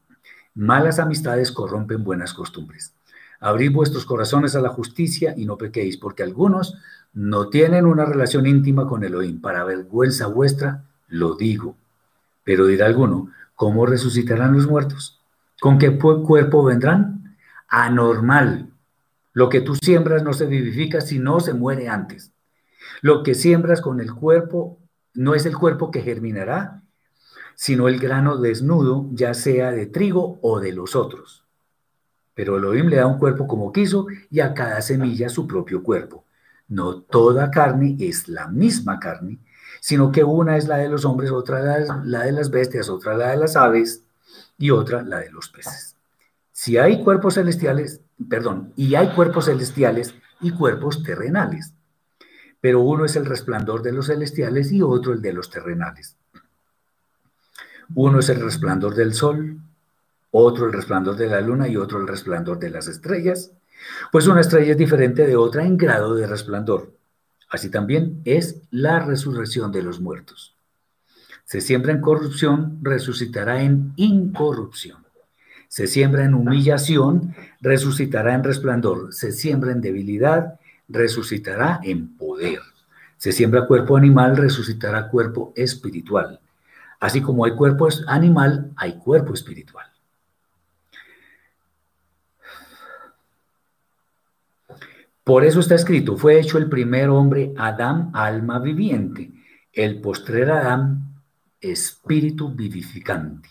Malas 0.53 0.99
amistades 0.99 1.51
corrompen 1.51 2.03
buenas 2.03 2.35
costumbres. 2.35 2.93
Abrid 3.39 3.71
vuestros 3.71 4.05
corazones 4.05 4.55
a 4.55 4.61
la 4.61 4.69
justicia 4.69 5.33
y 5.35 5.47
no 5.47 5.57
pequéis, 5.57 5.97
porque 5.97 6.21
algunos 6.21 6.77
no 7.11 7.49
tienen 7.49 7.87
una 7.87 8.05
relación 8.05 8.45
íntima 8.45 8.87
con 8.87 9.03
Elohim. 9.03 9.41
Para 9.41 9.63
vergüenza 9.63 10.27
vuestra 10.27 10.83
lo 11.07 11.33
digo. 11.33 11.75
Pero 12.43 12.67
dirá 12.67 12.85
alguno, 12.85 13.31
¿cómo 13.55 13.87
resucitarán 13.87 14.53
los 14.53 14.67
muertos? 14.67 15.21
¿Con 15.59 15.79
qué 15.79 15.97
cuerpo 15.97 16.63
vendrán? 16.63 17.35
Anormal. 17.67 18.69
Lo 19.33 19.49
que 19.49 19.61
tú 19.61 19.73
siembras 19.73 20.21
no 20.21 20.33
se 20.33 20.45
vivifica 20.45 21.01
si 21.01 21.17
no 21.17 21.39
se 21.39 21.55
muere 21.55 21.89
antes. 21.89 22.31
Lo 23.01 23.23
que 23.23 23.35
siembras 23.35 23.81
con 23.81 23.99
el 23.99 24.13
cuerpo 24.13 24.79
no 25.13 25.35
es 25.35 25.45
el 25.45 25.57
cuerpo 25.57 25.91
que 25.91 26.01
germinará, 26.01 26.83
sino 27.55 27.87
el 27.87 27.99
grano 27.99 28.37
desnudo, 28.37 29.09
ya 29.11 29.33
sea 29.33 29.71
de 29.71 29.85
trigo 29.85 30.39
o 30.41 30.59
de 30.59 30.71
los 30.71 30.95
otros. 30.95 31.43
Pero 32.33 32.57
Elohim 32.57 32.87
le 32.87 32.97
da 32.97 33.05
un 33.05 33.17
cuerpo 33.17 33.47
como 33.47 33.73
quiso 33.73 34.07
y 34.29 34.39
a 34.39 34.53
cada 34.53 34.81
semilla 34.81 35.27
su 35.27 35.45
propio 35.45 35.83
cuerpo. 35.83 36.23
No 36.69 37.01
toda 37.01 37.51
carne 37.51 37.97
es 37.99 38.29
la 38.29 38.47
misma 38.47 38.99
carne, 38.99 39.39
sino 39.81 40.11
que 40.11 40.23
una 40.23 40.55
es 40.55 40.67
la 40.67 40.77
de 40.77 40.87
los 40.87 41.03
hombres, 41.03 41.31
otra 41.31 41.79
la 42.05 42.23
de 42.23 42.31
las 42.31 42.49
bestias, 42.49 42.89
otra 42.89 43.17
la 43.17 43.31
de 43.31 43.37
las 43.37 43.55
aves 43.55 44.03
y 44.57 44.71
otra 44.71 45.01
la 45.01 45.19
de 45.19 45.31
los 45.31 45.49
peces. 45.49 45.95
Si 46.51 46.77
hay 46.77 47.03
cuerpos 47.03 47.35
celestiales, 47.35 48.01
perdón, 48.29 48.71
y 48.75 48.95
hay 48.95 49.09
cuerpos 49.15 49.45
celestiales 49.45 50.13
y 50.41 50.51
cuerpos 50.51 51.03
terrenales, 51.03 51.73
pero 52.61 52.81
uno 52.81 53.05
es 53.05 53.15
el 53.15 53.25
resplandor 53.25 53.81
de 53.81 53.93
los 53.93 54.07
celestiales 54.07 54.71
y 54.71 54.81
otro 54.81 55.13
el 55.13 55.21
de 55.21 55.33
los 55.33 55.49
terrenales. 55.49 56.15
Uno 57.95 58.19
es 58.19 58.29
el 58.29 58.41
resplandor 58.41 58.95
del 58.95 59.13
sol, 59.13 59.57
otro 60.31 60.67
el 60.67 60.73
resplandor 60.73 61.15
de 61.15 61.27
la 61.27 61.41
luna 61.41 61.67
y 61.67 61.77
otro 61.77 61.99
el 61.99 62.07
resplandor 62.07 62.59
de 62.59 62.69
las 62.69 62.87
estrellas. 62.87 63.51
Pues 64.11 64.27
una 64.27 64.41
estrella 64.41 64.71
es 64.71 64.77
diferente 64.77 65.25
de 65.25 65.35
otra 65.35 65.65
en 65.65 65.77
grado 65.77 66.15
de 66.15 66.27
resplandor. 66.27 66.93
Así 67.49 67.69
también 67.69 68.21
es 68.25 68.61
la 68.69 68.99
resurrección 68.99 69.71
de 69.71 69.81
los 69.81 69.99
muertos. 69.99 70.55
Se 71.45 71.61
siembra 71.61 71.93
en 71.93 72.01
corrupción, 72.01 72.77
resucitará 72.83 73.63
en 73.63 73.93
incorrupción. 73.95 75.03
Se 75.67 75.87
siembra 75.87 76.25
en 76.25 76.35
humillación, 76.35 77.35
resucitará 77.59 78.35
en 78.35 78.43
resplandor. 78.43 79.13
Se 79.13 79.31
siembra 79.31 79.71
en 79.71 79.81
debilidad, 79.81 80.58
resucitará 80.89 81.79
en 81.83 82.17
poder. 82.17 82.59
Se 83.17 83.31
siembra 83.31 83.67
cuerpo 83.67 83.95
animal, 83.95 84.35
resucitará 84.35 85.07
cuerpo 85.09 85.53
espiritual. 85.55 86.39
Así 86.99 87.21
como 87.21 87.45
hay 87.45 87.55
cuerpo 87.55 87.87
animal, 88.07 88.71
hay 88.75 88.97
cuerpo 88.97 89.33
espiritual. 89.33 89.85
Por 95.23 95.45
eso 95.45 95.59
está 95.59 95.75
escrito, 95.75 96.17
fue 96.17 96.39
hecho 96.39 96.57
el 96.57 96.69
primer 96.69 97.09
hombre 97.09 97.53
Adán, 97.55 98.09
alma 98.13 98.57
viviente, 98.57 99.31
el 99.71 100.01
postrer 100.01 100.49
Adán, 100.49 101.21
espíritu 101.61 102.49
vivificante. 102.49 103.49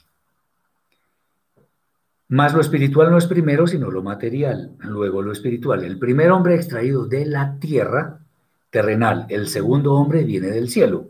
Más 2.31 2.53
lo 2.53 2.61
espiritual 2.61 3.11
no 3.11 3.17
es 3.17 3.27
primero, 3.27 3.67
sino 3.67 3.91
lo 3.91 4.03
material, 4.03 4.73
luego 4.81 5.23
lo 5.23 5.33
espiritual. 5.33 5.83
El 5.83 5.99
primer 5.99 6.31
hombre 6.31 6.57
extraído 6.57 7.07
de 7.07 7.25
la 7.25 7.59
tierra, 7.59 8.21
terrenal, 8.69 9.25
el 9.31 9.49
segundo 9.49 9.95
hombre 9.95 10.25
viene 10.25 10.49
del 10.49 10.69
cielo. 10.69 11.09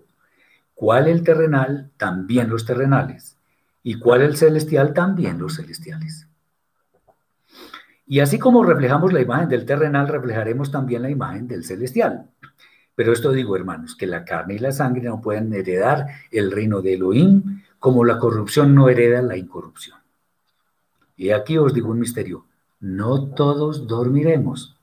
¿Cuál 0.75 1.09
el 1.09 1.25
terrenal? 1.25 1.91
También 1.97 2.49
los 2.49 2.65
terrenales. 2.65 3.37
¿Y 3.83 3.99
cuál 3.99 4.23
el 4.23 4.37
celestial? 4.37 4.95
También 4.95 5.41
los 5.41 5.57
celestiales. 5.57 6.29
Y 8.07 8.21
así 8.21 8.39
como 8.39 8.63
reflejamos 8.63 9.13
la 9.13 9.21
imagen 9.21 9.49
del 9.49 9.67
terrenal, 9.67 10.07
reflejaremos 10.07 10.71
también 10.71 11.03
la 11.03 11.11
imagen 11.11 11.49
del 11.49 11.65
celestial. 11.65 12.31
Pero 12.95 13.13
esto 13.13 13.33
digo, 13.33 13.57
hermanos, 13.57 13.97
que 13.97 14.07
la 14.07 14.25
carne 14.25 14.55
y 14.55 14.59
la 14.61 14.71
sangre 14.71 15.03
no 15.03 15.21
pueden 15.21 15.53
heredar 15.53 16.07
el 16.31 16.53
reino 16.53 16.81
de 16.81 16.95
Elohim, 16.95 17.63
como 17.81 18.05
la 18.05 18.19
corrupción 18.19 18.73
no 18.73 18.89
hereda 18.89 19.21
la 19.21 19.37
incorrupción. 19.37 19.98
Y 21.19 21.31
aquí 21.31 21.59
os 21.59 21.75
digo 21.75 21.91
un 21.91 21.99
misterio, 21.99 22.47
no 22.79 23.27
todos 23.27 23.89
dormiremos, 23.89 24.77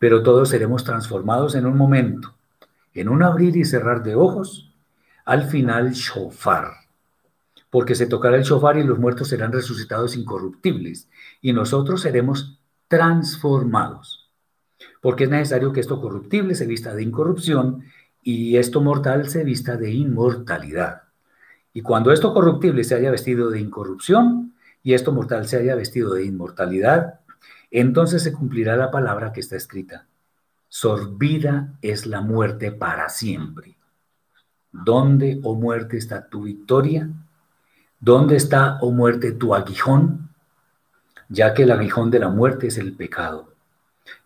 pero 0.00 0.24
todos 0.24 0.48
seremos 0.48 0.82
transformados 0.82 1.54
en 1.54 1.64
un 1.64 1.76
momento, 1.78 2.34
en 2.92 3.08
un 3.08 3.22
abrir 3.22 3.56
y 3.56 3.64
cerrar 3.64 4.02
de 4.02 4.16
ojos, 4.16 4.74
al 5.24 5.44
final 5.44 5.92
shofar, 5.92 6.72
porque 7.70 7.94
se 7.94 8.06
tocará 8.08 8.36
el 8.36 8.42
shofar 8.42 8.78
y 8.78 8.82
los 8.82 8.98
muertos 8.98 9.28
serán 9.28 9.52
resucitados 9.52 10.16
incorruptibles, 10.16 11.08
y 11.40 11.52
nosotros 11.52 12.02
seremos 12.02 12.58
transformados. 12.88 14.28
Porque 15.00 15.24
es 15.24 15.30
necesario 15.30 15.72
que 15.72 15.80
esto 15.80 16.00
corruptible 16.00 16.56
se 16.56 16.66
vista 16.66 16.94
de 16.94 17.04
incorrupción 17.04 17.84
y 18.24 18.56
esto 18.56 18.80
mortal 18.80 19.28
se 19.28 19.44
vista 19.44 19.76
de 19.76 19.92
inmortalidad. 19.92 21.02
Y 21.72 21.82
cuando 21.82 22.10
esto 22.10 22.34
corruptible 22.34 22.82
se 22.82 22.96
haya 22.96 23.12
vestido 23.12 23.50
de 23.50 23.60
incorrupción 23.60 24.54
y 24.82 24.94
esto 24.94 25.12
mortal 25.12 25.46
se 25.46 25.58
haya 25.58 25.74
vestido 25.74 26.14
de 26.14 26.24
inmortalidad, 26.24 27.20
entonces 27.70 28.22
se 28.22 28.32
cumplirá 28.32 28.76
la 28.76 28.90
palabra 28.90 29.32
que 29.32 29.40
está 29.40 29.56
escrita. 29.56 30.06
Sorbida 30.68 31.74
es 31.82 32.06
la 32.06 32.20
muerte 32.20 32.72
para 32.72 33.08
siempre. 33.08 33.76
¿Dónde, 34.72 35.40
oh 35.42 35.54
muerte, 35.54 35.96
está 35.96 36.28
tu 36.28 36.42
victoria? 36.42 37.08
¿Dónde 37.98 38.36
está, 38.36 38.78
oh 38.80 38.92
muerte, 38.92 39.32
tu 39.32 39.54
aguijón? 39.54 40.30
ya 41.30 41.54
que 41.54 41.62
el 41.62 41.70
aguijón 41.70 42.10
de 42.10 42.18
la 42.18 42.28
muerte 42.28 42.66
es 42.66 42.76
el 42.76 42.92
pecado, 42.92 43.54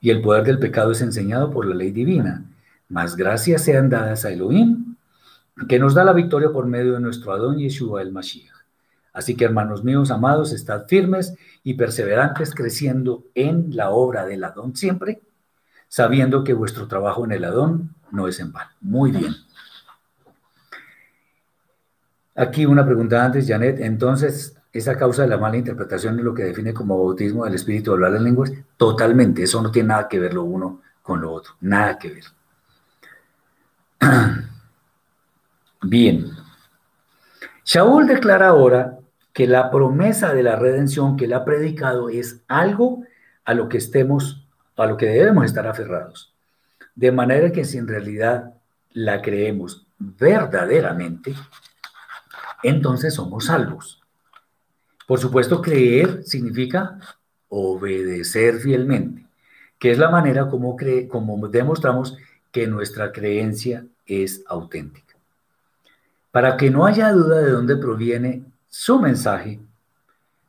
y 0.01 0.11
el 0.11 0.23
poder 0.23 0.43
del 0.45 0.59
pecado 0.59 0.93
es 0.93 1.03
enseñado 1.03 1.51
por 1.51 1.67
la 1.67 1.75
ley 1.75 1.93
divina. 1.93 2.45
Más 2.89 3.15
gracias 3.15 3.63
sean 3.63 3.91
dadas 3.91 4.25
a 4.25 4.33
Elohim, 4.33 4.97
que 5.69 5.79
nos 5.79 5.95
da 5.95 6.03
la 6.03 6.15
victoria 6.15 6.51
por 6.51 6.67
medio 6.67 6.95
de 6.95 7.01
nuestro 7.01 7.33
Adón 7.33 7.59
Yeshua 7.59 8.03
el 8.03 8.11
Mashiach. 8.11 8.54
Así 9.15 9.37
que, 9.37 9.45
hermanos 9.45 9.85
míos 9.85 10.11
amados, 10.11 10.53
estad 10.53 10.87
firmes 10.87 11.35
y 11.63 11.75
perseverantes 11.75 12.53
creciendo 12.55 13.25
en 13.35 13.75
la 13.75 13.91
obra 13.91 14.27
del 14.27 14.43
Adón 14.43 14.77
siempre, 14.77 15.23
sabiendo 15.89 16.43
que 16.43 16.53
vuestro 16.53 16.89
trabajo 16.89 17.25
en 17.25 17.33
el 17.33 17.45
Adón 17.45 17.95
no 18.11 18.27
es 18.27 18.41
en 18.41 18.53
vano. 18.53 18.71
Muy 18.81 19.13
bien. 19.13 19.33
Aquí 22.35 22.67
una 22.67 22.85
pregunta 22.85 23.25
antes, 23.25 23.47
Janet. 23.47 23.79
Entonces, 23.79 24.57
esa 24.73 24.97
causa 24.97 25.23
de 25.23 25.29
la 25.29 25.39
mala 25.39 25.57
interpretación 25.57 26.19
es 26.19 26.25
lo 26.25 26.35
que 26.35 26.43
define 26.43 26.75
como 26.75 26.99
bautismo 26.99 27.45
del 27.45 27.55
espíritu 27.55 27.93
de 27.93 27.95
hablar 27.95 28.17
en 28.17 28.25
lenguas? 28.25 28.53
Totalmente, 28.77 29.45
eso 29.45 29.63
no 29.63 29.71
tiene 29.71 29.91
nada 29.91 30.09
que 30.09 30.19
ver 30.19 30.35
lo 30.35 30.43
uno 30.43 30.83
con 31.01 31.21
lo 31.21 31.31
otro, 31.31 31.53
nada 31.61 31.97
que 31.97 32.11
ver. 32.11 32.25
Bien. 35.83 36.29
Shaul 37.65 38.09
declara 38.09 38.49
ahora 38.49 38.99
que 39.35 39.49
la 39.49 39.71
promesa 39.71 40.33
de 40.33 40.45
la 40.45 40.57
redención 40.57 41.17
que 41.17 41.25
él 41.27 41.33
ha 41.35 41.45
predicado 41.45 42.09
es 42.09 42.41
algo 42.47 43.05
a 43.45 43.53
lo 43.53 43.69
que 43.69 43.79
estemos, 43.79 44.47
a 44.77 44.87
lo 44.87 44.97
que 44.97 45.07
debemos 45.07 45.45
estar 45.45 45.67
aferrados. 45.67 46.33
De 46.95 47.11
manera 47.11 47.51
que 47.51 47.65
si 47.65 47.77
en 47.77 47.89
realidad 47.89 48.55
la 48.93 49.21
creemos 49.21 49.87
verdaderamente, 49.99 51.35
entonces 52.63 53.15
somos 53.15 53.47
salvos. 53.47 54.01
Por 55.07 55.19
supuesto, 55.19 55.61
creer 55.61 56.23
significa 56.25 56.99
obedecer 57.49 58.61
fielmente, 58.61 59.27
que 59.81 59.91
es 59.91 59.99
la 59.99 60.11
manera 60.11 60.49
como, 60.49 60.77
como 61.09 61.49
demostramos 61.49 62.17
que 62.53 62.69
nuestra 62.69 63.11
creencia 63.11 63.85
es 64.07 64.45
auténtica. 64.47 65.17
Para 66.31 66.57
que 66.57 66.71
no 66.71 66.87
haya 66.87 67.11
duda 67.11 67.41
de 67.41 67.51
dónde 67.51 67.77
proviene 67.77 68.45
su 68.77 68.99
mensaje, 68.99 69.61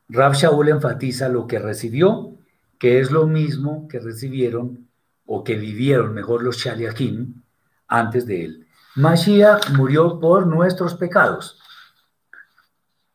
Rab 0.08 0.34
Shaul 0.34 0.68
enfatiza 0.68 1.28
lo 1.28 1.46
que 1.46 1.60
recibió, 1.60 2.36
que 2.76 2.98
es 2.98 3.12
lo 3.12 3.28
mismo 3.28 3.86
que 3.86 4.00
recibieron 4.00 4.88
o 5.26 5.44
que 5.44 5.54
vivieron 5.54 6.12
mejor 6.12 6.42
los 6.42 6.56
Shaliachim 6.56 7.40
antes 7.86 8.26
de 8.26 8.44
él. 8.44 8.66
Mashiach 8.96 9.70
murió 9.76 10.18
por 10.18 10.44
nuestros 10.48 10.94
pecados 10.94 11.60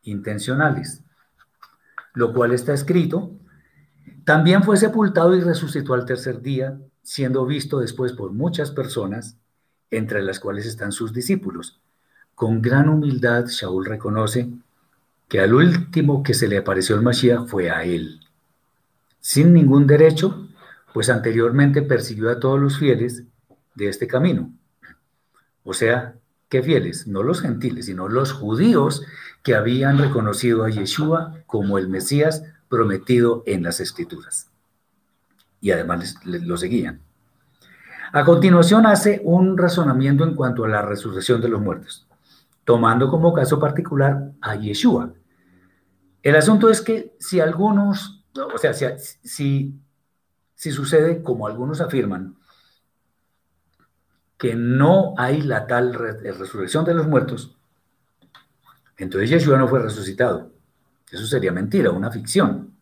intencionales, 0.00 1.04
lo 2.14 2.32
cual 2.32 2.52
está 2.52 2.72
escrito. 2.72 3.32
También 4.24 4.62
fue 4.62 4.78
sepultado 4.78 5.36
y 5.36 5.42
resucitó 5.42 5.92
al 5.92 6.06
tercer 6.06 6.40
día, 6.40 6.80
siendo 7.02 7.44
visto 7.44 7.80
después 7.80 8.14
por 8.14 8.32
muchas 8.32 8.70
personas, 8.70 9.36
entre 9.90 10.22
las 10.22 10.40
cuales 10.40 10.64
están 10.64 10.90
sus 10.90 11.12
discípulos. 11.12 11.82
Con 12.34 12.62
gran 12.62 12.88
humildad, 12.88 13.44
Shaul 13.44 13.84
reconoce 13.84 14.50
que 15.32 15.40
al 15.40 15.54
último 15.54 16.22
que 16.22 16.34
se 16.34 16.46
le 16.46 16.58
apareció 16.58 16.94
el 16.94 17.00
Mashiach 17.00 17.46
fue 17.46 17.70
a 17.70 17.84
él, 17.84 18.20
sin 19.18 19.54
ningún 19.54 19.86
derecho, 19.86 20.46
pues 20.92 21.08
anteriormente 21.08 21.80
persiguió 21.80 22.28
a 22.28 22.38
todos 22.38 22.60
los 22.60 22.76
fieles 22.76 23.24
de 23.74 23.88
este 23.88 24.06
camino. 24.06 24.52
O 25.64 25.72
sea, 25.72 26.16
¿qué 26.50 26.62
fieles? 26.62 27.06
No 27.06 27.22
los 27.22 27.40
gentiles, 27.40 27.86
sino 27.86 28.10
los 28.10 28.30
judíos 28.30 29.06
que 29.42 29.54
habían 29.54 29.96
reconocido 29.96 30.64
a 30.64 30.68
Yeshua 30.68 31.38
como 31.46 31.78
el 31.78 31.88
Mesías 31.88 32.42
prometido 32.68 33.42
en 33.46 33.62
las 33.62 33.80
Escrituras. 33.80 34.50
Y 35.62 35.70
además 35.70 36.16
lo 36.24 36.58
seguían. 36.58 37.00
A 38.12 38.22
continuación 38.26 38.84
hace 38.84 39.22
un 39.24 39.56
razonamiento 39.56 40.24
en 40.24 40.34
cuanto 40.34 40.66
a 40.66 40.68
la 40.68 40.82
resurrección 40.82 41.40
de 41.40 41.48
los 41.48 41.62
muertos, 41.62 42.06
tomando 42.66 43.08
como 43.08 43.32
caso 43.32 43.58
particular 43.58 44.32
a 44.42 44.56
Yeshua. 44.56 45.14
El 46.22 46.36
asunto 46.36 46.70
es 46.70 46.80
que 46.80 47.16
si 47.18 47.40
algunos, 47.40 48.24
o 48.34 48.58
sea, 48.58 48.72
si, 48.98 49.74
si 50.54 50.70
sucede 50.70 51.22
como 51.22 51.46
algunos 51.46 51.80
afirman, 51.80 52.36
que 54.38 54.54
no 54.54 55.14
hay 55.18 55.42
la 55.42 55.66
tal 55.66 55.94
resurrección 55.94 56.84
de 56.84 56.94
los 56.94 57.06
muertos, 57.06 57.56
entonces 58.96 59.30
Yeshua 59.30 59.58
no 59.58 59.68
fue 59.68 59.80
resucitado. 59.80 60.52
Eso 61.10 61.26
sería 61.26 61.52
mentira, 61.52 61.90
una 61.90 62.10
ficción. 62.10 62.74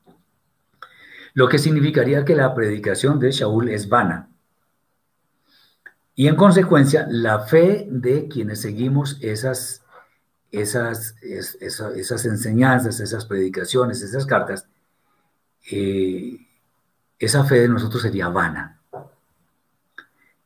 Lo 1.35 1.49
que 1.49 1.59
significaría 1.59 2.25
que 2.25 2.37
la 2.37 2.55
predicación 2.55 3.19
de 3.19 3.31
Shaul 3.31 3.69
es 3.69 3.89
vana. 3.89 4.29
Y 6.15 6.29
en 6.29 6.37
consecuencia, 6.37 7.07
la 7.09 7.41
fe 7.41 7.87
de 7.91 8.29
quienes 8.29 8.61
seguimos 8.61 9.19
esas, 9.21 9.85
esas, 10.51 11.17
esas, 11.23 12.25
enseñanzas, 12.25 13.01
esas 13.01 13.25
predicaciones, 13.25 14.03
esas 14.03 14.27
cartas, 14.27 14.67
eh, 15.71 16.47
esa 17.19 17.45
fe 17.45 17.61
de 17.61 17.69
nosotros 17.69 18.03
sería 18.03 18.29
vana. 18.29 18.81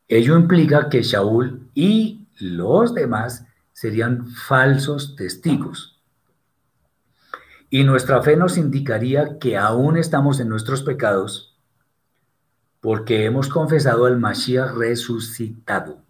Ello 0.08 0.36
implica 0.36 0.88
que 0.88 1.02
Shaul 1.02 1.70
y 1.74 2.26
los 2.38 2.94
demás 2.94 3.44
serían 3.72 4.26
falsos 4.26 5.16
testigos. 5.16 6.00
Y 7.70 7.84
nuestra 7.84 8.22
fe 8.22 8.36
nos 8.36 8.56
indicaría 8.56 9.38
que 9.38 9.56
aún 9.56 9.96
estamos 9.96 10.38
en 10.40 10.48
nuestros 10.48 10.82
pecados 10.82 11.54
porque 12.84 13.24
hemos 13.24 13.48
confesado 13.48 14.04
al 14.04 14.18
Mashiach 14.18 14.74
resucitado, 14.74 16.03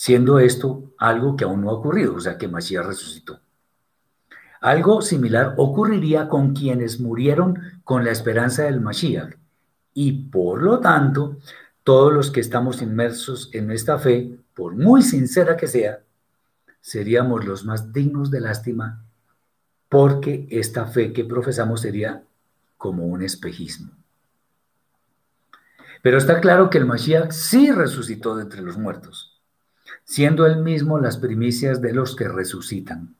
siendo 0.00 0.38
esto 0.38 0.94
algo 0.96 1.36
que 1.36 1.44
aún 1.44 1.60
no 1.60 1.68
ha 1.68 1.74
ocurrido, 1.74 2.14
o 2.14 2.20
sea 2.20 2.38
que 2.38 2.48
Mashiach 2.48 2.86
resucitó. 2.86 3.38
Algo 4.62 5.02
similar 5.02 5.52
ocurriría 5.58 6.26
con 6.26 6.54
quienes 6.54 7.00
murieron 7.00 7.60
con 7.84 8.02
la 8.02 8.10
esperanza 8.10 8.62
del 8.62 8.80
Mashiach 8.80 9.34
y 9.92 10.12
por 10.30 10.62
lo 10.62 10.80
tanto 10.80 11.36
todos 11.84 12.14
los 12.14 12.30
que 12.30 12.40
estamos 12.40 12.80
inmersos 12.80 13.50
en 13.52 13.70
esta 13.70 13.98
fe, 13.98 14.38
por 14.54 14.74
muy 14.74 15.02
sincera 15.02 15.54
que 15.58 15.66
sea, 15.66 16.00
seríamos 16.80 17.44
los 17.44 17.66
más 17.66 17.92
dignos 17.92 18.30
de 18.30 18.40
lástima 18.40 19.04
porque 19.90 20.46
esta 20.48 20.86
fe 20.86 21.12
que 21.12 21.26
profesamos 21.26 21.82
sería 21.82 22.22
como 22.78 23.04
un 23.04 23.22
espejismo. 23.22 23.90
Pero 26.00 26.16
está 26.16 26.40
claro 26.40 26.70
que 26.70 26.78
el 26.78 26.86
Mashiach 26.86 27.32
sí 27.32 27.70
resucitó 27.70 28.34
de 28.34 28.44
entre 28.44 28.62
los 28.62 28.78
muertos, 28.78 29.29
siendo 30.10 30.44
él 30.44 30.56
mismo 30.56 30.98
las 30.98 31.18
primicias 31.18 31.80
de 31.80 31.92
los 31.92 32.16
que 32.16 32.26
resucitan. 32.26 33.14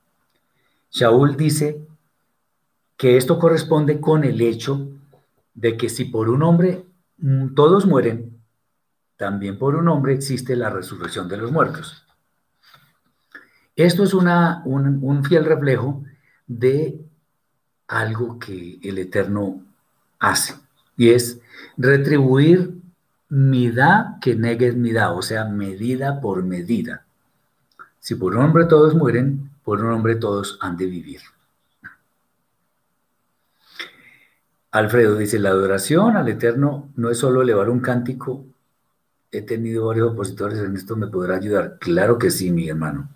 Shaul 0.90 1.36
dice 1.36 1.86
que 2.96 3.16
esto 3.16 3.38
corresponde 3.38 4.00
con 4.00 4.24
el 4.24 4.40
hecho 4.40 4.88
de 5.54 5.76
que 5.76 5.88
si 5.88 6.06
por 6.06 6.28
un 6.28 6.42
hombre 6.42 6.84
mm, 7.18 7.54
todos 7.54 7.86
mueren, 7.86 8.36
también 9.16 9.56
por 9.56 9.76
un 9.76 9.86
hombre 9.86 10.14
existe 10.14 10.56
la 10.56 10.68
resurrección 10.68 11.28
de 11.28 11.36
los 11.36 11.52
muertos. 11.52 12.04
Esto 13.76 14.02
es 14.02 14.12
una, 14.12 14.60
un, 14.64 15.24
fiel 15.24 15.44
reflejo 15.44 16.02
de 16.48 17.00
algo 17.86 18.36
que 18.40 18.80
el 18.82 18.98
Eterno 18.98 19.62
hace, 20.18 20.54
y 20.96 21.10
es 21.10 21.40
retribuir 21.76 22.79
da 23.30 24.18
que 24.20 24.34
negues 24.34 24.74
da, 24.92 25.12
o 25.12 25.22
sea, 25.22 25.44
medida 25.44 26.20
por 26.20 26.42
medida. 26.42 27.04
Si 27.98 28.14
por 28.14 28.36
un 28.36 28.44
hombre 28.44 28.66
todos 28.66 28.94
mueren, 28.94 29.50
por 29.64 29.82
un 29.84 29.92
hombre 29.92 30.16
todos 30.16 30.58
han 30.60 30.76
de 30.76 30.86
vivir. 30.86 31.20
Alfredo 34.72 35.16
dice, 35.16 35.38
la 35.38 35.50
adoración 35.50 36.16
al 36.16 36.28
Eterno 36.28 36.90
no 36.96 37.10
es 37.10 37.18
solo 37.18 37.42
elevar 37.42 37.70
un 37.70 37.80
cántico 37.80 38.44
he 39.32 39.42
tenido 39.42 39.86
varios 39.86 40.12
opositores 40.12 40.58
en 40.58 40.76
esto, 40.76 40.96
¿me 40.96 41.06
podrá 41.06 41.36
ayudar? 41.36 41.78
Claro 41.78 42.18
que 42.18 42.30
sí, 42.30 42.50
mi 42.50 42.68
hermano. 42.68 43.08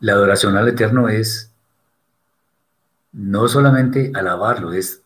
La 0.00 0.12
adoración 0.12 0.56
al 0.56 0.68
Eterno 0.68 1.08
es 1.08 1.52
no 3.12 3.48
solamente 3.48 4.12
alabarlo, 4.14 4.72
es 4.72 5.02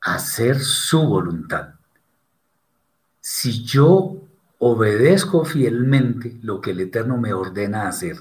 hacer 0.00 0.58
su 0.60 1.06
voluntad. 1.06 1.74
Si 3.28 3.64
yo 3.64 4.18
obedezco 4.60 5.44
fielmente 5.44 6.38
lo 6.42 6.60
que 6.60 6.70
el 6.70 6.78
Eterno 6.78 7.16
me 7.16 7.32
ordena 7.32 7.88
hacer, 7.88 8.18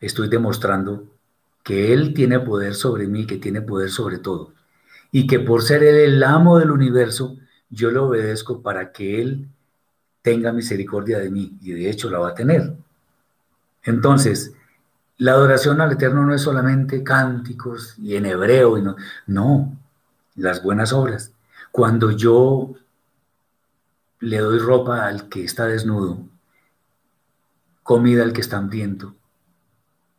estoy 0.00 0.28
demostrando 0.28 1.04
que 1.62 1.92
Él 1.92 2.12
tiene 2.12 2.40
poder 2.40 2.74
sobre 2.74 3.06
mí, 3.06 3.28
que 3.28 3.36
tiene 3.36 3.62
poder 3.62 3.90
sobre 3.90 4.18
todo, 4.18 4.52
y 5.12 5.28
que 5.28 5.38
por 5.38 5.62
ser 5.62 5.84
Él 5.84 5.98
el 5.98 6.24
amo 6.24 6.58
del 6.58 6.72
universo, 6.72 7.36
yo 7.70 7.92
le 7.92 8.00
obedezco 8.00 8.60
para 8.60 8.90
que 8.90 9.22
Él 9.22 9.46
tenga 10.20 10.50
misericordia 10.50 11.20
de 11.20 11.30
mí, 11.30 11.56
y 11.62 11.70
de 11.70 11.88
hecho 11.88 12.10
la 12.10 12.18
va 12.18 12.30
a 12.30 12.34
tener. 12.34 12.74
Entonces, 13.84 14.52
la 15.16 15.30
adoración 15.30 15.80
al 15.80 15.92
Eterno 15.92 16.26
no 16.26 16.34
es 16.34 16.42
solamente 16.42 17.04
cánticos 17.04 17.94
y 17.98 18.16
en 18.16 18.26
hebreo, 18.26 18.78
y 18.78 18.82
no, 18.82 18.96
no, 19.28 19.78
las 20.34 20.60
buenas 20.60 20.92
obras. 20.92 21.30
Cuando 21.70 22.10
yo 22.10 22.74
le 24.20 24.38
doy 24.38 24.58
ropa 24.58 25.06
al 25.06 25.28
que 25.28 25.44
está 25.44 25.66
desnudo, 25.66 26.26
comida 27.82 28.22
al 28.22 28.32
que 28.32 28.40
está 28.40 28.58
hambriento, 28.58 29.14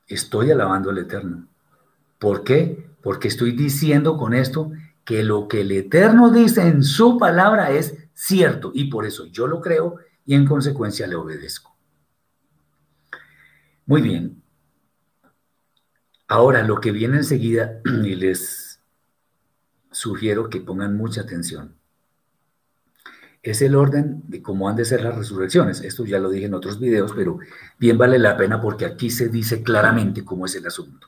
estoy 0.07 0.51
alabando 0.51 0.89
al 0.89 0.99
Eterno. 0.99 1.47
¿Por 2.19 2.43
qué? 2.43 2.89
Porque 3.01 3.27
estoy 3.27 3.51
diciendo 3.51 4.17
con 4.17 4.33
esto 4.33 4.71
que 5.03 5.23
lo 5.23 5.47
que 5.47 5.61
el 5.61 5.71
Eterno 5.71 6.31
dice 6.31 6.67
en 6.67 6.83
su 6.83 7.17
palabra 7.17 7.71
es 7.71 7.95
cierto 8.13 8.71
y 8.73 8.85
por 8.85 9.05
eso 9.05 9.25
yo 9.25 9.47
lo 9.47 9.61
creo 9.61 9.97
y 10.25 10.35
en 10.35 10.45
consecuencia 10.45 11.07
le 11.07 11.15
obedezco. 11.15 11.75
Muy 13.85 14.01
bien. 14.01 14.43
Ahora, 16.27 16.61
lo 16.63 16.81
que 16.81 16.91
viene 16.91 17.17
enseguida, 17.17 17.79
y 18.03 18.15
les 18.15 18.81
sugiero 19.91 20.49
que 20.49 20.59
pongan 20.59 20.97
mucha 20.97 21.21
atención, 21.21 21.76
es 23.49 23.61
el 23.61 23.75
orden 23.75 24.23
de 24.27 24.41
cómo 24.41 24.67
han 24.67 24.75
de 24.75 24.85
ser 24.85 25.01
las 25.01 25.15
resurrecciones. 25.15 25.81
Esto 25.81 26.05
ya 26.05 26.19
lo 26.19 26.29
dije 26.29 26.45
en 26.47 26.53
otros 26.53 26.79
videos, 26.79 27.13
pero 27.15 27.39
bien 27.77 27.97
vale 27.97 28.19
la 28.19 28.35
pena 28.35 28.61
porque 28.61 28.85
aquí 28.85 29.09
se 29.09 29.29
dice 29.29 29.63
claramente 29.63 30.25
cómo 30.25 30.45
es 30.45 30.55
el 30.55 30.65
asunto. 30.65 31.07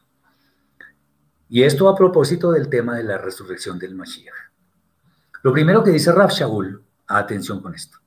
Y 1.50 1.64
esto 1.64 1.90
a 1.90 1.96
propósito 1.96 2.52
del 2.52 2.70
tema 2.70 2.96
de 2.96 3.04
la 3.04 3.18
resurrección 3.18 3.80
del 3.80 3.96
Mashiach. 3.96 4.34
Lo 5.42 5.52
primero 5.52 5.84
que 5.84 5.92
dice 5.92 6.12
Rav 6.12 6.30
Shaul, 6.30 6.84
atención 7.08 7.62
con 7.62 7.74
esto. 7.74 7.98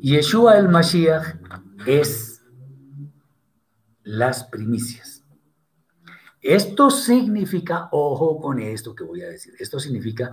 Yeshua 0.00 0.58
el 0.58 0.68
Mashiach 0.68 1.36
es 1.86 2.42
las 4.02 4.44
primicias. 4.44 5.24
Esto 6.40 6.90
significa, 6.90 7.88
ojo 7.90 8.40
con 8.40 8.58
esto 8.60 8.94
que 8.94 9.04
voy 9.04 9.22
a 9.22 9.28
decir, 9.28 9.54
esto 9.58 9.80
significa 9.80 10.30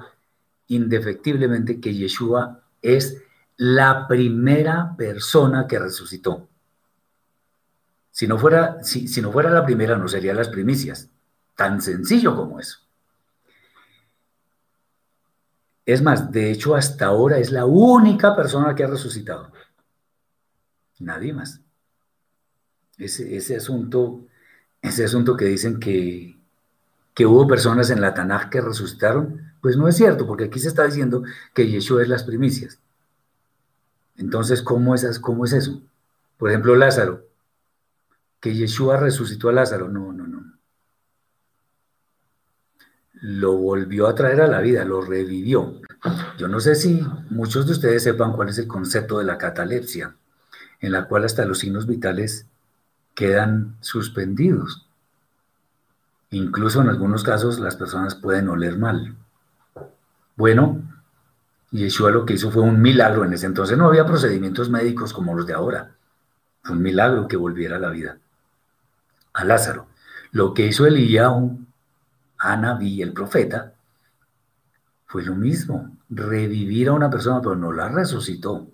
indefectiblemente 0.76 1.80
que 1.80 1.94
Yeshua 1.94 2.64
es 2.82 3.24
la 3.58 4.08
primera 4.08 4.96
persona 4.98 5.68
que 5.68 5.80
resucitó. 5.80 6.50
Si 8.12 8.28
no 8.28 8.38
fuera, 8.38 8.84
si, 8.84 9.08
si 9.08 9.22
no 9.22 9.32
fuera 9.32 9.50
la 9.50 9.66
primera, 9.66 9.98
no 9.98 10.08
serían 10.08 10.38
las 10.38 10.50
primicias. 10.50 11.10
Tan 11.56 11.82
sencillo 11.82 12.36
como 12.36 12.60
eso. 12.60 12.80
Es 15.86 16.02
más, 16.02 16.32
de 16.32 16.52
hecho, 16.52 16.76
hasta 16.76 17.08
ahora 17.08 17.40
es 17.40 17.52
la 17.52 17.66
única 17.66 18.36
persona 18.36 18.74
que 18.76 18.84
ha 18.84 18.88
resucitado. 18.88 19.52
Nadie 21.00 21.34
más. 21.34 21.62
Ese, 22.98 23.36
ese 23.36 23.58
asunto, 23.58 24.28
ese 24.82 25.06
asunto 25.06 25.36
que 25.36 25.46
dicen 25.46 25.80
que, 25.80 26.40
que 27.14 27.26
hubo 27.26 27.48
personas 27.48 27.90
en 27.90 28.00
la 28.00 28.14
Tanaj 28.14 28.50
que 28.50 28.62
resucitaron, 28.62 29.53
pues 29.64 29.78
no 29.78 29.88
es 29.88 29.96
cierto, 29.96 30.28
porque 30.28 30.44
aquí 30.44 30.60
se 30.60 30.68
está 30.68 30.84
diciendo 30.84 31.24
que 31.54 31.70
Yeshua 31.70 32.02
es 32.02 32.10
las 32.10 32.26
primicias. 32.26 32.80
Entonces, 34.18 34.62
¿cómo 34.62 34.94
es, 34.94 35.20
cómo 35.20 35.46
es 35.46 35.54
eso? 35.54 35.82
Por 36.38 36.50
ejemplo, 36.50 36.76
Lázaro, 36.76 37.26
que 38.42 38.54
Yeshua 38.54 38.98
resucitó 38.98 39.48
a 39.48 39.54
Lázaro. 39.54 39.88
No, 39.88 40.12
no, 40.12 40.28
no. 40.28 40.44
Lo 43.14 43.54
volvió 43.54 44.08
a 44.08 44.16
traer 44.16 44.42
a 44.42 44.48
la 44.48 44.60
vida, 44.60 44.84
lo 44.84 45.00
revivió. 45.00 45.80
Yo 46.38 46.50
no 46.50 46.60
sé 46.60 46.76
si 46.76 47.02
muchos 47.30 47.66
de 47.66 47.72
ustedes 47.72 48.04
sepan 48.04 48.34
cuál 48.34 48.50
es 48.50 48.58
el 48.58 48.68
concepto 48.68 49.20
de 49.20 49.24
la 49.24 49.38
catalepsia, 49.38 50.14
en 50.82 50.92
la 50.92 51.08
cual 51.08 51.24
hasta 51.24 51.46
los 51.46 51.60
signos 51.60 51.88
vitales 51.88 52.48
quedan 53.16 53.78
suspendidos. 53.80 54.90
Incluso 56.32 56.82
en 56.82 56.90
algunos 56.90 57.24
casos 57.24 57.60
las 57.60 57.78
personas 57.78 58.16
pueden 58.16 58.50
oler 58.50 58.78
mal. 58.78 59.16
Bueno, 60.36 60.82
Yeshua 61.72 62.12
lo 62.12 62.26
que 62.26 62.34
hizo 62.34 62.52
fue 62.52 62.62
un 62.64 62.82
milagro. 62.82 63.26
En 63.26 63.34
ese 63.34 63.46
entonces 63.46 63.78
no 63.78 63.88
había 63.88 64.06
procedimientos 64.06 64.70
médicos 64.70 65.14
como 65.14 65.36
los 65.36 65.46
de 65.46 65.54
ahora. 65.54 65.96
Fue 66.64 66.76
un 66.76 66.82
milagro 66.82 67.28
que 67.28 67.38
volviera 67.38 67.78
a 67.78 67.80
la 67.80 67.90
vida. 67.90 68.18
A 69.34 69.44
Lázaro. 69.44 69.88
Lo 70.32 70.54
que 70.54 70.68
hizo 70.68 70.86
Eliyahu, 70.86 71.60
Anabí, 72.38 73.02
el 73.02 73.14
profeta, 73.14 73.74
fue 75.06 75.24
lo 75.24 75.36
mismo. 75.36 75.96
Revivir 76.10 76.90
a 76.90 76.94
una 76.94 77.10
persona, 77.10 77.42
pero 77.42 77.56
no 77.56 77.72
la 77.72 77.90
resucitó. 77.90 78.68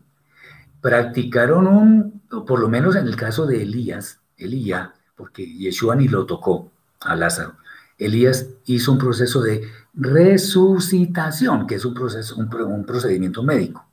Practicaron 0.82 1.68
un, 1.68 2.22
por 2.46 2.60
lo 2.60 2.70
menos 2.70 2.96
en 2.96 3.08
el 3.08 3.16
caso 3.16 3.46
de 3.46 3.64
Elías, 3.64 4.20
Elías, 4.38 4.90
porque 5.16 5.46
Yeshua 5.46 5.96
ni 5.96 6.08
lo 6.08 6.26
tocó 6.26 6.72
a 7.02 7.16
Lázaro. 7.16 7.58
Elías 7.98 8.48
hizo 8.66 8.94
un 8.94 8.98
proceso 8.98 9.42
de 9.42 9.70
resucitación, 10.00 11.68
que 11.68 11.76
es 11.76 11.86
un, 11.86 11.94
proceso, 11.94 12.38
un, 12.38 12.86
procedimiento 12.86 13.44
médico. 13.44 13.86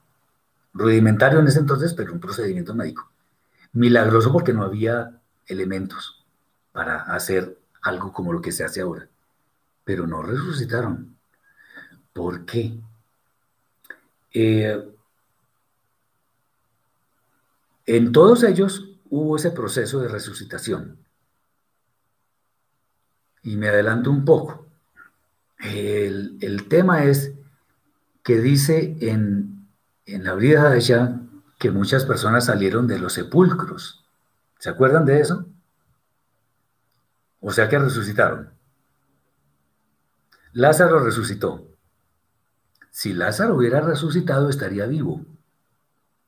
Rudimentario 0.72 1.40
en 1.40 1.48
ese 1.48 1.58
entonces, 1.58 1.94
pero 1.94 2.12
un 2.12 2.20
procedimiento 2.20 2.74
médico. 2.74 3.10
Milagroso 3.72 4.32
porque 4.32 4.52
no 4.52 4.62
había 4.62 5.20
elementos 5.46 6.24
para 6.72 7.02
hacer 7.02 7.58
algo 7.82 8.12
como 8.12 8.32
lo 8.32 8.40
que 8.40 8.52
se 8.52 8.64
hace 8.64 8.80
ahora. 8.80 9.08
Pero 9.84 10.06
no 10.06 10.22
resucitaron. 10.22 11.16
¿Por 12.12 12.44
qué? 12.46 12.78
Eh, 14.32 14.88
en 17.86 18.12
todos 18.12 18.44
ellos 18.44 18.90
hubo 19.10 19.36
ese 19.36 19.50
proceso 19.50 20.00
de 20.00 20.08
resucitación. 20.08 20.98
Y 23.42 23.56
me 23.56 23.68
adelanto 23.68 24.10
un 24.10 24.24
poco. 24.24 24.65
El, 25.58 26.66
tema 26.68 27.04
es 27.04 27.32
que 28.22 28.40
dice 28.40 28.96
en, 29.00 29.68
en 30.04 30.24
la 30.24 30.34
vida 30.34 30.70
de 30.70 30.80
que 31.58 31.70
muchas 31.70 32.04
personas 32.04 32.46
salieron 32.46 32.86
de 32.86 32.98
los 32.98 33.14
sepulcros. 33.14 34.04
¿Se 34.58 34.68
acuerdan 34.68 35.04
de 35.04 35.20
eso? 35.20 35.46
O 37.40 37.52
sea 37.52 37.68
que 37.68 37.78
resucitaron. 37.78 38.50
Lázaro 40.52 41.00
resucitó. 41.00 41.68
Si 42.90 43.12
Lázaro 43.12 43.56
hubiera 43.56 43.80
resucitado, 43.82 44.48
estaría 44.48 44.86
vivo, 44.86 45.24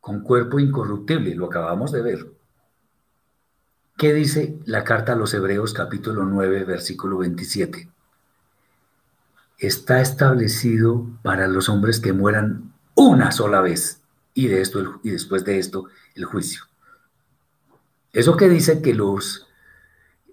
con 0.00 0.20
cuerpo 0.20 0.58
incorruptible, 0.58 1.34
lo 1.34 1.46
acabamos 1.46 1.92
de 1.92 2.02
ver. 2.02 2.32
¿Qué 3.96 4.12
dice 4.12 4.58
la 4.64 4.84
carta 4.84 5.14
a 5.14 5.16
los 5.16 5.32
Hebreos 5.34 5.72
capítulo 5.72 6.24
9, 6.24 6.64
versículo 6.64 7.18
27? 7.18 7.88
Está 9.58 10.00
establecido 10.00 11.06
para 11.22 11.48
los 11.48 11.68
hombres 11.68 12.00
que 12.00 12.12
mueran 12.12 12.72
una 12.94 13.32
sola 13.32 13.60
vez 13.60 14.02
y, 14.34 14.46
de 14.46 14.60
esto, 14.60 15.00
y 15.02 15.10
después 15.10 15.44
de 15.44 15.58
esto 15.58 15.86
el 16.14 16.24
juicio. 16.24 16.62
Eso 18.12 18.36
que 18.36 18.48
dice 18.48 18.80
que 18.80 18.94
los, 18.94 19.48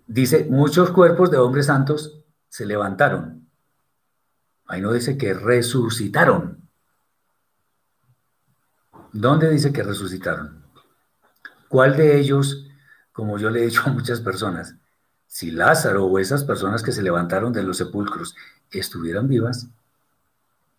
dice, 0.07 0.45
muchos 0.49 0.91
cuerpos 0.91 1.31
de 1.31 1.37
hombres 1.37 1.65
santos 1.65 2.19
se 2.49 2.65
levantaron. 2.65 3.49
Ahí 4.67 4.81
no 4.81 4.93
dice 4.93 5.17
que 5.17 5.33
resucitaron. 5.33 6.69
¿Dónde 9.11 9.49
dice 9.49 9.71
que 9.71 9.83
resucitaron? 9.83 10.63
¿Cuál 11.67 11.97
de 11.97 12.19
ellos, 12.19 12.67
como 13.11 13.37
yo 13.37 13.49
le 13.49 13.61
he 13.61 13.65
dicho 13.65 13.83
a 13.85 13.91
muchas 13.91 14.21
personas, 14.21 14.75
si 15.27 15.51
Lázaro 15.51 16.05
o 16.05 16.19
esas 16.19 16.43
personas 16.43 16.81
que 16.83 16.91
se 16.91 17.03
levantaron 17.03 17.51
de 17.51 17.63
los 17.63 17.77
sepulcros 17.77 18.35
estuvieran 18.71 19.27
vivas, 19.27 19.67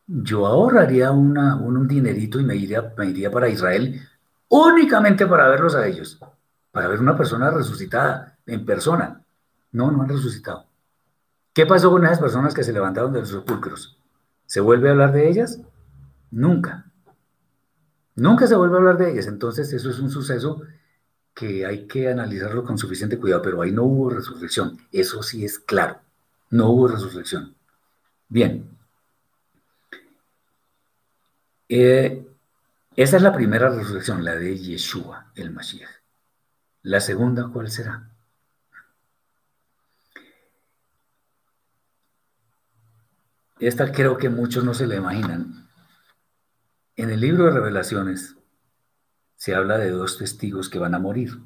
yo 0.06 0.46
ahorraría 0.46 1.10
una, 1.10 1.56
un, 1.56 1.86
dinerito 1.88 2.38
y 2.38 2.44
me 2.44 2.56
iría, 2.56 2.92
me 2.96 3.06
iría 3.06 3.30
para 3.30 3.48
Israel 3.48 4.00
únicamente 4.48 5.26
para 5.26 5.48
verlos 5.48 5.74
a 5.74 5.86
ellos, 5.86 6.20
para 6.70 6.88
ver 6.88 7.00
una 7.00 7.16
persona 7.16 7.50
resucitada 7.50 8.38
en 8.46 8.64
persona. 8.64 9.20
No, 9.72 9.90
no 9.90 10.02
han 10.02 10.08
resucitado. 10.08 10.66
¿Qué 11.52 11.66
pasó 11.66 11.90
con 11.90 12.04
esas 12.04 12.20
personas 12.20 12.54
que 12.54 12.62
se 12.62 12.72
levantaron 12.72 13.12
de 13.12 13.20
los 13.20 13.30
sepulcros? 13.30 13.98
¿Se 14.46 14.60
vuelve 14.60 14.88
a 14.88 14.92
hablar 14.92 15.12
de 15.12 15.28
ellas? 15.28 15.60
Nunca. 16.30 16.86
Nunca 18.14 18.46
se 18.46 18.54
vuelve 18.54 18.76
a 18.76 18.78
hablar 18.78 18.98
de 18.98 19.10
ellas. 19.10 19.26
Entonces 19.26 19.72
eso 19.72 19.90
es 19.90 19.98
un 19.98 20.10
suceso 20.10 20.62
que 21.36 21.66
hay 21.66 21.86
que 21.86 22.08
analizarlo 22.08 22.64
con 22.64 22.78
suficiente 22.78 23.18
cuidado, 23.18 23.42
pero 23.42 23.60
ahí 23.60 23.70
no 23.70 23.84
hubo 23.84 24.08
resurrección. 24.08 24.78
Eso 24.90 25.22
sí 25.22 25.44
es 25.44 25.58
claro. 25.58 26.00
No 26.48 26.70
hubo 26.70 26.88
resurrección. 26.88 27.54
Bien. 28.26 28.70
Eh, 31.68 32.26
esa 32.96 33.16
es 33.18 33.22
la 33.22 33.34
primera 33.34 33.68
resurrección, 33.68 34.24
la 34.24 34.34
de 34.34 34.56
Yeshua, 34.56 35.30
el 35.34 35.50
Mashiach. 35.50 35.90
La 36.82 37.00
segunda, 37.00 37.50
¿cuál 37.52 37.70
será? 37.70 38.08
Esta 43.60 43.92
creo 43.92 44.16
que 44.16 44.30
muchos 44.30 44.64
no 44.64 44.72
se 44.72 44.86
la 44.86 44.96
imaginan. 44.96 45.68
En 46.96 47.10
el 47.10 47.20
libro 47.20 47.44
de 47.44 47.50
revelaciones 47.50 48.36
se 49.46 49.54
habla 49.54 49.78
de 49.78 49.90
dos 49.90 50.18
testigos 50.18 50.68
que 50.68 50.80
van 50.80 50.96
a 50.96 50.98
morir. 50.98 51.38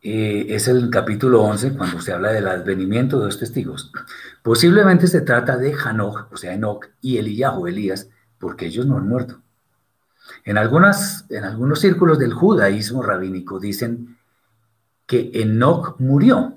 Eh, 0.00 0.46
es 0.50 0.68
el 0.68 0.88
capítulo 0.88 1.42
11 1.42 1.76
cuando 1.76 2.00
se 2.00 2.12
habla 2.12 2.30
del 2.30 2.46
advenimiento 2.46 3.18
de 3.18 3.24
dos 3.24 3.40
testigos. 3.40 3.90
Posiblemente 4.40 5.08
se 5.08 5.20
trata 5.20 5.56
de 5.56 5.74
Hanoch, 5.74 6.32
o 6.32 6.36
sea, 6.36 6.54
Enoch, 6.54 6.86
y 7.00 7.18
Eliyahu, 7.18 7.66
Elías, 7.66 8.08
porque 8.38 8.66
ellos 8.66 8.86
no 8.86 8.98
han 8.98 9.08
muerto. 9.08 9.40
En, 10.44 10.58
algunas, 10.58 11.26
en 11.28 11.42
algunos 11.42 11.80
círculos 11.80 12.20
del 12.20 12.34
judaísmo 12.34 13.02
rabínico 13.02 13.58
dicen 13.58 14.16
que 15.06 15.32
Enoch 15.34 15.98
murió, 15.98 16.56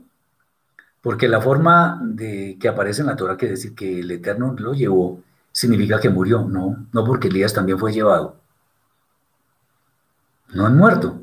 porque 1.01 1.27
la 1.27 1.41
forma 1.41 1.99
de 2.03 2.55
que 2.61 2.67
aparece 2.67 3.01
en 3.01 3.07
la 3.07 3.15
Torah 3.15 3.35
que 3.35 3.47
decir 3.47 3.73
que 3.73 4.01
el 4.01 4.11
Eterno 4.11 4.55
lo 4.59 4.75
llevó 4.75 5.23
significa 5.51 5.99
que 5.99 6.11
murió, 6.11 6.47
no, 6.47 6.85
no 6.93 7.03
porque 7.03 7.29
Elías 7.29 7.51
también 7.51 7.79
fue 7.79 7.93
llevado. 7.93 8.40
No 10.53 10.65
han 10.65 10.77
muerto 10.77 11.21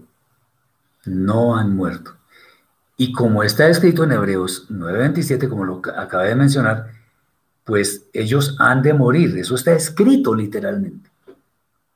no 1.08 1.56
han 1.56 1.74
muerto. 1.74 2.16
Y 2.96 3.12
como 3.12 3.42
está 3.42 3.68
escrito 3.68 4.04
en 4.04 4.12
Hebreos 4.12 4.66
9:27, 4.68 5.48
como 5.48 5.64
lo 5.64 5.82
acabé 5.96 6.28
de 6.28 6.34
mencionar, 6.34 6.92
pues 7.64 8.06
ellos 8.12 8.56
han 8.58 8.82
de 8.82 8.94
morir, 8.94 9.36
eso 9.38 9.54
está 9.54 9.72
escrito 9.72 10.34
literalmente, 10.34 11.10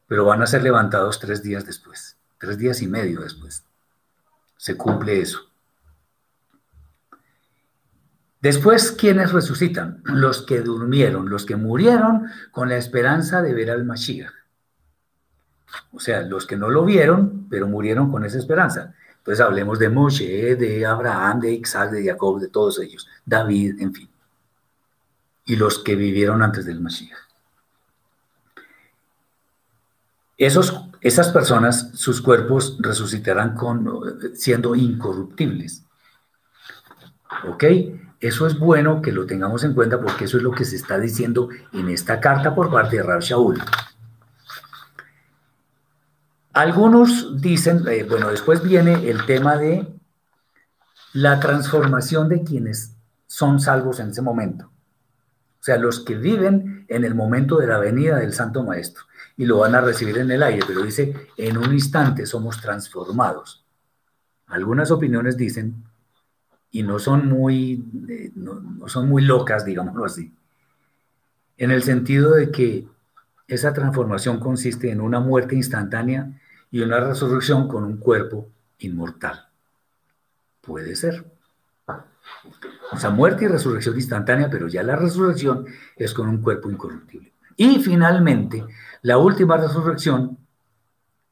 pero 0.07 0.25
van 0.25 0.43
a 0.43 0.47
ser 0.47 0.63
levantados 0.63 1.19
tres 1.19 1.43
días 1.43 1.67
después, 1.67 2.17
tres 2.39 2.59
días 2.59 2.83
y 2.83 2.87
medio 2.87 3.21
después. 3.21 3.65
Se 4.57 4.77
cumple 4.77 5.21
eso. 5.21 5.41
Después, 8.41 8.93
¿quiénes 8.93 9.33
resucitan? 9.33 10.03
Los 10.05 10.43
que 10.43 10.61
durmieron, 10.61 11.31
los 11.31 11.47
que 11.47 11.57
murieron 11.57 12.27
con 12.51 12.69
la 12.69 12.77
esperanza 12.77 13.41
de 13.41 13.55
ver 13.55 13.71
al 13.71 13.85
Mashiach. 13.85 14.42
O 15.93 16.01
sea, 16.01 16.23
los 16.23 16.47
que 16.47 16.57
no 16.57 16.69
lo 16.71 16.85
vieron, 16.85 17.47
pero 17.49 17.67
murieron 17.67 18.11
con 18.11 18.25
esa 18.25 18.39
esperanza. 18.39 18.95
Entonces 19.19 19.45
hablemos 19.45 19.79
de 19.79 19.89
Moshe, 19.89 20.57
de 20.57 20.85
Abraham, 20.85 21.41
de 21.41 21.53
Isaac, 21.53 21.93
de 21.93 22.05
Jacob, 22.05 22.41
de 22.41 22.49
todos 22.49 22.81
ellos, 22.81 23.09
David, 23.25 23.81
en 23.81 23.95
fin. 23.95 24.09
Y 25.45 25.57
los 25.57 25.79
que 25.79 25.95
vivieron 25.95 26.43
antes 26.43 26.67
del 26.67 26.81
Mashiach. 26.81 27.19
Esos, 30.37 30.89
esas 31.01 31.29
personas, 31.29 31.91
sus 31.95 32.21
cuerpos 32.21 32.77
resucitarán 32.81 33.55
con, 33.55 33.89
siendo 34.35 34.75
incorruptibles. 34.75 35.85
¿Ok? 37.47 37.65
Eso 38.19 38.47
es 38.47 38.59
bueno 38.59 39.03
que 39.03 39.13
lo 39.13 39.27
tengamos 39.27 39.63
en 39.63 39.75
cuenta 39.75 40.01
porque 40.01 40.25
eso 40.25 40.37
es 40.37 40.43
lo 40.43 40.51
que 40.51 40.65
se 40.65 40.77
está 40.77 40.99
diciendo 40.99 41.49
en 41.73 41.89
esta 41.89 42.19
carta 42.19 42.55
por 42.55 42.71
parte 42.71 42.97
de 42.97 43.03
Rab 43.05 43.21
Shaul. 43.21 43.61
Algunos 46.53 47.41
dicen, 47.41 47.83
eh, 47.89 48.05
bueno, 48.05 48.29
después 48.29 48.63
viene 48.63 49.09
el 49.09 49.25
tema 49.25 49.57
de 49.57 49.89
la 51.15 51.41
transformación 51.41 52.29
de 52.29 52.43
quienes 52.43 52.95
son 53.27 53.61
salvos 53.61 54.01
en 54.01 54.11
ese 54.11 54.21
momento. 54.21 54.67
O 54.67 55.65
sea, 55.65 55.79
los 55.79 56.01
que 56.01 56.17
viven 56.17 56.85
en 56.89 57.05
el 57.05 57.15
momento 57.15 57.57
de 57.59 57.69
la 57.69 57.79
venida 57.79 58.17
del 58.17 58.33
Santo 58.33 58.65
Maestro 58.65 59.05
y 59.37 59.47
lo 59.47 59.59
van 59.59 59.75
a 59.75 59.81
recibir 59.81 60.19
en 60.19 60.31
el 60.31 60.43
aire, 60.43 60.63
pero 60.67 60.83
dice, 60.83 61.15
en 61.37 61.57
un 61.57 61.73
instante 61.73 62.27
somos 62.27 62.61
transformados. 62.61 63.65
Algunas 64.47 64.91
opiniones 64.91 65.37
dicen 65.37 65.85
y 66.71 66.83
no 66.83 66.99
son 66.99 67.29
muy, 67.29 67.85
eh, 68.09 68.33
no, 68.35 68.89
son 68.89 69.09
muy 69.09 69.23
locas, 69.23 69.65
digámoslo 69.65 70.05
así, 70.05 70.35
en 71.57 71.71
el 71.71 71.83
sentido 71.83 72.33
de 72.33 72.51
que 72.51 72.89
esa 73.47 73.73
transformación 73.73 74.41
consiste 74.41 74.91
en 74.91 75.01
una 75.01 75.21
muerte 75.21 75.55
instantánea 75.55 76.41
y 76.73 76.81
una 76.81 76.99
resurrección 76.99 77.69
con 77.69 77.85
un 77.85 77.99
cuerpo 77.99 78.49
inmortal. 78.79 79.47
Puede 80.63 80.97
ser. 80.97 81.25
O 82.91 82.99
sea, 82.99 83.11
muerte 83.11 83.45
y 83.45 83.49
resurrección 83.49 83.95
instantánea, 83.95 84.51
pero 84.51 84.69
ya 84.69 84.83
la 84.83 84.97
resurrección 84.97 85.67
es 85.97 86.15
con 86.15 86.29
un 86.29 86.43
cuerpo 86.43 86.71
incorruptible. 86.71 87.33
Y 87.57 87.79
finalmente, 87.81 88.65
la 89.03 89.19
última 89.19 89.59
resurrección 89.59 90.39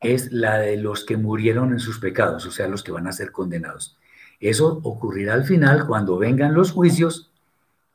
es 0.00 0.30
la 0.30 0.58
de 0.58 0.76
los 0.76 1.04
que 1.04 1.16
murieron 1.16 1.72
en 1.72 1.80
sus 1.80 1.98
pecados, 1.98 2.46
o 2.46 2.50
sea, 2.50 2.68
los 2.68 2.82
que 2.82 2.92
van 2.92 3.06
a 3.06 3.12
ser 3.12 3.32
condenados. 3.32 3.98
Eso 4.40 4.80
ocurrirá 4.82 5.34
al 5.34 5.44
final 5.44 5.86
cuando 5.86 6.18
vengan 6.18 6.54
los 6.54 6.72
juicios 6.72 7.30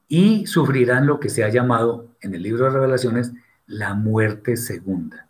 y 0.07 0.47
sufrirán 0.47 1.05
lo 1.05 1.19
que 1.19 1.29
se 1.29 1.43
ha 1.43 1.49
llamado 1.49 2.07
en 2.21 2.33
el 2.33 2.43
libro 2.43 2.65
de 2.65 2.71
revelaciones 2.71 3.33
la 3.67 3.93
muerte 3.93 4.57
segunda. 4.57 5.27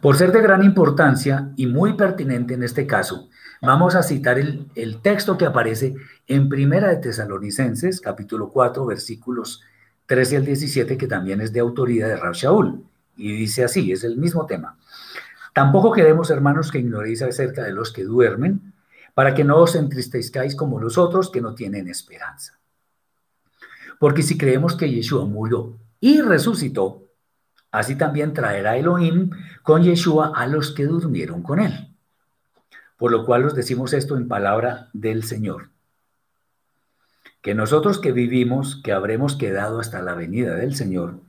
Por 0.00 0.16
ser 0.16 0.30
de 0.30 0.42
gran 0.42 0.62
importancia 0.62 1.50
y 1.56 1.66
muy 1.66 1.94
pertinente 1.94 2.54
en 2.54 2.62
este 2.62 2.86
caso, 2.86 3.28
vamos 3.60 3.96
a 3.96 4.02
citar 4.02 4.38
el, 4.38 5.00
texto 5.02 5.36
que 5.36 5.46
aparece 5.46 5.94
en 6.26 6.48
Primera 6.48 6.88
de 6.88 6.98
Tesalonicenses, 6.98 8.00
capítulo 8.00 8.50
4, 8.50 8.86
versículos 8.86 9.62
13 10.06 10.36
al 10.36 10.44
17, 10.44 10.96
que 10.96 11.06
también 11.08 11.40
es 11.40 11.52
de 11.52 11.60
autoría 11.60 12.06
de 12.06 12.16
Rab. 12.16 12.34
Y 13.16 13.32
dice 13.32 13.64
así, 13.64 13.90
es 13.90 14.04
el 14.04 14.16
mismo 14.16 14.46
tema. 14.46 14.78
Tampoco 15.52 15.90
queremos, 15.90 16.30
hermanos, 16.30 16.70
que 16.70 16.78
ignoréis 16.78 17.22
acerca 17.22 17.64
de 17.64 17.72
los 17.72 17.92
que 17.92 18.04
duermen, 18.04 18.72
para 19.14 19.34
que 19.34 19.42
no 19.42 19.56
os 19.56 19.74
entristezcáis 19.74 20.54
como 20.54 20.78
los 20.78 20.96
otros 20.96 21.30
que 21.30 21.40
no 21.40 21.56
tienen 21.56 21.88
esperanza. 21.88 22.60
Porque 23.98 24.22
si 24.22 24.38
creemos 24.38 24.76
que 24.76 24.88
Yeshua 24.88 25.24
murió 25.24 25.76
y 25.98 26.20
resucitó, 26.20 27.07
así 27.70 27.96
también 27.96 28.32
traerá 28.32 28.76
Elohim 28.76 29.30
con 29.62 29.82
Yeshua 29.82 30.32
a 30.34 30.46
los 30.46 30.72
que 30.72 30.86
durmieron 30.86 31.42
con 31.42 31.60
él. 31.60 31.94
Por 32.96 33.12
lo 33.12 33.24
cual 33.24 33.44
os 33.44 33.54
decimos 33.54 33.92
esto 33.92 34.16
en 34.16 34.28
palabra 34.28 34.88
del 34.92 35.22
Señor. 35.22 35.70
Que 37.42 37.54
nosotros 37.54 38.00
que 38.00 38.12
vivimos, 38.12 38.80
que 38.82 38.92
habremos 38.92 39.36
quedado 39.36 39.78
hasta 39.78 40.02
la 40.02 40.14
venida 40.14 40.54
del 40.56 40.74
Señor, 40.74 41.20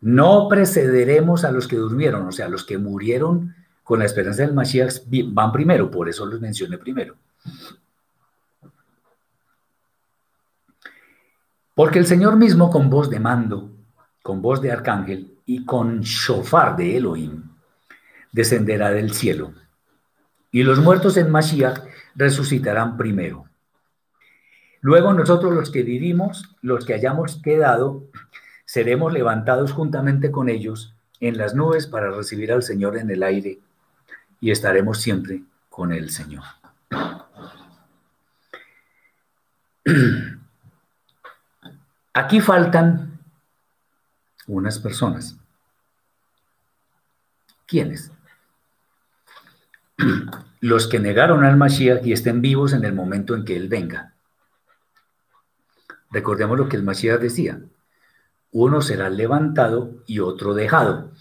no 0.00 0.48
precederemos 0.48 1.44
a 1.44 1.50
los 1.50 1.66
que 1.66 1.76
durmieron, 1.76 2.26
o 2.26 2.32
sea, 2.32 2.48
los 2.48 2.64
que 2.64 2.78
murieron 2.78 3.54
con 3.82 3.98
la 3.98 4.04
esperanza 4.04 4.42
del 4.42 4.54
Mashiach 4.54 5.04
van 5.28 5.50
primero, 5.50 5.90
por 5.90 6.08
eso 6.08 6.26
los 6.26 6.40
mencioné 6.40 6.76
primero. 6.76 7.16
Porque 11.74 11.98
el 11.98 12.06
Señor 12.06 12.36
mismo 12.36 12.70
con 12.70 12.90
voz 12.90 13.08
de 13.08 13.18
mando, 13.18 13.70
con 14.22 14.42
voz 14.42 14.60
de 14.60 14.70
arcángel 14.70 15.37
y 15.48 15.64
con 15.64 16.02
shofar 16.02 16.76
de 16.76 16.98
Elohim, 16.98 17.42
descenderá 18.32 18.90
del 18.90 19.14
cielo. 19.14 19.54
Y 20.52 20.62
los 20.62 20.78
muertos 20.78 21.16
en 21.16 21.30
Mashiach 21.30 21.80
resucitarán 22.14 22.98
primero. 22.98 23.46
Luego 24.82 25.14
nosotros 25.14 25.54
los 25.54 25.70
que 25.70 25.82
vivimos, 25.82 26.54
los 26.60 26.84
que 26.84 26.92
hayamos 26.92 27.40
quedado, 27.42 28.04
seremos 28.66 29.10
levantados 29.14 29.72
juntamente 29.72 30.30
con 30.30 30.50
ellos 30.50 30.94
en 31.18 31.38
las 31.38 31.54
nubes 31.54 31.86
para 31.86 32.10
recibir 32.10 32.52
al 32.52 32.62
Señor 32.62 32.98
en 32.98 33.10
el 33.10 33.22
aire 33.22 33.58
y 34.42 34.50
estaremos 34.50 35.00
siempre 35.00 35.44
con 35.70 35.92
el 35.92 36.10
Señor. 36.10 36.44
Aquí 42.12 42.42
faltan 42.42 43.18
unas 44.46 44.78
personas. 44.78 45.37
¿Quiénes? 47.68 48.10
Los 50.60 50.88
que 50.88 50.98
negaron 50.98 51.44
al 51.44 51.56
Mashiach 51.58 52.04
y 52.04 52.12
estén 52.12 52.40
vivos 52.40 52.72
en 52.72 52.84
el 52.84 52.94
momento 52.94 53.36
en 53.36 53.44
que 53.44 53.56
Él 53.56 53.68
venga. 53.68 54.14
Recordemos 56.10 56.56
lo 56.58 56.68
que 56.70 56.76
el 56.76 56.82
Mashiach 56.82 57.20
decía. 57.20 57.60
Uno 58.50 58.80
será 58.80 59.10
levantado 59.10 60.02
y 60.06 60.20
otro 60.20 60.54
dejado. 60.54 61.12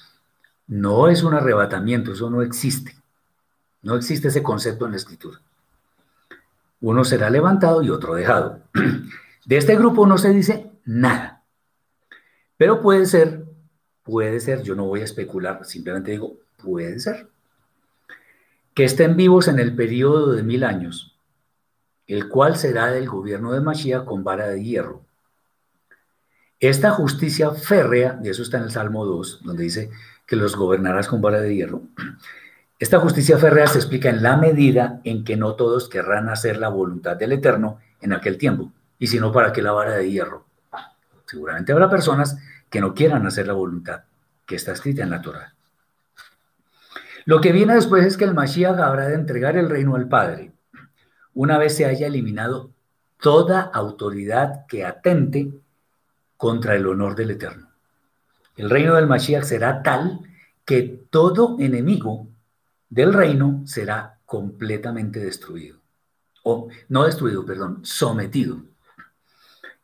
No 0.65 1.09
es 1.09 1.23
un 1.23 1.33
arrebatamiento, 1.33 2.13
eso 2.13 2.29
no 2.29 2.41
existe. 2.41 2.95
No 3.81 3.95
existe 3.95 4.29
ese 4.29 4.41
concepto 4.41 4.85
en 4.85 4.91
la 4.91 4.97
escritura. 4.97 5.39
Uno 6.79 7.03
será 7.03 7.29
levantado 7.29 7.83
y 7.83 7.89
otro 7.89 8.15
dejado. 8.15 8.61
De 9.45 9.57
este 9.57 9.75
grupo 9.75 10.07
no 10.07 10.17
se 10.17 10.29
dice 10.29 10.71
nada. 10.85 11.43
Pero 12.55 12.81
puede 12.81 13.05
ser, 13.05 13.45
puede 14.07 14.39
ser, 14.39 14.63
yo 14.63 14.73
no 14.73 14.85
voy 14.85 15.01
a 15.01 15.03
especular, 15.03 15.63
simplemente 15.65 16.11
digo, 16.11 16.37
puede 16.63 16.97
ser, 16.99 17.27
que 18.73 18.85
estén 18.85 19.17
vivos 19.17 19.49
en 19.49 19.59
el 19.59 19.75
periodo 19.75 20.31
de 20.31 20.43
mil 20.43 20.63
años, 20.63 21.19
el 22.07 22.29
cual 22.29 22.55
será 22.55 22.87
del 22.87 23.09
gobierno 23.09 23.51
de 23.51 23.59
Mashiach 23.59 24.05
con 24.05 24.23
vara 24.23 24.47
de 24.47 24.63
hierro. 24.63 25.01
Esta 26.61 26.91
justicia 26.91 27.51
férrea, 27.51 28.19
y 28.23 28.29
eso 28.29 28.43
está 28.43 28.57
en 28.57 28.63
el 28.63 28.71
Salmo 28.71 29.05
2, 29.05 29.41
donde 29.43 29.63
dice 29.63 29.91
que 30.25 30.37
los 30.37 30.55
gobernarás 30.55 31.09
con 31.09 31.21
vara 31.21 31.41
de 31.41 31.53
hierro, 31.53 31.81
esta 32.79 32.99
justicia 32.99 33.37
férrea 33.37 33.67
se 33.67 33.79
explica 33.79 34.09
en 34.09 34.23
la 34.23 34.37
medida 34.37 35.01
en 35.03 35.25
que 35.25 35.35
no 35.35 35.55
todos 35.55 35.89
querrán 35.89 36.29
hacer 36.29 36.57
la 36.57 36.69
voluntad 36.69 37.17
del 37.17 37.33
Eterno 37.33 37.79
en 37.99 38.13
aquel 38.13 38.37
tiempo, 38.37 38.71
y 38.99 39.07
si 39.07 39.19
no, 39.19 39.33
¿para 39.33 39.51
qué 39.51 39.61
la 39.61 39.73
vara 39.73 39.95
de 39.95 40.09
hierro? 40.09 40.46
Seguramente 41.27 41.71
habrá 41.71 41.89
personas 41.89 42.37
que 42.69 42.81
no 42.81 42.93
quieran 42.93 43.27
hacer 43.27 43.47
la 43.47 43.53
voluntad 43.53 44.01
que 44.45 44.55
está 44.55 44.71
escrita 44.71 45.03
en 45.03 45.09
la 45.11 45.21
Torah. 45.21 45.53
Lo 47.25 47.41
que 47.41 47.51
viene 47.51 47.75
después 47.75 48.05
es 48.05 48.15
que 48.15 48.23
el 48.23 48.33
Mashiach 48.33 48.79
habrá 48.79 49.09
de 49.09 49.15
entregar 49.15 49.57
el 49.57 49.69
reino 49.69 49.95
al 49.95 50.07
Padre, 50.07 50.53
una 51.33 51.57
vez 51.57 51.75
se 51.75 51.85
haya 51.85 52.07
eliminado 52.07 52.71
toda 53.19 53.61
autoridad 53.61 54.65
que 54.67 54.85
atente 54.85 55.51
contra 56.37 56.75
el 56.75 56.87
honor 56.87 57.15
del 57.15 57.31
Eterno. 57.31 57.69
El 58.55 58.69
reino 58.69 58.95
del 58.95 59.07
Mashiach 59.07 59.43
será 59.43 59.83
tal 59.83 60.21
que 60.65 60.81
todo 61.09 61.57
enemigo 61.59 62.27
del 62.89 63.13
reino 63.13 63.61
será 63.65 64.17
completamente 64.25 65.19
destruido. 65.19 65.77
O 66.43 66.69
no 66.89 67.03
destruido, 67.03 67.45
perdón, 67.45 67.81
sometido. 67.83 68.61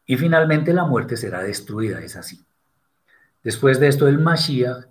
Y 0.06 0.18
finalmente 0.18 0.74
la 0.74 0.86
muerte 0.86 1.18
será 1.18 1.44
destruida, 1.44 2.02
es 2.02 2.16
así. 2.16 2.44
Después 3.44 3.80
de 3.80 3.88
esto, 3.88 4.08
el 4.08 4.20
Mashiach, 4.20 4.86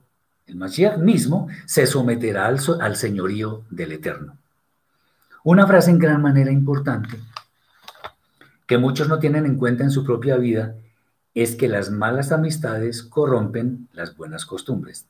el 0.47 0.57
Mashiach 0.57 0.99
mismo, 0.99 1.49
se 1.67 1.87
someterá 1.87 2.47
al, 2.47 2.59
al 2.81 2.97
señorío 2.97 3.65
del 3.71 3.93
Eterno. 3.93 4.39
Una 5.45 5.67
frase 5.67 5.91
en 5.91 5.99
gran 5.99 6.23
manera 6.23 6.53
importante 6.53 7.19
que 8.67 8.79
muchos 8.79 9.09
no 9.09 9.19
tienen 9.19 9.45
en 9.45 9.57
cuenta 9.57 9.85
en 9.85 9.91
su 9.91 10.05
propia 10.05 10.37
vida 10.37 10.77
es 11.35 11.57
que 11.57 11.69
las 11.69 11.91
malas 11.91 12.31
amistades 12.33 13.03
corrompen 13.03 13.89
las 13.93 14.17
buenas 14.17 14.47
costumbres. 14.47 15.07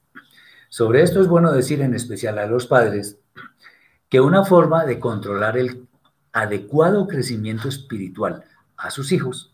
Sobre 0.68 1.02
esto 1.02 1.20
es 1.20 1.28
bueno 1.28 1.52
decir 1.52 1.82
en 1.82 1.94
especial 1.94 2.38
a 2.38 2.46
los 2.46 2.66
padres 2.66 3.18
que 4.08 4.20
una 4.20 4.44
forma 4.44 4.84
de 4.84 4.98
controlar 4.98 5.58
el 5.58 5.86
adecuado 6.32 7.06
crecimiento 7.06 7.68
espiritual 7.68 8.44
a 8.76 8.90
sus 8.90 9.12
hijos, 9.12 9.51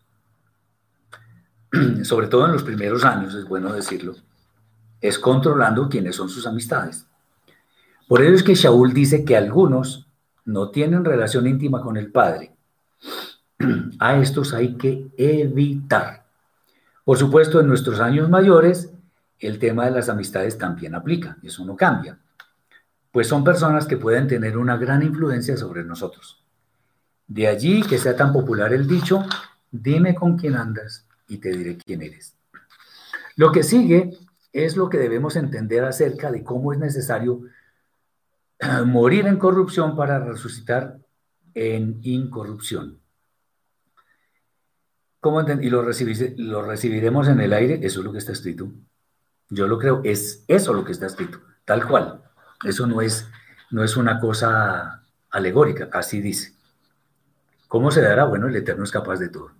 sobre 2.02 2.28
todo 2.28 2.46
en 2.46 2.52
los 2.52 2.62
primeros 2.62 3.04
años, 3.04 3.34
es 3.34 3.44
bueno 3.44 3.72
decirlo, 3.72 4.14
es 5.00 5.18
controlando 5.18 5.88
quiénes 5.88 6.16
son 6.16 6.28
sus 6.28 6.46
amistades. 6.46 7.06
Por 8.06 8.22
ello 8.22 8.34
es 8.34 8.42
que 8.42 8.54
Shaul 8.54 8.92
dice 8.92 9.24
que 9.24 9.36
algunos 9.36 10.06
no 10.44 10.70
tienen 10.70 11.04
relación 11.04 11.46
íntima 11.46 11.82
con 11.82 11.96
el 11.96 12.10
Padre. 12.10 12.56
A 13.98 14.16
estos 14.16 14.54
hay 14.54 14.76
que 14.76 15.08
evitar. 15.16 16.26
Por 17.04 17.18
supuesto, 17.18 17.60
en 17.60 17.68
nuestros 17.68 18.00
años 18.00 18.28
mayores, 18.28 18.90
el 19.38 19.58
tema 19.58 19.84
de 19.84 19.92
las 19.92 20.08
amistades 20.08 20.58
también 20.58 20.94
aplica, 20.94 21.36
eso 21.42 21.64
no 21.64 21.76
cambia, 21.76 22.18
pues 23.12 23.28
son 23.28 23.44
personas 23.44 23.86
que 23.86 23.96
pueden 23.96 24.26
tener 24.26 24.56
una 24.56 24.76
gran 24.76 25.02
influencia 25.02 25.56
sobre 25.56 25.84
nosotros. 25.84 26.42
De 27.26 27.46
allí 27.46 27.82
que 27.82 27.98
sea 27.98 28.16
tan 28.16 28.32
popular 28.32 28.72
el 28.72 28.86
dicho, 28.86 29.24
dime 29.70 30.14
con 30.14 30.36
quién 30.36 30.56
andas 30.56 31.07
y 31.28 31.38
te 31.38 31.50
diré 31.50 31.76
quién 31.76 32.02
eres. 32.02 32.36
Lo 33.36 33.52
que 33.52 33.62
sigue 33.62 34.18
es 34.52 34.76
lo 34.76 34.88
que 34.88 34.98
debemos 34.98 35.36
entender 35.36 35.84
acerca 35.84 36.32
de 36.32 36.42
cómo 36.42 36.72
es 36.72 36.78
necesario 36.78 37.42
morir 38.86 39.26
en 39.26 39.36
corrupción 39.36 39.94
para 39.96 40.18
resucitar 40.18 40.98
en 41.54 42.00
incorrupción. 42.02 43.00
¿Cómo 45.20 45.40
y 45.40 45.68
lo, 45.68 45.82
lo 45.82 46.62
recibiremos 46.62 47.28
en 47.28 47.40
el 47.40 47.52
aire? 47.52 47.80
Eso 47.82 48.00
es 48.00 48.04
lo 48.04 48.12
que 48.12 48.18
está 48.18 48.32
escrito. 48.32 48.70
Yo 49.50 49.66
lo 49.66 49.78
creo, 49.78 50.00
es 50.04 50.44
eso 50.46 50.72
lo 50.72 50.84
que 50.84 50.92
está 50.92 51.06
escrito, 51.06 51.40
tal 51.64 51.86
cual. 51.86 52.22
Eso 52.64 52.86
no 52.86 53.00
es, 53.00 53.28
no 53.70 53.82
es 53.82 53.96
una 53.96 54.20
cosa 54.20 55.04
alegórica, 55.30 55.88
así 55.92 56.20
dice. 56.20 56.54
¿Cómo 57.66 57.90
se 57.90 58.00
dará? 58.00 58.24
Bueno, 58.24 58.48
el 58.48 58.56
Eterno 58.56 58.84
es 58.84 58.90
capaz 58.90 59.18
de 59.18 59.28
todo. 59.28 59.57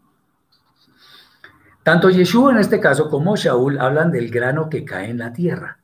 Tanto 1.89 2.11
Yeshua 2.11 2.53
en 2.53 2.59
este 2.59 2.81
caso 2.81 3.09
como 3.09 3.35
Shaul 3.35 3.79
hablan 3.79 4.13
del 4.13 4.31
grano 4.31 4.69
que 4.69 4.85
cae 4.85 5.09
en 5.09 5.17
la 5.17 5.33
tierra 5.33 5.79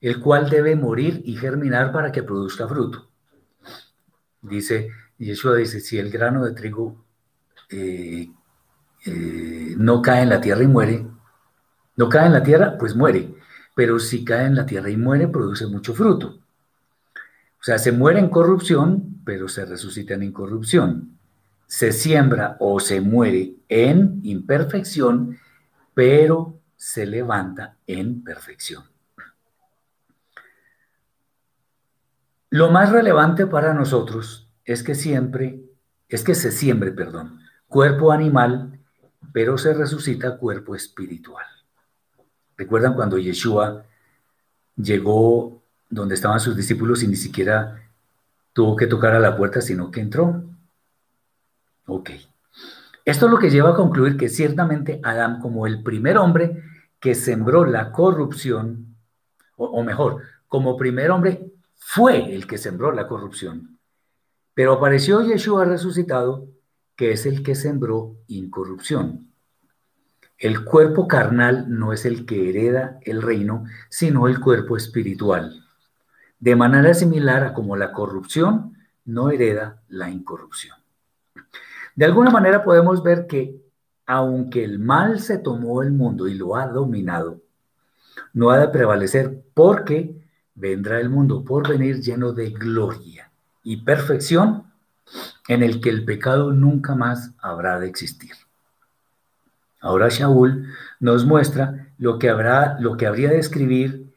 el 0.00 0.20
cual 0.20 0.48
debe 0.48 0.76
morir 0.76 1.20
y 1.24 1.34
germinar 1.34 1.90
para 1.90 2.12
que 2.12 2.22
produzca 2.22 2.68
fruto. 2.68 3.08
Dice, 4.40 4.90
Yeshua 5.18 5.56
dice, 5.56 5.80
si 5.80 5.98
el 5.98 6.12
grano 6.12 6.44
de 6.44 6.52
trigo 6.52 7.04
eh, 7.70 8.30
eh, 9.04 9.74
no 9.78 10.00
cae 10.00 10.22
en 10.22 10.28
la 10.28 10.40
tierra 10.40 10.62
y 10.62 10.68
muere, 10.68 11.08
no 11.96 12.08
cae 12.08 12.26
en 12.26 12.32
la 12.32 12.44
tierra, 12.44 12.78
pues 12.78 12.94
muere. 12.94 13.34
Pero 13.74 13.98
si 13.98 14.24
cae 14.24 14.46
en 14.46 14.54
la 14.54 14.64
tierra 14.64 14.90
y 14.90 14.96
muere, 14.96 15.26
produce 15.26 15.66
mucho 15.66 15.92
fruto. 15.92 16.38
O 17.60 17.64
sea, 17.64 17.78
se 17.78 17.90
muere 17.90 18.20
en 18.20 18.28
corrupción, 18.28 19.22
pero 19.24 19.48
se 19.48 19.64
resucita 19.64 20.14
en 20.14 20.22
incorrupción. 20.22 21.18
Se 21.72 21.90
siembra 21.90 22.58
o 22.60 22.80
se 22.80 23.00
muere 23.00 23.54
en 23.70 24.20
imperfección, 24.24 25.38
pero 25.94 26.60
se 26.76 27.06
levanta 27.06 27.78
en 27.86 28.22
perfección. 28.22 28.84
Lo 32.50 32.70
más 32.70 32.92
relevante 32.92 33.46
para 33.46 33.72
nosotros 33.72 34.50
es 34.66 34.82
que 34.82 34.94
siempre, 34.94 35.62
es 36.10 36.22
que 36.22 36.34
se 36.34 36.52
siembre, 36.52 36.92
perdón, 36.92 37.40
cuerpo 37.68 38.12
animal, 38.12 38.78
pero 39.32 39.56
se 39.56 39.72
resucita 39.72 40.36
cuerpo 40.36 40.76
espiritual. 40.76 41.46
¿Recuerdan 42.58 42.92
cuando 42.92 43.16
Yeshua 43.16 43.86
llegó 44.76 45.62
donde 45.88 46.16
estaban 46.16 46.38
sus 46.38 46.54
discípulos 46.54 47.02
y 47.02 47.08
ni 47.08 47.16
siquiera 47.16 47.82
tuvo 48.52 48.76
que 48.76 48.86
tocar 48.86 49.14
a 49.14 49.20
la 49.20 49.38
puerta, 49.38 49.62
sino 49.62 49.90
que 49.90 50.00
entró? 50.00 50.51
Ok. 51.94 52.10
Esto 53.04 53.26
es 53.26 53.32
lo 53.32 53.38
que 53.38 53.50
lleva 53.50 53.70
a 53.70 53.74
concluir 53.74 54.16
que 54.16 54.30
ciertamente 54.30 54.98
Adán, 55.02 55.40
como 55.40 55.66
el 55.66 55.82
primer 55.82 56.16
hombre 56.16 56.62
que 56.98 57.14
sembró 57.14 57.66
la 57.66 57.92
corrupción, 57.92 58.96
o, 59.56 59.66
o 59.66 59.84
mejor, 59.84 60.22
como 60.48 60.78
primer 60.78 61.10
hombre 61.10 61.52
fue 61.74 62.34
el 62.34 62.46
que 62.46 62.56
sembró 62.56 62.92
la 62.92 63.06
corrupción. 63.06 63.78
Pero 64.54 64.72
apareció 64.72 65.20
Yeshua 65.20 65.66
resucitado, 65.66 66.46
que 66.96 67.12
es 67.12 67.26
el 67.26 67.42
que 67.42 67.54
sembró 67.54 68.16
incorrupción. 68.26 69.28
El 70.38 70.64
cuerpo 70.64 71.06
carnal 71.06 71.66
no 71.68 71.92
es 71.92 72.06
el 72.06 72.24
que 72.24 72.48
hereda 72.48 72.98
el 73.02 73.20
reino, 73.20 73.64
sino 73.90 74.28
el 74.28 74.40
cuerpo 74.40 74.78
espiritual. 74.78 75.62
De 76.40 76.56
manera 76.56 76.94
similar 76.94 77.44
a 77.44 77.52
como 77.52 77.76
la 77.76 77.92
corrupción 77.92 78.78
no 79.04 79.28
hereda 79.28 79.82
la 79.88 80.08
incorrupción. 80.08 80.81
De 81.94 82.04
alguna 82.04 82.30
manera 82.30 82.64
podemos 82.64 83.02
ver 83.02 83.26
que 83.26 83.60
aunque 84.06 84.64
el 84.64 84.78
mal 84.78 85.20
se 85.20 85.38
tomó 85.38 85.82
el 85.82 85.92
mundo 85.92 86.26
y 86.26 86.34
lo 86.34 86.56
ha 86.56 86.66
dominado, 86.66 87.40
no 88.32 88.50
ha 88.50 88.58
de 88.58 88.68
prevalecer 88.68 89.42
porque 89.54 90.22
vendrá 90.54 91.00
el 91.00 91.08
mundo 91.08 91.44
por 91.44 91.68
venir 91.68 92.00
lleno 92.00 92.32
de 92.32 92.50
gloria 92.50 93.30
y 93.62 93.78
perfección 93.78 94.64
en 95.48 95.62
el 95.62 95.80
que 95.80 95.90
el 95.90 96.04
pecado 96.04 96.52
nunca 96.52 96.94
más 96.94 97.32
habrá 97.40 97.78
de 97.78 97.88
existir. 97.88 98.32
Ahora 99.80 100.08
Shaul 100.08 100.68
nos 101.00 101.24
muestra 101.24 101.88
lo 101.98 102.18
que, 102.18 102.30
habrá, 102.30 102.78
lo 102.80 102.96
que 102.96 103.06
habría 103.06 103.30
de 103.30 103.38
escribir 103.38 104.12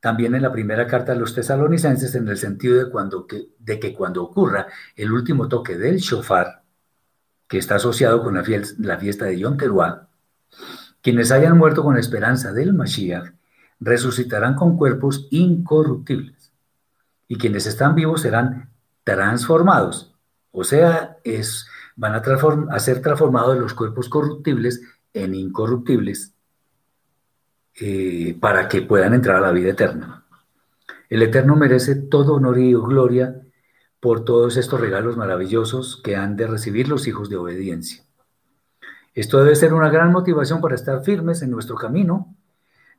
también 0.00 0.34
en 0.34 0.42
la 0.42 0.52
primera 0.52 0.86
carta 0.86 1.12
a 1.12 1.16
los 1.16 1.34
tesalonicenses 1.34 2.14
en 2.14 2.26
el 2.28 2.38
sentido 2.38 2.78
de, 2.78 2.90
cuando 2.90 3.26
que, 3.26 3.48
de 3.58 3.78
que 3.78 3.92
cuando 3.92 4.22
ocurra 4.22 4.66
el 4.96 5.12
último 5.12 5.46
toque 5.46 5.76
del 5.76 5.98
shofar, 5.98 6.59
que 7.50 7.58
está 7.58 7.74
asociado 7.74 8.22
con 8.22 8.36
la, 8.36 8.44
la 8.78 8.96
fiesta 8.96 9.24
de 9.24 9.40
Yom 9.40 9.56
quienes 11.02 11.32
hayan 11.32 11.58
muerto 11.58 11.82
con 11.82 11.98
esperanza 11.98 12.52
del 12.52 12.74
Mashiach 12.74 13.32
resucitarán 13.80 14.54
con 14.54 14.76
cuerpos 14.76 15.26
incorruptibles. 15.30 16.52
Y 17.26 17.38
quienes 17.38 17.66
están 17.66 17.96
vivos 17.96 18.22
serán 18.22 18.70
transformados. 19.02 20.14
O 20.52 20.62
sea, 20.62 21.16
es, 21.24 21.66
van 21.96 22.14
a, 22.14 22.78
ser 22.78 23.02
transformados 23.02 23.58
los 23.58 23.74
cuerpos 23.74 24.08
corruptibles 24.08 24.80
en 25.12 25.34
incorruptibles 25.34 26.34
eh, 27.80 28.36
para 28.38 28.68
que 28.68 28.82
puedan 28.82 29.14
entrar 29.14 29.36
a 29.36 29.40
la 29.40 29.50
vida 29.50 29.70
eterna. 29.70 30.24
El 31.08 31.22
Eterno 31.22 31.56
merece 31.56 31.96
todo 31.96 32.34
honor 32.34 32.60
y 32.60 32.72
gloria 32.74 33.42
por 34.00 34.24
todos 34.24 34.56
estos 34.56 34.80
regalos 34.80 35.16
maravillosos 35.16 36.00
que 36.02 36.16
han 36.16 36.36
de 36.36 36.46
recibir 36.46 36.88
los 36.88 37.06
hijos 37.06 37.28
de 37.28 37.36
obediencia. 37.36 38.02
Esto 39.14 39.38
debe 39.38 39.56
ser 39.56 39.74
una 39.74 39.90
gran 39.90 40.12
motivación 40.12 40.60
para 40.60 40.74
estar 40.74 41.04
firmes 41.04 41.42
en 41.42 41.50
nuestro 41.50 41.76
camino 41.76 42.34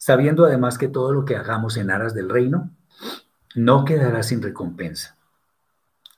sabiendo 0.02 0.46
además 0.46 0.80
que 0.80 0.88
todo 0.88 1.14
lo 1.14 1.26
que 1.26 1.36
hagamos 1.36 1.78
en 1.78 1.92
aras 1.92 2.16
del 2.16 2.28
reino 2.28 2.72
no 3.54 3.86
quedará 3.86 4.24
sin 4.24 4.42
recompensa. 4.42 5.16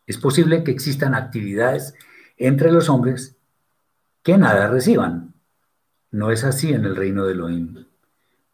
Es 0.07 0.17
posible 0.17 0.63
que 0.63 0.71
existan 0.71 1.13
actividades 1.13 1.93
entre 2.37 2.71
los 2.71 2.87
hombres 2.87 3.35
que 4.21 4.37
nada 4.37 4.69
reciban. 4.69 5.33
No 6.11 6.31
es 6.31 6.45
así 6.45 6.71
en 6.71 6.85
el 6.85 6.95
reino 6.95 7.25
de 7.25 7.33
Elohim, 7.33 7.85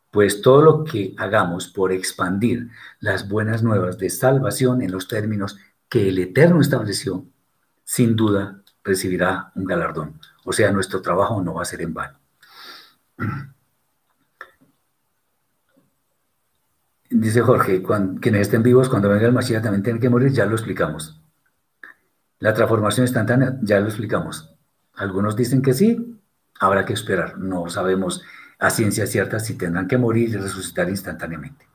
pues 0.09 0.41
todo 0.41 0.63
lo 0.63 0.83
que 0.83 1.13
hagamos 1.19 1.67
por 1.67 1.91
expandir 1.91 2.69
las 2.99 3.29
buenas 3.29 3.61
nuevas 3.61 3.99
de 3.99 4.09
salvación 4.09 4.81
en 4.81 4.91
los 4.91 5.07
términos 5.07 5.59
que 5.89 6.07
el 6.09 6.19
Eterno 6.19 6.61
estableció, 6.61 7.25
sin 7.83 8.15
duda 8.15 8.61
recibirá 8.83 9.51
un 9.55 9.65
galardón. 9.65 10.19
O 10.45 10.53
sea, 10.53 10.71
nuestro 10.71 11.01
trabajo 11.01 11.41
no 11.41 11.55
va 11.55 11.63
a 11.63 11.65
ser 11.65 11.81
en 11.81 11.93
vano. 11.93 12.17
Dice 17.09 17.41
Jorge, 17.41 17.81
quienes 18.21 18.41
estén 18.41 18.61
vivos 18.61 18.87
cuando 18.87 19.09
venga 19.09 19.25
el 19.25 19.33
Mashiach 19.33 19.63
también 19.63 19.81
tienen 19.81 19.99
que 19.99 20.09
morir, 20.09 20.31
ya 20.31 20.45
lo 20.45 20.53
explicamos. 20.53 21.19
La 22.37 22.53
transformación 22.53 23.07
instantánea, 23.07 23.57
ya 23.63 23.79
lo 23.79 23.87
explicamos. 23.87 24.53
Algunos 24.93 25.35
dicen 25.35 25.63
que 25.63 25.73
sí, 25.73 26.21
habrá 26.59 26.85
que 26.85 26.93
esperar. 26.93 27.39
No 27.39 27.67
sabemos 27.67 28.21
a 28.59 28.69
ciencia 28.69 29.07
cierta 29.07 29.39
si 29.39 29.55
tendrán 29.55 29.87
que 29.87 29.97
morir 29.97 30.29
y 30.29 30.37
resucitar 30.37 30.87
instantáneamente. 30.87 31.67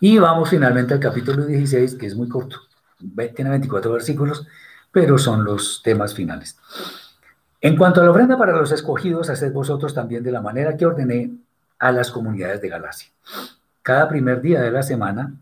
Y 0.00 0.18
vamos 0.18 0.48
finalmente 0.48 0.94
al 0.94 1.00
capítulo 1.00 1.44
16, 1.44 1.94
que 1.94 2.06
es 2.06 2.16
muy 2.16 2.28
corto. 2.28 2.56
Tiene 3.34 3.50
24 3.50 3.92
versículos, 3.92 4.46
pero 4.90 5.18
son 5.18 5.44
los 5.44 5.82
temas 5.82 6.14
finales. 6.14 6.58
En 7.60 7.76
cuanto 7.76 8.00
a 8.00 8.04
la 8.04 8.10
ofrenda 8.10 8.38
para 8.38 8.56
los 8.56 8.72
escogidos, 8.72 9.28
haced 9.28 9.52
vosotros 9.52 9.92
también 9.94 10.22
de 10.22 10.32
la 10.32 10.40
manera 10.40 10.76
que 10.76 10.86
ordené 10.86 11.30
a 11.78 11.92
las 11.92 12.10
comunidades 12.10 12.60
de 12.60 12.68
Galacia 12.68 13.10
cada 13.82 14.08
primer 14.08 14.40
día 14.40 14.60
de 14.60 14.70
la 14.70 14.82
semana, 14.82 15.34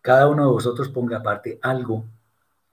cada 0.00 0.28
uno 0.28 0.44
de 0.44 0.52
vosotros 0.52 0.88
ponga 0.88 1.18
aparte 1.18 1.58
algo 1.62 2.04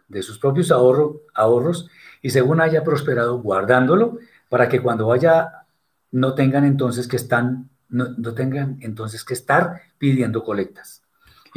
de 0.08 0.22
sus 0.22 0.40
propios 0.40 0.72
ahorros 0.72 1.90
y 2.22 2.30
según 2.30 2.62
haya 2.62 2.84
prosperado 2.84 3.40
guardándolo 3.40 4.20
para 4.50 4.70
que 4.70 4.82
cuando 4.82 5.08
vaya 5.08 5.66
no 6.12 6.34
tengan 6.34 6.66
entonces 6.66 7.08
que 7.08 7.18
están 7.18 7.70
no, 7.90 8.34
tengan 8.34 8.78
entonces 8.82 9.24
que 9.24 9.34
estar 9.34 9.82
pidiendo 9.98 10.44
colectas. 10.44 11.02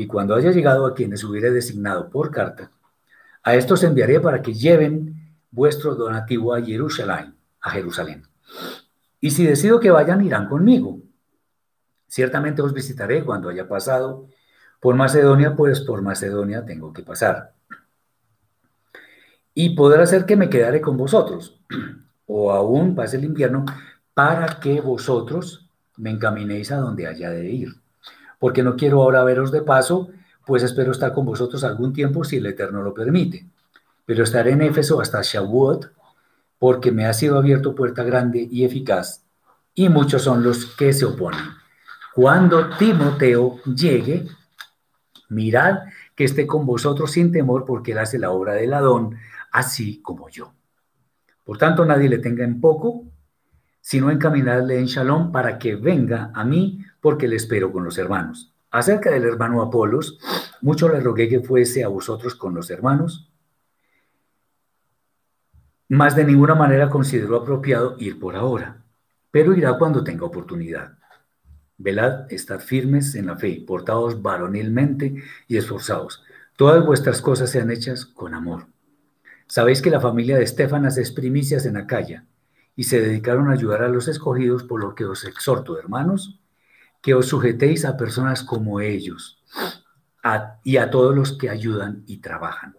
Y 0.01 0.07
cuando 0.07 0.35
haya 0.35 0.51
llegado 0.51 0.87
a 0.87 0.95
quienes 0.95 1.23
hubiere 1.25 1.51
designado 1.51 2.09
por 2.09 2.31
carta, 2.31 2.71
a 3.43 3.55
estos 3.55 3.85
enviaré 3.85 4.19
para 4.19 4.41
que 4.41 4.55
lleven 4.55 5.37
vuestro 5.51 5.95
donativo 5.95 6.55
a 6.55 6.63
Jerusalén, 6.63 7.35
a 7.61 7.71
Jerusalén. 7.71 8.23
Y 9.21 9.33
si 9.33 9.45
decido 9.45 9.79
que 9.79 9.91
vayan, 9.91 10.25
irán 10.25 10.49
conmigo. 10.49 11.01
Ciertamente 12.09 12.63
os 12.63 12.73
visitaré 12.73 13.23
cuando 13.27 13.51
haya 13.51 13.69
pasado 13.69 14.27
por 14.81 14.95
Macedonia, 14.95 15.55
pues 15.55 15.81
por 15.83 16.01
Macedonia 16.01 16.65
tengo 16.65 16.95
que 16.95 17.03
pasar. 17.03 17.53
Y 19.53 19.77
podrá 19.77 20.07
ser 20.07 20.25
que 20.25 20.37
me 20.37 20.49
quedaré 20.49 20.81
con 20.81 20.97
vosotros, 20.97 21.61
o 22.27 22.53
aún 22.53 22.95
pase 22.95 23.19
el 23.19 23.25
invierno, 23.25 23.67
para 24.15 24.61
que 24.61 24.81
vosotros 24.81 25.69
me 25.99 26.09
encaminéis 26.09 26.73
a 26.73 26.79
donde 26.79 27.07
haya 27.07 27.29
de 27.29 27.51
ir. 27.51 27.80
Porque 28.41 28.65
no 28.65 28.75
quiero 28.75 29.01
ahora 29.01 29.23
veros 29.23 29.53
de 29.53 29.63
paso, 29.63 30.11
pues 30.45 30.65
espero 30.65 30.91
estar 30.91 31.13
con 31.13 31.25
vosotros 31.25 31.63
algún 31.63 31.93
tiempo 31.93 32.25
si 32.25 32.39
el 32.39 32.47
Eterno 32.47 32.83
lo 32.83 32.93
permite. 32.93 33.47
Pero 34.05 34.25
estaré 34.25 34.51
en 34.51 34.63
Éfeso 34.63 35.01
hasta 35.01 35.23
Shavuot, 35.23 35.93
porque 36.59 36.91
me 36.91 37.07
ha 37.07 37.13
sido 37.13 37.39
abierto 37.39 37.77
puerta 37.77 38.03
grande 38.03 38.49
y 38.51 38.65
eficaz, 38.65 39.25
y 39.75 39.89
muchos 39.89 40.23
son 40.23 40.43
los 40.43 40.67
que 40.67 40.93
se 40.93 41.05
oponen. 41.05 41.45
Cuando 42.15 42.77
Timoteo 42.77 43.61
llegue, 43.65 44.27
mirad 45.29 45.85
que 46.17 46.25
esté 46.25 46.47
con 46.47 46.67
vosotros 46.67 47.13
sin 47.13 47.31
temor, 47.31 47.65
porque 47.65 47.93
él 47.93 47.99
hace 47.99 48.19
la 48.19 48.31
obra 48.31 48.55
del 48.55 48.75
Adón, 48.75 49.17
así 49.53 50.03
como 50.03 50.29
yo. 50.29 50.53
Por 51.45 51.57
tanto, 51.57 51.85
nadie 51.85 52.09
le 52.09 52.19
tenga 52.19 52.45
en 52.45 52.61
poco, 52.61 53.05
sino 53.81 54.11
encaminarle 54.11 54.79
en 54.79 54.87
shalom 54.87 55.33
para 55.33 55.59
que 55.59 55.77
venga 55.77 56.31
a 56.35 56.45
mí, 56.45 56.85
porque 57.01 57.29
le 57.29 57.37
espero 57.37 57.73
con 57.73 57.85
los 57.85 57.99
hermanos. 57.99 58.53
Acerca 58.71 59.11
del 59.11 59.25
hermano 59.25 59.63
Apolos, 59.63 60.19
mucho 60.61 60.89
le 60.89 61.01
rogué 61.01 61.29
que 61.29 61.41
fuese 61.41 61.83
a 61.83 61.89
vosotros 61.89 62.35
con 62.35 62.55
los 62.55 62.71
hermanos, 62.71 63.31
mas 65.89 66.15
de 66.15 66.25
ninguna 66.25 66.55
manera 66.55 66.89
consideró 66.89 67.37
apropiado 67.37 67.97
ir 67.99 68.21
por 68.21 68.37
ahora, 68.37 68.85
pero 69.31 69.57
irá 69.57 69.77
cuando 69.77 70.05
tenga 70.05 70.25
oportunidad. 70.25 70.99
Velad, 71.79 72.31
estad 72.33 72.61
firmes 72.61 73.15
en 73.15 73.27
la 73.27 73.37
fe, 73.37 73.65
portados 73.67 74.23
varonilmente 74.23 75.15
y 75.49 75.57
esforzados. 75.57 76.23
Todas 76.57 76.85
vuestras 76.85 77.21
cosas 77.23 77.51
sean 77.51 77.71
hechas 77.71 78.05
con 78.05 78.35
amor. 78.35 78.67
Sabéis 79.47 79.83
que 79.83 79.91
la 79.91 80.01
familia 80.01 80.37
de 80.37 80.45
Estefanas 80.45 80.97
es 80.97 81.11
primicias 81.11 81.67
en 81.67 81.77
Acaya 81.77 82.25
y 82.77 82.85
se 82.85 83.01
dedicaron 83.01 83.49
a 83.49 83.55
ayudar 83.55 83.83
a 83.83 83.89
los 83.89 84.07
escogidos, 84.07 84.63
por 84.63 84.81
lo 84.81 84.95
que 84.95 85.07
os 85.07 85.25
exhorto, 85.25 85.77
hermanos, 85.79 86.40
que 87.01 87.15
os 87.15 87.27
sujetéis 87.27 87.85
a 87.85 87.97
personas 87.97 88.43
como 88.43 88.81
ellos 88.81 89.43
y 90.65 90.77
a 90.77 90.91
todos 90.91 91.15
los 91.15 91.33
que 91.33 91.49
ayudan 91.49 92.03
y 92.07 92.19
trabajan. 92.19 92.77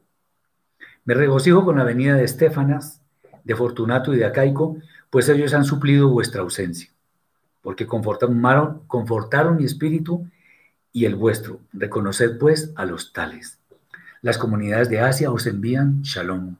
Me 1.06 1.16
regocijo 1.16 1.66
con 1.66 1.78
la 1.78 1.84
venida 1.84 2.16
de 2.16 2.24
Estefanas, 2.24 3.02
de 3.44 3.56
Fortunato 3.56 4.14
y 4.14 4.18
de 4.18 4.26
Acaico, 4.26 4.78
pues 5.10 5.28
ellos 5.30 5.54
han 5.54 5.66
suplido 5.66 6.10
vuestra 6.10 6.42
ausencia, 6.42 6.90
porque 7.62 7.88
confortaron, 7.88 9.58
mi 9.58 9.66
espíritu 9.66 10.28
y 10.94 11.06
el 11.06 11.16
vuestro. 11.16 11.60
Reconoced 11.74 12.38
pues 12.38 12.72
a 12.76 12.86
los 12.86 13.12
tales. 13.14 13.60
Las 14.22 14.38
comunidades 14.38 14.90
de 14.90 15.00
Asia 15.02 15.32
os 15.32 15.48
envían 15.48 16.04
shalom. 16.04 16.58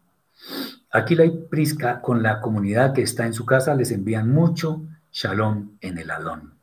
Aquí 0.92 1.16
la 1.16 1.32
Prisca 1.50 2.02
con 2.02 2.24
la 2.24 2.42
comunidad 2.42 2.94
que 2.94 3.04
está 3.04 3.28
en 3.28 3.34
su 3.34 3.46
casa 3.46 3.76
les 3.76 3.92
envían 3.92 4.30
mucho 4.30 4.82
shalom 5.12 5.78
en 5.80 6.00
el 6.00 6.10
Adón. 6.10 6.61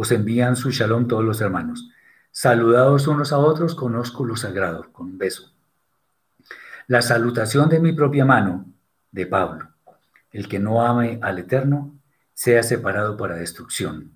Os 0.00 0.12
envían 0.12 0.54
su 0.54 0.70
shalom 0.70 1.08
todos 1.08 1.24
los 1.24 1.40
hermanos. 1.40 1.90
Saludados 2.30 3.08
unos 3.08 3.32
a 3.32 3.38
otros 3.38 3.74
con 3.74 3.96
ósculo 3.96 4.36
sagrado, 4.36 4.92
con 4.92 5.06
un 5.06 5.18
beso. 5.18 5.50
La 6.86 7.02
salutación 7.02 7.68
de 7.68 7.80
mi 7.80 7.92
propia 7.92 8.24
mano, 8.24 8.66
de 9.10 9.26
Pablo. 9.26 9.70
El 10.30 10.46
que 10.46 10.60
no 10.60 10.86
ame 10.86 11.18
al 11.20 11.40
Eterno, 11.40 11.98
sea 12.32 12.62
separado 12.62 13.16
para 13.16 13.34
destrucción. 13.34 14.12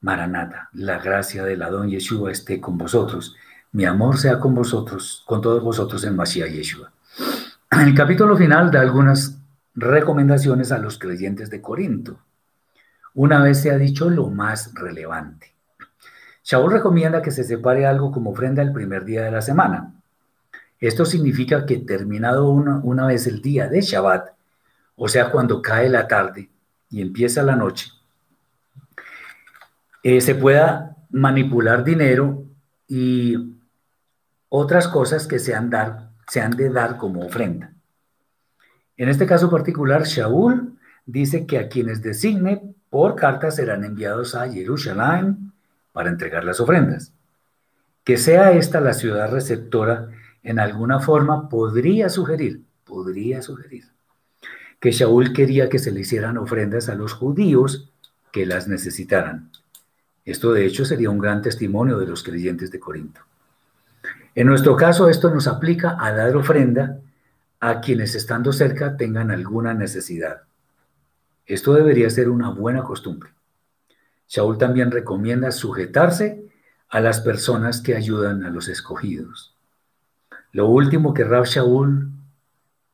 Maranata, 0.00 0.68
la 0.74 0.98
gracia 0.98 1.42
del 1.42 1.62
Adón 1.62 1.88
Yeshua 1.88 2.30
esté 2.30 2.60
con 2.60 2.78
vosotros 2.78 3.34
mi 3.72 3.84
amor 3.84 4.16
sea 4.16 4.38
con 4.38 4.54
vosotros, 4.54 5.22
con 5.26 5.42
todos 5.42 5.62
vosotros 5.62 6.02
en 6.04 6.16
Mashiach 6.16 6.50
Yeshua. 6.50 6.92
El 7.70 7.94
capítulo 7.94 8.34
final 8.34 8.70
da 8.70 8.80
algunas 8.80 9.38
recomendaciones 9.74 10.72
a 10.72 10.78
los 10.78 10.98
creyentes 10.98 11.50
de 11.50 11.60
Corinto. 11.60 12.18
Una 13.16 13.42
vez 13.42 13.62
se 13.62 13.70
ha 13.70 13.78
dicho 13.78 14.10
lo 14.10 14.28
más 14.28 14.74
relevante. 14.74 15.54
Shaul 16.44 16.70
recomienda 16.70 17.22
que 17.22 17.30
se 17.30 17.44
separe 17.44 17.86
algo 17.86 18.12
como 18.12 18.30
ofrenda 18.30 18.60
el 18.60 18.74
primer 18.74 19.06
día 19.06 19.22
de 19.22 19.30
la 19.30 19.40
semana. 19.40 19.94
Esto 20.78 21.06
significa 21.06 21.64
que 21.64 21.78
terminado 21.78 22.50
una, 22.50 22.76
una 22.82 23.06
vez 23.06 23.26
el 23.26 23.40
día 23.40 23.68
de 23.68 23.80
Shabbat, 23.80 24.28
o 24.96 25.08
sea, 25.08 25.30
cuando 25.30 25.62
cae 25.62 25.88
la 25.88 26.06
tarde 26.06 26.50
y 26.90 27.00
empieza 27.00 27.42
la 27.42 27.56
noche, 27.56 27.90
eh, 30.02 30.20
se 30.20 30.34
pueda 30.34 30.94
manipular 31.08 31.84
dinero 31.84 32.44
y 32.86 33.56
otras 34.50 34.88
cosas 34.88 35.26
que 35.26 35.38
se 35.38 35.54
han, 35.54 35.70
dar, 35.70 36.10
se 36.28 36.42
han 36.42 36.50
de 36.50 36.68
dar 36.68 36.98
como 36.98 37.24
ofrenda. 37.24 37.72
En 38.98 39.08
este 39.08 39.24
caso 39.24 39.50
particular, 39.50 40.04
Shaul 40.04 40.78
dice 41.06 41.46
que 41.46 41.58
a 41.58 41.70
quienes 41.70 42.02
designe 42.02 42.75
por 42.96 43.14
carta 43.14 43.50
serán 43.50 43.84
enviados 43.84 44.34
a 44.34 44.50
Jerusalén 44.50 45.52
para 45.92 46.08
entregar 46.08 46.44
las 46.44 46.60
ofrendas. 46.60 47.12
Que 48.04 48.16
sea 48.16 48.52
esta 48.52 48.80
la 48.80 48.94
ciudad 48.94 49.30
receptora 49.30 50.08
en 50.42 50.58
alguna 50.58 50.98
forma 51.00 51.50
podría 51.50 52.08
sugerir, 52.08 52.62
podría 52.84 53.42
sugerir, 53.42 53.84
que 54.80 54.92
Shaul 54.92 55.34
quería 55.34 55.68
que 55.68 55.78
se 55.78 55.92
le 55.92 56.00
hicieran 56.00 56.38
ofrendas 56.38 56.88
a 56.88 56.94
los 56.94 57.12
judíos 57.12 57.92
que 58.32 58.46
las 58.46 58.66
necesitaran. 58.66 59.50
Esto 60.24 60.54
de 60.54 60.64
hecho 60.64 60.86
sería 60.86 61.10
un 61.10 61.18
gran 61.18 61.42
testimonio 61.42 61.98
de 61.98 62.06
los 62.06 62.22
creyentes 62.22 62.70
de 62.70 62.80
Corinto. 62.80 63.20
En 64.34 64.46
nuestro 64.46 64.74
caso, 64.74 65.10
esto 65.10 65.28
nos 65.28 65.46
aplica 65.48 65.98
a 66.00 66.12
dar 66.12 66.34
ofrenda 66.34 66.96
a 67.60 67.82
quienes 67.82 68.14
estando 68.14 68.54
cerca 68.54 68.96
tengan 68.96 69.30
alguna 69.30 69.74
necesidad. 69.74 70.46
Esto 71.46 71.74
debería 71.74 72.10
ser 72.10 72.28
una 72.28 72.50
buena 72.50 72.82
costumbre. 72.82 73.30
Shaul 74.28 74.58
también 74.58 74.90
recomienda 74.90 75.52
sujetarse 75.52 76.44
a 76.88 77.00
las 77.00 77.20
personas 77.20 77.80
que 77.80 77.94
ayudan 77.94 78.44
a 78.44 78.50
los 78.50 78.68
escogidos. 78.68 79.54
Lo 80.52 80.66
último 80.66 81.14
que 81.14 81.24
Rab 81.24 81.44
Shaul 81.44 82.10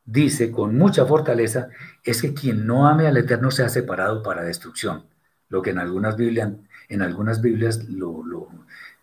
dice 0.05 0.51
con 0.51 0.77
mucha 0.77 1.05
fortaleza 1.05 1.69
es 2.03 2.21
que 2.21 2.33
quien 2.33 2.67
no 2.67 2.87
ame 2.87 3.07
al 3.07 3.17
Eterno 3.17 3.51
sea 3.51 3.69
separado 3.69 4.21
para 4.21 4.43
destrucción, 4.43 5.05
lo 5.49 5.61
que 5.61 5.71
en 5.71 5.79
algunas 5.79 6.17
Biblias, 6.17 6.51
en 6.89 7.01
algunas 7.01 7.41
Biblias 7.41 7.85
lo, 7.89 8.23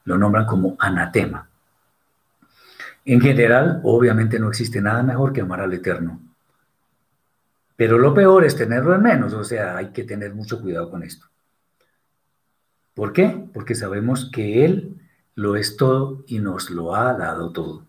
lo 0.04 0.18
nombran 0.18 0.46
como 0.46 0.76
anatema. 0.78 1.48
En 3.04 3.20
general, 3.20 3.80
obviamente 3.82 4.38
no 4.38 4.48
existe 4.48 4.80
nada 4.80 5.02
mejor 5.02 5.32
que 5.32 5.40
amar 5.40 5.60
al 5.60 5.72
Eterno. 5.72 6.20
Pero 7.80 7.96
lo 7.96 8.12
peor 8.12 8.44
es 8.44 8.56
tenerlo 8.56 8.94
en 8.94 9.00
menos, 9.00 9.32
o 9.32 9.42
sea, 9.42 9.74
hay 9.74 9.88
que 9.88 10.04
tener 10.04 10.34
mucho 10.34 10.60
cuidado 10.60 10.90
con 10.90 11.02
esto. 11.02 11.28
¿Por 12.92 13.14
qué? 13.14 13.48
Porque 13.54 13.74
sabemos 13.74 14.28
que 14.30 14.66
Él 14.66 15.00
lo 15.34 15.56
es 15.56 15.78
todo 15.78 16.22
y 16.26 16.40
nos 16.40 16.68
lo 16.68 16.94
ha 16.94 17.14
dado 17.14 17.52
todo. 17.52 17.86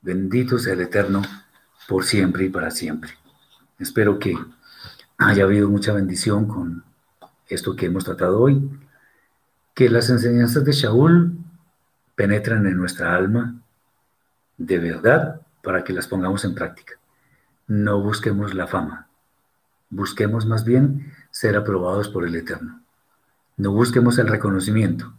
Bendito 0.00 0.58
sea 0.58 0.72
el 0.72 0.80
Eterno 0.80 1.20
por 1.86 2.06
siempre 2.06 2.46
y 2.46 2.48
para 2.48 2.70
siempre. 2.70 3.10
Espero 3.78 4.18
que 4.18 4.34
haya 5.18 5.44
habido 5.44 5.68
mucha 5.68 5.92
bendición 5.92 6.48
con 6.48 6.82
esto 7.48 7.76
que 7.76 7.84
hemos 7.84 8.06
tratado 8.06 8.40
hoy. 8.40 8.66
Que 9.74 9.90
las 9.90 10.08
enseñanzas 10.08 10.64
de 10.64 10.72
Shaul 10.72 11.36
penetren 12.14 12.66
en 12.66 12.78
nuestra 12.78 13.14
alma 13.14 13.60
de 14.56 14.78
verdad 14.78 15.42
para 15.62 15.84
que 15.84 15.92
las 15.92 16.08
pongamos 16.08 16.46
en 16.46 16.54
práctica. 16.54 16.94
No 17.66 18.00
busquemos 18.00 18.54
la 18.54 18.66
fama, 18.66 19.07
busquemos 19.90 20.46
más 20.46 20.64
bien 20.64 21.12
ser 21.30 21.56
aprobados 21.56 22.08
por 22.08 22.26
el 22.26 22.34
Eterno. 22.34 22.80
No 23.56 23.72
busquemos 23.72 24.18
el 24.18 24.28
reconocimiento 24.28 25.12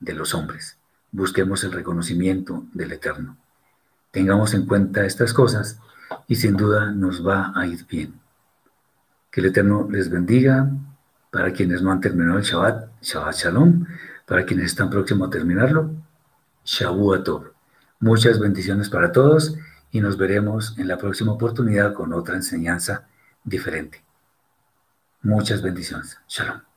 de 0.00 0.14
los 0.14 0.34
hombres, 0.34 0.78
busquemos 1.10 1.64
el 1.64 1.72
reconocimiento 1.72 2.64
del 2.72 2.92
Eterno. 2.92 3.36
Tengamos 4.10 4.54
en 4.54 4.66
cuenta 4.66 5.04
estas 5.06 5.32
cosas 5.32 5.78
y 6.28 6.36
sin 6.36 6.56
duda 6.56 6.92
nos 6.92 7.26
va 7.26 7.52
a 7.54 7.66
ir 7.66 7.86
bien. 7.86 8.14
Que 9.30 9.40
el 9.40 9.46
Eterno 9.46 9.88
les 9.90 10.10
bendiga. 10.10 10.70
Para 11.30 11.54
quienes 11.54 11.80
no 11.80 11.90
han 11.90 12.02
terminado 12.02 12.36
el 12.36 12.44
Shabbat, 12.44 12.90
Shabbat 13.00 13.34
Shalom. 13.34 13.86
Para 14.26 14.44
quienes 14.44 14.66
están 14.66 14.90
próximos 14.90 15.28
a 15.28 15.30
terminarlo, 15.30 15.90
Shavuot 16.64 17.24
Tov. 17.24 17.52
Muchas 18.00 18.38
bendiciones 18.38 18.88
para 18.88 19.12
todos 19.12 19.56
y 19.90 20.00
nos 20.00 20.16
veremos 20.16 20.78
en 20.78 20.88
la 20.88 20.98
próxima 20.98 21.32
oportunidad 21.32 21.92
con 21.92 22.12
otra 22.12 22.36
enseñanza 22.36 23.06
diferente. 23.44 24.02
Muchas 25.22 25.62
bendiciones. 25.62 26.18
Shalom. 26.26 26.71